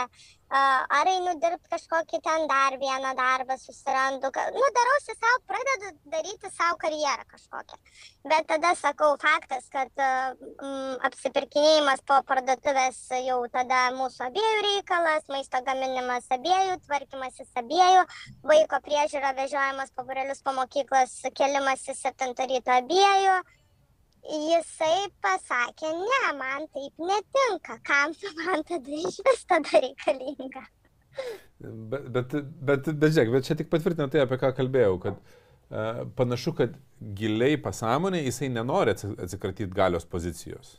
ar 0.51 1.09
einu 1.09 1.35
dirbti 1.41 1.71
kažkokį 1.73 2.21
ten 2.23 2.47
dar 2.51 2.77
vieną 2.79 3.15
darbą, 3.17 3.57
susirandu, 3.59 4.31
nu, 4.57 4.67
darausi 4.79 5.15
savo, 5.17 5.41
pradedu 5.49 5.91
daryti 6.13 6.51
savo 6.51 6.77
karjerą 6.79 7.25
kažkokią. 7.31 7.79
Bet 8.25 8.47
tada 8.49 8.75
sakau, 8.75 9.17
faktas, 9.21 9.67
kad 9.73 9.91
mm, 9.99 11.01
apsipirkinėjimas 11.09 12.05
po 12.07 12.21
parduotuvės 12.29 13.01
jau 13.25 13.41
tada 13.53 13.91
mūsų 13.97 14.29
abiejų 14.29 14.63
reikalas, 14.69 15.27
maisto 15.29 15.61
gaminimas 15.67 16.31
abiejų, 16.31 16.79
tvarkymasis 16.87 17.51
abiejų, 17.65 18.07
vaiko 18.45 18.81
priežiūra 18.85 19.35
vežiojimas 19.41 19.93
po 19.97 20.05
burelius 20.05 20.43
po 20.45 20.55
mokyklas, 20.57 21.21
kelimas 21.35 21.85
į 21.89 21.99
7 22.05 22.35
ryto 22.55 22.79
abiejų 22.79 23.43
jisai 24.25 25.09
pasakė, 25.25 25.91
ne, 26.01 26.23
man 26.39 26.67
taip 26.73 27.05
netinka, 27.11 27.79
kam 27.87 28.15
tu 28.17 28.31
man 28.41 28.65
tada 28.69 29.01
iš 29.01 29.21
vis 29.27 29.45
tada 29.49 29.81
reikalinga. 29.85 30.65
Bet, 31.61 32.09
bet, 32.11 32.37
bet, 32.61 32.89
bet 32.91 33.15
žiūrėk, 33.15 33.33
bet 33.37 33.49
čia 33.49 33.57
tik 33.59 33.71
patvirtina 33.73 34.09
tai, 34.11 34.25
apie 34.25 34.39
ką 34.41 34.51
kalbėjau, 34.57 34.97
kad 35.03 35.21
uh, 35.21 36.03
panašu, 36.19 36.55
kad 36.59 36.75
giliai 37.21 37.59
pasąmonė 37.61 38.25
jisai 38.25 38.51
nenori 38.53 38.97
atsikratyti 38.97 39.71
galios 39.75 40.09
pozicijos. 40.09 40.79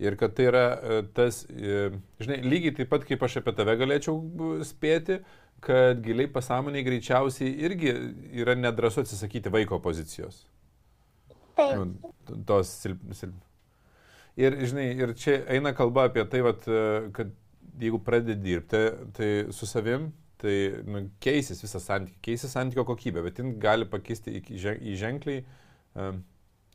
Ir 0.00 0.16
kad 0.20 0.36
tai 0.36 0.46
yra 0.48 0.64
uh, 0.76 1.00
tas, 1.16 1.42
uh, 1.50 1.96
žinai, 2.22 2.40
lygiai 2.46 2.76
taip 2.78 2.92
pat 2.92 3.08
kaip 3.08 3.24
aš 3.26 3.40
apie 3.40 3.56
tave 3.56 3.74
galėčiau 3.80 4.60
spėti, 4.68 5.18
kad 5.64 6.00
giliai 6.04 6.30
pasąmonė 6.32 6.84
greičiausiai 6.86 7.50
irgi 7.66 7.92
yra 8.44 8.54
nedrasu 8.56 9.02
atsisakyti 9.02 9.52
vaiko 9.52 9.80
pozicijos. 9.82 10.44
Taip. 11.58 11.80
Nu, 11.80 12.14
tos 12.48 12.72
silp, 12.82 13.02
silp. 13.16 13.36
Ir, 14.40 14.56
žinai, 14.64 14.86
ir 14.94 15.12
čia 15.18 15.40
eina 15.52 15.74
kalba 15.76 16.06
apie 16.08 16.24
tai, 16.30 16.40
vat, 16.46 16.64
kad 17.16 17.32
jeigu 17.80 18.00
pradedi 18.04 18.38
dirbti, 18.44 18.82
tai 19.16 19.30
su 19.56 19.68
savim, 19.68 20.10
tai 20.40 20.56
nu, 20.88 21.04
keisis 21.22 21.60
visas 21.62 21.84
santykis, 21.88 22.20
keisis 22.24 22.54
santykio 22.56 22.84
kokybė, 22.88 23.24
bet 23.26 23.40
jin 23.40 23.56
gali 23.60 23.88
pakeisti 23.88 24.38
į, 24.38 24.42
į 24.56 24.96
ženkliai 25.00 25.42
um, 25.98 26.22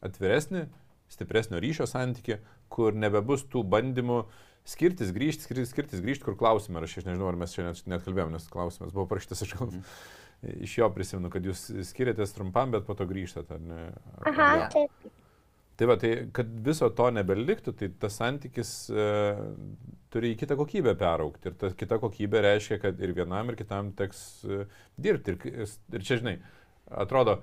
atviresnį, 0.05 0.65
stipresnio 1.13 1.61
ryšio 1.61 1.87
santykį, 1.89 2.39
kur 2.73 2.97
nebebus 2.97 3.45
tų 3.49 3.63
bandymų 3.69 4.23
skirtis, 4.69 5.13
grįžti, 5.13 5.45
skirtis, 5.45 5.71
skirtis 5.73 6.01
grįžti, 6.01 6.25
kur 6.25 6.37
klausime, 6.37 6.79
ar 6.79 6.87
aš, 6.87 6.99
aš 7.01 7.09
nežinau, 7.09 7.29
ar 7.29 7.37
mes 7.39 7.53
čia 7.53 7.67
net, 7.67 7.81
net 7.89 8.05
kalbėjom, 8.05 8.33
nes 8.33 8.47
klausimas 8.51 8.93
buvo 8.93 9.05
parašytas 9.09 9.45
iš 9.45 9.53
kalbos. 9.57 9.77
Mm. 9.77 10.23
Iš 10.43 10.77
jo 10.77 10.89
prisimenu, 10.93 11.29
kad 11.33 11.45
jūs 11.45 11.67
skiriatės 11.89 12.33
trumpam, 12.35 12.71
bet 12.75 12.85
po 12.87 12.93
to 12.97 13.07
grįžtate, 13.09 13.55
ar 13.57 13.61
ne? 13.61 13.83
Aha, 14.25 14.49
Ja. 14.57 14.67
taip. 14.73 15.11
Tai 15.75 15.87
va, 15.89 15.95
tai 15.99 16.09
kad 16.31 16.47
viso 16.63 16.87
to 16.95 17.09
nebeliktų, 17.11 17.73
tai 17.75 17.89
tas 17.99 18.15
santykis 18.15 18.69
e, 18.95 19.07
turi 20.13 20.29
į 20.31 20.37
kitą 20.39 20.55
kokybę 20.55 20.93
peraukti. 20.95 21.49
Ir 21.51 21.57
ta 21.59 21.71
kita 21.75 21.97
kokybė 21.99 22.43
reiškia, 22.45 22.77
kad 22.79 23.01
ir 23.03 23.11
vienam, 23.17 23.49
ir 23.51 23.57
kitam 23.59 23.89
teks 23.97 24.21
e, 24.47 24.61
dirbti. 24.95 25.35
Ir, 25.35 25.65
ir 25.99 26.05
čia, 26.07 26.21
žinai, 26.21 26.37
atrodo, 27.03 27.41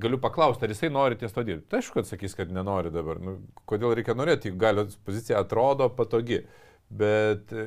galiu 0.00 0.18
paklausti, 0.20 0.66
ar 0.68 0.74
jisai 0.74 0.90
nori 0.92 1.16
ties 1.16 1.32
to 1.32 1.40
dirbti. 1.44 1.70
Tai 1.72 1.80
aišku, 1.80 1.96
kad 2.02 2.10
sakys, 2.10 2.36
kad 2.36 2.52
nenori 2.52 2.92
dabar. 2.92 3.16
Nu, 3.24 3.38
kodėl 3.64 3.96
reikia 3.96 4.12
norėti, 4.16 4.50
jeigu 4.50 4.60
galios 4.60 4.98
pozicija 5.08 5.40
atrodo 5.40 5.88
patogi. 5.96 6.42
Bet 6.94 7.50
e, 7.50 7.64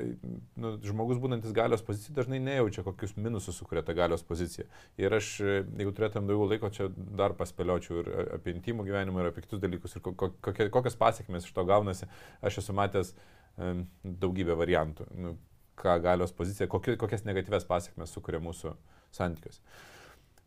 nu, 0.55 0.69
žmogus 0.88 1.17
būnantis 1.19 1.51
galios 1.55 1.82
pozicijai 1.84 2.15
dažnai 2.15 2.38
nejaučia, 2.39 2.84
kokius 2.86 3.17
minusus 3.19 3.57
sukuria 3.59 3.82
ta 3.84 3.95
galios 3.97 4.23
pozicija. 4.23 4.63
Ir 5.01 5.15
aš, 5.17 5.32
e, 5.43 5.55
jeigu 5.82 5.91
turėtum 5.97 6.30
daugiau 6.30 6.47
laiko, 6.47 6.69
čia 6.71 6.88
dar 6.95 7.36
paspėliočiau 7.36 7.99
ir 8.03 8.11
apie 8.38 8.53
intimų 8.55 8.86
gyvenimą, 8.88 9.19
ir 9.25 9.32
apie 9.34 9.43
kitus 9.43 9.59
dalykus, 9.63 9.97
ir 9.97 10.05
ko- 10.05 10.15
ko- 10.15 10.32
kokie, 10.47 10.69
kokias 10.71 10.95
pasiekmes 11.01 11.49
iš 11.49 11.51
to 11.57 11.65
gaunasi. 11.67 12.07
Aš 12.39 12.61
esu 12.63 12.75
matęs 12.78 13.11
um, 13.57 13.84
daugybę 14.03 14.55
variantų, 14.61 15.09
nu, 15.19 15.36
ką 15.78 15.97
galios 16.05 16.32
pozicija, 16.38 16.69
kokie, 16.71 16.95
kokias 17.01 17.28
negatyves 17.28 17.67
pasiekmes 17.67 18.15
sukuria 18.15 18.39
mūsų 18.43 18.71
santykiuose. 19.17 19.59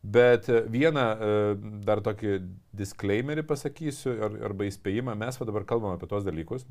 Bet 0.01 0.49
e, 0.49 0.62
vieną 0.72 1.03
e, 1.05 1.33
dar 1.85 2.01
tokį 2.01 2.39
disclaimerį 2.81 3.45
pasakysiu, 3.51 4.16
ar, 4.24 4.41
arba 4.49 4.64
įspėjimą, 4.70 5.12
mes 5.20 5.37
dabar 5.45 5.68
kalbam 5.68 5.99
apie 5.99 6.09
tos 6.09 6.24
dalykus. 6.24 6.64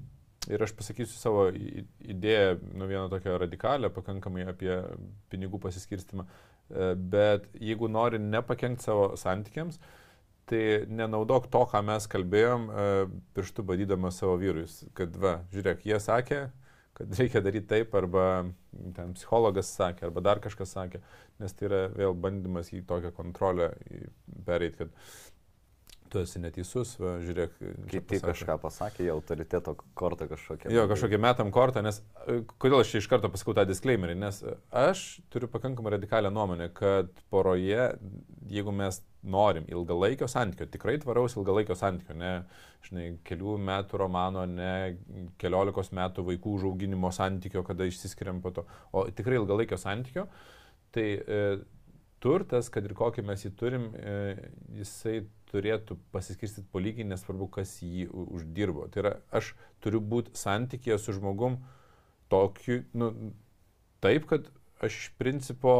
Ir 0.47 0.63
aš 0.63 0.71
pasakysiu 0.77 1.17
savo 1.19 1.47
idėją, 1.51 2.59
nu 2.79 2.87
vieną 2.87 3.09
tokią 3.11 3.35
radikalią, 3.41 3.89
pakankamai 3.91 4.45
apie 4.47 4.71
pinigų 5.31 5.59
pasiskirstimą. 5.65 6.25
E, 6.25 6.93
Bet 6.95 7.49
jeigu 7.59 7.89
nori 7.91 8.21
nepakenkti 8.23 8.87
savo 8.87 9.09
santykiams, 9.19 9.81
tai 10.49 10.85
nenaudok 10.87 11.49
to, 11.51 11.65
ką 11.69 11.83
mes 11.85 12.07
kalbėjom, 12.09 12.69
e, 12.69 12.87
pirštų 13.35 13.67
badydamas 13.67 14.21
savo 14.21 14.37
vyrus. 14.41 14.79
Kad, 14.97 15.17
va, 15.19 15.41
žiūrėk, 15.53 15.83
jie 15.85 15.99
sakė, 16.01 16.39
kad 16.97 17.19
reikia 17.19 17.43
daryti 17.43 17.69
taip, 17.69 17.93
arba 17.95 18.23
ten 18.95 19.13
psichologas 19.17 19.69
sakė, 19.75 20.07
arba 20.07 20.23
dar 20.25 20.41
kažkas 20.43 20.73
sakė, 20.75 21.03
nes 21.39 21.53
tai 21.55 21.69
yra 21.69 21.83
vėl 21.93 22.15
bandymas 22.15 22.73
į 22.75 22.81
tokią 22.89 23.13
kontrolę 23.15 23.73
pereiti, 24.47 24.85
kad 24.85 24.95
tu 26.11 26.21
esi 26.23 26.41
neteisus, 26.41 26.95
va, 27.01 27.15
žiūrėk. 27.23 27.55
Kiti 27.89 28.17
pasakė. 28.17 28.21
kažką 28.25 28.55
pasakė, 28.63 29.03
jie 29.05 29.11
autoriteto 29.13 29.75
kortą 29.97 30.27
kažkokią. 30.31 30.71
Jo, 30.73 30.85
kažkokį 30.89 31.19
metam 31.21 31.51
kortą, 31.55 31.83
nes 31.85 32.01
e, 32.25 32.41
kodėl 32.61 32.81
aš 32.83 32.93
čia 32.93 33.03
iš 33.03 33.09
karto 33.11 33.31
pasakau 33.33 33.55
tą 33.57 33.65
disclaimerį, 33.69 34.17
nes 34.19 34.41
e, 34.43 34.55
aš 34.85 35.05
turiu 35.33 35.49
pakankamai 35.51 35.95
radikalią 35.97 36.31
nuomonę, 36.33 36.69
kad 36.75 37.11
poroje, 37.33 37.91
jeigu 38.49 38.73
mes 38.75 39.01
norim 39.21 39.65
ilgalaikio 39.69 40.29
santykio, 40.31 40.69
tikrai 40.71 40.97
tvaraus 41.01 41.35
ilgalaikio 41.37 41.75
santykio, 41.77 42.15
ne, 42.19 42.33
žinai, 42.87 43.09
kelių 43.27 43.57
metų 43.69 43.99
romano, 43.99 44.45
ne 44.47 44.95
keliolikos 45.41 45.91
metų 45.95 46.23
vaikų 46.29 46.55
užauginimo 46.59 47.11
santykio, 47.15 47.65
kada 47.67 47.87
išsiskiriam 47.89 48.39
po 48.43 48.53
to, 48.55 48.65
o 48.95 49.03
tikrai 49.11 49.41
ilgalaikio 49.41 49.79
santykio, 49.79 50.29
tai 50.95 51.09
e, 51.19 51.43
turtas, 52.23 52.69
kad 52.73 52.85
ir 52.85 52.95
kokį 52.97 53.23
mes 53.27 53.43
jį 53.45 53.51
turim, 53.59 53.89
e, 53.95 54.51
jisai 54.79 55.21
turėtų 55.51 55.97
pasiskirstyti 56.13 56.67
po 56.71 56.81
lygiai, 56.83 57.07
nesvarbu, 57.09 57.49
kas 57.57 57.77
jį 57.83 58.07
uždirbo. 58.11 58.87
Tai 58.93 59.03
yra, 59.03 59.13
aš 59.35 59.53
turiu 59.83 60.01
būti 60.01 60.35
santykėje 60.37 60.99
su 61.01 61.15
žmogum 61.17 61.59
tokiu, 62.31 62.83
nu, 62.97 63.11
taip, 64.03 64.27
kad 64.29 64.51
aš 64.79 64.95
iš 64.95 65.07
principo 65.19 65.73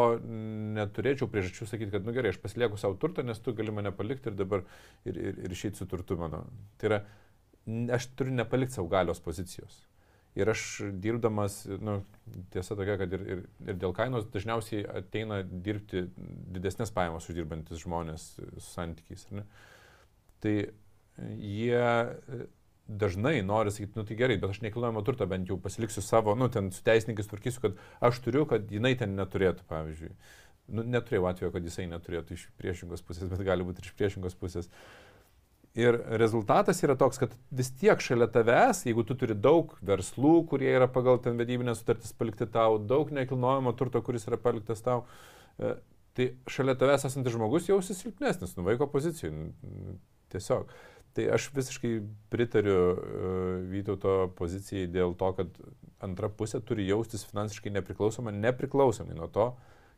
neturėčiau 0.76 1.30
priežasčių 1.32 1.70
sakyti, 1.70 1.94
kad, 1.96 2.08
nu 2.08 2.16
gerai, 2.16 2.34
aš 2.34 2.42
pasilieku 2.44 2.80
savo 2.80 2.98
turtą, 3.00 3.24
nes 3.24 3.40
tu 3.40 3.54
gali 3.56 3.72
mane 3.76 3.94
palikti 3.96 4.32
ir 4.32 4.40
dabar 4.40 4.66
ir, 5.08 5.16
ir, 5.16 5.44
ir 5.46 5.56
išeiti 5.56 5.80
su 5.80 5.88
turtu 5.90 6.18
mano. 6.20 6.44
Tai 6.82 6.92
yra, 6.92 7.04
aš 7.96 8.10
turiu 8.20 8.36
nepalikti 8.36 8.80
savo 8.80 8.90
galios 8.92 9.22
pozicijos. 9.24 9.86
Ir 10.38 10.52
aš 10.52 10.64
dirbdamas, 11.02 11.64
nu, 11.82 12.00
tiesa 12.54 12.78
tokia, 12.78 13.00
kad 13.02 13.14
ir, 13.18 13.24
ir, 13.34 13.42
ir 13.66 13.80
dėl 13.82 13.96
kainos 13.98 14.28
dažniausiai 14.30 14.84
ateina 15.02 15.42
dirbti 15.44 16.06
didesnės 16.54 16.94
pajamas 16.96 17.26
uždirbantis 17.32 17.82
žmonės 17.82 18.28
su 18.38 18.68
santykiais. 18.70 19.26
Tai 20.40 20.54
jie 21.18 21.82
e, 21.82 22.46
dažnai 22.90 23.42
nori 23.46 23.74
sakyti, 23.74 23.98
nu 23.98 24.06
tai 24.08 24.20
gerai, 24.20 24.38
bet 24.42 24.54
aš 24.54 24.62
nekilnojamo 24.66 25.04
turto 25.06 25.28
bent 25.30 25.50
jau 25.50 25.58
pasiliksiu 25.62 26.06
savo, 26.06 26.36
nu 26.38 26.48
ten 26.54 26.72
su 26.72 26.86
teisininkais 26.86 27.30
tvarkysiu, 27.30 27.66
kad 27.66 27.82
aš 28.10 28.22
turiu, 28.26 28.46
kad 28.50 28.72
jinai 28.72 28.96
ten 29.02 29.18
neturėtų, 29.18 29.66
pavyzdžiui. 29.70 30.14
Nu, 30.70 30.86
neturėjau 30.86 31.26
atveju, 31.32 31.52
kad 31.56 31.66
jisai 31.66 31.88
neturėtų 31.90 32.36
iš 32.38 32.48
priešingos 32.62 33.02
pusės, 33.06 33.30
bet 33.32 33.42
gali 33.46 33.66
būti 33.66 33.82
ir 33.82 33.90
iš 33.90 33.96
priešingos 33.98 34.38
pusės. 34.38 34.70
Ir 35.80 35.96
rezultatas 36.20 36.82
yra 36.84 36.96
toks, 37.00 37.20
kad 37.22 37.34
vis 37.56 37.70
tiek 37.80 38.02
šalia 38.04 38.28
tavęs, 38.34 38.82
jeigu 38.88 39.06
tu 39.08 39.16
turi 39.20 39.38
daug 39.38 39.76
verslų, 39.86 40.34
kurie 40.50 40.72
yra 40.74 40.90
pagal 40.92 41.22
ten 41.24 41.40
vedybinės 41.40 41.80
sutartis 41.80 42.12
palikti 42.18 42.50
tau, 42.52 42.80
daug 42.90 43.14
nekilnojamo 43.16 43.72
turto, 43.80 44.02
kuris 44.04 44.28
yra 44.28 44.40
paliktas 44.42 44.84
tau, 44.84 45.06
e, 45.56 45.76
tai 46.18 46.30
šalia 46.52 46.76
tavęs 46.80 47.08
esantis 47.08 47.36
žmogus 47.38 47.70
jausis 47.70 48.02
silpnesnis, 48.04 48.58
nu 48.58 48.66
vaiko 48.68 48.90
pozicijų. 48.92 49.52
Tiesiog. 50.34 50.74
Tai 51.18 51.26
aš 51.34 51.48
visiškai 51.56 51.94
pritariu 52.30 52.76
uh, 52.78 53.00
Vytauto 53.72 54.30
pozicijai 54.38 54.86
dėl 54.94 55.16
to, 55.18 55.32
kad 55.40 55.56
antra 56.06 56.30
pusė 56.30 56.62
turi 56.62 56.86
jaustis 56.86 57.26
finansiškai 57.32 57.74
nepriklausoma, 57.74 58.34
nepriklausomai 58.36 59.18
nuo 59.18 59.28
to, 59.34 59.48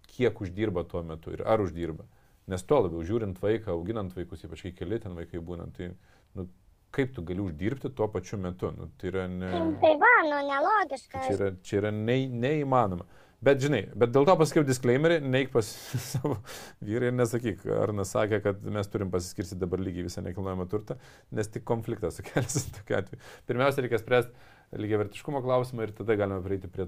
kiek 0.08 0.40
uždirba 0.42 0.86
tuo 0.88 1.04
metu 1.06 1.34
ir 1.36 1.44
ar 1.48 1.64
uždirba. 1.64 2.08
Nes 2.50 2.64
tuo 2.66 2.82
labiau 2.82 3.04
žiūrint 3.06 3.38
vaiką, 3.42 3.76
auginant 3.76 4.14
vaikus, 4.18 4.42
ypač 4.48 4.64
kai 4.66 4.72
keli 4.76 4.98
ten 5.00 5.14
vaikai 5.18 5.40
būna, 5.46 5.68
tai 5.78 5.92
nu, 6.36 6.48
kaip 6.92 7.14
tu 7.16 7.24
gali 7.24 7.44
uždirbti 7.44 7.92
tuo 7.96 8.08
pačiu 8.12 8.40
metu? 8.42 8.72
Nu, 8.76 8.90
tai 9.00 9.12
yra, 9.12 9.28
ne, 9.32 9.52
Tai 9.84 9.92
va, 10.02 10.14
nu 10.28 10.40
nelogiška. 10.50 11.22
čia 11.28 11.36
yra, 11.38 11.52
čia 11.64 11.82
yra 11.84 11.92
ne, 11.96 12.18
neįmanoma. 12.28 13.06
Bet 13.42 13.58
žinai, 13.58 13.88
bet 13.98 14.12
dėl 14.14 14.26
to 14.28 14.36
pasakiau 14.38 14.62
disclaimerį, 14.68 15.16
neik 15.26 15.50
pas 15.54 15.66
savo 16.12 16.36
vyrą 16.86 17.10
ir 17.10 17.16
nesakyk, 17.18 17.64
Arnas 17.74 18.12
sakė, 18.14 18.38
kad 18.44 18.60
mes 18.70 18.90
turim 18.94 19.10
pasiskirsti 19.14 19.58
dabar 19.58 19.82
lygiai 19.82 20.06
visą 20.06 20.22
nekilnojamą 20.26 20.68
turtą, 20.70 20.98
nes 21.34 21.50
tik 21.50 21.66
konfliktą 21.66 22.12
sukelsi 22.14 22.68
tokiu 22.78 23.00
atveju. 23.00 23.22
Pirmiausia, 23.50 23.86
reikia 23.86 24.02
spręsti 24.02 24.50
lygiavertiškumo 24.78 25.42
klausimą 25.44 25.88
ir 25.88 25.94
tada 25.96 26.16
galime 26.20 26.42
prieiti 26.46 26.70
prie 26.72 26.88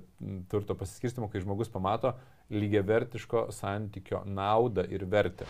turto 0.52 0.76
pasiskirstimo, 0.80 1.30
kai 1.32 1.44
žmogus 1.44 1.72
pamato 1.72 2.14
lygiavertiško 2.54 3.50
santykio 3.52 4.24
naudą 4.26 4.88
ir 4.90 5.06
vertę. 5.10 5.48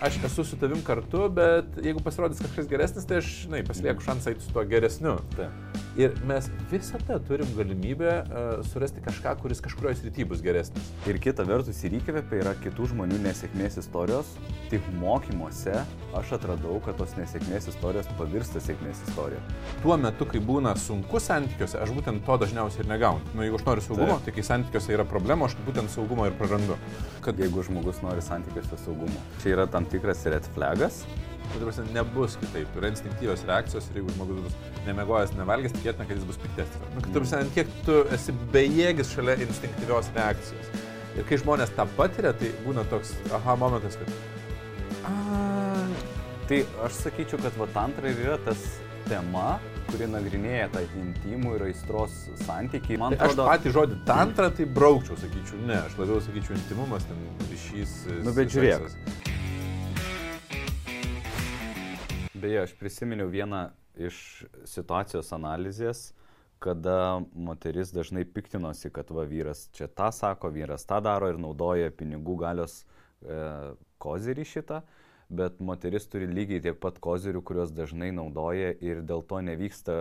Aš 0.00 0.16
esu 0.24 0.44
su 0.48 0.56
tavim 0.56 0.80
kartu, 0.80 1.26
bet 1.36 1.76
jeigu 1.84 2.00
pasirodys 2.00 2.40
kažkas 2.40 2.70
geresnis, 2.70 3.04
tai 3.04 3.18
aš, 3.20 3.26
žinai, 3.42 3.60
pasilieku 3.68 4.00
šansą 4.06 4.32
eiti 4.32 4.46
su 4.46 4.54
tuo 4.54 4.64
geresniu. 4.64 5.18
Taip. 5.34 5.82
Ir 5.98 6.12
mes 6.26 6.46
visada 6.70 7.18
turim 7.26 7.48
galimybę 7.56 8.10
uh, 8.22 8.66
surasti 8.70 9.02
kažką, 9.02 9.34
kuris 9.42 9.60
kažkurioje 9.64 9.98
srityje 10.00 10.26
bus 10.30 10.42
geresnis. 10.44 10.90
Ir 11.10 11.18
kita 11.22 11.42
vertus, 11.48 11.80
ir 11.82 11.96
įkvėpia 11.98 12.38
yra 12.44 12.52
kitų 12.62 12.92
žmonių 12.92 13.18
nesėkmės 13.24 13.80
istorijos. 13.82 14.30
Tik 14.70 14.86
mokymuose 15.00 15.80
aš 16.16 16.34
atradau, 16.38 16.76
kad 16.84 16.98
tos 17.00 17.16
nesėkmės 17.18 17.66
istorijos 17.72 18.10
pavirsta 18.18 18.62
sėkmės 18.62 19.02
istorija. 19.08 19.42
Tuo 19.82 19.96
metu, 19.98 20.28
kai 20.30 20.38
būna 20.38 20.76
sunku 20.78 21.18
santykiuose, 21.22 21.80
aš 21.82 21.94
būtent 21.96 22.22
to 22.26 22.38
dažniausiai 22.44 22.84
ir 22.84 22.92
negaunu. 22.92 23.34
Nu, 23.34 23.42
jeigu 23.46 23.58
aš 23.58 23.66
noriu 23.66 23.86
saugumo, 23.88 24.20
Taip. 24.20 24.28
tai 24.28 24.36
kai 24.38 24.46
santykiuose 24.46 24.94
yra 24.94 25.08
problema, 25.10 25.50
aš 25.50 25.58
būtent 25.66 25.90
saugumo 25.90 26.28
ir 26.30 26.38
prarandu. 26.38 26.78
Kad 27.24 27.42
jeigu 27.42 27.66
žmogus 27.66 27.98
nori 28.06 28.22
santykiuose 28.22 28.78
saugumo. 28.84 29.26
Čia 29.42 29.56
yra 29.56 29.66
tam 29.70 29.90
tikras 29.90 30.22
red 30.30 30.46
flagas. 30.54 31.02
Tai 31.50 31.60
dabar 31.62 31.92
nebus 31.96 32.36
kitaip. 32.40 32.76
Yra 32.78 32.92
instinktyvios 32.92 33.42
reakcijos 33.48 33.88
ir 33.90 34.00
jeigu 34.00 34.14
žmogus 34.16 34.44
bus 34.46 34.58
nemegojęs, 34.86 35.34
nevalgęs, 35.38 35.74
tikėtina, 35.78 36.06
kad 36.06 36.20
jis 36.20 36.28
bus 36.28 36.38
piktesnis. 36.44 36.84
Nu, 36.94 37.02
kad, 37.06 37.32
ant 37.40 37.56
kiek 37.56 37.72
tu 37.86 37.98
esi 38.14 38.36
bejėgis 38.54 39.10
šalia 39.16 39.38
instinktyvios 39.46 40.12
reakcijos. 40.16 40.70
Ir 41.18 41.26
kai 41.26 41.40
žmonės 41.42 41.74
tą 41.74 41.88
patiria, 41.98 42.30
tai 42.38 42.52
būna 42.66 42.86
toks 42.92 43.16
aha 43.34 43.58
momentas, 43.58 43.98
kad... 43.98 44.14
A, 45.10 45.40
Tai 46.50 46.64
aš 46.82 46.96
sakyčiau, 47.04 47.38
kad 47.38 47.54
va 47.54 47.66
tantra 47.70 48.10
ir 48.10 48.16
yra 48.24 48.36
tas 48.42 48.58
tema, 49.06 49.60
kuri 49.86 50.08
nagrinėja 50.10 50.64
tą 50.74 50.80
intimų 50.98 51.52
ir 51.60 51.64
aistros 51.68 52.16
santykį. 52.42 52.96
Man 52.98 53.14
Tai 53.14 53.28
aš 53.28 53.36
patį 53.38 53.74
žodį 53.76 53.98
tantra 54.08 54.48
tai 54.56 54.66
braukčiau, 54.66 55.14
sakyčiau, 55.20 55.60
ne, 55.68 55.78
aš 55.84 55.94
labiau 56.00 56.18
sakyčiau 56.26 56.56
intimumas, 56.58 57.06
ten 57.06 57.22
ryšys. 57.52 57.92
Nu, 58.26 58.34
bet 58.34 58.50
žiūrėk. 58.50 58.82
seksas. 58.82 59.38
Beje, 62.40 62.62
aš 62.62 62.72
prisiminiau 62.80 63.28
vieną 63.28 63.66
iš 64.00 64.16
situacijos 64.68 65.28
analizės, 65.36 66.10
kada 66.60 67.20
moteris 67.34 67.92
dažnai 67.92 68.22
piktinosi, 68.24 68.88
kad 68.92 69.10
va 69.12 69.26
vyras 69.28 69.66
čia 69.76 69.88
tą 69.88 70.08
sako, 70.14 70.48
vyras 70.54 70.86
tą 70.88 71.02
daro 71.04 71.28
ir 71.28 71.40
naudoja 71.40 71.90
pinigų 71.92 72.36
galios 72.40 72.80
e, 72.80 73.74
kozirį 74.00 74.46
šitą, 74.48 74.80
bet 75.28 75.60
moteris 75.60 76.08
turi 76.08 76.28
lygiai 76.30 76.62
tiek 76.64 76.80
pat 76.80 77.00
kozirių, 77.02 77.42
kuriuos 77.44 77.74
dažnai 77.76 78.10
naudoja 78.16 78.72
ir 78.80 79.04
dėl 79.04 79.24
to 79.24 79.42
nevyksta 79.44 79.98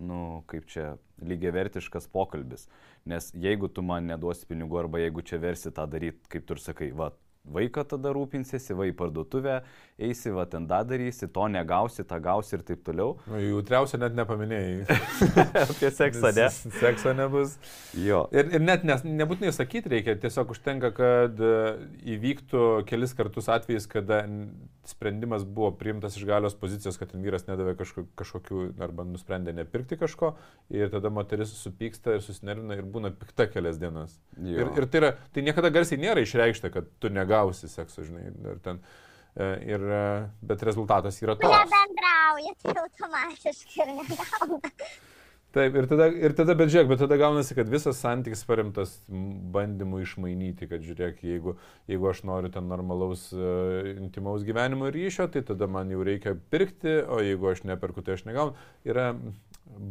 nu, 0.00 0.42
kaip 0.48 0.68
čia, 0.68 0.94
lygiavertiškas 1.20 2.08
pokalbis. 2.12 2.66
Nes 3.08 3.28
jeigu 3.36 3.68
tu 3.68 3.84
man 3.84 4.08
neduosi 4.08 4.48
pinigų 4.48 4.84
arba 4.84 5.00
jeigu 5.02 5.24
čia 5.24 5.40
versi 5.40 5.72
tą 5.76 5.84
daryti, 5.90 6.24
kaip 6.32 6.46
tu 6.48 6.56
ir 6.56 6.62
sakai, 6.64 6.92
va, 6.96 7.10
vaiką 7.48 7.84
tada 7.88 8.12
rūpinsiesi, 8.14 8.74
va 8.76 8.86
į 8.88 8.94
parduotuvę, 8.98 9.60
eisi, 10.00 10.32
va 10.34 10.44
ten 10.50 10.66
tą 10.70 10.80
darysi, 10.86 11.28
to 11.32 11.46
negausi, 11.50 12.04
tą 12.06 12.20
gausi 12.22 12.56
ir 12.56 12.64
taip 12.66 12.82
toliau. 12.86 13.16
Nu, 13.30 13.40
jautriausia 13.40 14.00
net 14.00 14.16
nepaminėjai. 14.18 14.98
Apie 15.64 15.90
seksą, 15.94 16.32
ne? 16.36 16.48
Sekso 16.80 17.14
nebus. 17.16 17.56
Jo. 17.96 18.26
Ir, 18.34 18.52
ir 18.56 18.64
net 18.64 18.84
nes, 18.88 19.04
nebūtinai 19.06 19.54
sakyti 19.56 19.92
reikia, 19.94 20.18
tiesiog 20.20 20.52
užtenka, 20.54 20.92
kad 20.96 21.40
e, 21.40 21.54
įvyktų 22.16 22.66
kelis 22.90 23.16
kartus 23.18 23.50
atvejais, 23.52 23.88
kada 23.90 24.22
sprendimas 24.84 25.44
buvo 25.44 25.70
priimtas 25.76 26.16
iš 26.16 26.24
galios 26.24 26.54
pozicijos, 26.56 26.96
kad 26.98 27.10
ten 27.12 27.22
vyras 27.24 27.44
nedavė 27.48 27.74
kažko, 27.78 28.06
kažkokių 28.18 28.62
arba 28.82 29.04
nusprendė 29.04 29.52
nepirkti 29.56 29.98
kažko 30.00 30.32
ir 30.72 30.90
tada 30.92 31.12
moteris 31.12 31.52
supyksta 31.58 32.16
ir 32.16 32.24
susinervina 32.24 32.78
ir 32.78 32.88
būna 32.88 33.12
pikta 33.12 33.46
kelias 33.50 33.78
dienas. 33.80 34.16
Jo. 34.38 34.64
Ir, 34.64 34.72
ir 34.80 34.88
tai, 34.88 35.02
yra, 35.02 35.12
tai 35.34 35.44
niekada 35.46 35.72
garsiai 35.74 36.00
nėra 36.00 36.24
išreikšta, 36.24 36.72
kad 36.74 36.88
tu 37.02 37.12
negausi 37.12 37.68
sekso, 37.68 38.06
žinai. 38.06 38.30
Ir 38.30 38.64
ten, 38.64 38.80
e, 39.36 39.52
ir, 39.68 39.84
e, 39.84 40.02
bet 40.52 40.64
rezultatas 40.66 41.20
yra 41.20 41.36
toks. 41.36 41.60
Nebendrauja, 41.60 42.56
tai 42.64 42.76
automatiškai 42.86 43.84
ir 43.84 43.96
negauna. 44.00 44.74
Taip, 45.50 45.74
ir 45.74 45.86
tada, 45.90 46.06
ir 46.14 46.30
tada, 46.38 46.54
bet 46.54 46.70
žiūrėk, 46.70 46.92
bet 46.92 47.00
tada 47.02 47.16
gaunasi, 47.18 47.56
kad 47.58 47.70
visas 47.70 47.98
santykis 47.98 48.44
paremtas 48.46 48.92
bandymu 49.10 49.98
išmainyti, 50.04 50.68
kad 50.70 50.84
žiūrėk, 50.86 51.24
jeigu, 51.26 51.56
jeigu 51.90 52.06
aš 52.06 52.20
noriu 52.28 52.52
ten 52.54 52.68
normalaus 52.70 53.24
uh, 53.34 53.88
intimaus 53.96 54.44
gyvenimo 54.46 54.86
ryšio, 54.94 55.26
tai 55.34 55.42
tada 55.48 55.66
man 55.66 55.90
jau 55.90 56.04
reikia 56.06 56.36
pirkti, 56.54 57.00
o 57.02 57.18
jeigu 57.26 57.50
aš 57.50 57.64
neperku, 57.66 58.04
tai 58.06 58.14
aš 58.14 58.22
negaunu. 58.28 58.54
Yra 58.86 59.08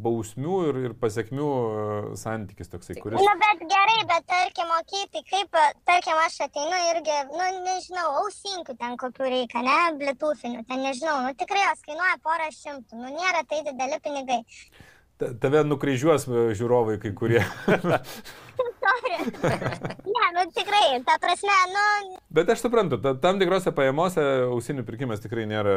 bausmių 0.06 0.60
ir, 0.70 0.80
ir 0.88 0.96
pasiekmių 1.02 1.50
uh, 1.50 2.08
santykis 2.22 2.72
toksai, 2.72 2.96
kuris... 3.02 3.20
Na, 3.20 3.34
bet 3.44 3.66
gerai, 3.74 3.98
bet 4.14 4.30
tarkim, 4.32 4.72
mokyti, 4.72 5.24
kaip, 5.28 5.60
tarkim, 5.90 6.22
aš 6.24 6.38
ateinu 6.46 6.80
irgi, 6.94 7.18
nu, 7.34 7.50
nežinau, 7.66 8.06
ausinkų 8.22 8.78
ten 8.80 8.96
kokių 9.04 9.28
reikia, 9.36 9.66
ne, 9.68 9.76
blitūfinių, 10.00 10.64
ten 10.72 10.88
nežinau, 10.88 11.18
nu 11.28 11.36
tikrai 11.44 11.66
jos 11.66 11.84
kainuoja 11.90 12.16
porą 12.24 12.48
šimtų, 12.62 13.02
nu 13.04 13.12
nėra 13.20 13.44
tai 13.52 13.60
dideli 13.68 14.00
pinigai. 14.08 14.40
Ta- 15.20 15.34
Tave 15.44 15.64
nukryžiuos 15.68 16.26
e, 16.32 16.44
žiūrovai 16.56 16.98
kai 17.04 17.12
kurie. 17.18 17.42
Ne, 19.20 20.26
nu 20.36 20.44
tikrai, 20.56 21.00
ta 21.06 21.18
prasme, 21.22 21.56
nu, 21.74 22.18
Bet 22.32 22.50
aš 22.54 22.64
suprantu, 22.64 23.00
ta, 23.04 23.14
tam 23.20 23.40
tikrose 23.42 23.74
pajamose 23.76 24.24
ausinių 24.48 24.86
pirkimas 24.88 25.22
tikrai 25.24 25.46
nėra... 25.50 25.74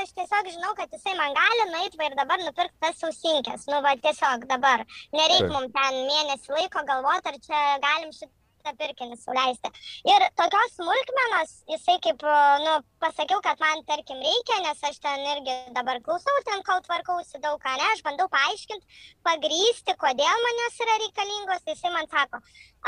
aš 0.00 0.12
tiesiog 0.16 0.48
žinau, 0.54 0.72
kad 0.78 0.92
jisai 0.96 1.14
man 1.18 1.36
gali 1.36 1.66
nueiti 1.72 2.00
ir 2.08 2.16
dabar 2.18 2.40
nupirkti 2.44 2.80
tas 2.82 3.04
ausinkės. 3.08 3.66
Nu, 3.70 3.80
va, 3.84 3.94
tiesiog 4.06 4.46
dabar. 4.50 4.84
Nereikia 5.14 5.44
Taip. 5.46 5.54
mums 5.56 5.76
ten 5.76 6.00
mėnesį 6.08 6.56
laiko 6.56 6.84
galvoti, 6.88 7.30
ar 7.32 7.38
čia 7.46 7.62
galim 7.84 8.10
šitą 8.16 8.32
pirkinį 8.72 9.18
suleisti. 9.20 9.70
Ir 10.08 10.24
tokios 10.38 10.76
smulkmenos, 10.78 11.52
jisai 11.68 11.98
kaip, 12.04 12.24
nu, 12.64 12.74
pasakiau, 13.02 13.42
kad 13.44 13.60
man, 13.60 13.82
tarkim, 13.88 14.20
reikia, 14.24 14.60
nes 14.64 14.80
aš 14.88 15.00
ten 15.04 15.24
irgi 15.34 15.56
dabar 15.76 16.00
klausau, 16.06 16.36
ten 16.48 16.64
kol 16.64 16.80
tvarkausi 16.86 17.42
daug 17.44 17.60
ką, 17.60 17.74
ne, 17.80 17.90
aš 17.92 18.04
bandau 18.06 18.28
paaiškinti, 18.32 19.02
pagrysti, 19.26 19.96
kodėl 20.00 20.46
man 20.46 20.62
jos 20.64 20.80
yra 20.86 20.96
reikalingos, 21.02 21.64
tai 21.66 21.76
jisai 21.76 21.92
man 21.92 22.08
sako, 22.08 22.40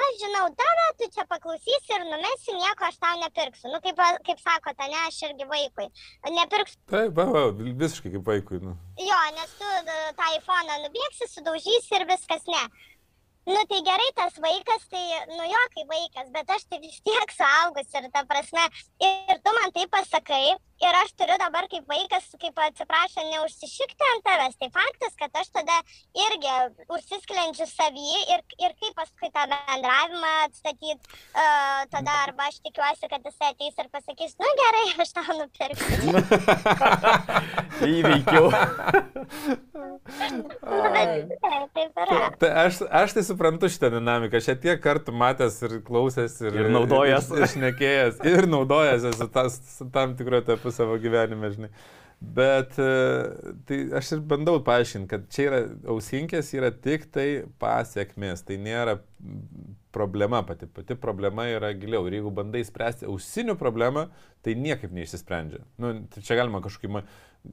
aš 0.06 0.18
žinau 0.22 0.48
tave, 0.56 0.88
tu 1.00 1.10
čia 1.12 1.26
paklausysi 1.28 1.96
ir 1.98 2.08
numesi, 2.08 2.56
nieko 2.56 2.88
aš 2.88 2.98
tau 3.02 3.20
nepirksiu. 3.20 3.72
Nu, 3.72 3.82
kaip, 3.84 4.00
kaip 4.24 4.40
sakote, 4.40 4.88
ne, 4.88 5.04
aš 5.10 5.22
irgi 5.28 5.48
vaikui. 5.50 5.88
Nepirksiu 6.32 6.80
Taip, 6.90 7.16
va, 7.16 7.24
va, 7.34 7.46
visiškai 7.52 8.12
kaip 8.16 8.28
vaikui. 8.28 8.60
Nu. 8.64 8.76
Jo, 9.02 9.22
nes 9.36 9.56
tu 9.58 9.70
e, 9.76 9.96
tą 10.16 10.28
iPhone 10.36 10.76
nubėgsi, 10.84 11.28
sudaužysi 11.32 11.98
ir 11.98 12.06
viskas 12.08 12.46
ne. 12.48 12.62
Nu 13.46 13.60
tai 13.70 13.80
gerai, 13.88 14.10
tas 14.18 14.34
vaikas, 14.46 14.82
tai, 14.90 15.04
nu 15.36 15.44
jo, 15.46 15.62
kaip 15.74 15.92
vaikas, 15.94 16.30
bet 16.34 16.48
aš 16.50 16.64
tai 16.66 16.80
vis 16.82 16.98
tiek 17.06 17.30
suaugus 17.30 17.92
ir 17.94 18.08
ta 18.14 18.24
prasme, 18.26 18.64
ir 19.08 19.36
tu 19.44 19.52
man 19.54 19.70
tai 19.76 19.84
pasakai, 19.92 20.46
ir 20.82 20.98
aš 21.02 21.12
turiu 21.14 21.36
dabar 21.40 21.68
kaip 21.70 21.86
vaikas, 21.88 22.26
kaip 22.42 22.58
atsiprašau, 22.64 23.24
neužsišikti 23.30 24.08
ant 24.10 24.24
tavęs. 24.26 24.58
Tai 24.60 24.68
faktas, 24.74 25.14
kad 25.20 25.38
aš 25.40 25.52
tada 25.54 25.76
irgi 26.26 26.56
užsisklenčiu 26.96 27.68
savį 27.70 28.10
ir, 28.34 28.42
ir 28.66 28.74
kaip 28.82 28.98
paskui 28.98 29.30
tą 29.30 29.46
bendravimą 29.52 30.32
atstatyti, 30.48 31.14
uh, 31.38 31.86
tada 31.94 32.18
arba 32.26 32.50
aš 32.50 32.58
tikiuosi, 32.66 33.06
kad 33.14 33.30
jis 33.30 33.38
ateis 33.50 33.78
ir 33.78 33.92
pasakys, 33.94 34.34
nu 34.42 34.50
gerai, 34.62 34.84
aš 35.06 35.14
tau 35.20 35.38
nupirksiu. 35.38 36.18
Įveikiau. 37.96 38.50
Bet 40.10 41.16
tikrai 41.30 41.62
taip 41.76 42.04
yra. 42.04 42.20
Tai 42.40 42.52
aš, 42.66 42.82
aš 42.90 43.16
tai 43.16 43.24
suprantu 43.36 43.68
šitą 43.68 43.90
dinamiką. 43.92 44.40
Ją 44.48 44.56
tiek 44.62 44.80
kartų 44.82 45.12
matęs 45.12 45.60
ir 45.66 45.76
klausęs 45.84 46.40
ir, 46.40 46.56
Ir 46.64 46.72
naudojęs. 46.72 47.28
Ir, 48.24 48.40
ir 48.40 48.48
naudojęs 48.50 49.04
esu 49.12 49.28
tas, 49.32 49.60
tam 49.92 50.16
tikru 50.16 50.40
etapu 50.40 50.72
savo 50.72 50.96
gyvenime, 51.02 51.52
žinai. 51.52 51.70
Bet 52.20 52.78
e, 52.80 52.86
tai 53.68 53.78
aš 53.98 54.14
ir 54.16 54.22
bandau 54.24 54.56
paaiškinti, 54.64 55.08
kad 55.10 55.26
čia 55.32 55.42
yra 55.50 55.58
ausinkės 55.92 56.48
yra 56.56 56.70
tik 56.72 57.10
tai 57.12 57.44
pasiekmes, 57.60 58.40
tai 58.48 58.56
nėra 58.62 58.96
problema 59.92 60.40
pati. 60.48 60.68
Pati 60.68 60.96
problema 61.00 61.44
yra 61.52 61.74
giliau. 61.76 62.06
Ir 62.08 62.16
jeigu 62.18 62.32
bandai 62.34 62.64
spręsti 62.64 63.08
ausinių 63.10 63.58
problemą, 63.60 64.06
tai 64.44 64.56
niekaip 64.56 64.96
neišsisprendžia. 64.96 65.60
Nu, 65.82 65.92
tai 66.12 66.24
čia 66.24 66.38
galima 66.40 66.62
kažkokį 66.64 66.92
ma- 66.96 67.04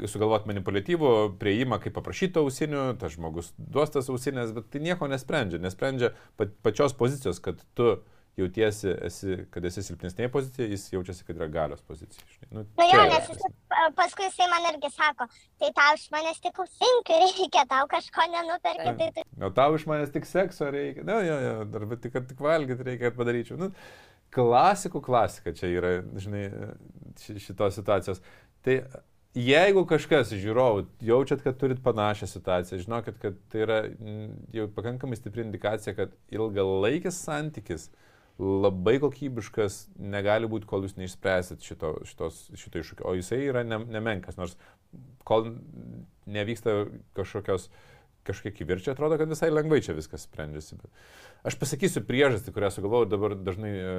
sugalvoti 0.10 0.50
manipuliatyvų 0.50 1.12
prieimą, 1.44 1.78
kaip 1.84 1.94
paprašyti 2.00 2.40
ausinių, 2.42 2.86
tas 3.02 3.14
žmogus 3.18 3.52
duos 3.60 3.92
tas 3.94 4.10
ausinės, 4.10 4.56
bet 4.56 4.72
tai 4.74 4.82
nieko 4.84 5.12
nesprendžia. 5.12 5.60
Nesprendžia 5.62 6.14
pa- 6.40 6.50
pačios 6.66 6.96
pozicijos, 6.98 7.44
kad 7.44 7.60
tu 7.78 7.98
jautiesi, 8.38 8.90
esi, 9.06 9.36
kad 9.54 9.66
esi 9.70 9.84
silpnesnėje 9.86 10.30
pozicijoje, 10.34 10.72
jis 10.74 10.86
jaučiasi, 10.96 11.26
kad 11.28 11.38
yra 11.38 11.48
galios 11.54 11.84
pozicija. 11.86 12.24
Nu, 12.50 12.64
Nu 12.80 12.88
jo, 12.90 13.04
nes 13.12 13.28
jis, 13.30 13.44
paskui 13.98 14.26
jisai 14.26 14.48
man 14.50 14.66
irgi 14.72 14.90
sako, 14.96 15.28
tai 15.62 15.70
tau 15.78 15.94
iš 16.00 16.08
manęs 16.16 16.42
tik 16.42 16.58
ausinkių 16.64 17.20
reikia, 17.26 17.66
tau 17.70 17.86
kažko 17.92 18.26
nenuperki, 18.34 18.96
tai 19.04 19.12
tu 19.20 19.46
O 19.46 19.52
tau 19.54 19.78
iš 19.78 19.86
manęs 19.90 20.12
tik 20.16 20.26
sekso 20.30 20.72
reikia. 20.74 21.06
Na, 21.06 21.20
jo, 21.26 21.38
jo, 21.46 21.54
dar 21.76 21.86
tik, 21.98 22.14
kad 22.18 22.28
tik 22.32 22.42
valgyti 22.42 22.88
reikia, 22.90 23.12
kad 23.12 23.20
padaryčiau. 23.22 23.60
Nu, 23.62 23.70
klasikų 24.34 25.02
klasika 25.06 25.54
čia 25.54 25.70
yra, 25.70 25.92
žinai, 26.18 26.48
ši- 27.22 27.38
šitos 27.52 27.78
situacijos. 27.78 28.22
Tai 28.66 28.80
jeigu 29.38 29.84
kažkas 29.90 30.34
žiūrovų 30.34 30.88
jaučiat, 31.06 31.44
kad 31.46 31.58
turit 31.62 31.84
panašią 31.86 32.28
situaciją, 32.34 32.82
žinokit, 32.86 33.20
kad 33.22 33.38
tai 33.54 33.62
yra 33.68 33.78
jau 34.54 34.66
pakankamai 34.74 35.18
stipri 35.22 35.46
indikacija, 35.46 35.94
kad 35.98 36.18
ilgalaikis 36.34 37.18
santykis 37.28 37.92
labai 38.42 38.98
kokybiškas 39.04 39.80
negali 40.02 40.50
būti, 40.50 40.68
kol 40.70 40.86
jūs 40.88 40.96
neišspręsit 40.98 41.66
šito, 41.66 41.96
šitos, 42.10 42.46
šito 42.58 42.82
iššūkio. 42.82 43.06
O 43.10 43.16
jisai 43.18 43.44
yra 43.46 43.64
ne, 43.68 43.78
nemenkas, 43.94 44.40
nors 44.40 44.56
kol 45.28 45.52
nevyksta 46.30 46.86
kažkokios 47.18 47.70
kažkiek 48.28 48.62
įvirčia, 48.64 48.94
atrodo, 48.94 49.18
kad 49.20 49.32
visai 49.32 49.52
lengvai 49.52 49.82
čia 49.84 49.96
viskas 49.98 50.26
sprendžiasi. 50.28 50.80
Bet 50.80 51.50
aš 51.52 51.58
pasakysiu 51.60 52.06
priežastį, 52.08 52.54
kurią 52.56 52.72
sugalvoju 52.72 53.10
dabar 53.12 53.36
dažnai 53.36 53.74
e, 53.74 53.98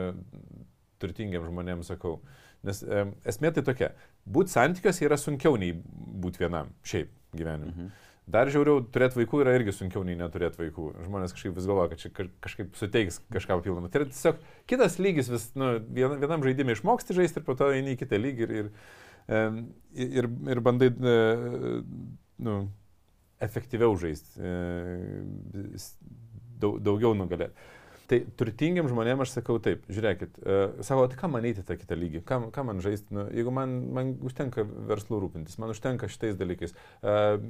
turtingiam 1.03 1.45
žmonėms 1.45 1.93
sakau. 1.93 2.17
Nes 2.65 2.81
e, 2.83 3.05
esmė 3.29 3.53
tai 3.55 3.65
tokia, 3.67 3.93
būti 4.25 4.55
santykiuose 4.55 5.05
yra 5.05 5.21
sunkiau 5.21 5.59
nei 5.61 5.75
būti 5.77 6.41
vienam, 6.41 6.73
šiaip 6.89 7.13
gyvenime. 7.37 7.75
Mhm. 7.75 7.93
Dar 8.25 8.49
žiauriau, 8.49 8.81
turėti 8.89 9.19
vaikų 9.19 9.43
yra 9.43 9.53
irgi 9.59 9.75
sunkiau 9.77 10.01
nei 10.07 10.17
neturėti 10.17 10.57
vaikų. 10.63 10.85
Žmonės 11.05 11.35
kažkaip 11.37 11.59
vis 11.59 11.67
galvoja, 11.69 11.91
kad 11.93 12.01
čia 12.01 12.11
ka- 12.15 12.31
kažkaip 12.47 12.79
suteiks 12.81 13.19
kažką 13.35 13.59
papildomą. 13.59 13.91
Tai 13.93 14.01
yra 14.01 14.09
tiesiog 14.09 14.39
kitas 14.71 14.97
lygis, 14.97 15.29
vis, 15.29 15.45
nu, 15.61 15.75
vien- 15.93 16.17
vienam 16.23 16.41
žaidimui 16.47 16.73
išmoksti 16.73 17.17
žaisti 17.19 17.43
ir 17.43 17.45
po 17.45 17.55
to 17.59 17.69
eini 17.75 17.93
į 17.93 18.01
kitą 18.01 18.17
lygį 18.23 18.47
ir, 18.47 18.55
ir, 18.63 18.71
em, 19.29 19.61
ir, 19.93 20.31
ir 20.55 20.63
bandai 20.65 20.89
e, 20.89 21.19
nu, 22.49 22.57
efektyviau 23.45 23.93
žaisti, 24.01 24.41
e, 24.41 25.77
daugiau 26.65 27.13
nugalėti. 27.13 27.53
Tai 28.05 28.19
turtingiam 28.37 28.89
žmonėms 28.89 29.25
aš 29.25 29.31
sakau 29.39 29.57
taip, 29.65 29.87
žiūrėkit, 29.89 30.37
uh, 30.45 30.75
sako, 30.85 31.07
tai 31.09 31.17
ką 31.17 31.31
man 31.33 31.47
eiti 31.49 31.63
tą 31.65 31.73
kitą 31.81 31.97
lygį, 31.97 32.21
ką, 32.29 32.37
ką 32.53 32.65
man 32.69 32.83
žaisti, 32.85 33.15
nu, 33.17 33.25
jeigu 33.33 33.53
man, 33.55 33.73
man 33.97 34.11
užtenka 34.29 34.61
verslų 34.91 35.23
rūpintis, 35.23 35.57
man 35.57 35.73
užtenka 35.73 36.11
šitais 36.13 36.37
dalykais. 36.37 36.77
Uh, 37.01 37.41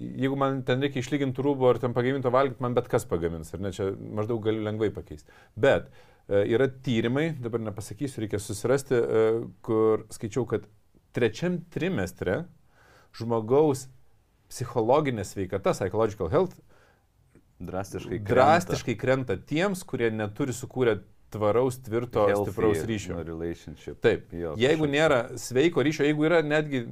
jeigu 0.00 0.36
man 0.40 0.62
ten 0.66 0.80
reikia 0.82 1.02
išlyginti 1.04 1.44
rūbų 1.44 1.68
ar 1.70 1.80
ten 1.82 1.94
pagaminto 1.96 2.32
valgyti, 2.32 2.62
man 2.64 2.76
bet 2.76 2.88
kas 2.92 3.04
pagamins, 3.08 3.52
ar 3.54 3.62
ne, 3.64 3.72
čia 3.76 3.90
maždaug 3.98 4.40
galiu 4.44 4.64
lengvai 4.64 4.88
pakeisti. 4.94 5.28
Bet 5.60 5.90
uh, 5.90 6.40
yra 6.40 6.70
tyrimai, 6.84 7.30
dabar 7.42 7.62
nepasakysiu, 7.68 8.24
reikia 8.24 8.40
susirasti, 8.42 8.96
uh, 8.96 9.44
kur 9.66 10.06
skaičiau, 10.14 10.46
kad 10.50 10.66
trečiam 11.16 11.60
trimestre 11.74 12.44
žmogaus 13.18 13.88
psichologinė 14.50 15.24
sveikata, 15.26 15.74
psychological 15.76 16.30
health, 16.32 16.58
Drastiškai. 17.60 18.18
krenta. 18.24 18.34
drastiškai 18.34 18.94
krenta 18.96 19.36
tiems, 19.36 19.82
kurie 19.84 20.08
neturi 20.10 20.54
sukūrę 20.56 20.96
tvaraus, 21.32 21.78
tvirto, 21.84 22.26
Healthy, 22.28 22.50
stipraus 22.50 22.82
ryšio. 22.88 23.16
Taip, 24.02 24.34
Jo, 24.34 24.56
jeigu 24.58 24.84
kažkoks. 24.84 24.94
nėra 24.96 25.20
sveiko 25.40 25.84
ryšio, 25.86 26.04
jeigu 26.08 26.26
yra 26.28 26.42
netgi 26.46 26.84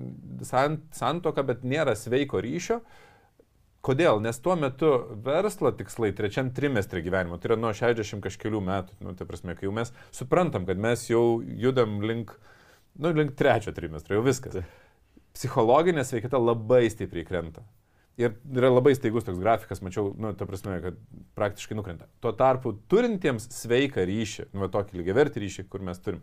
san, 0.47 0.80
santoka, 0.95 1.45
bet 1.47 1.66
nėra 1.66 1.97
sveiko 1.99 2.43
ryšio, 2.45 2.80
Kodėl? 3.89 4.18
Nes 4.20 4.36
tuo 4.43 4.57
metu 4.59 4.89
verslo 5.24 5.70
tikslai 5.72 6.11
trečiam 6.16 6.51
trimestrė 6.53 7.01
gyvenimo, 7.07 7.39
tai 7.39 7.53
yra 7.53 7.59
nuo 7.62 7.70
60 7.76 8.20
kažkelių 8.24 8.61
metų, 8.66 8.97
nu, 9.07 9.14
tai 9.16 9.26
prasme, 9.28 9.55
kai 9.57 9.68
jau 9.68 9.74
mes 9.74 9.93
suprantam, 10.14 10.66
kad 10.66 10.80
mes 10.82 11.05
jau 11.07 11.39
judam 11.39 12.01
link, 12.03 12.34
nu, 12.99 13.12
link 13.14 13.36
trečio 13.39 13.72
trimestro, 13.76 14.18
jau 14.18 14.24
viskas. 14.26 14.59
Psichologinė 15.39 16.03
sveikata 16.05 16.41
labai 16.43 16.89
stipriai 16.91 17.28
krenta. 17.28 17.62
Ir 18.19 18.35
yra 18.51 18.73
labai 18.73 18.97
staigus 18.99 19.27
toks 19.27 19.39
grafikas, 19.39 19.79
mačiau, 19.85 20.11
nu, 20.19 20.33
ta 20.35 20.47
prasme, 20.49 20.75
kad 20.83 20.97
praktiškai 21.39 21.77
nukrenta. 21.79 22.09
Tuo 22.25 22.33
tarpu 22.35 22.73
turintiems 22.91 23.47
sveiką 23.55 24.03
ryšį, 24.09 24.49
nu, 24.59 24.66
tokį 24.75 24.99
lygiavertį 24.99 25.45
ryšį, 25.45 25.64
kur 25.71 25.85
mes 25.87 26.03
turim, 26.03 26.19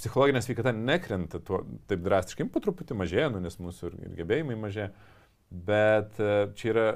psichologinė 0.00 0.42
sveikata 0.42 0.72
nekrenta 0.74 1.38
tuo, 1.42 1.62
taip 1.90 2.02
drastiškai, 2.02 2.48
po 2.50 2.62
truputį 2.64 2.98
mažėja, 2.98 3.30
nu, 3.34 3.42
nes 3.44 3.54
mūsų 3.62 3.92
ir, 3.92 3.96
ir 4.08 4.18
gebėjimai 4.18 4.58
mažėja. 4.58 4.90
Bet 5.48 6.18
e, 6.18 6.34
čia 6.58 6.72
yra 6.74 6.88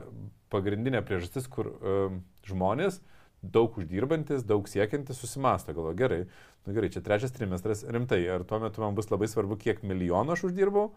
pagrindinė 0.52 1.00
priežastis, 1.06 1.46
kur 1.50 1.70
um, 1.72 2.18
žmonės 2.44 2.98
daug 3.42 3.78
uždirbantis, 3.78 4.44
daug 4.46 4.66
siekiantis 4.70 5.18
susimasto, 5.22 5.74
galvo, 5.74 5.94
gerai, 5.98 6.24
nu 6.66 6.74
gerai, 6.76 6.90
čia 6.94 7.02
trečias 7.02 7.34
trimestras, 7.34 7.86
rimtai, 7.90 8.20
ar 8.30 8.44
tuo 8.46 8.60
metu 8.62 8.82
man 8.82 8.98
bus 8.98 9.10
labai 9.10 9.30
svarbu, 9.30 9.58
kiek 9.62 9.82
milijonų 9.86 10.36
aš 10.36 10.46
uždirbau, 10.50 10.90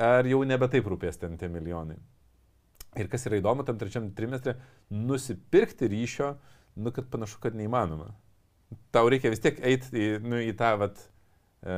ar 0.00 0.28
jau 0.28 0.40
nebe 0.48 0.70
taip 0.72 0.88
rūpės 0.88 1.20
ten 1.20 1.36
tie 1.40 1.50
milijonai. 1.52 1.98
Ir 2.98 3.10
kas 3.10 3.26
yra 3.28 3.38
įdomu, 3.38 3.62
tam 3.66 3.78
trečiam 3.78 4.08
trimestrė, 4.16 4.56
nusipirkti 4.90 5.86
ryšio, 5.90 6.32
nu 6.82 6.90
kad 6.94 7.06
panašu, 7.12 7.38
kad 7.42 7.54
neįmanoma. 7.58 8.08
Tau 8.94 9.10
reikia 9.10 9.30
vis 9.30 9.42
tiek 9.42 9.58
eiti 9.66 9.90
į, 9.94 10.08
nu, 10.24 10.40
į 10.42 10.54
tą, 10.58 10.72
vat, 10.80 10.98
e, 11.62 11.76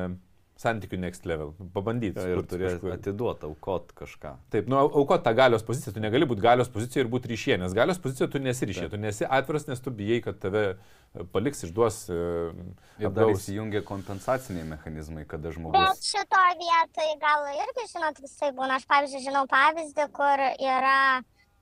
santykių 0.62 0.98
next 1.02 1.26
level, 1.28 1.52
pabandyti. 1.74 2.22
Ja, 2.22 2.36
ir 2.36 2.46
turėti 2.48 2.92
atiduoti, 2.94 3.48
aukot 3.50 3.92
kažką. 3.98 4.34
Taip, 4.54 4.70
nu, 4.70 4.78
aukot 4.82 5.24
tą 5.26 5.34
galios 5.36 5.64
poziciją, 5.66 5.94
tu 5.96 6.02
negali 6.04 6.28
būti 6.28 6.44
galios 6.44 6.70
pozicijoje 6.72 7.06
ir 7.06 7.10
būti 7.12 7.32
ryšė, 7.32 7.58
nes 7.62 7.76
galios 7.76 8.00
pozicijoje 8.02 8.32
tu 8.34 8.42
nesi 8.42 8.68
ryšė, 8.70 8.88
tu 8.92 9.00
nesi 9.02 9.28
atviras, 9.28 9.68
nes 9.70 9.82
tu 9.82 9.92
bijai, 9.98 10.20
kad 10.24 10.38
tave 10.42 10.64
e, 10.70 11.26
paliks, 11.34 11.64
išduos. 11.68 12.00
Uh, 12.12 12.54
ir 13.02 13.12
dar 13.16 13.34
įsijungia 13.34 13.84
kompensaciniai 13.88 14.64
mechanizmai, 14.70 15.26
kada 15.28 15.52
žmogus. 15.54 15.78
Bet 15.78 16.10
šitoje 16.12 16.58
vietoje 16.62 17.18
gal 17.22 17.46
irgi, 17.52 17.88
žinot, 17.92 18.22
visai 18.24 18.54
būna. 18.56 18.80
Aš, 18.80 18.88
pavyzdžiui, 18.90 19.26
žinau 19.28 19.46
pavyzdį, 19.50 20.08
kur 20.16 20.46
yra 20.56 20.98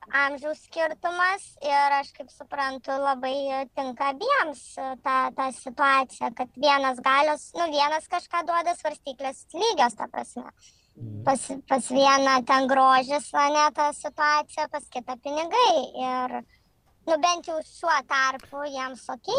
amžiaus 0.09 0.59
skirtumas 0.65 1.45
ir 1.61 1.95
aš 1.99 2.11
kaip 2.17 2.29
suprantu 2.33 2.95
labai 2.97 3.65
tinka 3.77 4.11
abiems 4.13 4.63
ta, 5.03 5.17
ta 5.37 5.49
situacija, 5.55 6.31
kad 6.37 6.49
vienas 6.57 6.99
galios, 7.05 7.51
nu 7.57 7.67
vienas 7.71 8.07
kažką 8.11 8.45
duoda 8.47 8.75
svarstyklės 8.75 9.45
lygios, 9.53 9.97
ta 9.97 10.07
prasme. 10.11 10.49
Mm. 10.97 11.23
Pas, 11.23 11.45
pas 11.69 11.91
vieną 11.91 12.33
ten 12.45 12.67
grožis, 12.67 13.29
ne 13.33 13.67
ta 13.75 13.91
situacija, 13.93 14.67
pas 14.71 14.89
kitą 14.91 15.15
pinigai. 15.23 15.77
Ir, 16.07 16.41
Nu 17.07 17.15
bent 17.17 17.47
jau 17.49 17.57
šiuo 17.65 17.93
tarpu 18.05 18.61
jiems 18.69 19.07
ok. 19.09 19.29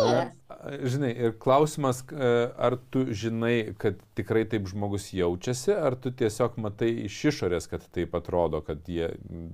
Žinai, 0.91 1.11
ir 1.27 1.35
klausimas, 1.43 2.01
ar 2.11 2.75
tu 2.91 3.05
žinai, 3.15 3.75
kad 3.79 4.01
tikrai 4.19 4.43
taip 4.51 4.67
žmogus 4.71 5.13
jaučiasi, 5.15 5.71
ar 5.77 5.95
tu 5.95 6.11
tiesiog 6.11 6.59
matai 6.65 6.91
iš 7.05 7.21
išorės, 7.31 7.71
kad 7.71 7.87
taip 7.95 8.17
atrodo, 8.19 8.65
kad 8.67 8.83
jie 8.91 9.13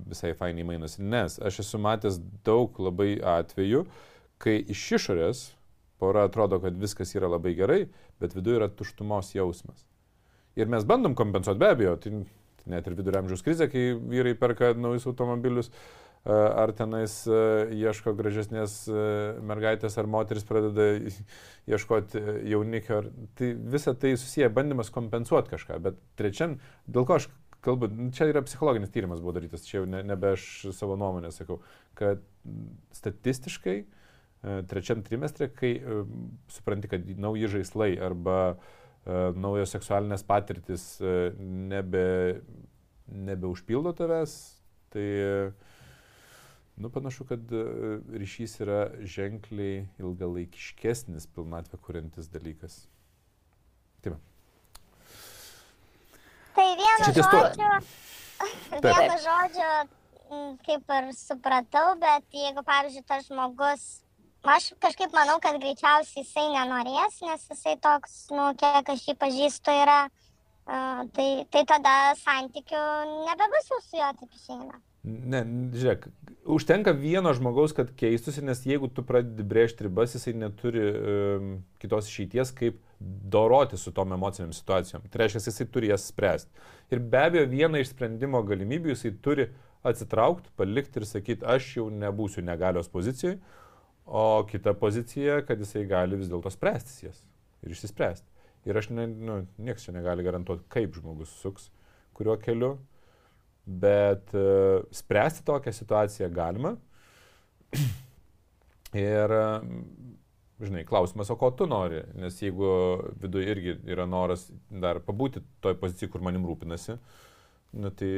visai 0.09 0.33
fainiai 0.39 0.65
mainosi. 0.71 1.05
Nes 1.05 1.37
aš 1.37 1.61
esu 1.65 1.81
matęs 1.85 2.17
daug 2.47 2.81
labai 2.81 3.11
atvejų, 3.35 3.85
kai 4.41 4.57
iš 4.57 4.87
išorės 4.97 5.45
pora 6.01 6.25
atrodo, 6.25 6.57
kad 6.63 6.81
viskas 6.81 7.13
yra 7.13 7.29
labai 7.29 7.53
gerai, 7.61 7.83
bet 8.17 8.33
viduje 8.33 8.57
yra 8.63 8.73
tuštumos 8.73 9.35
jausmas. 9.37 9.85
Ir 10.57 10.71
mes 10.71 10.81
bandom 10.87 11.13
kompensuoti 11.15 11.61
be 11.61 11.73
abejo, 11.75 11.95
tai 12.01 12.17
net 12.69 12.89
ir 12.89 12.97
viduramžiaus 12.97 13.45
krizė, 13.45 13.69
kai 13.69 13.91
vyrai 13.93 14.33
perka 14.39 14.73
naujus 14.73 15.05
automobilius. 15.11 15.69
Uh, 15.69 16.08
ar 16.27 16.73
tenais 16.75 17.13
ieško 17.25 18.13
gražesnės 18.17 18.81
mergaitės, 19.45 19.95
ar 19.97 20.09
moteris 20.11 20.45
pradeda 20.47 20.89
ieškoti 21.71 22.21
jaunikio. 22.51 23.03
Tai 23.39 23.51
visa 23.75 23.95
tai 23.95 24.15
susiję 24.17 24.49
bandymas 24.53 24.91
kompensuoti 24.93 25.53
kažką. 25.53 25.79
Bet 25.85 26.01
trečiam, 26.19 26.57
dėl 26.87 27.07
ko 27.07 27.19
aš 27.19 27.29
kalbu, 27.65 27.89
nu, 27.91 28.09
čia 28.15 28.29
yra 28.31 28.43
psichologinis 28.45 28.91
tyrimas 28.93 29.23
buvo 29.23 29.35
darytas, 29.35 29.65
čia 29.67 29.81
jau 29.81 29.87
ne, 29.89 30.03
nebe 30.07 30.33
aš 30.35 30.43
savo 30.75 30.95
nuomonę 30.99 31.31
sakau, 31.35 31.59
kad 31.99 32.21
statistiškai 32.95 33.81
trečiam 34.71 35.01
trimestre, 35.03 35.49
kai 35.51 35.73
supranti, 36.51 36.87
kad 36.91 37.07
nauji 37.19 37.49
žaislai 37.57 37.89
arba 37.99 38.37
naujos 39.35 39.73
seksualinės 39.73 40.23
patirtis 40.27 40.85
nebe, 41.39 42.05
nebeužpildo 43.09 43.91
tavęs, 43.97 44.35
tai 44.93 45.07
uh, 45.23 45.68
Nu, 46.79 46.89
panašu, 46.89 47.25
kad 47.27 47.51
e, 47.51 47.63
ryšys 48.21 48.53
yra 48.63 48.79
ženkliai 49.03 49.81
ilgalaikiškesnis 49.99 51.27
pilnatvę 51.35 51.79
kuriantis 51.83 52.29
dalykas. 52.31 52.77
Taip. 53.99 54.15
Tai 56.55 56.67
vienu 56.79 57.09
žodžiu, 57.17 57.71
vienu 58.85 59.17
žodžiu, 59.25 59.73
kaip 60.63 60.95
ir 60.99 61.11
supratau, 61.19 61.97
bet 61.99 62.39
jeigu, 62.39 62.63
pavyzdžiui, 62.71 63.05
tas 63.11 63.27
žmogus, 63.27 63.85
aš 64.55 64.71
kažkaip 64.79 65.11
manau, 65.19 65.35
kad 65.43 65.59
greičiausiai 65.59 66.23
jisai 66.23 66.47
nenorės, 66.55 67.19
nes 67.27 67.45
jisai 67.51 67.75
toks, 67.83 68.17
nu, 68.31 68.53
kiek 68.59 68.95
aš 68.95 69.07
jį 69.09 69.19
pažįstu, 69.19 69.75
yra, 69.83 70.01
uh, 70.07 70.29
tai, 71.15 71.29
tai 71.51 71.63
tada 71.67 71.95
santykių 72.19 72.83
nebebus 73.25 73.71
jau 73.71 73.79
su 73.83 73.97
juo 73.97 74.11
taip 74.19 74.37
išeina. 74.37 74.79
Ne, 75.03 75.41
žiūrėk, 75.73 76.09
užtenka 76.49 76.91
vieno 76.97 77.31
žmogaus, 77.35 77.73
kad 77.77 77.91
keistųsi, 77.97 78.41
nes 78.45 78.61
jeigu 78.65 78.89
tu 78.93 79.03
pradedi 79.05 79.45
brėžti 79.45 79.85
ribas, 79.85 80.15
jisai 80.15 80.33
neturi 80.37 80.83
um, 80.89 81.51
kitos 81.81 82.09
išeities, 82.09 82.51
kaip 82.57 82.79
doroti 82.99 83.77
su 83.77 83.93
tom 83.95 84.13
emociniam 84.15 84.53
situacijom. 84.55 85.05
Tai 85.09 85.21
reiškia, 85.21 85.43
jisai 85.45 85.67
turi 85.71 85.91
jas 85.91 86.07
spręsti. 86.09 86.51
Ir 86.93 87.03
be 87.05 87.21
abejo, 87.29 87.47
vieną 87.51 87.83
iš 87.83 87.93
sprendimo 87.93 88.41
galimybių 88.47 88.93
jisai 88.95 89.13
turi 89.23 89.47
atsitraukti, 89.85 90.51
palikti 90.59 90.99
ir 90.99 91.07
sakyti, 91.07 91.47
aš 91.47 91.69
jau 91.77 91.87
nebūsiu 91.93 92.43
negalios 92.43 92.89
pozicijoje, 92.91 93.37
o 94.05 94.43
kita 94.49 94.73
pozicija, 94.73 95.43
kad 95.45 95.61
jisai 95.61 95.85
gali 95.87 96.17
vis 96.19 96.31
dėlto 96.31 96.51
spręsti 96.51 97.05
jas 97.07 97.23
ir 97.63 97.75
išsispręsti. 97.75 98.27
Ir 98.67 98.77
aš, 98.79 98.89
ne, 98.91 99.05
nu, 99.07 99.41
niekas 99.61 99.85
čia 99.85 99.93
negali 99.95 100.25
garantuoti, 100.25 100.65
kaip 100.73 100.97
žmogus 100.97 101.31
suks, 101.39 101.69
kuriuo 102.17 102.35
keliu, 102.41 102.73
bet 103.69 104.33
uh, 104.33 104.85
spręsti 104.95 105.45
tokią 105.47 105.73
situaciją 105.75 106.29
galima. 106.33 106.75
Ir, 108.97 109.31
žinai, 110.57 110.81
klausimas, 110.89 111.29
o 111.29 111.37
ko 111.37 111.51
tu 111.53 111.67
nori, 111.69 112.01
nes 112.17 112.39
jeigu 112.41 112.69
viduje 113.21 113.51
irgi 113.53 113.75
yra 113.93 114.07
noras 114.09 114.47
dar 114.69 114.97
pabūti 115.05 115.43
toj 115.61 115.77
pozicijai, 115.77 116.09
kur 116.09 116.25
manim 116.25 116.47
rūpinasi, 116.49 116.97
nu 117.77 117.91
tai 117.93 118.09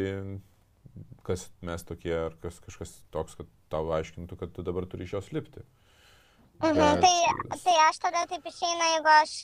kas 1.28 1.50
mes 1.66 1.84
tokie, 1.88 2.16
ar 2.30 2.38
kas, 2.44 2.62
kažkas 2.64 2.96
toks, 3.12 3.36
kad 3.40 3.52
tau 3.72 3.92
aiškintų, 3.98 4.40
kad 4.40 4.56
tu 4.56 4.64
dabar 4.66 4.88
turi 4.90 5.08
iš 5.08 5.18
jos 5.18 5.32
lipti. 5.36 5.64
Mhm, 6.62 6.78
Bet... 6.78 7.02
tai, 7.02 7.58
tai 7.64 7.76
aš 7.88 8.00
tada 8.04 8.24
taip 8.30 8.46
išeina, 8.46 8.90
jeigu 8.96 9.12
aš 9.18 9.36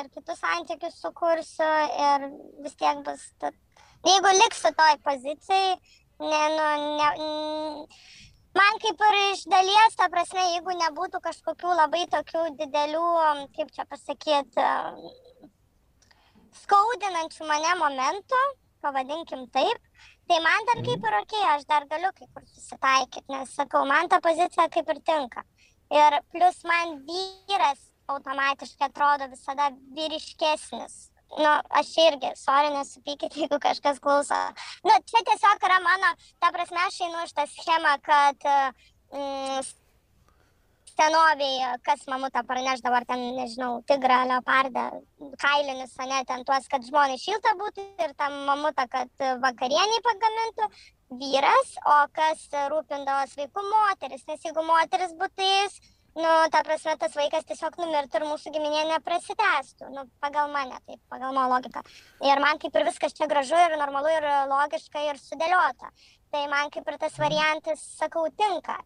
ir 0.00 0.10
kitus 0.14 0.40
santykius 0.40 1.00
sukursiu 1.02 1.70
ir 2.08 2.28
vis 2.62 2.76
tiek 2.78 3.00
bus, 3.06 3.24
tad 3.42 3.58
jeigu 4.04 4.32
liksiu 4.38 4.72
toj 4.78 4.96
pozicijai, 5.06 5.76
ne, 6.20 6.42
nu, 6.56 6.66
ne, 6.98 7.86
man 8.58 8.80
kaip 8.82 9.04
ir 9.08 9.20
iš 9.20 9.44
dalies, 9.52 9.96
ta 9.98 10.08
prasme, 10.12 10.44
jeigu 10.54 10.76
nebūtų 10.80 11.20
kažkokių 11.24 11.76
labai 11.80 12.04
tokių 12.12 12.44
didelių, 12.60 13.06
kaip 13.56 13.72
čia 13.76 13.86
pasakyti, 13.90 14.66
skaudinančių 16.64 17.48
mane 17.48 17.72
momentų, 17.80 18.42
pavadinkim 18.84 19.48
taip, 19.54 19.80
tai 20.28 20.38
man 20.44 20.68
dar 20.68 20.84
kaip 20.84 21.08
ir 21.08 21.18
ok, 21.22 21.34
aš 21.54 21.64
dar 21.70 21.88
galiu 21.88 22.12
kaip 22.18 22.42
ir 22.42 22.46
susitaikyti, 22.52 23.26
nes 23.32 23.56
sakau, 23.56 23.86
man 23.88 24.12
ta 24.12 24.20
pozicija 24.24 24.68
kaip 24.76 24.92
ir 24.92 25.00
tinka. 25.08 25.44
Ir 25.94 26.20
plus 26.32 26.62
man 26.68 27.00
vyras 27.08 27.80
automatiškai 28.08 28.88
atrodo 28.88 29.28
visada 29.32 29.70
vyriškesnis 29.96 31.13
nu, 31.38 31.52
aš 31.80 31.92
irgi, 32.06 32.32
sorry, 32.38 32.72
nesupykit, 32.74 33.36
jeigu 33.42 33.60
kažkas 33.62 34.00
klauso. 34.02 34.40
Nu, 34.86 34.98
čia 35.10 35.24
tiesiog 35.30 35.64
yra 35.68 35.80
mano, 35.84 36.12
ta 36.42 36.52
prasme, 36.54 36.82
aš 36.86 37.00
einu 37.06 37.24
iš 37.24 37.34
tą 37.36 37.46
schemą, 37.50 37.96
kad 38.04 38.46
mm, 39.14 39.72
senovėje, 40.94 41.70
kas 41.86 42.04
mamutą 42.10 42.44
parneš 42.46 42.82
dabar 42.84 43.06
ten, 43.08 43.22
nežinau, 43.36 43.80
tigrą, 43.88 44.20
leopardą, 44.30 44.84
kailinius, 45.42 45.96
ne, 46.06 46.20
ten 46.28 46.44
tuos, 46.46 46.68
kad 46.70 46.86
žmonai 46.86 47.18
šilta 47.20 47.54
būtų 47.58 47.86
ir 48.04 48.14
tam 48.18 48.36
mamutą, 48.48 48.86
kad 48.92 49.26
vakarieniai 49.42 50.04
pagamintų 50.06 50.70
vyras, 51.18 51.74
o 51.86 51.98
kas 52.14 52.46
rūpindavo 52.72 53.26
vaikų 53.34 53.66
moteris, 53.72 54.24
nes 54.30 54.46
jeigu 54.46 54.64
moteris 54.66 55.14
būtų 55.18 55.50
jis, 55.50 55.80
nu, 56.14 56.30
ta 56.52 56.62
prasme, 56.66 56.94
tas 57.00 57.14
vaikas 57.18 57.46
tiesiog 57.48 57.76
numirtų 57.80 58.20
ir 58.20 58.26
mūsų 58.28 58.52
giminė 58.54 58.84
neprasitęstų, 58.92 59.90
nu, 59.94 60.06
pagal 60.22 60.50
mane, 60.54 60.78
taip, 60.86 61.00
pagal 61.12 61.34
mano 61.34 61.56
logiką. 61.56 61.82
Ir 62.24 62.42
man 62.42 62.60
kaip 62.62 62.76
ir 62.78 62.86
viskas 62.88 63.16
čia 63.18 63.28
gražu 63.30 63.58
ir 63.58 63.76
normalu 63.80 64.12
ir 64.14 64.28
logiška 64.50 65.08
ir 65.10 65.20
sudėliota. 65.22 65.90
Tai 66.34 66.46
man 66.50 66.70
kaip 66.74 66.86
ir 66.90 66.98
tas 67.02 67.18
variantas, 67.18 67.82
sakau, 67.98 68.26
tinka. 68.38 68.78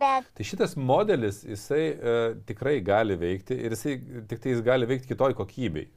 Bet 0.00 0.28
Tai 0.36 0.44
šitas 0.46 0.76
modelis, 0.80 1.42
jisai 1.44 1.82
e, 1.92 2.18
tikrai 2.48 2.78
gali 2.84 3.18
veikti 3.20 3.56
ir 3.58 3.74
jisai 3.74 3.96
tik 4.30 4.40
tai 4.40 4.54
jis 4.54 4.62
gali 4.64 4.88
veikti 4.88 5.12
kitoj 5.12 5.34
kokybei. 5.38 5.90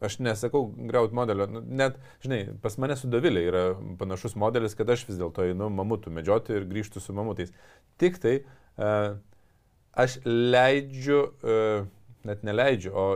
Aš 0.00 0.16
nesakau 0.24 0.62
greut 0.88 1.12
modelio, 1.12 1.44
nu, 1.50 1.60
net, 1.60 1.98
žinai, 2.24 2.38
pas 2.62 2.78
mane 2.80 2.94
su 2.96 3.10
Dovilė 3.12 3.42
yra 3.50 3.64
panašus 4.00 4.32
modelis, 4.38 4.76
kad 4.78 4.88
aš 4.88 5.02
vis 5.10 5.18
dėlto 5.20 5.44
einu 5.44 5.68
mamutų 5.76 6.12
medžioti 6.14 6.56
ir 6.56 6.64
grįžtu 6.70 7.02
su 7.04 7.12
mamutais. 7.16 7.52
Tik 8.00 8.16
tai 8.22 8.38
uh, 8.40 9.18
aš 9.92 10.18
leidžiu, 10.26 11.22
uh, 11.42 11.86
net 12.28 12.44
neleidžiu, 12.46 12.92
o 12.92 13.06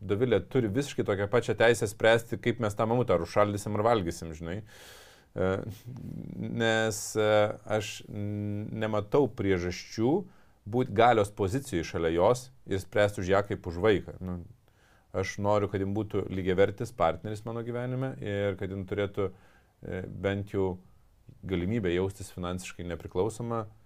Dovilė 0.00 0.40
turi 0.50 0.70
visiškai 0.72 1.06
tokią 1.06 1.28
pačią 1.32 1.56
teisę 1.58 1.88
spręsti, 1.90 2.40
kaip 2.42 2.62
mes 2.62 2.78
tą 2.78 2.86
mamutą 2.88 3.16
ar 3.16 3.26
užšaldysim 3.26 3.78
ar 3.78 3.86
valgysim, 3.90 4.32
žinai. 4.36 4.60
Uh, 5.36 5.60
nes 6.38 7.00
uh, 7.20 7.56
aš 7.68 8.00
nematau 8.08 9.28
priežasčių 9.28 10.12
būti 10.66 10.94
galios 10.96 11.30
pozicijoje 11.36 11.86
šalia 11.86 12.14
jos 12.16 12.48
ir 12.66 12.80
spręsti 12.82 13.22
už 13.22 13.32
ją 13.34 13.42
kaip 13.46 13.66
už 13.68 13.82
vaiką. 13.84 14.16
Nu, 14.24 14.40
Aš 15.16 15.38
noriu, 15.40 15.68
kad 15.72 15.80
jin 15.80 15.94
būtų 15.96 16.26
lygiavertis 16.28 16.90
partneris 16.92 17.40
mano 17.46 17.62
gyvenime 17.64 18.12
ir 18.20 18.56
kad 18.60 18.72
jin 18.72 18.82
turėtų 18.88 19.30
e, 19.30 20.02
bent 20.04 20.52
jau 20.52 20.74
galimybę 21.46 21.88
jaustis 21.94 22.28
finansiškai 22.34 22.84
nepriklausoma, 22.90 23.62
e, 23.64 23.85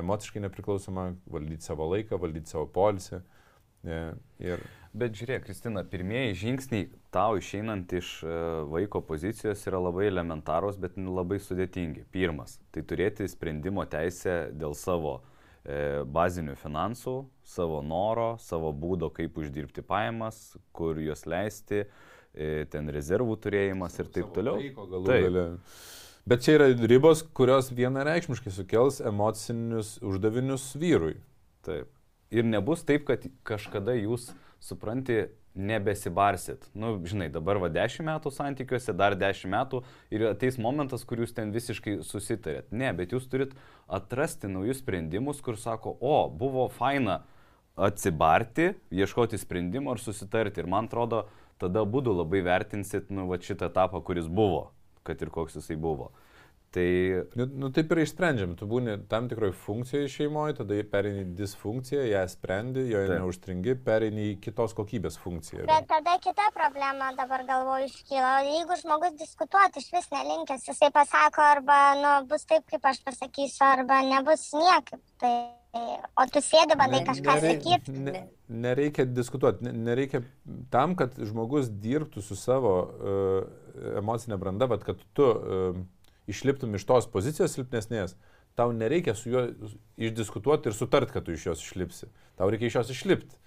emociškai 0.00 0.42
nepriklausoma, 0.44 1.10
valdyti 1.30 1.66
savo 1.66 1.88
laiką, 1.92 2.18
valdyti 2.20 2.54
savo 2.54 2.66
polisį. 2.74 3.20
E, 3.84 4.00
ir... 4.44 4.64
Bet 4.94 5.16
žiūrėk, 5.18 5.42
Kristina, 5.48 5.82
pirmieji 5.90 6.36
žingsniai 6.44 6.86
tau 7.14 7.34
išeinant 7.40 7.90
iš 7.98 8.20
vaiko 8.70 9.00
pozicijos 9.02 9.64
yra 9.66 9.80
labai 9.82 10.04
elementarūs, 10.06 10.78
bet 10.78 10.94
labai 11.02 11.40
sudėtingi. 11.42 12.04
Pirmas, 12.14 12.60
tai 12.70 12.84
turėti 12.86 13.26
sprendimo 13.26 13.82
teisę 13.90 14.52
dėl 14.54 14.76
savo 14.78 15.16
E, 15.64 16.04
bazinių 16.04 16.58
finansų, 16.60 17.12
savo 17.48 17.78
noro, 17.80 18.34
savo 18.36 18.68
būdo, 18.76 19.08
kaip 19.16 19.38
uždirbti 19.40 19.80
pajamas, 19.88 20.58
kur 20.76 20.98
juos 21.00 21.24
leisti, 21.24 21.86
e, 22.36 22.66
ten 22.68 22.92
rezervų 22.92 23.38
turėjimas 23.40 23.96
ir 23.96 24.10
taip 24.12 24.34
toliau. 24.36 24.60
Taip. 24.60 24.82
Gale. 25.08 25.46
Bet 26.24 26.40
čia 26.44 26.54
yra 26.56 26.70
ribos, 26.88 27.20
kurios 27.36 27.68
vienareikšmiškai 27.76 28.52
sukels 28.52 29.02
emocinius 29.04 29.98
uždavinius 30.00 30.70
vyrui. 30.80 31.18
Taip. 31.66 31.90
Ir 32.32 32.46
nebus 32.48 32.80
taip, 32.88 33.04
kad 33.10 33.26
kažkada 33.44 33.92
jūs 33.98 34.30
supranti, 34.64 35.26
nebesibarsit. 35.54 36.64
Nu, 36.74 36.96
žinai, 37.06 37.28
dabar 37.30 37.60
va 37.62 37.68
10 37.70 38.02
metų 38.08 38.32
santykiuose, 38.34 38.94
dar 38.96 39.14
10 39.20 39.52
metų 39.52 39.82
ir 40.10 40.26
ateis 40.32 40.56
momentas, 40.58 41.04
kur 41.06 41.22
jūs 41.22 41.36
ten 41.36 41.52
visiškai 41.54 42.00
susitarėt. 42.02 42.72
Ne, 42.74 42.88
bet 42.96 43.14
jūs 43.14 43.28
turit 43.30 43.54
atrasti 43.86 44.50
naujus 44.50 44.80
sprendimus, 44.82 45.44
kur 45.44 45.60
sako, 45.60 45.94
o, 46.00 46.16
buvo 46.32 46.66
faina 46.72 47.20
atsibarti, 47.76 48.72
ieškoti 48.90 49.38
sprendimo 49.38 49.94
ir 49.94 50.02
susitarti. 50.02 50.64
Ir 50.64 50.70
man 50.70 50.90
atrodo, 50.90 51.26
tada 51.62 51.84
būdu 51.86 52.16
labai 52.16 52.42
vertinsit, 52.48 53.12
nu, 53.14 53.28
va 53.30 53.38
šitą 53.38 53.70
etapą, 53.70 54.02
kuris 54.02 54.26
buvo, 54.26 54.72
kad 55.06 55.22
ir 55.22 55.32
koks 55.34 55.60
jisai 55.60 55.76
buvo. 55.80 56.10
Tai... 56.74 57.22
Nu, 57.38 57.46
nu, 57.54 57.68
taip 57.70 57.92
ir 57.94 58.00
išsprendžiam. 58.02 58.56
Tu 58.58 58.66
būni 58.66 58.96
tam 59.10 59.28
tikroje 59.30 59.54
funkcijoje 59.62 60.08
šeimoje, 60.10 60.56
tada 60.58 60.80
pereini 60.90 61.22
disfunkciją, 61.38 62.02
ją 62.10 62.24
sprendi, 62.32 62.82
joje 62.90 63.12
taip. 63.12 63.20
neužstringi, 63.22 63.76
pereini 63.86 64.24
į 64.32 64.34
kitos 64.42 64.74
kokybės 64.74 65.20
funkciją. 65.22 65.68
Bet 65.70 65.86
tada 65.92 66.16
kita 66.24 66.48
problema 66.56 67.12
dabar 67.14 67.46
galvoju 67.46 67.86
iškyla. 67.92 68.32
Jeigu 68.48 68.78
žmogus 68.82 69.14
diskutuoti 69.22 69.84
iš 69.84 69.90
vis 69.94 70.10
nelinkęs, 70.16 70.66
jisai 70.72 70.90
pasako 70.94 71.46
arba 71.46 71.80
nu, 72.00 72.14
bus 72.32 72.42
taip, 72.50 72.66
kaip 72.72 72.90
aš 72.90 73.04
pasakysiu, 73.06 73.68
arba 73.70 74.02
nebus 74.10 74.48
niekaip. 74.58 75.04
Tai... 75.22 75.36
O 75.74 76.22
tu 76.30 76.38
sėdi, 76.38 76.76
bandai 76.78 77.00
ne, 77.00 77.06
kažką 77.08 77.32
sakyti. 77.42 77.92
Ne, 77.98 78.20
nereikia 78.62 79.08
diskutuoti, 79.10 79.72
nereikia 79.74 80.20
tam, 80.70 80.94
kad 80.98 81.16
žmogus 81.18 81.66
dirbtų 81.82 82.22
su 82.22 82.38
savo 82.38 82.74
uh, 82.84 83.63
emocinė 84.00 84.38
branda, 84.40 84.68
bet 84.70 84.84
kad 84.86 85.00
tu 85.16 85.26
uh, 85.26 85.78
išliptum 86.30 86.74
iš 86.78 86.86
tos 86.88 87.08
pozicijos 87.10 87.54
silpnesnės, 87.56 88.16
tau 88.58 88.72
nereikia 88.74 89.16
su 89.18 89.32
juo 89.32 89.46
išdiskutuoti 89.98 90.70
ir 90.70 90.76
sutart, 90.76 91.12
kad 91.14 91.26
tu 91.26 91.34
iš 91.34 91.48
jos 91.50 91.64
išlipsi. 91.64 92.10
Tau 92.38 92.50
reikia 92.52 92.70
iš 92.70 92.80
jos 92.80 92.92
išlipti. 92.94 93.40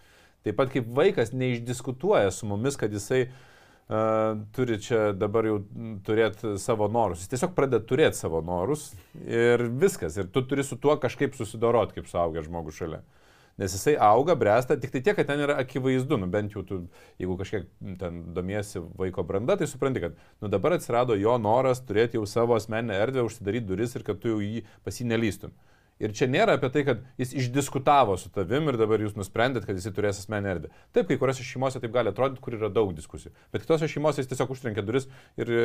Taip 0.46 0.58
pat 0.60 0.72
kaip 0.72 0.90
vaikas 0.96 1.34
neišdiskutuoja 1.36 2.32
su 2.32 2.48
mumis, 2.48 2.78
kad 2.80 2.94
jisai 2.94 3.26
uh, 3.28 4.38
turi 4.56 4.80
čia 4.84 5.12
dabar 5.18 5.48
jau 5.48 5.62
turėti 6.08 6.56
savo 6.62 6.90
norus. 6.92 7.24
Jis 7.24 7.34
tiesiog 7.34 7.56
pradeda 7.58 7.84
turėti 7.88 8.20
savo 8.20 8.44
norus 8.46 8.90
ir 9.24 9.68
viskas. 9.80 10.20
Ir 10.20 10.30
tu 10.32 10.44
turi 10.48 10.68
su 10.68 10.80
tuo 10.80 10.96
kažkaip 11.02 11.36
susidoroti, 11.40 11.98
kaip 11.98 12.12
suaugęs 12.12 12.52
žmogus 12.52 12.80
šalia. 12.84 13.02
Uh, 13.02 13.27
nes 13.58 13.74
jisai 13.74 13.96
auga, 14.02 14.36
bręsta, 14.38 14.78
tik 14.78 14.92
tai 14.94 15.02
tiek, 15.02 15.16
kad 15.18 15.30
ten 15.30 15.42
yra 15.42 15.58
akivaizdu, 15.62 16.20
nu 16.22 16.30
bent 16.34 16.54
jau 16.54 16.64
tu, 16.68 16.82
jeigu 17.22 17.38
kažkiek 17.40 17.66
ten 18.02 18.20
domiesi 18.36 18.82
vaiko 19.00 19.26
branda, 19.26 19.58
tai 19.58 19.70
supranti, 19.70 20.04
kad 20.04 20.20
nu 20.42 20.52
dabar 20.54 20.78
atsirado 20.78 21.18
jo 21.18 21.38
noras 21.42 21.82
turėti 21.86 22.20
jau 22.20 22.28
savo 22.30 22.58
asmeninę 22.58 23.00
erdvę, 23.02 23.26
užsidaryti 23.26 23.70
duris 23.72 23.98
ir 23.98 24.06
kad 24.08 24.22
tu 24.22 24.36
jau 24.36 24.44
jį 24.44 24.62
pasinelystum. 24.86 25.56
Ir 26.04 26.14
čia 26.18 26.28
nėra 26.30 26.58
apie 26.58 26.70
tai, 26.74 26.84
kad 26.86 27.02
jis 27.18 27.32
išdiskutavo 27.42 28.18
su 28.22 28.30
tavim 28.34 28.70
ir 28.70 28.78
dabar 28.78 29.02
jūs 29.02 29.16
nusprendėt, 29.18 29.66
kad 29.66 29.80
jis 29.80 29.90
turės 29.96 30.20
asmenį 30.22 30.52
erdvę. 30.52 30.70
Taip, 30.94 31.08
kai 31.10 31.18
kuriuose 31.18 31.46
šeimose 31.46 31.82
taip 31.82 31.94
gali 31.96 32.12
atrodyti, 32.12 32.44
kur 32.44 32.58
yra 32.58 32.70
daug 32.74 32.94
diskusijų. 32.98 33.34
Bet 33.54 33.66
kitose 33.66 33.90
šeimose 33.90 34.22
jis 34.22 34.30
tiesiog 34.30 34.54
užtrenkė 34.54 34.84
duris 34.86 35.10
ir 35.42 35.50
e, 35.50 35.64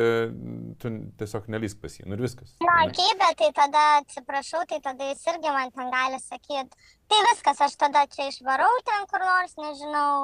tu 0.81 0.93
tiesiog 1.21 1.51
nelysk 1.53 1.83
pas 1.83 1.99
jį. 1.99 2.07
Nu 2.07 2.17
ir 2.17 2.25
viskas. 2.25 2.55
Na, 2.65 2.79
ok, 2.87 3.03
bet 3.21 3.37
tai 3.43 3.51
tada 3.59 3.85
atsiprašau, 3.99 4.63
tai 4.71 4.81
tada 4.87 5.11
jis 5.11 5.21
irgi 5.35 5.53
man 5.53 5.69
ten 5.77 5.93
gali 5.93 6.19
sakyti, 6.23 6.89
tai 7.11 7.21
viskas, 7.29 7.61
aš 7.67 7.77
tada 7.85 8.07
čia 8.09 8.31
išvarau 8.31 8.73
ten 8.89 9.07
kur 9.13 9.21
nors, 9.21 9.53
nežinau, 9.61 10.17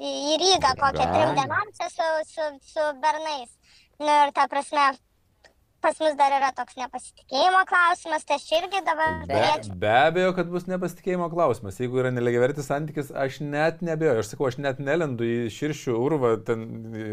į 0.00 0.40
Rygą 0.40 0.72
kokią 0.80 1.06
trim 1.12 1.36
dienom 1.36 1.72
čia 1.76 1.92
su, 1.92 2.08
su, 2.32 2.50
su 2.72 2.88
bernais. 3.04 3.52
Nu 4.00 4.12
ir 4.24 4.32
ta 4.32 4.46
prasme, 4.48 4.94
pas 5.82 6.00
mus 6.02 6.16
dar 6.18 6.34
yra 6.36 6.50
toks 6.56 6.76
nepasitikėjimo 6.78 7.62
klausimas, 7.68 8.24
tai 8.28 8.38
aš 8.38 8.46
irgi 8.58 8.82
dabar 8.86 9.20
be, 9.22 9.28
turėčiau. 9.32 9.76
Be 9.82 9.92
abejo, 9.96 10.32
kad 10.36 10.50
bus 10.52 10.66
nepasitikėjimo 10.70 11.30
klausimas. 11.32 11.80
Jeigu 11.82 12.02
yra 12.02 12.12
nelegiavertis 12.14 12.68
santykis, 12.70 13.12
aš 13.26 13.40
net 13.44 13.84
nebejoju. 13.86 14.24
Aš 14.24 14.32
sakau, 14.34 14.50
aš 14.50 14.60
net 14.62 14.82
nelendu 14.84 15.26
į 15.26 15.38
širšių 15.56 15.96
urvą, 16.00 16.34
ten 16.46 16.66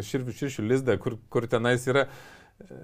širšių, 0.07 0.35
širšių 0.41 0.67
lizdą, 0.71 0.97
kur, 1.01 1.17
kur 1.33 1.47
tenais 1.51 1.87
yra 1.89 2.07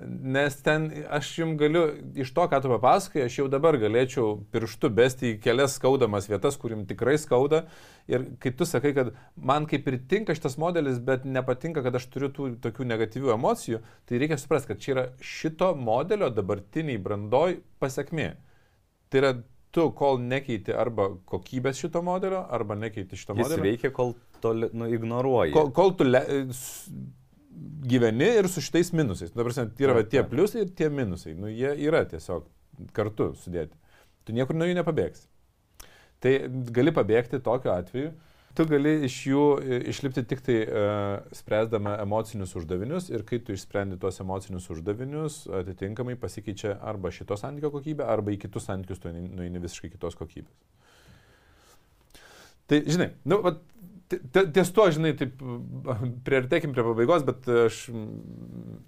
Nes 0.06 0.54
ten 0.62 0.84
aš 1.10 1.32
jums 1.40 1.58
galiu, 1.58 1.82
iš 2.20 2.30
to, 2.36 2.44
ką 2.50 2.60
tu 2.62 2.70
papasakai, 2.70 3.24
aš 3.26 3.40
jau 3.40 3.46
dabar 3.50 3.74
galėčiau 3.82 4.36
pirštu 4.54 4.92
besti 4.94 5.32
į 5.32 5.40
kelias 5.42 5.80
skaudamas 5.80 6.28
vietas, 6.30 6.60
kurim 6.62 6.84
tikrai 6.90 7.16
skauda. 7.18 7.64
Ir 8.06 8.28
kai 8.44 8.52
tu 8.54 8.68
sakai, 8.70 8.92
kad 8.94 9.10
man 9.34 9.66
kaip 9.70 9.90
ir 9.90 9.98
tinka 10.12 10.36
šitas 10.38 10.60
modelis, 10.62 11.00
bet 11.02 11.26
nepatinka, 11.26 11.82
kad 11.86 11.98
aš 11.98 12.06
turiu 12.14 12.30
tų 12.36 12.52
tokių 12.64 12.86
negatyvių 12.92 13.34
emocijų, 13.34 13.82
tai 14.06 14.22
reikia 14.22 14.38
suprasti, 14.38 14.72
kad 14.72 14.84
čia 14.84 14.94
yra 14.94 15.08
šito 15.26 15.72
modelio 15.80 16.30
dabartiniai 16.30 17.02
brandoj 17.02 17.58
pasiekmė. 17.82 18.30
Tai 19.10 19.24
yra 19.24 19.34
tu, 19.74 19.90
kol 19.98 20.22
nekeiti 20.22 20.78
arba 20.78 21.10
kokybės 21.30 21.82
šito 21.82 22.06
modelio, 22.06 22.46
arba 22.46 22.78
nekeiti 22.78 23.18
šito 23.18 23.34
Jis 23.34 23.48
modelio. 23.48 23.66
Jis 23.66 23.72
veikia, 23.72 23.94
kol 23.96 24.14
to 24.44 24.54
nu, 24.70 24.86
ignoruoji. 24.94 25.58
Kol, 25.58 25.74
kol 25.74 25.98
tu 25.98 26.06
le, 26.06 26.22
gyveni 27.88 28.30
ir 28.40 28.50
su 28.50 28.62
šitais 28.64 28.92
minusais. 28.96 29.34
Dabar 29.36 29.54
yra 29.80 29.96
va, 29.98 30.04
tie 30.08 30.24
pliusai 30.28 30.64
ir 30.66 30.74
tie 30.78 30.90
minusai. 30.90 31.36
Nu, 31.38 31.52
jie 31.52 31.74
yra 31.88 32.04
tiesiog 32.10 32.48
kartu 32.96 33.34
sudėti. 33.40 33.78
Tu 34.24 34.36
niekur 34.36 34.58
nuo 34.58 34.68
jų 34.70 34.78
nepabėgsi. 34.80 35.28
Tai 36.24 36.36
gali 36.74 36.94
pabėgti 36.96 37.42
tokiu 37.44 37.74
atveju. 37.74 38.14
Tu 38.54 38.66
gali 38.70 38.92
iš 39.08 39.16
jų 39.26 39.44
išlipti 39.90 40.22
tik 40.30 40.44
tai 40.46 40.60
uh, 40.62 41.24
spręsdama 41.34 41.96
emocinius 42.04 42.54
uždavinius 42.60 43.10
ir 43.10 43.24
kai 43.26 43.40
tu 43.42 43.56
išsprendi 43.56 43.98
tuos 43.98 44.22
emocinius 44.22 44.70
uždavinius, 44.76 45.40
atitinkamai 45.62 46.14
pasikeičia 46.22 46.76
arba 46.86 47.10
šito 47.12 47.34
santykio 47.40 47.74
kokybė, 47.74 48.06
arba 48.06 48.36
į 48.36 48.38
kitus 48.46 48.70
santykius 48.70 49.02
tu 49.02 49.10
nueini 49.10 49.62
visiškai 49.64 49.90
kitos 49.96 50.20
kokybės. 50.20 50.54
Tai, 52.70 52.80
žinai, 52.86 53.10
nu, 53.26 53.42
vat, 53.44 53.58
ties 54.10 54.72
to, 54.76 54.86
žinai, 54.94 55.14
taip, 55.18 55.42
priartėkim 56.28 56.74
prie 56.76 56.86
pabaigos, 56.86 57.26
bet 57.28 57.48
aš 57.66 57.82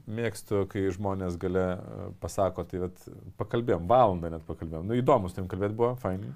mėgstu, 0.05 0.65
kai 0.71 0.87
žmonės 0.93 1.37
gale 1.41 1.65
pasako, 2.23 2.65
tai 2.69 2.85
vat, 2.85 3.03
pakalbėjom, 3.41 3.87
valandą 3.89 4.33
net 4.35 4.45
pakalbėjom. 4.47 4.87
Nu, 4.89 4.97
įdomus 4.99 5.37
tam 5.37 5.49
kalbėti 5.51 5.77
buvo, 5.77 5.93
fainai. 6.01 6.33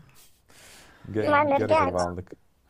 Gerai, 1.10 1.46
gerai, 1.56 1.90
valandą. 1.96 2.28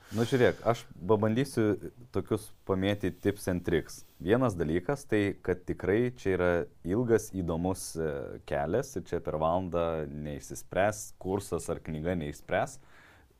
Nu, 0.09 0.23
žiūrėk, 0.25 0.63
aš 0.65 0.79
pabandysiu 1.05 1.91
tokius 2.15 2.47
pamėti 2.65 3.11
tips 3.13 3.45
and 3.51 3.61
tricks. 3.61 3.99
Vienas 4.17 4.55
dalykas, 4.57 5.03
tai 5.05 5.35
kad 5.45 5.61
tikrai 5.67 6.09
čia 6.17 6.31
yra 6.33 6.47
ilgas, 6.87 7.27
įdomus 7.37 7.91
e, 7.93 8.07
kelias 8.49 8.95
ir 8.97 9.05
čia 9.05 9.19
per 9.21 9.37
valandą 9.37 10.07
neišsispręs, 10.09 11.11
kursas 11.21 11.69
ar 11.69 11.83
knyga 11.85 12.17
neišspręs 12.23 12.79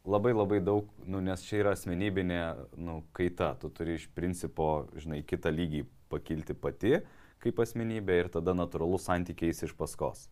labai 0.05 0.33
labai 0.33 0.59
daug, 0.63 0.89
nu, 1.05 1.21
nes 1.23 1.43
čia 1.45 1.63
yra 1.63 1.73
asmenybinė 1.75 2.41
nu, 2.77 3.01
kaita, 3.17 3.53
tu 3.61 3.71
turi 3.73 3.97
iš 3.99 4.09
principo, 4.15 4.89
žinai, 4.99 5.23
kitą 5.27 5.51
lygį 5.53 5.85
pakilti 6.09 6.55
pati 6.57 6.99
kaip 7.43 7.59
asmenybė 7.63 8.19
ir 8.23 8.29
tada 8.33 8.53
natūralus 8.55 9.07
santykiais 9.07 9.63
iš 9.65 9.73
paskos. 9.77 10.27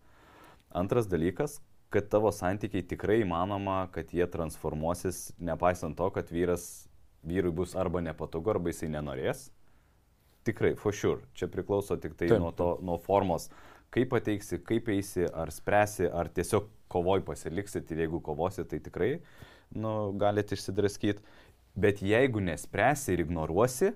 Antras 0.76 1.08
dalykas, 1.08 1.60
kad 1.94 2.10
tavo 2.12 2.34
santykiai 2.36 2.84
tikrai 2.84 3.22
įmanoma, 3.24 3.86
kad 3.96 4.12
jie 4.12 4.28
transformuosis, 4.32 5.32
nepaisant 5.40 5.98
to, 5.98 6.10
kad 6.16 6.32
vyras, 6.34 6.88
vyrui 7.28 7.54
bus 7.56 7.76
arba 7.80 8.04
nepatogu, 8.04 8.52
arba 8.52 8.74
jisai 8.74 8.92
nenorės. 8.92 9.48
Tikrai, 10.48 10.76
for 10.80 10.96
sure. 10.96 11.24
Čia 11.36 11.50
priklauso 11.52 11.98
tik 12.00 12.16
tai 12.20 12.30
Taip. 12.32 12.40
nuo, 12.44 12.54
to, 12.56 12.74
nuo 12.84 13.00
formos, 13.04 13.50
kaip 13.92 14.12
pateiksi, 14.12 14.60
kaip 14.64 14.92
eisi, 14.92 15.26
ar 15.28 15.52
spręsi, 15.52 16.08
ar 16.12 16.32
tiesiog 16.32 16.68
kovoj 16.92 17.24
pasiliksit 17.28 17.92
ir 17.92 18.06
jeigu 18.06 18.22
kovosi, 18.24 18.64
tai 18.68 18.80
tikrai 18.84 19.18
nu, 19.76 20.14
galite 20.20 20.56
išsidraskyti. 20.56 21.24
Bet 21.78 22.02
jeigu 22.02 22.42
nespręsi 22.42 23.14
ir 23.14 23.26
ignoruosi, 23.28 23.94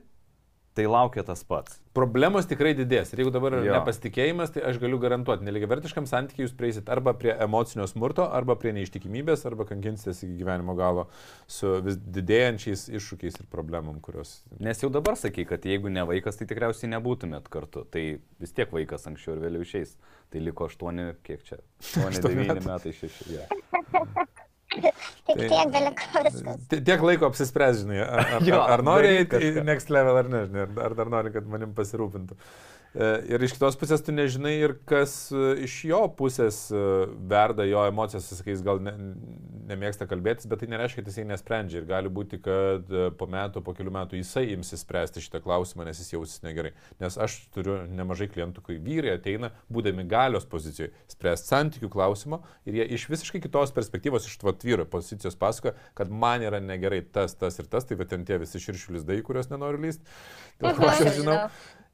tai 0.74 0.86
laukia 0.88 1.24
tas 1.24 1.42
pats. 1.44 1.80
Problemos 1.92 2.46
tikrai 2.48 2.72
didės. 2.78 3.10
Ir 3.12 3.22
jeigu 3.22 3.32
dabar 3.36 3.58
yra 3.58 3.80
nepasitikėjimas, 3.80 4.54
tai 4.56 4.64
aš 4.70 4.78
galiu 4.80 5.00
garantuoti, 5.04 5.44
neligiavertiškam 5.44 6.06
santykiui 6.08 6.46
jūs 6.46 6.54
prieisit 6.56 6.92
arba 6.94 7.12
prie 7.20 7.34
emocinio 7.44 7.88
smurto, 7.92 8.24
arba 8.32 8.56
prie 8.60 8.72
neištikimybės, 8.78 9.44
arba 9.50 9.66
kankinsitės 9.68 10.24
iki 10.24 10.38
gyvenimo 10.40 10.76
galo 10.80 11.10
su 11.52 11.74
vis 11.84 12.00
didėjančiais 12.00 12.86
iššūkiais 12.96 13.42
ir 13.42 13.50
problemom, 13.52 14.00
kurios... 14.04 14.38
Nes 14.64 14.80
jau 14.84 14.92
dabar 14.94 15.20
sakai, 15.20 15.44
kad 15.50 15.68
jeigu 15.68 15.92
ne 15.92 16.06
vaikas, 16.08 16.40
tai 16.40 16.48
tikriausiai 16.48 16.94
nebūtumėt 16.94 17.52
kartu. 17.52 17.84
Tai 17.92 18.06
vis 18.40 18.56
tiek 18.56 18.72
vaikas 18.72 19.10
anksčiau 19.12 19.36
ir 19.36 19.44
vėliau 19.50 19.68
išeis. 19.68 19.98
Tai 20.32 20.46
liko 20.46 20.70
8, 20.72 21.10
kiek 21.28 21.44
čia? 21.44 21.60
8, 21.84 22.08
Aštuoni 22.14 22.46
9 22.46 22.64
metai. 22.64 22.72
metai, 22.72 22.96
6. 22.96 23.28
Ja. 23.36 24.40
Tik 24.72 24.94
Tai- 25.28 25.48
tiek 25.52 25.72
beliko 25.74 26.22
viskas. 26.26 26.60
Ti- 26.72 26.82
Tiek 26.88 27.02
laiko 27.04 27.28
apsispręs, 27.28 27.82
žinai, 27.84 28.00
ar, 28.06 28.20
ar, 28.38 28.46
Jo, 28.48 28.62
ar 28.76 28.84
nori 28.88 29.10
eiti 29.20 29.36
į 29.52 29.64
next 29.68 29.92
level 29.92 30.18
ar 30.22 30.30
ne, 30.32 30.46
žinai, 30.48 30.62
ar, 30.68 30.72
ar 30.88 30.96
dar 31.02 31.12
nori, 31.12 31.32
kad 31.36 31.48
manim 31.52 31.74
pasirūpintų. 31.76 32.38
E, 32.38 32.81
Ir 32.92 33.40
iš 33.40 33.54
kitos 33.56 33.78
pusės 33.80 34.02
tu 34.04 34.12
nežinai 34.12 34.58
ir 34.66 34.74
kas 34.88 35.14
e, 35.32 35.54
iš 35.64 35.78
jo 35.88 36.02
pusės 36.18 36.66
e, 36.76 36.80
verda 37.32 37.64
jo 37.64 37.86
emocijas, 37.88 38.26
jis 38.28 38.42
sakys, 38.42 38.64
gal 38.66 38.82
ne, 38.84 38.92
nemėgsta 39.70 40.10
kalbėtis, 40.12 40.50
bet 40.52 40.60
tai 40.60 40.68
nereiškia, 40.74 41.00
kad 41.00 41.08
jisai 41.08 41.24
nesprendžia. 41.30 41.80
Ir 41.80 41.88
gali 41.88 42.12
būti, 42.12 42.42
kad 42.44 42.92
e, 42.92 43.06
po 43.16 43.30
metų, 43.32 43.64
po 43.64 43.72
kelių 43.78 43.94
metų 43.96 44.20
jisai 44.20 44.44
imsis 44.58 44.84
spręsti 44.84 45.24
šitą 45.24 45.40
klausimą, 45.46 45.88
nes 45.88 46.02
jis 46.04 46.12
jausis 46.18 46.44
negerai. 46.44 46.74
Nes 47.00 47.16
aš 47.16 47.38
turiu 47.56 47.78
nemažai 47.88 48.28
klientų, 48.34 48.66
kai 48.68 48.76
vyrai 48.84 49.16
ateina, 49.16 49.54
būdami 49.72 50.04
galios 50.12 50.50
pozicijoje, 50.52 50.92
spręsti 51.16 51.48
santykių 51.54 51.92
klausimo 51.96 52.42
ir 52.68 52.82
jie 52.82 52.90
iš 52.98 53.08
visiškai 53.14 53.40
kitos 53.46 53.72
perspektyvos, 53.78 54.28
iš 54.28 54.36
tvat 54.44 54.68
vyro 54.68 54.84
pozicijos 54.84 55.40
pasakoja, 55.40 55.78
kad 55.96 56.12
man 56.12 56.44
yra 56.44 56.60
negerai 56.60 57.06
tas, 57.08 57.40
tas 57.40 57.56
ir 57.64 57.72
tas, 57.72 57.88
tai 57.88 57.96
va 57.96 58.10
ten 58.12 58.28
tie 58.28 58.42
visi 58.42 58.60
širšių 58.60 58.98
lizdai, 59.00 59.24
kuriuos 59.24 59.48
nenoriu 59.54 59.80
lysti. 59.88 60.20
Dėl 60.60 60.76
ko 60.76 60.92
aš 60.92 61.08
žinau. 61.22 61.46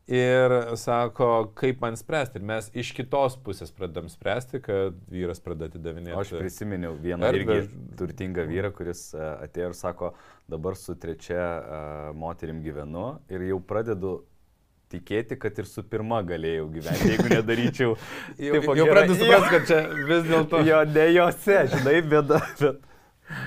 Ir 0.08 0.54
sako, 0.80 1.52
kaip 1.60 1.82
man 1.84 1.98
spręsti. 2.00 2.40
Ir 2.40 2.46
mes 2.48 2.70
iš 2.80 2.94
kitos 2.96 3.36
pusės 3.44 3.74
pradedam 3.76 4.08
spręsti, 4.08 4.62
kad 4.64 4.96
vyras 5.12 5.44
pradeda 5.44 5.68
atidavinėti. 5.68 6.16
Aš 6.16 6.32
prisiminiau 6.40 6.94
vieną 6.96 7.28
Erdvę. 7.28 7.58
irgi 7.60 7.82
turtingą 8.00 8.46
vyrą, 8.48 8.72
kuris 8.78 9.10
e, 9.12 9.20
atėjo 9.44 9.74
ir 9.74 9.76
sako, 9.76 10.14
dabar 10.48 10.80
su 10.80 10.96
trečia 10.96 11.44
e, 11.44 11.82
moterim 12.16 12.64
gyvenu 12.64 13.18
ir 13.28 13.44
jau 13.50 13.60
pradedu 13.60 14.22
tikėti, 14.88 15.36
kad 15.36 15.60
ir 15.60 15.68
su 15.68 15.84
pirma 15.84 16.22
galėjau 16.24 16.70
gyventi, 16.72 17.12
jeigu 17.12 17.28
nedaryčiau. 17.34 17.98
Jau, 18.48 18.54
tipo, 18.56 18.76
jau 18.80 18.86
pradedu 18.88 19.18
suprasti, 19.20 19.50
kad 19.52 19.66
čia 19.68 19.80
vis 20.08 20.28
dėlto. 20.30 20.62
Jo, 20.64 20.86
ne 20.88 21.10
jose, 21.12 21.64
žinai, 21.74 22.00
bėda. 22.14 22.40
Bet... 22.62 22.86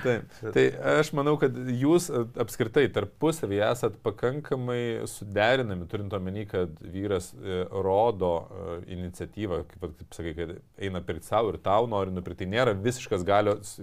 Taip. 0.05 0.33
Tai 0.55 0.65
aš 0.99 1.11
manau, 1.17 1.35
kad 1.41 1.55
jūs 1.73 2.09
a, 2.13 2.23
apskritai 2.43 2.85
tarpusavį 2.93 3.61
esat 3.65 3.97
pakankamai 4.05 5.07
suderinami, 5.09 5.87
turint 5.91 6.13
omeny, 6.17 6.45
kad 6.51 6.75
vyras 6.95 7.31
e, 7.35 7.63
rodo 7.87 8.33
e, 8.41 8.77
iniciatyvą, 8.97 9.63
kaip, 9.71 9.87
kaip 10.03 10.17
sakai, 10.17 10.35
kad 10.37 10.55
eina 10.85 11.03
pirkti 11.05 11.31
savo 11.31 11.55
ir 11.55 11.61
tau 11.65 11.89
nori 11.91 12.13
nupirkti. 12.13 12.45
Tai 12.45 12.51
nėra 12.53 12.75
visiškas 12.77 13.25
galios 13.29 13.77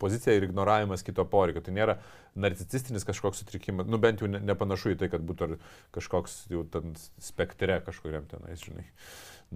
pozicija 0.00 0.36
ir 0.36 0.48
ignoravimas 0.48 1.04
kito 1.06 1.24
poreikio. 1.28 1.64
Tai 1.64 1.76
nėra 1.76 1.96
narcisistinis 2.40 3.06
kažkoks 3.08 3.42
sutrikimas. 3.42 3.88
Nu 3.90 4.00
bent 4.02 4.20
jau 4.22 4.28
ne, 4.30 4.42
nepanašu 4.52 4.94
į 4.94 5.00
tai, 5.00 5.10
kad 5.12 5.24
būtų 5.26 5.56
kažkoks 5.96 6.42
jau 6.52 6.66
ten 6.72 6.94
spektre 7.20 7.80
kažkuriam 7.86 8.28
tenais, 8.30 8.60
žinai, 8.64 8.86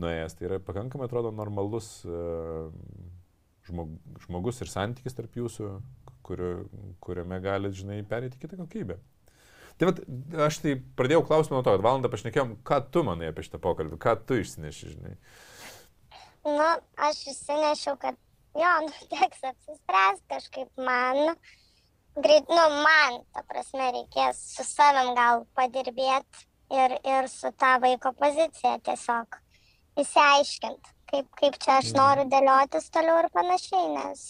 nuėjęs. 0.00 0.38
Tai 0.38 0.48
yra 0.48 0.62
pakankamai, 0.64 1.10
atrodo, 1.10 1.34
normalus. 1.34 1.96
Uh, 2.08 2.72
žmog, 3.68 3.96
žmogus 4.26 4.60
ir 4.62 4.70
santykis 4.70 5.16
tarp 5.16 5.36
jūsų, 5.38 5.70
kurio, 6.26 6.52
kuriame 7.04 7.40
galite, 7.44 7.80
žinai, 7.80 8.02
perėti 8.08 8.40
kitą 8.40 8.58
kokybę. 8.60 8.98
Tai 9.78 9.88
vat, 9.90 9.98
aš 10.46 10.60
tai 10.62 10.76
pradėjau 10.98 11.24
klausimą 11.26 11.58
nuo 11.58 11.64
to, 11.66 11.74
kad 11.74 11.82
valandą 11.82 12.10
pašnekėjom, 12.12 12.54
ką 12.66 12.78
tu 12.94 13.02
manai 13.06 13.32
apie 13.32 13.42
šitą 13.46 13.58
pokalbį, 13.62 13.98
ką 14.02 14.14
tu 14.28 14.38
išsineši, 14.38 14.92
žinai. 14.94 15.16
Nu, 16.46 16.68
aš 17.08 17.24
išsinešiau, 17.32 17.98
kad 17.98 18.18
jo, 18.54 18.72
nu, 18.86 18.92
teks 19.10 19.42
apsispręsti 19.50 20.26
kažkaip 20.30 20.84
man. 20.86 21.34
Greit, 22.14 22.46
nu, 22.46 22.64
man, 22.84 23.24
ta 23.34 23.42
prasme, 23.50 23.88
reikės 23.96 24.38
su 24.54 24.66
savim 24.68 25.16
gal 25.18 25.42
padirbėti 25.58 26.44
ir, 26.70 26.94
ir 27.02 27.26
su 27.32 27.50
ta 27.58 27.74
vaiko 27.82 28.14
pozicija 28.20 28.76
tiesiog 28.86 29.40
įsiaiškinti, 30.04 30.93
kaip, 31.14 31.30
kaip 31.38 31.58
čia 31.62 31.78
aš 31.80 31.92
noriu 31.96 32.26
dėliotis 32.30 32.90
toliau 32.94 33.22
ir 33.22 33.30
panašiai, 33.34 33.88
nes, 33.94 34.20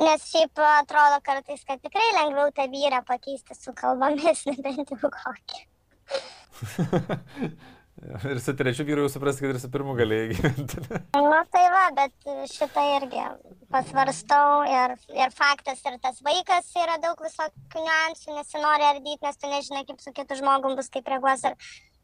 nes 0.00 0.30
šiaip 0.30 0.64
atrodo 0.68 1.20
kartais, 1.24 1.64
kad 1.68 1.80
tikrai 1.84 2.08
lengviau 2.20 2.52
tą 2.56 2.68
vyrą 2.72 3.02
pakeisti 3.08 3.56
su 3.56 3.74
kalbomis, 3.76 4.44
nebent 4.50 4.92
jau 4.92 5.12
kokį. 5.18 5.62
ir 8.32 8.40
su 8.42 8.54
trečiu 8.58 8.84
vyru 8.88 9.06
jau 9.06 9.12
suprasti, 9.14 9.44
kad 9.44 9.54
ir 9.54 9.60
su 9.62 9.70
pirmu 9.72 9.94
galėjai 9.96 10.28
gyventi. 10.32 10.82
Na 11.32 11.40
tai 11.54 11.64
va, 11.72 11.84
bet 11.96 12.28
šitą 12.52 12.84
irgi 12.98 13.22
pasvarstau 13.72 14.66
ir, 14.68 14.96
ir 15.16 15.32
faktas, 15.36 15.80
ir 15.88 15.96
tas 16.02 16.20
vaikas 16.26 16.68
yra 16.82 16.98
daug 17.04 17.22
visokių 17.24 17.86
niuansų, 17.86 18.36
nesinori 18.36 18.90
ardyti, 18.90 19.22
nes 19.24 19.40
tu 19.40 19.52
nežinai, 19.54 19.86
kaip 19.88 20.04
su 20.04 20.12
kitu 20.16 20.40
žmogum 20.42 20.76
bus, 20.76 20.92
kaip 20.92 21.08
reaguos 21.08 21.46
ir 21.48 21.56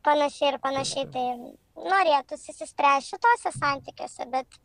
panašiai 0.09 0.55
ir 0.55 0.61
panašiai. 0.65 1.09
Tai 1.15 1.27
norėtųsi 1.93 2.55
įsispręsti 2.55 3.15
šitose 3.15 3.55
santykiuose, 3.55 4.29
bet, 4.33 4.61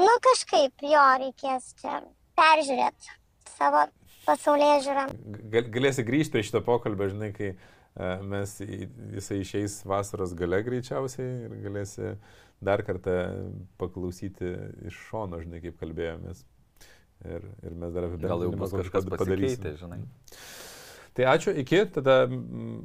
nu 0.00 0.14
kažkaip 0.26 0.86
jo 0.88 1.04
reikės 1.22 1.72
čia 1.80 2.00
peržiūrėti 2.38 3.12
savo 3.52 3.84
pasaulyje 4.26 4.80
žiūrą. 4.86 5.04
Gal, 5.52 5.68
galėsi 5.74 6.04
grįžti 6.06 6.36
prie 6.36 6.44
šito 6.46 6.62
pokalbio, 6.66 7.10
žinai, 7.12 7.30
kai 7.36 7.52
uh, 7.52 8.22
mes, 8.26 8.56
jisai 9.18 9.42
išeis 9.42 9.80
vasaros 9.88 10.34
gale 10.38 10.62
greičiausiai 10.66 11.46
ir 11.48 11.56
galėsi 11.66 12.14
dar 12.62 12.84
kartą 12.86 13.16
paklausyti 13.82 14.52
iš 14.88 14.98
šono, 15.10 15.42
žinai, 15.42 15.62
kaip 15.64 15.78
kalbėjomės. 15.82 16.44
Ir, 17.22 17.46
ir 17.62 17.74
mes 17.78 17.94
dar 17.94 18.08
Gal 18.18 18.42
jau 18.46 18.52
bus 18.58 18.74
kažkas 18.74 19.06
pad- 19.06 19.18
padarysim. 19.20 19.62
pasikeitę, 19.62 19.76
žinai. 19.78 20.00
Tai 21.14 21.26
ačiū, 21.34 21.52
iki, 21.62 21.82
tada 21.94 22.22
mm, 22.26 22.78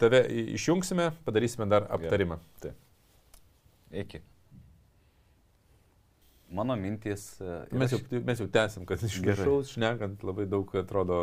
tave 0.00 0.22
išjungsime, 0.56 1.10
padarysime 1.26 1.66
dar 1.70 1.86
aptarimą. 1.94 2.38
Iki. 3.94 4.20
Mano 6.54 6.76
mintys. 6.76 7.40
e, 7.40 7.66
Mes 7.74 7.90
jau, 7.90 7.98
mes 8.22 8.38
jau 8.38 8.46
tęsim, 8.52 8.84
kad 8.86 9.02
iš 9.02 9.16
viršaus 9.24 9.72
šnekant 9.74 10.22
labai 10.26 10.44
daug 10.46 10.68
atrodo 10.78 11.16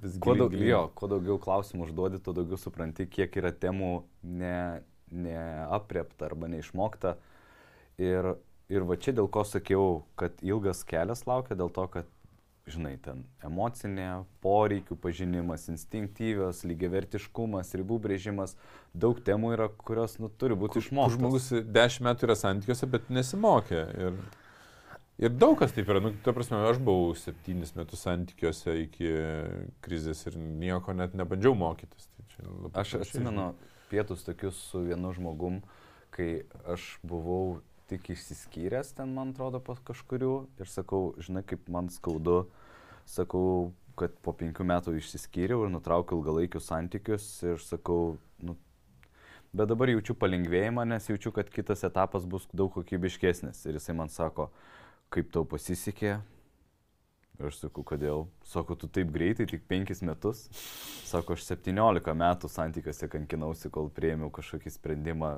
vis 0.00 0.14
Kuo, 0.22 0.32
giliau. 0.32 0.48
daug, 0.48 0.62
jo, 0.64 0.82
kuo 0.96 1.08
daugiau 1.10 1.40
klausimų 1.42 1.88
užduodi, 1.88 2.20
tuo 2.24 2.32
daugiau 2.36 2.56
supranti, 2.60 3.04
kiek 3.10 3.34
yra 3.42 3.50
temų 3.52 3.90
ne, 4.24 4.80
neapriepta 5.12 6.30
arba 6.30 6.48
neišmokta. 6.52 7.16
Ir, 8.00 8.30
ir 8.72 8.86
va 8.88 8.96
čia 8.96 9.12
dėl 9.18 9.28
ko 9.28 9.44
sakiau, 9.44 10.04
kad 10.16 10.40
ilgas 10.40 10.80
kelias 10.88 11.26
laukia, 11.28 11.58
dėl 11.60 11.68
to, 11.76 11.84
kad, 11.98 12.08
žinai, 12.68 12.96
ten 13.02 13.22
emocinė, 13.46 14.24
poreikių 14.44 14.96
pažinimas, 15.00 15.68
instinktyvios, 15.72 16.62
lygiavertiškumas, 16.68 17.72
ribų 17.78 18.00
brėžimas, 18.04 18.56
daug 18.92 19.20
temų 19.24 19.54
yra, 19.56 19.70
kurios 19.70 20.18
nu, 20.22 20.28
turi 20.28 20.58
būti 20.58 20.82
išmoktos. 20.82 21.16
žmogus 21.16 21.48
dešimt 21.66 22.08
metų 22.08 22.28
yra 22.28 22.36
santykiuose, 22.38 22.90
bet 22.90 23.10
nesimokė. 23.12 23.80
Ir, 24.04 24.20
ir 25.26 25.34
daug 25.34 25.56
kas 25.60 25.74
taip 25.76 25.90
yra. 25.90 26.02
Nu, 26.04 26.12
ta 26.24 26.34
prasme, 26.36 26.60
aš 26.70 26.82
buvau 26.84 27.14
septynis 27.18 27.74
metus 27.78 28.04
santykiuose 28.06 28.76
iki 28.84 29.10
krizės 29.84 30.26
ir 30.30 30.38
nieko 30.38 30.96
net 30.96 31.16
nebandžiau 31.18 31.56
mokytis. 31.58 32.10
Tai 32.14 32.70
Aš 32.80 33.00
atsimenu 33.02 33.50
pietus 33.90 34.22
tokius 34.24 34.56
su 34.70 34.84
vienu 34.86 35.10
žmogum, 35.12 35.60
kai 36.14 36.44
aš 36.70 36.94
buvau 37.06 37.60
tik 37.90 38.10
išsiskyręs 38.14 38.94
ten, 38.96 39.12
man 39.16 39.34
atrodo, 39.34 39.60
pas 39.64 39.80
kažkurių 39.90 40.32
ir 40.62 40.70
sakau, 40.70 41.12
žinai, 41.22 41.42
kaip 41.46 41.68
man 41.72 41.90
skaudu, 41.92 42.44
sakau, 43.08 43.72
kad 43.98 44.14
po 44.24 44.32
penkių 44.36 44.66
metų 44.70 44.96
išsiskyriau 45.00 45.66
ir 45.66 45.72
nutraukiau 45.74 46.20
ilgalaikius 46.20 46.70
santykius 46.70 47.28
ir 47.44 47.60
sakau, 47.64 48.16
nu, 48.46 48.56
bet 49.52 49.70
dabar 49.70 49.92
jaučiu 49.92 50.16
palengvėjimą, 50.18 50.86
nes 50.88 51.10
jaučiu, 51.10 51.34
kad 51.36 51.50
kitas 51.52 51.84
etapas 51.86 52.24
bus 52.24 52.48
daug 52.54 52.72
kokybiškesnis. 52.78 53.66
Ir 53.66 53.80
jisai 53.80 53.96
man 53.98 54.12
sako, 54.12 54.48
kaip 55.12 55.32
tau 55.34 55.44
pasisekė, 55.48 56.20
Ir 57.40 57.48
aš 57.48 57.62
sakau, 57.62 57.80
kodėl? 57.88 58.26
Sako, 58.44 58.74
tu 58.76 58.88
taip 58.92 59.08
greitai, 59.14 59.46
tik 59.48 59.62
penkis 59.68 60.02
metus. 60.04 60.42
Sako, 61.08 61.38
aš 61.38 61.46
17 61.48 62.12
metų 62.20 62.50
santykiuose 62.52 63.08
kankinausi, 63.08 63.70
kol 63.72 63.88
prieimiau 63.96 64.28
kažkokį 64.36 64.72
sprendimą, 64.74 65.30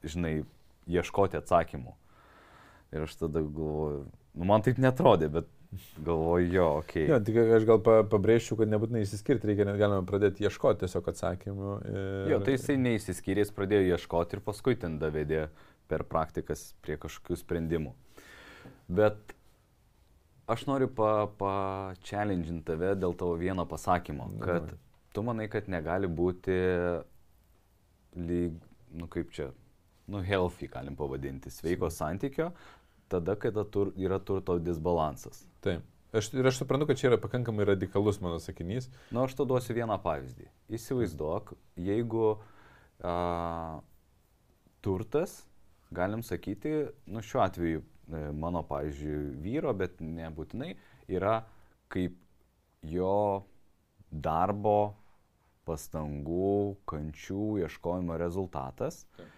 žinai, 0.00 0.38
ieškoti 0.88 1.38
atsakymų. 1.40 1.94
Ir 2.94 3.06
aš 3.06 3.16
tada 3.20 3.42
galvoju, 3.44 4.04
nu 4.34 4.48
man 4.48 4.64
taip 4.66 4.80
netrodė, 4.82 5.28
bet 5.32 5.50
galvoju, 6.02 6.52
jo, 6.52 6.66
okei. 6.80 7.04
Okay. 7.04 7.10
Jo, 7.12 7.18
tik 7.24 7.38
aš 7.58 7.66
gal 7.68 7.82
pa, 7.86 8.00
pabrėžčiau, 8.10 8.58
kad 8.58 8.70
nebūtinai 8.72 9.04
įsiskirti, 9.04 9.50
reikia 9.50 9.66
net 9.68 9.78
galima 9.78 10.02
pradėti 10.06 10.46
ieškoti 10.46 10.82
tiesiog 10.84 11.10
atsakymų. 11.12 11.74
Ir... 11.86 12.30
Jo, 12.32 12.40
tai 12.46 12.56
jisai 12.56 12.78
neįsiskyrė, 12.82 13.44
jis 13.44 13.54
pradėjo 13.54 13.94
ieškoti 13.94 14.38
ir 14.38 14.42
paskui 14.46 14.74
ten 14.80 14.98
davedė 15.02 15.46
per 15.90 16.06
praktikas 16.10 16.72
prie 16.82 16.98
kažkokių 17.00 17.38
sprendimų. 17.38 17.94
Bet 18.90 19.36
aš 20.50 20.66
noriu 20.66 20.90
pa-challenginti 20.90 22.64
pa 22.64 22.72
tave 22.72 22.94
dėl 22.98 23.14
tavo 23.18 23.38
vieno 23.38 23.66
pasakymo, 23.70 24.26
kad 24.42 24.72
tu 25.14 25.24
manai, 25.26 25.46
kad 25.50 25.70
negali 25.70 26.10
būti 26.10 26.58
lyg, 28.18 28.58
nu 28.98 29.06
kaip 29.10 29.30
čia, 29.34 29.50
nu 30.10 30.22
healthy 30.26 30.68
galim 30.70 30.96
pavadinti, 30.98 31.50
sveiko 31.54 31.90
santykio, 31.90 32.50
tada, 33.10 33.36
kada 33.38 33.64
tur, 33.64 33.92
yra 33.98 34.18
turto 34.18 34.58
disbalansas. 34.58 35.44
Taip. 35.64 35.86
Aš, 36.12 36.32
ir 36.34 36.46
aš 36.46 36.58
suprantu, 36.58 36.88
kad 36.90 36.98
čia 36.98 37.12
yra 37.12 37.18
pakankamai 37.22 37.68
radikalus 37.68 38.18
mano 38.22 38.40
sakinys. 38.42 38.88
Na, 39.12 39.20
nu, 39.20 39.24
aš 39.28 39.36
to 39.38 39.46
duosiu 39.46 39.76
vieną 39.76 39.94
pavyzdį. 40.02 40.48
Įsivaizduok, 40.74 41.52
jeigu 41.78 42.24
a, 43.06 43.12
turtas, 44.82 45.36
galim 45.94 46.24
sakyti, 46.26 46.74
nu 47.06 47.22
šiuo 47.22 47.44
atveju 47.44 47.82
e, 47.82 48.24
mano, 48.34 48.64
pavyzdžiui, 48.66 49.20
vyro, 49.44 49.74
bet 49.78 50.02
nebūtinai, 50.02 50.72
yra 51.14 51.44
kaip 51.94 52.18
jo 52.90 53.14
darbo, 54.10 54.96
pastangų, 55.68 56.74
kančių, 56.90 57.44
ieškojimo 57.62 58.18
rezultatas. 58.18 59.04
Taip. 59.14 59.36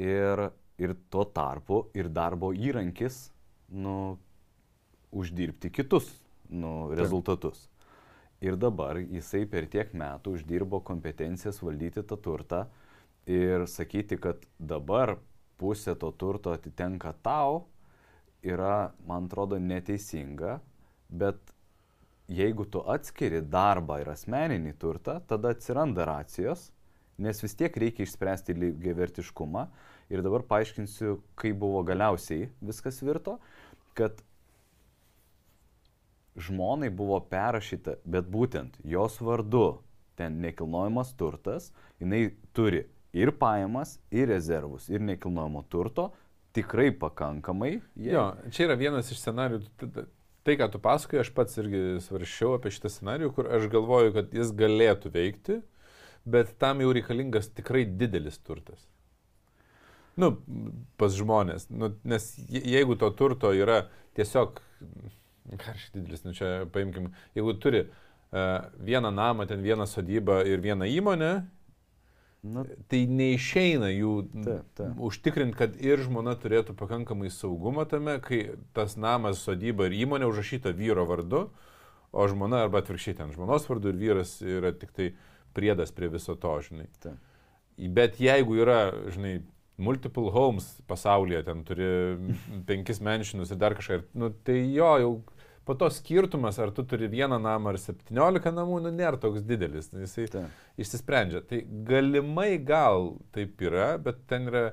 Ir 0.00 0.48
ir 0.78 0.94
tuo 1.10 1.24
tarpu 1.24 1.84
ir 1.94 2.08
darbo 2.10 2.50
įrankis, 2.54 3.28
nu, 3.74 4.16
uždirbti 5.14 5.70
kitus, 5.70 6.08
nu, 6.50 6.90
rezultatus. 6.94 7.68
Ir 8.44 8.58
dabar 8.60 8.98
jisai 8.98 9.44
per 9.48 9.68
tiek 9.70 9.94
metų 9.94 10.34
uždirbo 10.38 10.82
kompetencijas 10.84 11.62
valdyti 11.62 12.02
tą 12.02 12.18
turtą 12.20 12.64
ir 13.30 13.64
sakyti, 13.70 14.18
kad 14.20 14.42
dabar 14.58 15.16
pusė 15.60 15.94
to 15.96 16.10
turto 16.18 16.52
atitenka 16.52 17.14
tau, 17.24 17.64
yra, 18.44 18.92
man 19.06 19.30
atrodo, 19.30 19.56
neteisinga, 19.56 20.58
bet 21.08 21.54
jeigu 22.28 22.66
tu 22.66 22.82
atskiri 22.90 23.40
darbą 23.40 24.00
ir 24.02 24.10
asmeninį 24.12 24.74
turtą, 24.82 25.20
tada 25.24 25.54
atsiranda 25.54 26.04
racijos, 26.08 26.68
nes 27.18 27.42
vis 27.42 27.54
tiek 27.58 27.76
reikia 27.78 28.06
išspręsti 28.06 28.56
lygiavertiškumą 28.58 29.68
Ir 30.12 30.20
dabar 30.24 30.44
paaiškinsiu, 30.44 31.18
kaip 31.40 31.56
buvo 31.62 31.80
galiausiai 31.86 32.50
viskas 32.64 33.00
virto, 33.02 33.38
kad 33.96 34.18
žmonai 36.36 36.90
buvo 36.92 37.20
perrašyta, 37.30 37.98
bet 38.04 38.28
būtent 38.28 38.76
jos 38.84 39.20
vardu 39.24 39.80
ten 40.18 40.40
nekilnojamas 40.42 41.14
turtas, 41.18 41.70
jinai 42.02 42.34
turi 42.54 42.84
ir 43.14 43.32
pajamas, 43.38 43.96
ir 44.12 44.28
rezervus, 44.28 44.90
ir 44.90 45.02
nekilnojamo 45.02 45.64
turto, 45.70 46.10
tikrai 46.54 46.90
pakankamai. 46.98 47.78
Jie... 47.96 48.12
Jo, 48.12 48.28
čia 48.52 48.68
yra 48.68 48.76
vienas 48.78 49.10
iš 49.10 49.22
scenarių. 49.22 49.62
Tai, 50.44 50.54
ką 50.60 50.68
tu 50.68 50.78
pasakoji, 50.82 51.22
aš 51.22 51.30
pats 51.32 51.56
irgi 51.62 51.80
svaršiau 52.04 52.58
apie 52.58 52.74
šitą 52.74 52.90
scenarių, 52.92 53.30
kur 53.32 53.48
aš 53.56 53.70
galvoju, 53.72 54.12
kad 54.18 54.34
jis 54.36 54.50
galėtų 54.58 55.14
veikti, 55.14 55.62
bet 56.24 56.54
tam 56.58 56.82
jau 56.82 56.92
reikalingas 56.94 57.50
tikrai 57.54 57.84
didelis 57.84 58.38
turtas. 58.40 58.86
Nu, 60.20 60.36
pas 61.00 61.14
žmonės. 61.14 61.66
Nu, 61.74 61.90
nes 62.06 62.28
jeigu 62.48 62.94
to 63.00 63.10
turto 63.18 63.50
yra 63.56 63.88
tiesiog, 64.14 64.60
ką 65.58 65.74
aš 65.74 65.88
didelis, 65.96 66.22
nu 66.26 66.34
čia 66.36 66.68
paimkim, 66.72 67.10
jeigu 67.34 67.56
turi 67.58 67.82
uh, 67.88 68.70
vieną 68.78 69.10
namą, 69.14 69.48
ten 69.50 69.64
vieną 69.64 69.88
sodybą 69.90 70.44
ir 70.46 70.62
vieną 70.62 70.88
įmonę, 71.00 71.34
Na, 72.44 72.60
tai 72.92 73.06
neišeina 73.08 73.88
jų 73.88 74.14
taip, 74.44 74.64
taip. 74.76 74.98
užtikrinti, 75.00 75.56
kad 75.56 75.78
ir 75.80 76.02
žmona 76.04 76.34
turėtų 76.36 76.74
pakankamai 76.76 77.30
saugumą 77.32 77.86
tame, 77.88 78.18
kai 78.20 78.58
tas 78.76 78.98
namas, 79.00 79.40
sodyba 79.46 79.86
ir 79.88 79.94
įmonė 80.02 80.28
užrašyta 80.28 80.74
vyro 80.76 81.06
vardu, 81.08 81.46
o 82.12 82.26
žmona 82.28 82.60
arba 82.66 82.82
atvirkščiai 82.82 83.16
ten 83.22 83.32
žmonos 83.32 83.64
vardu 83.70 83.94
ir 83.94 83.96
vyras 84.02 84.34
yra 84.44 84.74
tik 84.76 84.92
tai 84.92 85.08
priedas 85.54 85.94
prie 85.94 86.10
viso 86.12 86.36
to, 86.40 86.54
žinai. 86.66 86.88
Taip. 87.02 87.32
Bet 87.94 88.20
jeigu 88.22 88.60
yra, 88.62 88.78
žinai, 89.14 89.38
multiple 89.76 90.30
homes 90.34 90.68
pasaulyje, 90.86 91.42
ten 91.48 91.64
turi 91.66 91.88
penkis 92.68 93.02
menšinus 93.02 93.54
ir 93.54 93.60
dar 93.60 93.76
kažką. 93.78 94.02
Nu, 94.14 94.30
tai 94.46 94.60
jo, 94.74 94.90
jau 95.02 95.12
po 95.64 95.74
to 95.74 95.88
skirtumas, 95.90 96.58
ar 96.60 96.70
tu 96.76 96.84
turi 96.84 97.08
vieną 97.08 97.38
namą 97.42 97.72
ar 97.72 97.80
septyniolika 97.80 98.52
namų, 98.52 98.82
nu, 98.84 98.92
nėra 98.94 99.18
toks 99.20 99.44
didelis. 99.48 99.88
Jisai 99.96 100.26
Ta. 100.32 100.46
išsisprendžia. 100.80 101.40
Tai 101.48 101.62
galimai 101.88 102.58
gal 102.60 103.14
taip 103.34 103.62
yra, 103.64 103.94
bet 104.02 104.20
ten 104.30 104.50
yra, 104.52 104.64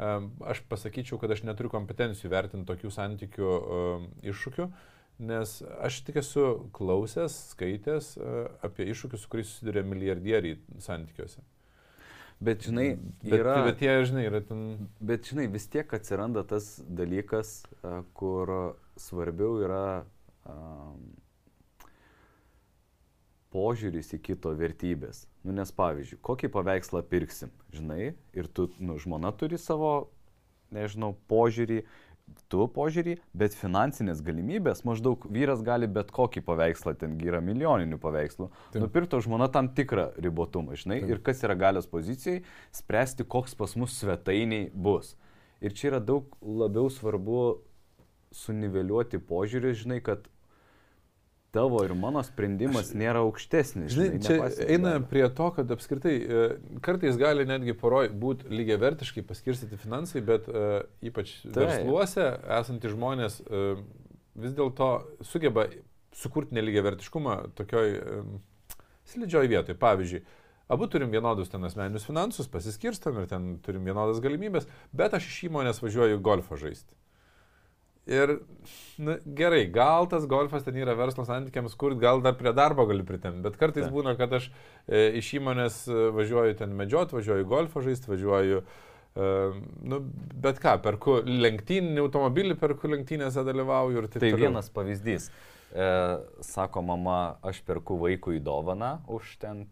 um, 0.00 0.30
aš 0.48 0.62
pasakyčiau, 0.70 1.20
kad 1.20 1.34
aš 1.36 1.44
neturiu 1.46 1.72
kompetencijų 1.72 2.32
vertinti 2.32 2.68
tokių 2.70 2.94
santykių 2.94 3.50
um, 3.58 4.08
iššūkių. 4.32 4.70
Nes 5.18 5.58
aš 5.82 6.02
tik 6.06 6.20
esu 6.22 6.70
klausęs, 6.76 7.36
skaitęs 7.54 8.12
uh, 8.20 8.40
apie 8.62 8.86
iššūkius, 8.92 9.24
su 9.24 9.30
kuriais 9.32 9.50
susiduria 9.50 9.82
milijardieriai 9.86 10.60
santykiuose. 10.84 11.42
Bet 12.38 12.62
žinai, 12.68 12.92
yra... 13.26 13.56
Bet, 13.58 13.72
bet 13.72 13.80
jie, 13.82 13.94
žinai, 14.06 14.26
yra 14.28 14.40
ten... 14.46 14.60
Bet 15.02 15.26
žinai, 15.26 15.48
vis 15.50 15.66
tiek 15.66 15.90
atsiranda 15.94 16.44
tas 16.46 16.76
dalykas, 16.86 17.64
kur 18.14 18.52
svarbiau 18.94 19.56
yra 19.66 19.86
um, 20.46 21.00
požiūris 23.54 24.12
į 24.14 24.20
kito 24.22 24.52
vertybės. 24.54 25.24
Nu, 25.42 25.54
nes 25.56 25.72
pavyzdžiui, 25.74 26.20
kokį 26.28 26.52
paveikslą 26.54 27.02
pirksim, 27.10 27.50
žinai, 27.74 28.12
ir 28.38 28.50
tu, 28.54 28.68
nu, 28.78 29.00
žmona 29.02 29.32
turi 29.34 29.58
savo, 29.58 30.12
nežinau, 30.74 31.14
požiūrį, 31.30 31.82
tu 32.48 32.64
požiūrį, 32.72 33.18
bet 33.36 33.56
finansinės 33.58 34.22
galimybės, 34.24 34.84
maždaug 34.88 35.26
vyras 35.32 35.62
gali 35.66 35.88
bet 35.90 36.12
kokį 36.14 36.42
paveikslą, 36.46 36.94
ten 37.00 37.16
yra 37.24 37.40
milijoninių 37.44 38.00
paveikslų, 38.02 38.48
nupirkto 38.80 39.20
žmona 39.24 39.50
tam 39.52 39.70
tikrą 39.76 40.10
ribotumą, 40.16 40.78
žinai, 40.78 41.00
Taip. 41.02 41.12
ir 41.12 41.22
kas 41.24 41.44
yra 41.46 41.58
galios 41.58 41.88
pozicijai, 41.90 42.42
spręsti, 42.74 43.26
koks 43.28 43.56
pas 43.58 43.76
mus 43.80 43.96
svetainiai 44.00 44.70
bus. 44.72 45.14
Ir 45.64 45.74
čia 45.74 45.92
yra 45.92 46.00
daug 46.00 46.36
labiau 46.42 46.90
svarbu 46.92 47.58
suniveliuoti 48.34 49.20
požiūrį, 49.28 49.74
žinai, 49.76 50.02
kad 50.04 50.28
tavo 51.58 51.82
ir 51.84 51.94
mano 51.98 52.22
sprendimas 52.26 52.92
aš, 52.92 52.96
nėra 52.98 53.22
aukštesnis. 53.26 53.92
Žinai, 53.94 54.22
čia 54.24 54.66
eina 54.70 54.94
prie 55.10 55.26
to, 55.34 55.50
kad 55.56 55.74
apskritai 55.74 56.14
e, 56.14 56.46
kartais 56.84 57.18
gali 57.20 57.46
netgi 57.48 57.74
poroj 57.78 58.12
būti 58.24 58.50
lygiai 58.52 58.80
vertiškai 58.84 59.26
paskirstyti 59.26 59.78
finansai, 59.82 60.22
bet 60.24 60.48
uh, 60.50 60.80
ypač 61.04 61.34
tai. 61.42 61.64
versluose 61.64 62.26
esantys 62.60 62.94
žmonės 62.94 63.40
uh, 63.44 63.82
vis 64.38 64.54
dėlto 64.56 64.90
sugeba 65.26 65.66
sukurti 66.18 66.56
nelygiai 66.58 66.86
vertiškumą 66.88 67.38
tokioj 67.58 67.96
um, 67.98 68.36
slidžioj 69.08 69.50
vietoj. 69.50 69.78
Pavyzdžiui, 69.80 70.22
Abu 70.68 70.84
turim 70.92 71.08
vienodus 71.12 71.48
ten 71.48 71.64
asmeninius 71.64 72.04
finansus, 72.04 72.48
pasiskirstam 72.52 73.22
ir 73.22 73.28
ten 73.30 73.54
turim 73.64 73.86
vienodas 73.88 74.18
galimybės, 74.20 74.66
bet 74.92 75.14
aš 75.16 75.30
iš 75.30 75.38
įmonės 75.48 75.80
važiuoju 75.80 76.20
golfą 76.20 76.58
žaisti. 76.60 76.92
Ir 78.08 78.38
na, 78.96 79.18
gerai, 79.36 79.66
gal 79.68 80.08
tas 80.08 80.24
golfas 80.28 80.64
ten 80.64 80.76
yra 80.80 80.94
verslo 80.96 81.26
santykiams, 81.28 81.74
kur 81.78 81.92
gal 82.00 82.22
dar 82.24 82.38
prie 82.40 82.54
darbo 82.56 82.86
gali 82.88 83.04
pritemti, 83.06 83.42
bet 83.44 83.58
kartais 83.60 83.84
Ta. 83.84 83.92
būna, 83.92 84.14
kad 84.16 84.32
aš 84.38 84.48
e, 84.88 85.02
iš 85.20 85.34
įmonės 85.36 85.82
e, 85.92 86.06
važiuoju 86.16 86.56
ten 86.62 86.72
medžiot, 86.78 87.12
važiuoju 87.12 87.48
golfą 87.50 87.82
žaisti, 87.84 88.08
važiuoju, 88.08 88.62
e, 88.64 89.28
nu, 89.92 90.00
bet 90.46 90.62
ką, 90.62 90.78
perku 90.84 91.18
lenktyninį 91.28 92.00
automobilį, 92.06 92.56
perku 92.60 92.88
lenktynėse 92.94 93.44
dalyvauju 93.44 94.00
ir 94.00 94.08
taip 94.08 94.22
toliau. 94.24 94.38
Tai 94.38 94.44
vienas 94.46 94.72
pavyzdys. 94.72 95.28
E, 95.68 95.90
sako 96.48 96.86
mama, 96.88 97.18
aš 97.44 97.60
perku 97.68 97.98
vaikui 98.00 98.40
dovaną 98.40 99.02
už 99.12 99.36
ten 99.42 99.66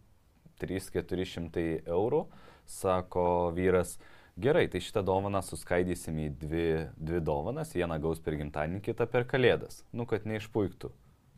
3-400 0.61 1.89
eurų, 1.89 2.21
sako 2.69 3.25
vyras, 3.57 3.97
Gerai, 4.37 4.67
tai 4.69 4.83
šitą 4.85 5.01
dovaną 5.01 5.41
suskaidysim 5.41 6.17
į 6.21 6.27
dvi, 6.37 6.65
dvi 6.93 7.19
dovanas, 7.25 7.71
vieną 7.73 7.97
gaus 8.03 8.19
per 8.21 8.35
gimtadienį, 8.37 8.83
kitą 8.85 9.07
per 9.09 9.25
kalėdas, 9.25 9.81
nu 9.97 10.05
kad 10.05 10.27
neišpuiktų. 10.29 10.91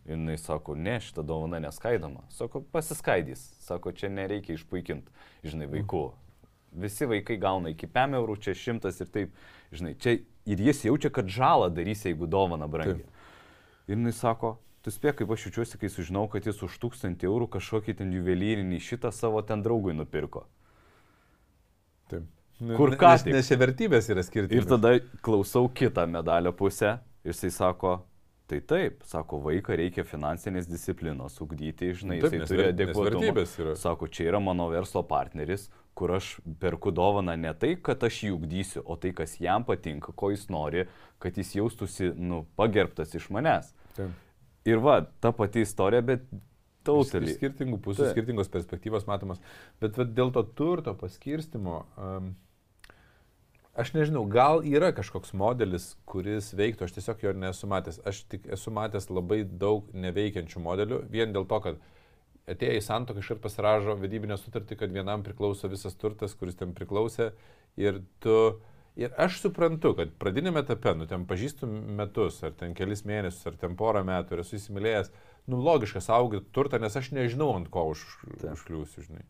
Ir 0.09 0.23
jis 0.33 0.43
sako, 0.43 0.73
ne, 0.75 0.97
šitą 0.99 1.23
dovaną 1.23 1.61
neskaidoma. 1.63 2.25
Sako, 2.33 2.63
pasiskaidys. 2.73 3.39
Sako, 3.63 3.93
čia 3.95 4.09
nereikia 4.11 4.57
išpuikinti, 4.57 5.13
žinai, 5.45 5.67
vaikų. 5.71 6.01
Visi 6.81 7.07
vaikai 7.09 7.37
gauna 7.41 7.71
iki 7.71 7.87
5 7.87 8.17
eurų, 8.19 8.35
čia 8.43 8.55
šimtas 8.57 8.99
ir 8.99 9.11
taip, 9.13 9.37
žinai, 9.71 9.93
čia 9.95 10.17
ir 10.49 10.63
jis 10.65 10.83
jaučia, 10.89 11.11
kad 11.13 11.29
žalą 11.29 11.69
darys, 11.73 12.03
jeigu 12.03 12.27
dovana 12.27 12.67
brangi. 12.67 13.05
Taip. 13.05 13.29
Ir 13.89 14.01
jis 14.09 14.19
sako, 14.19 14.57
tu 14.83 14.91
spėk, 14.91 15.21
kaip 15.21 15.31
aš 15.35 15.47
jaučiuosi, 15.47 15.79
kai 15.79 15.91
sužinau, 15.93 16.25
kad 16.31 16.45
jis 16.45 16.59
už 16.65 16.75
tūkstantį 16.83 17.29
eurų 17.29 17.47
kažkokį 17.55 17.95
ten 18.01 18.11
juvelyrinį 18.17 18.81
šitą 18.83 19.13
savo 19.15 19.41
ten 19.45 19.63
draugui 19.65 19.95
nupirko. 19.95 20.43
Taip. 22.11 22.27
Nu, 22.59 22.75
Kur 22.75 22.91
ką 22.99 23.13
nes, 23.15 23.25
nes 23.31 23.47
čia 23.47 23.55
vertybės 23.59 24.09
yra 24.11 24.23
skirtingos. 24.25 24.65
Ir 24.65 24.67
tada 24.67 24.93
klausau 25.23 25.69
kitą 25.71 26.03
medalio 26.11 26.51
pusę 26.55 26.97
ir 27.23 27.31
jisai 27.31 27.51
sako, 27.55 27.93
tai 28.51 28.59
taip, 28.65 29.03
sako, 29.07 29.39
vaiką 29.45 29.77
reikia 29.79 30.03
finansinės 30.07 30.67
disciplinos 30.67 31.37
ugdyti, 31.43 31.93
žinai, 31.95 32.17
Taip, 32.23 32.35
jisai 32.35 32.49
turi 32.49 32.65
yra. 33.61 33.75
Sako, 33.79 34.09
čia 34.11 34.27
yra 34.31 34.41
mano 34.43 34.67
verslo 34.73 35.05
partneris, 35.07 35.69
kur 35.95 36.15
aš 36.17 36.33
perku 36.59 36.91
dovaną 36.95 37.37
ne 37.39 37.53
tai, 37.59 37.75
kad 37.83 38.03
aš 38.07 38.23
jį 38.25 38.33
ugdysiu, 38.35 38.83
o 38.83 38.97
tai, 38.99 39.13
kas 39.15 39.37
jam 39.39 39.63
patinka, 39.67 40.11
ko 40.15 40.33
jis 40.33 40.49
nori, 40.51 40.87
kad 41.23 41.39
jis 41.39 41.53
jaustųsi, 41.61 42.11
nu, 42.17 42.43
pagerbtas 42.59 43.15
iš 43.15 43.29
manęs. 43.35 43.71
Taip. 43.95 44.11
Ir 44.67 44.83
va, 44.83 44.99
ta 45.23 45.31
pati 45.35 45.63
istorija, 45.63 46.03
bet 46.11 46.27
tautelį. 46.87 47.33
skirtingų 47.37 47.79
pusių, 47.83 48.11
skirtingos 48.11 48.51
perspektyvos 48.51 49.07
matomas. 49.07 49.39
Bet 49.79 49.97
vat, 49.99 50.11
dėl 50.15 50.33
to 50.35 50.43
turto 50.57 50.93
paskirstimo, 50.99 51.83
um, 51.95 52.33
aš 53.79 53.93
nežinau, 53.95 54.25
gal 54.29 54.63
yra 54.67 54.91
kažkoks 54.95 55.31
modelis, 55.37 55.93
kuris 56.09 56.51
veiktų, 56.57 56.87
aš 56.87 56.97
tiesiog 56.97 57.23
jo 57.23 57.33
nesu 57.45 57.69
matęs. 57.71 58.01
Aš 58.07 58.23
tik 58.31 58.47
esu 58.51 58.73
matęs 58.75 59.09
labai 59.11 59.41
daug 59.43 59.87
neveikiančių 59.93 60.63
modelių, 60.65 61.03
vien 61.13 61.35
dėl 61.35 61.47
to, 61.49 61.61
kad 61.63 61.79
atėję 62.49 62.79
į 62.79 62.85
santoką 62.85 63.23
iškart 63.23 63.43
pasiražo 63.43 63.95
vedybinę 63.99 64.37
sutartį, 64.39 64.79
kad 64.81 64.93
vienam 64.95 65.23
priklauso 65.25 65.69
visas 65.71 65.95
turtas, 65.99 66.35
kuris 66.37 66.59
ten 66.59 66.75
priklausė. 66.77 67.31
Ir 67.79 68.03
tu... 68.23 68.59
Ir 68.99 69.13
aš 69.21 69.37
suprantu, 69.39 69.93
kad 69.95 70.09
pradinėme 70.19 70.59
etape, 70.65 70.91
nu 70.97 71.05
ten 71.07 71.23
pažįstu 71.29 71.69
metus, 71.69 72.41
ar 72.43 72.51
ten 72.59 72.73
kelis 72.75 73.05
mėnesius, 73.07 73.45
ar 73.47 73.55
ten 73.61 73.77
porą 73.79 74.01
metų, 74.03 74.35
ir 74.35 74.41
esu 74.43 74.57
įsimylėjęs, 74.57 75.11
nu 75.47 75.59
logiška 75.63 76.01
saugoti 76.03 76.49
turtą, 76.51 76.81
nes 76.83 76.97
aš 76.99 77.13
nežinau, 77.15 77.53
ant 77.55 77.69
ko 77.71 77.85
už, 77.93 78.01
užkliūsiu, 78.49 79.05
žinai. 79.05 79.23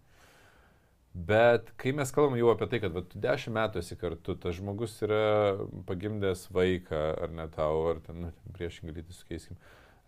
Bet 1.19 1.73
kai 1.81 1.91
mes 1.97 2.11
kalbam 2.15 2.37
jau 2.39 2.51
apie 2.53 2.69
tai, 2.71 2.79
kad 2.83 2.93
va, 2.95 3.01
tu 3.03 3.19
dešimt 3.19 3.55
metų 3.57 3.81
esi 3.81 3.97
kartu, 3.99 4.37
tas 4.39 4.55
žmogus 4.55 4.93
yra 5.03 5.57
pagimdęs 5.89 6.45
vaiką, 6.55 7.01
ar 7.25 7.33
ne 7.35 7.47
tau, 7.51 7.81
ar 7.91 7.99
ten, 8.05 8.21
nu, 8.23 8.53
priešingai 8.55 8.95
lytį 8.99 9.17
sukeiskim, 9.17 9.57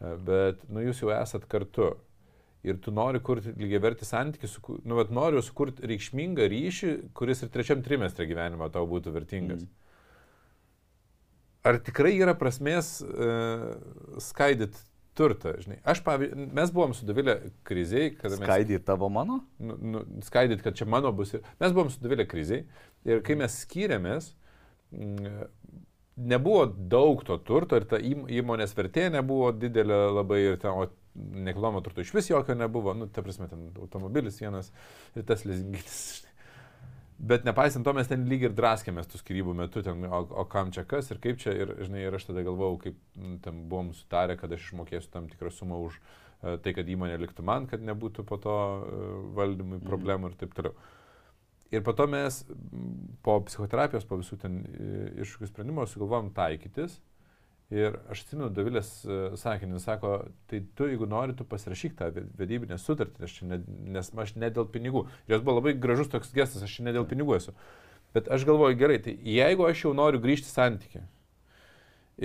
E, 0.01 0.15
bet, 0.27 0.63
nu, 0.71 0.81
jūs 0.88 1.03
jau 1.03 1.11
esat 1.15 1.45
kartu. 1.49 1.93
Ir 2.61 2.77
tu 2.77 2.91
nori 2.93 3.17
kurti 3.25 3.55
lygiai 3.57 3.81
verti 3.81 4.05
santykių, 4.05 4.47
su, 4.49 4.61
nu, 4.85 4.97
bet 4.99 5.09
noriu 5.13 5.41
sukurti 5.41 5.88
reikšmingą 5.89 6.45
ryšį, 6.51 6.91
kuris 7.17 7.41
ir 7.41 7.49
trečiam 7.53 7.81
trimestre 7.81 8.27
gyvenimo 8.29 8.67
tau 8.73 8.85
būtų 8.89 9.13
vertingas. 9.15 9.63
Mhm. 9.65 9.77
Ar 11.65 11.77
tikrai 11.85 12.13
yra 12.17 12.33
prasmės 12.38 12.99
uh, 13.05 13.65
skaidyti 14.21 14.77
turtą, 15.17 15.53
žinai? 15.61 15.79
Aš, 15.88 16.01
pavyzdžiui, 16.05 16.47
mes 16.57 16.71
buvom 16.73 16.93
su 16.95 17.07
Davilė 17.07 17.38
kriziai, 17.67 18.11
kada 18.15 18.38
mes... 18.38 18.45
Skaidį 18.45 18.79
tavo 18.88 19.09
mano? 19.13 19.41
nu, 19.59 19.77
nu, 19.95 20.03
skaidyt, 20.25 20.63
kad 20.65 20.77
čia 20.77 20.88
mano 20.89 21.11
bus. 21.15 21.35
Ir... 21.35 21.45
Mes 21.61 21.75
buvom 21.75 21.91
su 21.93 22.01
Davilė 22.03 22.27
kriziai 22.29 22.63
ir 23.07 23.23
kai 23.25 23.35
mes 23.39 23.59
skyrėmės, 23.65 24.31
mm, 24.95 25.45
nebuvo 26.31 26.65
daug 26.67 27.23
to 27.27 27.38
turto 27.47 27.79
ir 27.79 27.88
ta 27.89 27.99
įm- 27.99 28.27
įmonės 28.31 28.75
vertė 28.77 29.09
nebuvo 29.13 29.51
didelė 29.55 30.01
labai 30.15 30.41
ir 30.45 30.59
ten, 30.61 30.75
o 30.75 30.88
nekilnojamo 31.15 31.81
turto 31.83 32.03
iš 32.03 32.13
vis 32.15 32.29
jokio 32.29 32.55
nebuvo, 32.55 32.93
nu, 32.95 33.07
ta 33.11 33.23
prasme, 33.25 33.49
ten 33.51 33.69
automobilis 33.79 34.39
vienas 34.41 34.71
ir 35.15 35.27
tas 35.27 35.43
lezinginis. 35.47 36.03
Bet 37.22 37.43
nepaisant 37.45 37.85
to, 37.85 37.93
mes 37.93 38.07
ten 38.10 38.23
lyg 38.26 38.48
ir 38.48 38.53
draskėmės 38.57 39.06
tų 39.11 39.19
skirybų 39.22 39.53
metu, 39.60 39.84
ten, 39.85 40.02
o, 40.10 40.22
o 40.41 40.45
kam 40.49 40.72
čia 40.73 40.81
kas 40.89 41.11
ir 41.14 41.19
kaip 41.22 41.38
čia, 41.41 41.53
ir, 41.53 41.76
žinai, 41.85 42.02
ir 42.07 42.15
aš 42.18 42.26
tada 42.31 42.41
galvojau, 42.48 42.80
kaip 42.81 42.95
mm, 43.14 43.35
ten 43.45 43.60
buvom 43.69 43.91
sutarę, 43.93 44.39
kad 44.39 44.53
aš 44.56 44.72
išmokėsiu 44.72 45.11
tam 45.14 45.27
tikrą 45.30 45.52
sumą 45.53 45.77
už 45.85 45.99
e, 45.99 46.56
tai, 46.65 46.73
kad 46.73 46.89
įmonė 46.89 47.19
liktų 47.22 47.45
man, 47.45 47.68
kad 47.69 47.84
nebūtų 47.85 48.26
po 48.26 48.39
to 48.41 48.56
e, 48.57 49.11
valdymui 49.38 49.77
Mhm. 49.77 49.85
problemų 49.91 50.31
ir 50.31 50.39
taip 50.41 50.57
toliau. 50.57 50.73
Ir 51.72 51.85
po 51.85 51.93
to 51.95 52.07
mes 52.10 52.41
m, 52.49 52.89
po 53.23 53.38
psichoterapijos, 53.45 54.07
po 54.10 54.18
visų 54.19 54.41
ten 54.41 54.57
iššūkių 55.22 55.52
sprendimų 55.53 55.85
sugalvojom 55.93 56.34
taikytis. 56.35 56.98
Ir 57.72 57.95
aš 58.11 58.26
atsimenu, 58.26 58.49
Davilės 58.52 58.89
e, 59.07 59.18
sakinį, 59.39 59.77
sako, 59.80 60.10
tai 60.52 60.60
tu, 60.76 60.89
jeigu 60.91 61.07
nori, 61.07 61.31
tu 61.39 61.45
pasirašyk 61.48 61.93
tą 61.95 62.10
ve- 62.11 62.26
vedybinę 62.41 62.76
sutartį, 62.81 63.23
aš 63.23 63.38
ne, 63.48 63.61
nes 63.95 64.10
aš 64.11 64.34
ne 64.35 64.49
dėl 64.52 64.68
pinigų. 64.73 65.06
Ir 65.23 65.38
jos 65.38 65.45
buvo 65.45 65.61
labai 65.61 65.72
gražus 65.80 66.11
toks 66.11 66.34
gestas, 66.35 66.65
aš 66.68 66.81
ne 66.84 66.91
dėl 66.91 67.07
pinigų 67.07 67.38
esu. 67.38 67.56
Bet 68.11 68.27
aš 68.27 68.43
galvoju, 68.49 68.76
gerai, 68.76 68.99
tai 68.99 69.15
jeigu 69.23 69.64
aš 69.69 69.85
jau 69.85 69.93
noriu 69.95 70.19
grįžti 70.19 70.52
į 70.52 70.56
santykių. 70.57 71.06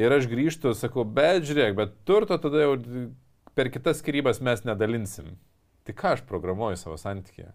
Ir 0.03 0.17
aš 0.19 0.27
grįžtu, 0.29 0.75
sakau, 0.75 1.07
bet 1.07 1.47
žiūrėk, 1.47 1.79
bet 1.79 1.95
turto 2.09 2.41
tada 2.43 2.67
jau 2.67 2.75
per 3.55 3.71
kitas 3.71 4.03
skirybas 4.03 4.43
mes 4.43 4.67
nedalinsim. 4.67 5.37
Tai 5.87 5.95
ką 5.95 6.17
aš 6.17 6.27
programuoju 6.27 6.83
savo 6.83 6.99
santykėje? 6.99 7.53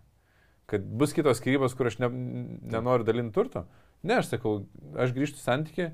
Kad 0.71 0.87
bus 0.87 1.11
kitos 1.11 1.43
skirybos, 1.43 1.75
kur 1.75 1.91
aš 1.91 1.99
ne, 1.99 2.07
nenoriu 2.71 3.03
dalinti 3.03 3.35
turto? 3.35 3.65
Ne, 3.99 4.21
aš 4.23 4.31
sakau, 4.31 4.61
aš 4.95 5.11
grįžtu 5.11 5.43
į 5.43 5.43
santykį, 5.43 5.87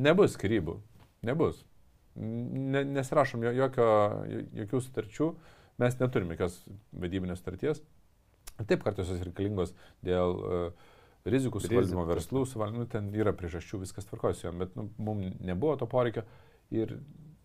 nebus 0.00 0.34
skirybų. 0.40 0.80
Nebus. 1.26 1.62
Ne, 2.16 2.84
nesirašom 2.96 3.42
jo- 3.44 3.52
jokio, 3.58 3.86
jokių 4.62 4.80
sutarčių, 4.86 5.30
mes 5.82 5.98
neturim 6.00 6.30
jokios 6.32 6.62
vedybinės 6.96 7.42
sutarties. 7.42 7.82
Taip 8.64 8.86
kartais 8.86 9.10
jos 9.10 9.20
reikalingos 9.26 9.74
dėl 10.06 10.32
uh, 10.40 10.86
rizikų 11.28 11.60
suvaldymo 11.60 12.06
verslų, 12.08 12.46
suvaldymo, 12.48 12.86
nu, 12.86 12.88
ten 12.88 13.10
yra 13.12 13.34
priežasčių, 13.36 13.82
viskas 13.82 14.06
tvarkosi 14.08 14.46
jom, 14.46 14.62
bet 14.62 14.76
nu, 14.78 14.86
mums 14.96 15.34
nebuvo 15.44 15.74
to 15.82 15.88
poreikio 15.90 16.22
ir 16.72 16.94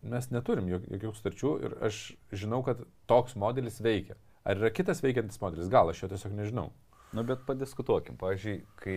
mes 0.02 0.30
neturim 0.32 0.70
jok- 0.70 0.86
jokių 0.94 1.12
sutarčių 1.18 1.50
ir 1.66 1.76
aš 1.90 1.98
žinau, 2.32 2.62
kad 2.66 2.80
toks 3.10 3.36
modelis 3.38 3.76
veikia. 3.84 4.16
Ar 4.48 4.56
yra 4.58 4.72
kitas 4.74 5.02
veikiantis 5.04 5.38
modelis? 5.42 5.68
Gal 5.70 5.92
aš 5.92 6.00
jo 6.06 6.08
tiesiog 6.14 6.32
nežinau. 6.34 6.70
Nu, 7.12 7.22
bet 7.28 7.44
padiskutuokim. 7.46 8.16
Pavyzdžiui, 8.18 8.56
kai 8.80 8.96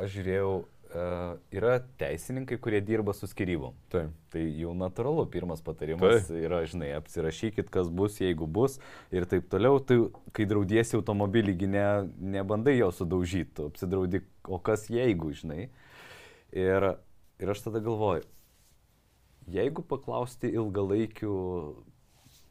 aš 0.00 0.08
žiūrėjau, 0.16 0.50
yra 1.52 1.80
teisininkai, 1.98 2.58
kurie 2.62 2.80
dirba 2.80 3.12
su 3.12 3.26
skirybom. 3.26 3.74
Taip. 3.92 4.12
Tai 4.32 4.42
jau 4.58 4.74
natūralu, 4.76 5.24
pirmas 5.32 5.62
patarimas 5.64 6.28
Taip. 6.28 6.38
yra, 6.44 6.60
žinai, 6.68 6.92
apsirašykit, 6.98 7.70
kas 7.72 7.88
bus, 7.88 8.20
jeigu 8.20 8.46
bus 8.46 8.78
ir 9.14 9.26
taip 9.28 9.48
toliau. 9.52 9.80
Tai 9.80 9.98
kai 10.36 10.46
draudiesi 10.48 10.98
automobilį, 10.98 11.56
ne, 11.70 11.86
nebandai 12.36 12.76
jo 12.78 12.92
sudaužyti, 12.94 13.66
apsidraudi, 13.70 14.22
o 14.46 14.60
kas 14.62 14.86
jeigu, 14.92 15.32
žinai. 15.36 15.68
Ir, 16.54 16.90
ir 17.42 17.52
aš 17.52 17.66
tada 17.66 17.82
galvoju, 17.84 18.24
jeigu 19.52 19.84
paklausti 19.86 20.52
ilgalaikių, 20.54 21.36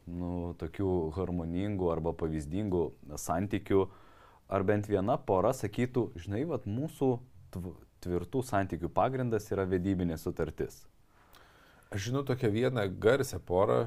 nu, 0.06 0.34
tokių 0.60 0.92
harmoningų 1.16 1.90
arba 1.94 2.12
pavyzdingų 2.16 2.84
santykių, 3.18 3.86
ar 4.46 4.62
bent 4.66 4.86
viena 4.90 5.16
pora 5.18 5.50
sakytų, 5.56 6.10
žinai, 6.22 6.44
vat, 6.46 6.68
mūsų 6.70 7.16
tvirtų 8.04 8.42
santykių 8.44 8.90
pagrindas 8.94 9.48
yra 9.52 9.64
vedybinė 9.68 10.18
sutartis. 10.20 10.82
Aš 11.94 12.08
žinau 12.08 12.24
tokią 12.26 12.50
vieną 12.50 12.84
garsią 13.00 13.38
porą, 13.46 13.86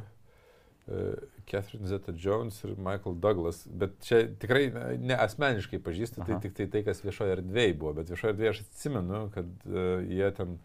e, 0.87 1.03
Catherine 1.49 1.87
Zeta 1.89 2.13
Jones 2.15 2.63
ir 2.63 2.75
Michael 2.77 3.17
Douglas, 3.19 3.63
bet 3.67 3.97
čia 4.05 4.23
tikrai 4.39 4.69
ne- 4.97 5.17
asmeniškai 5.17 5.81
pažįstu, 5.83 6.25
tai 6.25 6.39
tik 6.41 6.55
tai 6.57 6.67
tai, 6.67 6.83
kas 6.87 7.01
viešoje 7.03 7.35
erdvėje 7.37 7.77
buvo, 7.77 7.93
bet 7.99 8.11
viešoje 8.13 8.33
erdvėje 8.35 8.53
aš 8.53 8.61
atsimenu, 8.65 9.23
kad 9.35 9.49
uh, 9.67 10.03
jie 10.05 10.29
ten 10.37 10.59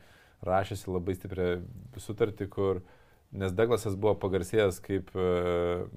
rašėsi 0.45 0.93
labai 0.93 1.17
stiprią 1.17 1.49
sutartį, 1.97 2.49
kur, 2.53 2.83
nes 3.33 3.53
Douglasas 3.57 3.97
buvo 3.97 4.15
pagarsėjęs 4.21 4.81
kaip 4.85 5.11
uh, 5.17 5.89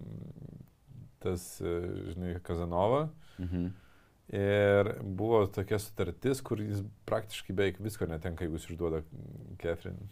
tas, 1.19 1.43
žinai, 1.61 2.37
Kazanova. 2.43 3.09
Mhm. 3.37 3.69
Ir 4.27 4.89
buvo 5.01 5.45
tokia 5.47 5.79
sutartis, 5.79 6.41
kur 6.43 6.59
jis 6.59 6.81
praktiškai 7.07 7.55
beveik 7.55 7.77
visko 7.79 8.09
netenka, 8.09 8.43
jeigu 8.43 8.59
jis 8.59 8.67
išduoda 8.73 8.99
Catherine. 9.61 10.09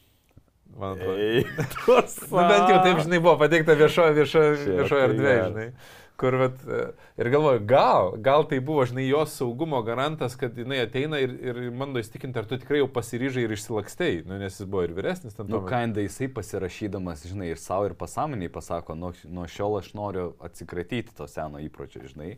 Man 0.80 0.96
atrodo. 0.96 1.20
Nu, 2.32 2.48
bent 2.48 2.72
jau 2.72 2.80
taip, 2.84 3.04
žinai, 3.04 3.20
buvo 3.20 3.36
pateikta 3.40 3.76
viešoje 3.78 4.16
viešo, 4.16 4.42
viešo 4.56 4.96
tai 4.96 5.04
erdvėje, 5.10 5.36
geras. 5.36 5.52
žinai. 5.52 5.68
Kur, 6.16 6.38
vat, 6.40 6.62
e, 6.64 6.80
ir 7.20 7.28
galvoju, 7.32 7.60
gal, 7.68 8.14
gal 8.24 8.46
tai 8.48 8.62
buvo, 8.64 8.86
žinai, 8.88 9.04
jos 9.10 9.34
saugumo 9.36 9.82
garantas, 9.84 10.38
kad 10.40 10.56
jinai 10.56 10.80
ateina 10.86 11.20
ir, 11.20 11.34
ir 11.44 11.60
bando 11.76 12.00
įstikinti, 12.00 12.40
ar 12.40 12.48
tu 12.48 12.56
tikrai 12.62 12.80
jau 12.80 12.88
pasiryžai 12.96 13.44
ir 13.44 13.56
išsilakstei, 13.56 14.22
nu, 14.28 14.38
nes 14.40 14.56
jis 14.56 14.70
buvo 14.70 14.86
ir 14.88 14.96
vyresnis 14.96 15.36
Nu, 15.44 15.60
kinda 15.68 16.04
jisai 16.06 16.30
pasirašydamas, 16.32 17.26
žinai, 17.28 17.52
ir 17.52 17.60
savo, 17.60 17.90
ir 17.92 17.98
pasąmoniai 18.00 18.52
pasako, 18.52 18.96
nuo, 18.96 19.12
nuo 19.28 19.48
šiol 19.52 19.82
aš 19.82 19.92
noriu 20.00 20.30
atsikratyti 20.48 21.16
to 21.20 21.28
seno 21.28 21.60
įpročio, 21.68 22.06
žinai. 22.08 22.38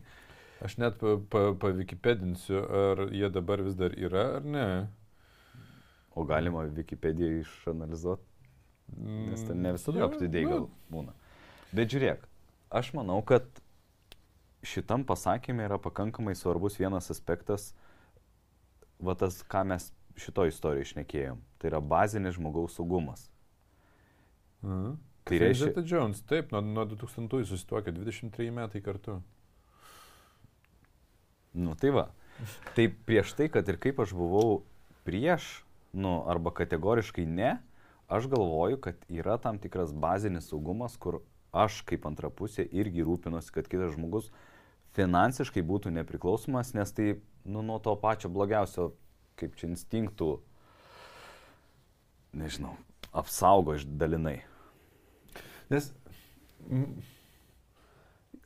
Aš 0.64 0.76
net 0.80 0.98
pa, 0.98 1.14
pa, 1.30 1.42
pavikipedinsiu, 1.60 2.58
ar 2.58 3.04
jie 3.14 3.28
dabar 3.30 3.62
vis 3.62 3.76
dar 3.78 3.94
yra, 3.94 4.24
ar 4.38 4.46
ne. 4.46 4.66
O 6.18 6.24
galima 6.26 6.64
Wikipediją 6.74 7.44
išanalizuoti, 7.44 8.24
nes 9.30 9.44
ten 9.46 9.62
ne 9.62 9.76
visada 9.76 10.02
Jo, 10.02 10.08
aptidėjai 10.10 10.48
nu, 10.48 10.54
gal 10.54 10.66
būna. 10.90 11.14
Bet 11.70 11.92
žiūrėk, 11.92 12.24
aš 12.74 12.90
manau, 12.96 13.20
kad 13.22 13.46
šitam 14.66 15.04
pasakymė 15.06 15.68
yra 15.68 15.78
pakankamai 15.78 16.34
svarbus 16.34 16.80
vienas 16.80 17.12
aspektas, 17.14 17.70
va 18.98 19.14
tas, 19.14 19.44
ką 19.46 19.62
mes 19.70 19.92
šito 20.18 20.48
istorijoje 20.50 20.88
išnekėjom. 20.88 21.42
Tai 21.62 21.70
yra 21.70 21.80
bazinis 21.84 22.34
žmogaus 22.34 22.74
saugumas. 22.74 23.28
Mhm. 24.64 24.96
Tai 25.28 25.38
reiškia, 25.42 25.68
Zeta 25.68 25.82
Jones, 25.84 26.22
taip, 26.24 26.50
nuo, 26.54 26.62
nuo 26.64 26.86
2000 26.88 27.44
susituokė 27.46 27.92
23 27.92 28.50
metai 28.58 28.80
kartu. 28.82 29.20
Nu 31.52 31.74
tai 31.78 31.92
va. 31.94 32.08
Tai 32.76 32.86
prieš 33.06 33.34
tai, 33.34 33.48
kad 33.50 33.66
ir 33.68 33.78
kaip 33.82 33.98
aš 34.02 34.12
buvau 34.14 34.62
prieš, 35.06 35.64
nu 35.92 36.20
arba 36.30 36.52
kategoriškai 36.54 37.26
ne, 37.26 37.56
aš 38.08 38.28
galvoju, 38.30 38.78
kad 38.80 39.00
yra 39.10 39.38
tam 39.42 39.58
tikras 39.58 39.92
bazinis 39.92 40.50
saugumas, 40.52 40.96
kur 40.96 41.20
aš 41.52 41.82
kaip 41.88 42.06
antra 42.06 42.30
pusė 42.30 42.66
irgi 42.70 43.04
rūpinuosi, 43.06 43.52
kad 43.54 43.68
kitas 43.70 43.96
žmogus 43.96 44.30
finansiškai 44.96 45.62
būtų 45.66 45.92
nepriklausomas, 45.94 46.74
nes 46.76 46.92
tai 46.94 47.18
nu, 47.44 47.62
nuo 47.62 47.78
to 47.82 47.94
pačio 48.00 48.30
blogiausio, 48.32 48.92
kaip 49.38 49.54
čia 49.58 49.68
instinktų, 49.70 50.30
nežinau, 52.38 52.74
apsaugo 53.12 53.76
iš 53.78 53.86
dalinai. 53.98 54.40
Nes 55.72 55.92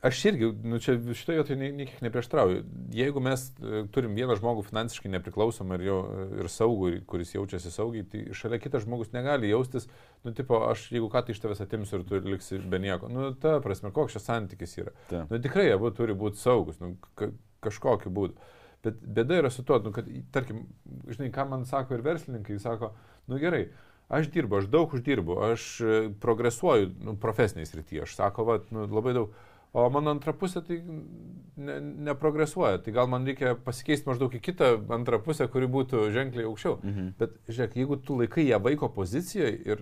aš 0.03 0.25
irgi, 0.25 0.49
nu 0.63 0.79
čia 0.83 0.95
šitoje 1.15 1.39
vietoje 1.39 1.57
nei, 1.59 1.71
nei 1.71 1.85
kiek 1.87 2.01
neprieštrauju. 2.03 2.63
Jeigu 2.93 3.21
mes 3.23 3.45
e, 3.55 3.83
turim 3.95 4.15
vieną 4.17 4.35
žmogų 4.39 4.65
finansiškai 4.67 5.11
nepriklausomą 5.13 5.77
ir, 5.79 5.85
jo, 5.87 5.99
ir 6.43 6.49
saugų, 6.51 6.89
ir 6.91 6.97
kuris 7.07 7.31
jaučiasi 7.35 7.71
saugiai, 7.71 8.03
tai 8.11 8.23
šalia 8.35 8.59
kitas 8.63 8.83
žmogus 8.83 9.13
negali 9.15 9.51
jaustis, 9.51 9.87
nu 10.27 10.33
tipo, 10.35 10.59
aš 10.67 10.89
jeigu 10.91 11.07
ką 11.13 11.23
tai 11.23 11.35
iš 11.35 11.39
tavęs 11.43 11.63
atimsiu 11.63 12.01
ir 12.01 12.07
tu 12.09 12.19
liksi 12.27 12.59
be 12.67 12.81
nieko. 12.83 13.07
Nu, 13.11 13.29
ta 13.39 13.55
prasme, 13.63 13.93
koks 13.95 14.17
šis 14.17 14.27
santykis 14.27 14.75
yra. 14.81 14.91
Ta. 15.07 15.23
Nu, 15.31 15.39
tikrai 15.43 15.69
abu 15.71 15.93
turi 15.95 16.17
būti 16.19 16.41
saugus, 16.41 16.81
nu, 16.83 16.97
ka, 17.19 17.31
kažkokiu 17.63 18.11
būdu. 18.11 18.51
Bet 18.83 18.99
bėda 18.99 19.39
yra 19.39 19.53
su 19.53 19.63
to, 19.63 19.79
nu, 19.85 19.95
kad, 19.95 20.09
tarkim, 20.35 20.65
žinai, 21.07 21.31
ką 21.31 21.47
man 21.47 21.63
sako 21.69 21.95
ir 21.95 22.03
verslininkai, 22.03 22.59
sako, 22.59 22.91
nu 23.31 23.39
gerai, 23.39 23.69
aš 24.11 24.27
dirbu, 24.35 24.59
aš 24.59 24.67
daug 24.67 24.91
uždirbu, 24.99 25.39
aš 25.47 25.71
e, 25.79 26.03
progresuoju 26.21 26.91
nu, 27.07 27.15
profesiniai 27.23 27.69
srityje, 27.69 28.03
aš 28.03 28.19
sako, 28.19 28.49
va, 28.51 28.59
nu, 28.75 28.83
labai 28.91 29.15
daug. 29.15 29.31
O 29.73 29.87
mano 29.89 30.11
antra 30.13 30.35
pusė 30.37 30.61
tai 30.61 30.75
ne, 30.85 31.79
neprogresuoja. 32.09 32.83
Tai 32.85 32.93
gal 32.93 33.07
man 33.09 33.25
reikia 33.25 33.55
pasikeisti 33.57 34.05
maždaug 34.09 34.35
į 34.37 34.41
kitą 34.45 34.67
antrą 34.93 35.17
pusę, 35.25 35.47
kuri 35.49 35.69
būtų 35.71 36.05
ženkliai 36.13 36.45
aukščiau. 36.49 36.75
Mhm. 36.83 37.07
Bet 37.17 37.39
žiūrėk, 37.49 37.79
jeigu 37.81 37.97
tu 38.05 38.19
laikai 38.19 38.45
ją 38.45 38.61
vaiko 38.61 38.91
pozicijoje 38.93 39.55
ir, 39.73 39.81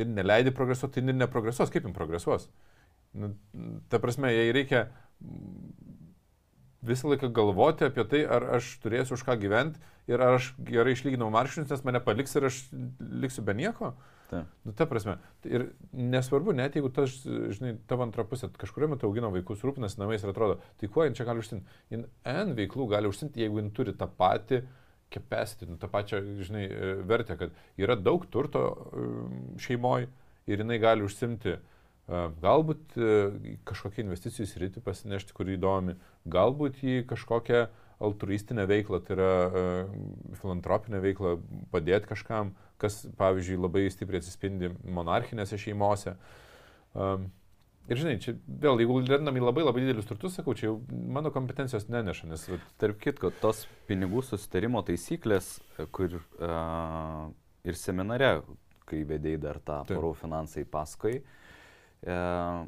ir 0.00 0.08
neleidi 0.08 0.54
progresuoti, 0.56 1.02
tai 1.02 1.12
ir 1.12 1.20
neprogresuos. 1.20 1.74
Kaip 1.74 1.84
jin 1.84 1.96
progresuos? 1.96 2.48
Nu, 3.18 3.34
ta 3.92 4.00
prasme, 4.00 4.32
jai 4.32 4.48
reikia 4.56 4.86
visą 6.88 7.12
laiką 7.12 7.28
galvoti 7.34 7.84
apie 7.88 8.04
tai, 8.08 8.24
ar 8.24 8.54
aš 8.58 8.70
turėsiu 8.82 9.16
už 9.18 9.24
ką 9.26 9.36
gyventi 9.40 9.80
ir 10.08 10.22
ar 10.24 10.38
aš 10.38 10.52
gerai 10.64 10.94
išlyginau 10.96 11.28
marškinius, 11.34 11.70
nes 11.72 11.84
mane 11.84 12.00
paliks 12.04 12.36
ir 12.38 12.48
aš 12.48 12.62
liksiu 12.98 13.44
be 13.44 13.54
nieko. 13.58 13.92
Ta. 14.28 14.42
Nu, 14.64 14.74
ta 14.76 14.84
prasme. 14.84 15.14
Ir 15.48 15.70
nesvarbu, 15.96 16.52
net 16.56 16.74
jeigu 16.76 16.90
tas, 16.92 17.14
žinai, 17.24 17.78
tavo 17.88 18.04
antra 18.04 18.26
pusė 18.28 18.50
kažkurio 18.60 18.90
metu 18.92 19.08
augino 19.08 19.30
vaikus, 19.32 19.62
rūpinasi 19.64 20.00
namais 20.02 20.24
ir 20.24 20.32
atrodo, 20.34 20.58
tai 20.80 20.90
kuo 20.92 21.06
jin 21.06 21.16
čia 21.16 21.24
gali 21.24 21.40
užsimti? 21.40 21.78
Jin 21.94 22.04
N 22.28 22.52
veiklų 22.58 22.90
gali 22.92 23.08
užsimti, 23.08 23.40
jeigu 23.40 23.62
jin 23.62 23.72
turi 23.72 23.96
tą 23.96 24.10
patį 24.20 24.60
capacity, 25.14 25.70
nu, 25.70 25.78
tą 25.80 25.88
pačią, 25.88 26.20
žinai, 26.44 26.66
e, 26.68 26.92
vertę, 27.08 27.38
kad 27.40 27.56
yra 27.80 27.96
daug 27.96 28.26
turto 28.28 28.66
šeimoje 29.64 30.10
ir 30.48 30.60
jinai 30.60 30.76
gali 30.82 31.08
užsimti 31.08 31.56
e, 31.56 31.60
galbūt 32.44 33.00
e, 33.00 33.56
kažkokią 33.68 34.04
investicijų 34.04 34.48
sritį 34.52 34.84
pasinešti, 34.84 35.36
kuri 35.36 35.56
įdomi, 35.56 35.96
galbūt 36.28 36.84
į 36.84 37.02
kažkokią 37.08 37.68
altruistinę 37.98 38.68
veiklą, 38.70 39.00
tai 39.02 39.16
yra 39.16 39.30
uh, 39.48 39.94
filantropinę 40.38 41.00
veiklą, 41.02 41.32
padėti 41.72 42.06
kažkam, 42.06 42.52
kas, 42.80 43.02
pavyzdžiui, 43.18 43.58
labai 43.60 43.88
stipriai 43.92 44.22
atsispindi 44.22 44.70
monarchinėse 44.86 45.58
šeimose. 45.60 46.14
Um, 46.98 47.28
ir 47.88 48.00
žinai, 48.00 48.16
čia 48.22 48.36
vėl, 48.46 48.80
jeigu 48.82 49.00
lendam 49.08 49.36
į 49.38 49.42
labai 49.42 49.66
labai 49.66 49.82
didelius 49.84 50.08
turtus, 50.08 50.36
sakau, 50.38 50.54
čia 50.58 50.70
jau 50.70 50.78
mano 50.88 51.32
kompetencijos 51.34 51.88
neneša, 51.90 52.30
nes 52.30 52.46
vat, 52.52 52.70
Tarp 52.80 53.02
kitko, 53.02 53.32
tos 53.42 53.64
pinigų 53.90 54.22
susitarimo 54.26 54.82
taisyklės, 54.86 55.56
kur 55.94 56.20
uh, 56.20 57.28
ir 57.66 57.78
seminare, 57.78 58.38
kai 58.88 59.04
vedėjai 59.08 59.42
dar 59.42 59.60
tą 59.60 59.82
porų 59.90 60.14
finansai 60.22 60.64
paskui, 60.68 61.18
uh, 62.06 62.66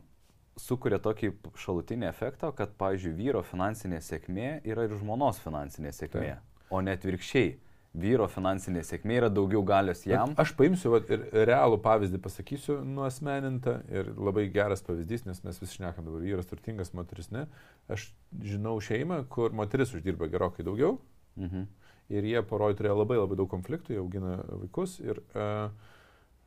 sukuria 0.60 1.00
tokį 1.02 1.32
šalutinį 1.60 2.08
efektą, 2.10 2.52
kad, 2.56 2.74
pavyzdžiui, 2.80 3.16
vyro 3.18 3.42
finansinė 3.46 4.00
sėkmė 4.04 4.52
yra 4.68 4.86
ir 4.86 4.96
žmonos 5.00 5.40
finansinė 5.42 5.92
sėkmė, 5.96 6.34
Taip. 6.36 6.70
o 6.72 6.82
net 6.84 7.04
virkščiai. 7.06 7.54
Vyro 7.90 8.28
finansinė 8.30 8.84
sėkmė 8.86 9.16
yra 9.18 9.28
daugiau 9.34 9.64
galios 9.66 10.04
jam. 10.06 10.30
Aš 10.38 10.52
paimsiu 10.58 10.92
vat, 10.92 11.08
ir 11.10 11.24
realų 11.48 11.80
pavyzdį 11.82 12.20
pasakysiu 12.22 12.76
nuosmenintą 12.86 13.80
ir 13.90 14.12
labai 14.14 14.44
geras 14.54 14.84
pavyzdys, 14.86 15.24
nes 15.26 15.42
mes 15.42 15.58
vis 15.58 15.74
šnekam 15.74 16.06
dabar 16.06 16.22
vyras 16.22 16.46
turtingas, 16.46 16.92
moteris 16.94 17.32
ne. 17.34 17.48
Aš 17.90 18.12
žinau 18.46 18.76
šeimą, 18.78 19.24
kur 19.32 19.50
moteris 19.56 19.94
uždirba 19.96 20.30
gerokai 20.30 20.66
daugiau 20.66 21.00
Mhm. 21.40 21.66
ir 22.10 22.26
jie 22.26 22.42
poroj 22.46 22.74
turėjo 22.78 22.96
labai 22.98 23.16
labai 23.18 23.36
daug 23.38 23.50
konfliktų, 23.50 23.94
jie 23.94 24.00
augina 24.02 24.36
vaikus 24.50 24.98
ir 25.00 25.22
uh, 25.34 25.70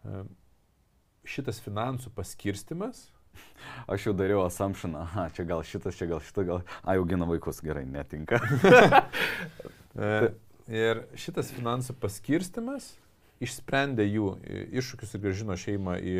uh, 0.03 0.23
šitas 1.23 1.59
finansų 1.63 2.11
paskirstimas, 2.15 3.09
Aš 3.89 4.03
jau 4.05 4.13
dariau 4.13 4.43
assumptioną, 4.45 4.99
aha, 5.07 5.23
čia 5.33 5.43
gal 5.49 5.63
šitas, 5.65 5.95
čia 5.97 6.05
gal 6.05 6.19
šitas, 6.21 6.45
gal... 6.45 6.59
A, 6.83 6.93
jau 6.99 7.05
gina 7.09 7.25
vaikus, 7.25 7.63
gerai, 7.65 7.81
netinka. 7.89 8.37
ir 10.71 11.03
šitas 11.19 11.51
finansų 11.55 11.95
paskirstimas 12.01 12.93
išsprendė 13.43 14.05
jų 14.07 14.27
e, 14.47 14.61
iššūkius 14.79 15.15
ir 15.17 15.21
gražino 15.25 15.55
šeimą 15.59 15.97
į 15.99 16.13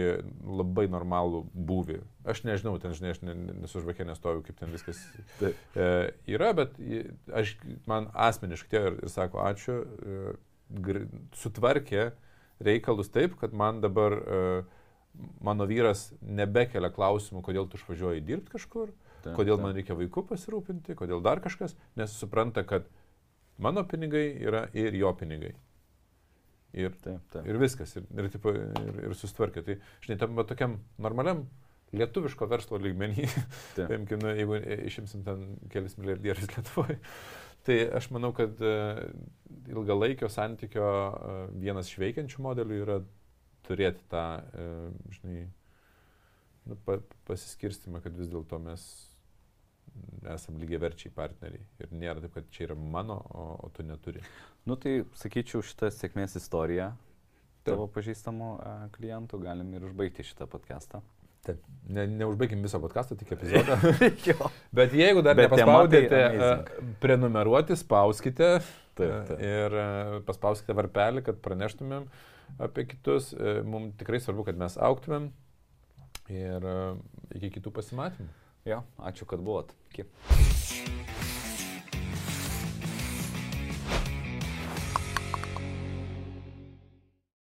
labai 0.60 0.88
normalų 0.92 1.44
būvį. 1.56 2.00
Aš 2.28 2.42
nežinau, 2.48 2.74
ten, 2.84 2.96
žinai, 2.98 3.14
aš 3.16 3.22
ne- 3.24 3.36
ne- 3.38 3.56
nesu 3.64 3.80
žvakė, 3.84 4.04
nestoviu, 4.10 4.44
kaip 4.44 4.58
ten 4.60 4.74
viskas 4.74 5.00
Taip. 5.40 5.56
e, 5.76 5.88
yra, 6.36 6.52
bet 6.58 6.76
aš, 7.32 7.56
man 7.88 8.10
asmeniškai 8.14 8.68
atėjo 8.74 8.92
ir, 8.92 9.00
ir 9.08 9.14
sako, 9.14 9.40
ačiū, 9.46 9.78
e, 9.84 10.36
gr, 10.84 11.06
sutvarkė 11.40 12.10
reikalus 12.64 13.12
taip, 13.14 13.38
kad 13.40 13.54
man 13.56 13.80
dabar 13.84 14.18
e, 14.20 14.42
mano 15.46 15.68
vyras 15.70 16.10
nebekelia 16.26 16.90
klausimų, 16.92 17.44
kodėl 17.46 17.70
tu 17.70 17.80
išvažiuoji 17.80 18.26
dirbti 18.26 18.56
kažkur, 18.58 18.92
Taip, 19.24 19.38
kodėl 19.38 19.56
taip. 19.56 19.64
man 19.64 19.78
reikia 19.78 19.96
vaikų 19.96 20.26
pasirūpinti, 20.34 20.98
kodėl 21.00 21.22
dar 21.24 21.40
kažkas, 21.40 21.78
nes 21.96 22.12
supranta, 22.20 22.66
kad 22.68 22.90
mano 23.58 23.86
pinigai 23.88 24.26
yra 24.42 24.68
ir 24.74 24.96
jo 24.98 25.14
pinigai. 25.18 25.54
Ir, 26.74 26.96
Taip, 27.04 27.22
taip. 27.30 27.46
ir 27.46 27.60
viskas, 27.62 27.92
ir, 28.00 28.06
ir, 28.18 28.32
tipo, 28.34 28.50
ir, 28.50 28.96
ir 29.06 29.14
sustvarkė. 29.14 29.62
Tai, 29.62 29.76
žinai, 30.02 30.18
tam 30.18 30.40
tokiam 30.50 30.80
normaliam 30.98 31.44
lietuviško 31.94 32.48
verslo 32.50 32.80
lygmenį, 32.82 33.28
paimkim, 33.78 34.22
nu, 34.24 34.34
jeigu 34.34 34.60
išimsim 34.90 35.24
ten 35.26 35.44
kelis 35.74 35.98
milijardierius 36.00 36.50
Lietuvoje, 36.56 36.98
tai 37.68 37.78
aš 38.00 38.10
manau, 38.16 38.34
kad 38.36 38.58
e, 38.58 38.76
ilgalaikio 39.72 40.30
santykio 40.34 40.88
e, 40.90 41.36
vienas 41.64 41.92
iš 41.92 42.00
veikiančių 42.02 42.46
modelių 42.48 42.80
yra 42.82 43.00
turėti 43.68 44.04
tą, 44.12 44.26
e, 44.42 44.68
žinai, 45.20 45.46
nu, 46.72 46.80
pa, 46.88 46.98
pasiskirstimą, 47.30 48.02
kad 48.04 48.18
vis 48.18 48.32
dėlto 48.34 48.60
mes 48.64 48.88
esam 50.34 50.58
lygiai 50.62 50.80
verčiai 50.84 51.12
partneriai. 51.14 51.64
Ir 51.84 51.92
nėra 51.94 52.22
taip, 52.24 52.34
kad 52.38 52.48
čia 52.54 52.68
yra 52.70 52.78
mano, 52.80 53.20
o, 53.34 53.48
o 53.68 53.72
tu 53.76 53.86
neturi. 53.86 54.22
Nu 54.68 54.78
tai, 54.80 55.02
sakyčiau, 55.20 55.64
šitą 55.66 55.90
sėkmės 55.94 56.38
istoriją 56.40 56.92
tavo 57.68 57.88
pažįstamų 57.92 58.50
e, 58.60 58.72
klientų 58.98 59.40
galim 59.44 59.70
ir 59.78 59.86
užbaigti 59.88 60.26
šitą 60.28 60.48
podcastą. 60.52 61.00
Taip. 61.44 61.60
Ne, 61.92 62.06
neužbaigim 62.08 62.62
viso 62.64 62.80
podcast'o, 62.80 63.18
tik 63.20 63.34
epizodą. 63.36 63.78
Bet 64.76 64.96
jeigu 64.96 65.24
dar 65.26 65.36
Bet 65.36 65.52
tai 65.52 65.60
nepaspaudėte 65.60 66.20
amazing. 66.28 66.70
e, 66.80 66.92
prenumeruoti, 67.04 67.78
spauskite 67.80 68.54
Taip, 68.96 69.10
e, 69.10 69.24
taip. 69.28 69.42
ir 69.44 69.78
paspauskite 70.28 70.76
varpelį, 70.78 71.24
kad 71.28 71.40
praneštumėm 71.44 72.08
apie 72.64 72.86
kitus. 72.92 73.32
Mums 73.68 73.96
tikrai 74.00 74.20
svarbu, 74.24 74.46
kad 74.48 74.60
mes 74.60 74.76
auktumėm 74.78 75.32
ir 76.32 76.68
iki 77.36 77.50
kitų 77.58 77.72
pasimatymų. 77.76 78.30
Jo, 78.66 78.84
ačiū, 78.98 79.26
kad 79.28 79.42
buvot. 79.44 79.74
Iki. 79.92 80.06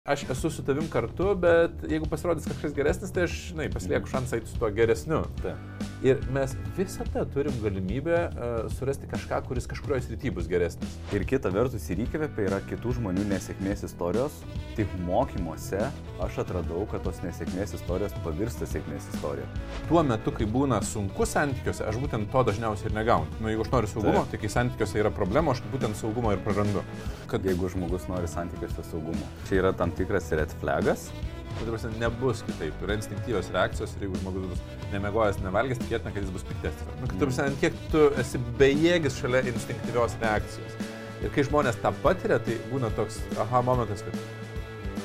Aš 0.03 0.24
esu 0.35 0.51
su 0.51 0.65
tavim 0.66 0.89
kartu, 0.90 1.31
bet 1.39 1.85
jeigu 1.86 2.11
pasirodys 2.11 2.49
kažkas 2.51 2.74
geresnis, 2.74 3.15
tai 3.15 3.28
aš, 3.28 3.39
žinai, 3.53 3.70
pasilieku 3.70 4.11
šansą 4.11 4.40
eiti 4.40 4.51
su 4.51 4.59
tuo 4.59 4.70
geresniu. 4.74 5.23
Taip. 5.44 5.91
Ir 6.02 6.18
mes 6.34 6.56
visada 6.74 7.22
turim 7.30 7.54
galimybę 7.62 8.16
uh, 8.26 8.70
surasti 8.74 9.06
kažką, 9.06 9.38
kuris 9.46 9.68
kažkurioje 9.70 10.08
srityje 10.08 10.32
bus 10.34 10.48
geresnis. 10.50 10.96
Ir 11.14 11.22
kita 11.30 11.52
vertus, 11.54 11.84
ir 11.94 12.02
įkvėpia 12.02 12.48
yra 12.48 12.58
kitų 12.66 12.96
žmonių 12.96 13.28
nesėkmės 13.30 13.84
istorijos. 13.86 14.40
Tik 14.74 14.90
mokymuose 15.06 15.84
aš 16.26 16.40
atradau, 16.42 16.82
kad 16.90 17.04
tos 17.06 17.20
nesėkmės 17.22 17.76
istorijos 17.78 18.16
pavirsta 18.24 18.66
sėkmės 18.66 19.06
istorija. 19.14 19.46
Tuo 19.86 20.02
metu, 20.06 20.34
kai 20.34 20.48
būna 20.50 20.80
sunku 20.86 21.26
santykiuose, 21.28 21.86
aš 21.86 22.00
būtent 22.02 22.32
to 22.34 22.42
dažniausiai 22.50 22.90
ir 22.90 22.98
negaunu. 22.98 23.30
Nu, 23.38 23.52
jeigu 23.52 23.62
aš 23.62 23.70
noriu 23.76 23.92
saugumo, 23.92 24.24
Taip. 24.24 24.34
tai 24.34 24.42
kai 24.42 24.50
santykiuose 24.56 24.98
yra 25.04 25.14
problema, 25.14 25.54
aš 25.54 25.62
būtent 25.70 25.98
saugumo 26.02 26.34
ir 26.34 26.42
prarandu. 26.42 26.82
Kad 27.30 27.46
Jeigu 27.46 27.70
žmogus 27.70 28.08
nori 28.10 28.30
santykiuose 28.30 28.82
saugumo. 28.90 29.30
Čia 29.46 29.62
yra 29.62 29.72
tam 29.76 29.94
tikras 29.94 30.30
red 30.34 30.50
flagas, 30.58 31.10
Nu, 31.52 31.66
ta 31.66 31.70
prasme, 31.70 31.92
nebus 32.00 32.42
kitaip. 32.48 32.84
Yra 32.86 32.96
instinktyvios 32.98 33.50
reakcijos 33.54 33.96
ir 33.96 34.06
jeigu 34.06 34.22
žmogus 34.22 34.48
bus 34.52 34.62
nemegojęs, 34.92 35.42
nevalgęs, 35.44 35.82
tikėtina, 35.84 36.14
kad 36.14 36.24
jis 36.24 36.32
bus 36.34 36.46
piktesnis. 36.48 36.88
Nu, 37.00 37.06
kad, 37.06 37.18
ta 37.18 37.28
prasme, 37.28 37.50
kiek 37.62 37.78
tu 37.92 38.06
esi 38.22 38.42
bejėgis 38.60 39.20
šalia 39.20 39.44
instinktyvios 39.52 40.16
reakcijos. 40.22 40.78
Ir 41.22 41.30
kai 41.34 41.46
žmonės 41.46 41.78
tą 41.84 41.92
patiria, 42.02 42.40
tai 42.42 42.58
būna 42.72 42.90
toks 42.98 43.20
aha 43.44 43.62
momentas, 43.66 44.02
kad... 44.08 44.24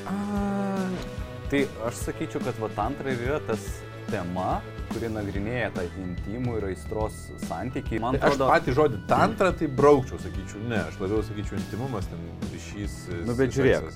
A, 0.08 0.18
Tai 1.48 1.62
aš 1.88 2.02
sakyčiau, 2.04 2.42
kad 2.44 2.58
va 2.60 2.68
tantra 2.76 3.08
ir 3.08 3.22
yra 3.24 3.38
tas 3.40 3.62
tema, 4.10 4.58
kuri 4.90 5.08
nagrinėja 5.08 5.70
tą 5.78 5.84
intimų 6.02 6.58
ir 6.58 6.66
aistros 6.68 7.16
santykį. 7.46 8.00
Man 8.04 8.18
tai 8.18 8.28
aš 8.28 8.34
atrodo, 8.34 8.48
patį 8.52 8.74
žodį 8.76 9.00
tantra 9.08 9.48
tai 9.56 9.70
braukčiau, 9.78 10.20
sakyčiau, 10.20 10.60
ne, 10.68 10.82
aš 10.90 10.98
labiau 11.00 11.22
sakyčiau 11.24 11.56
intimumas, 11.56 12.08
ten 12.12 12.20
ryšys. 12.52 12.98
Nu, 13.24 13.36
bet 13.38 13.56
žiūrėk. 13.56 13.88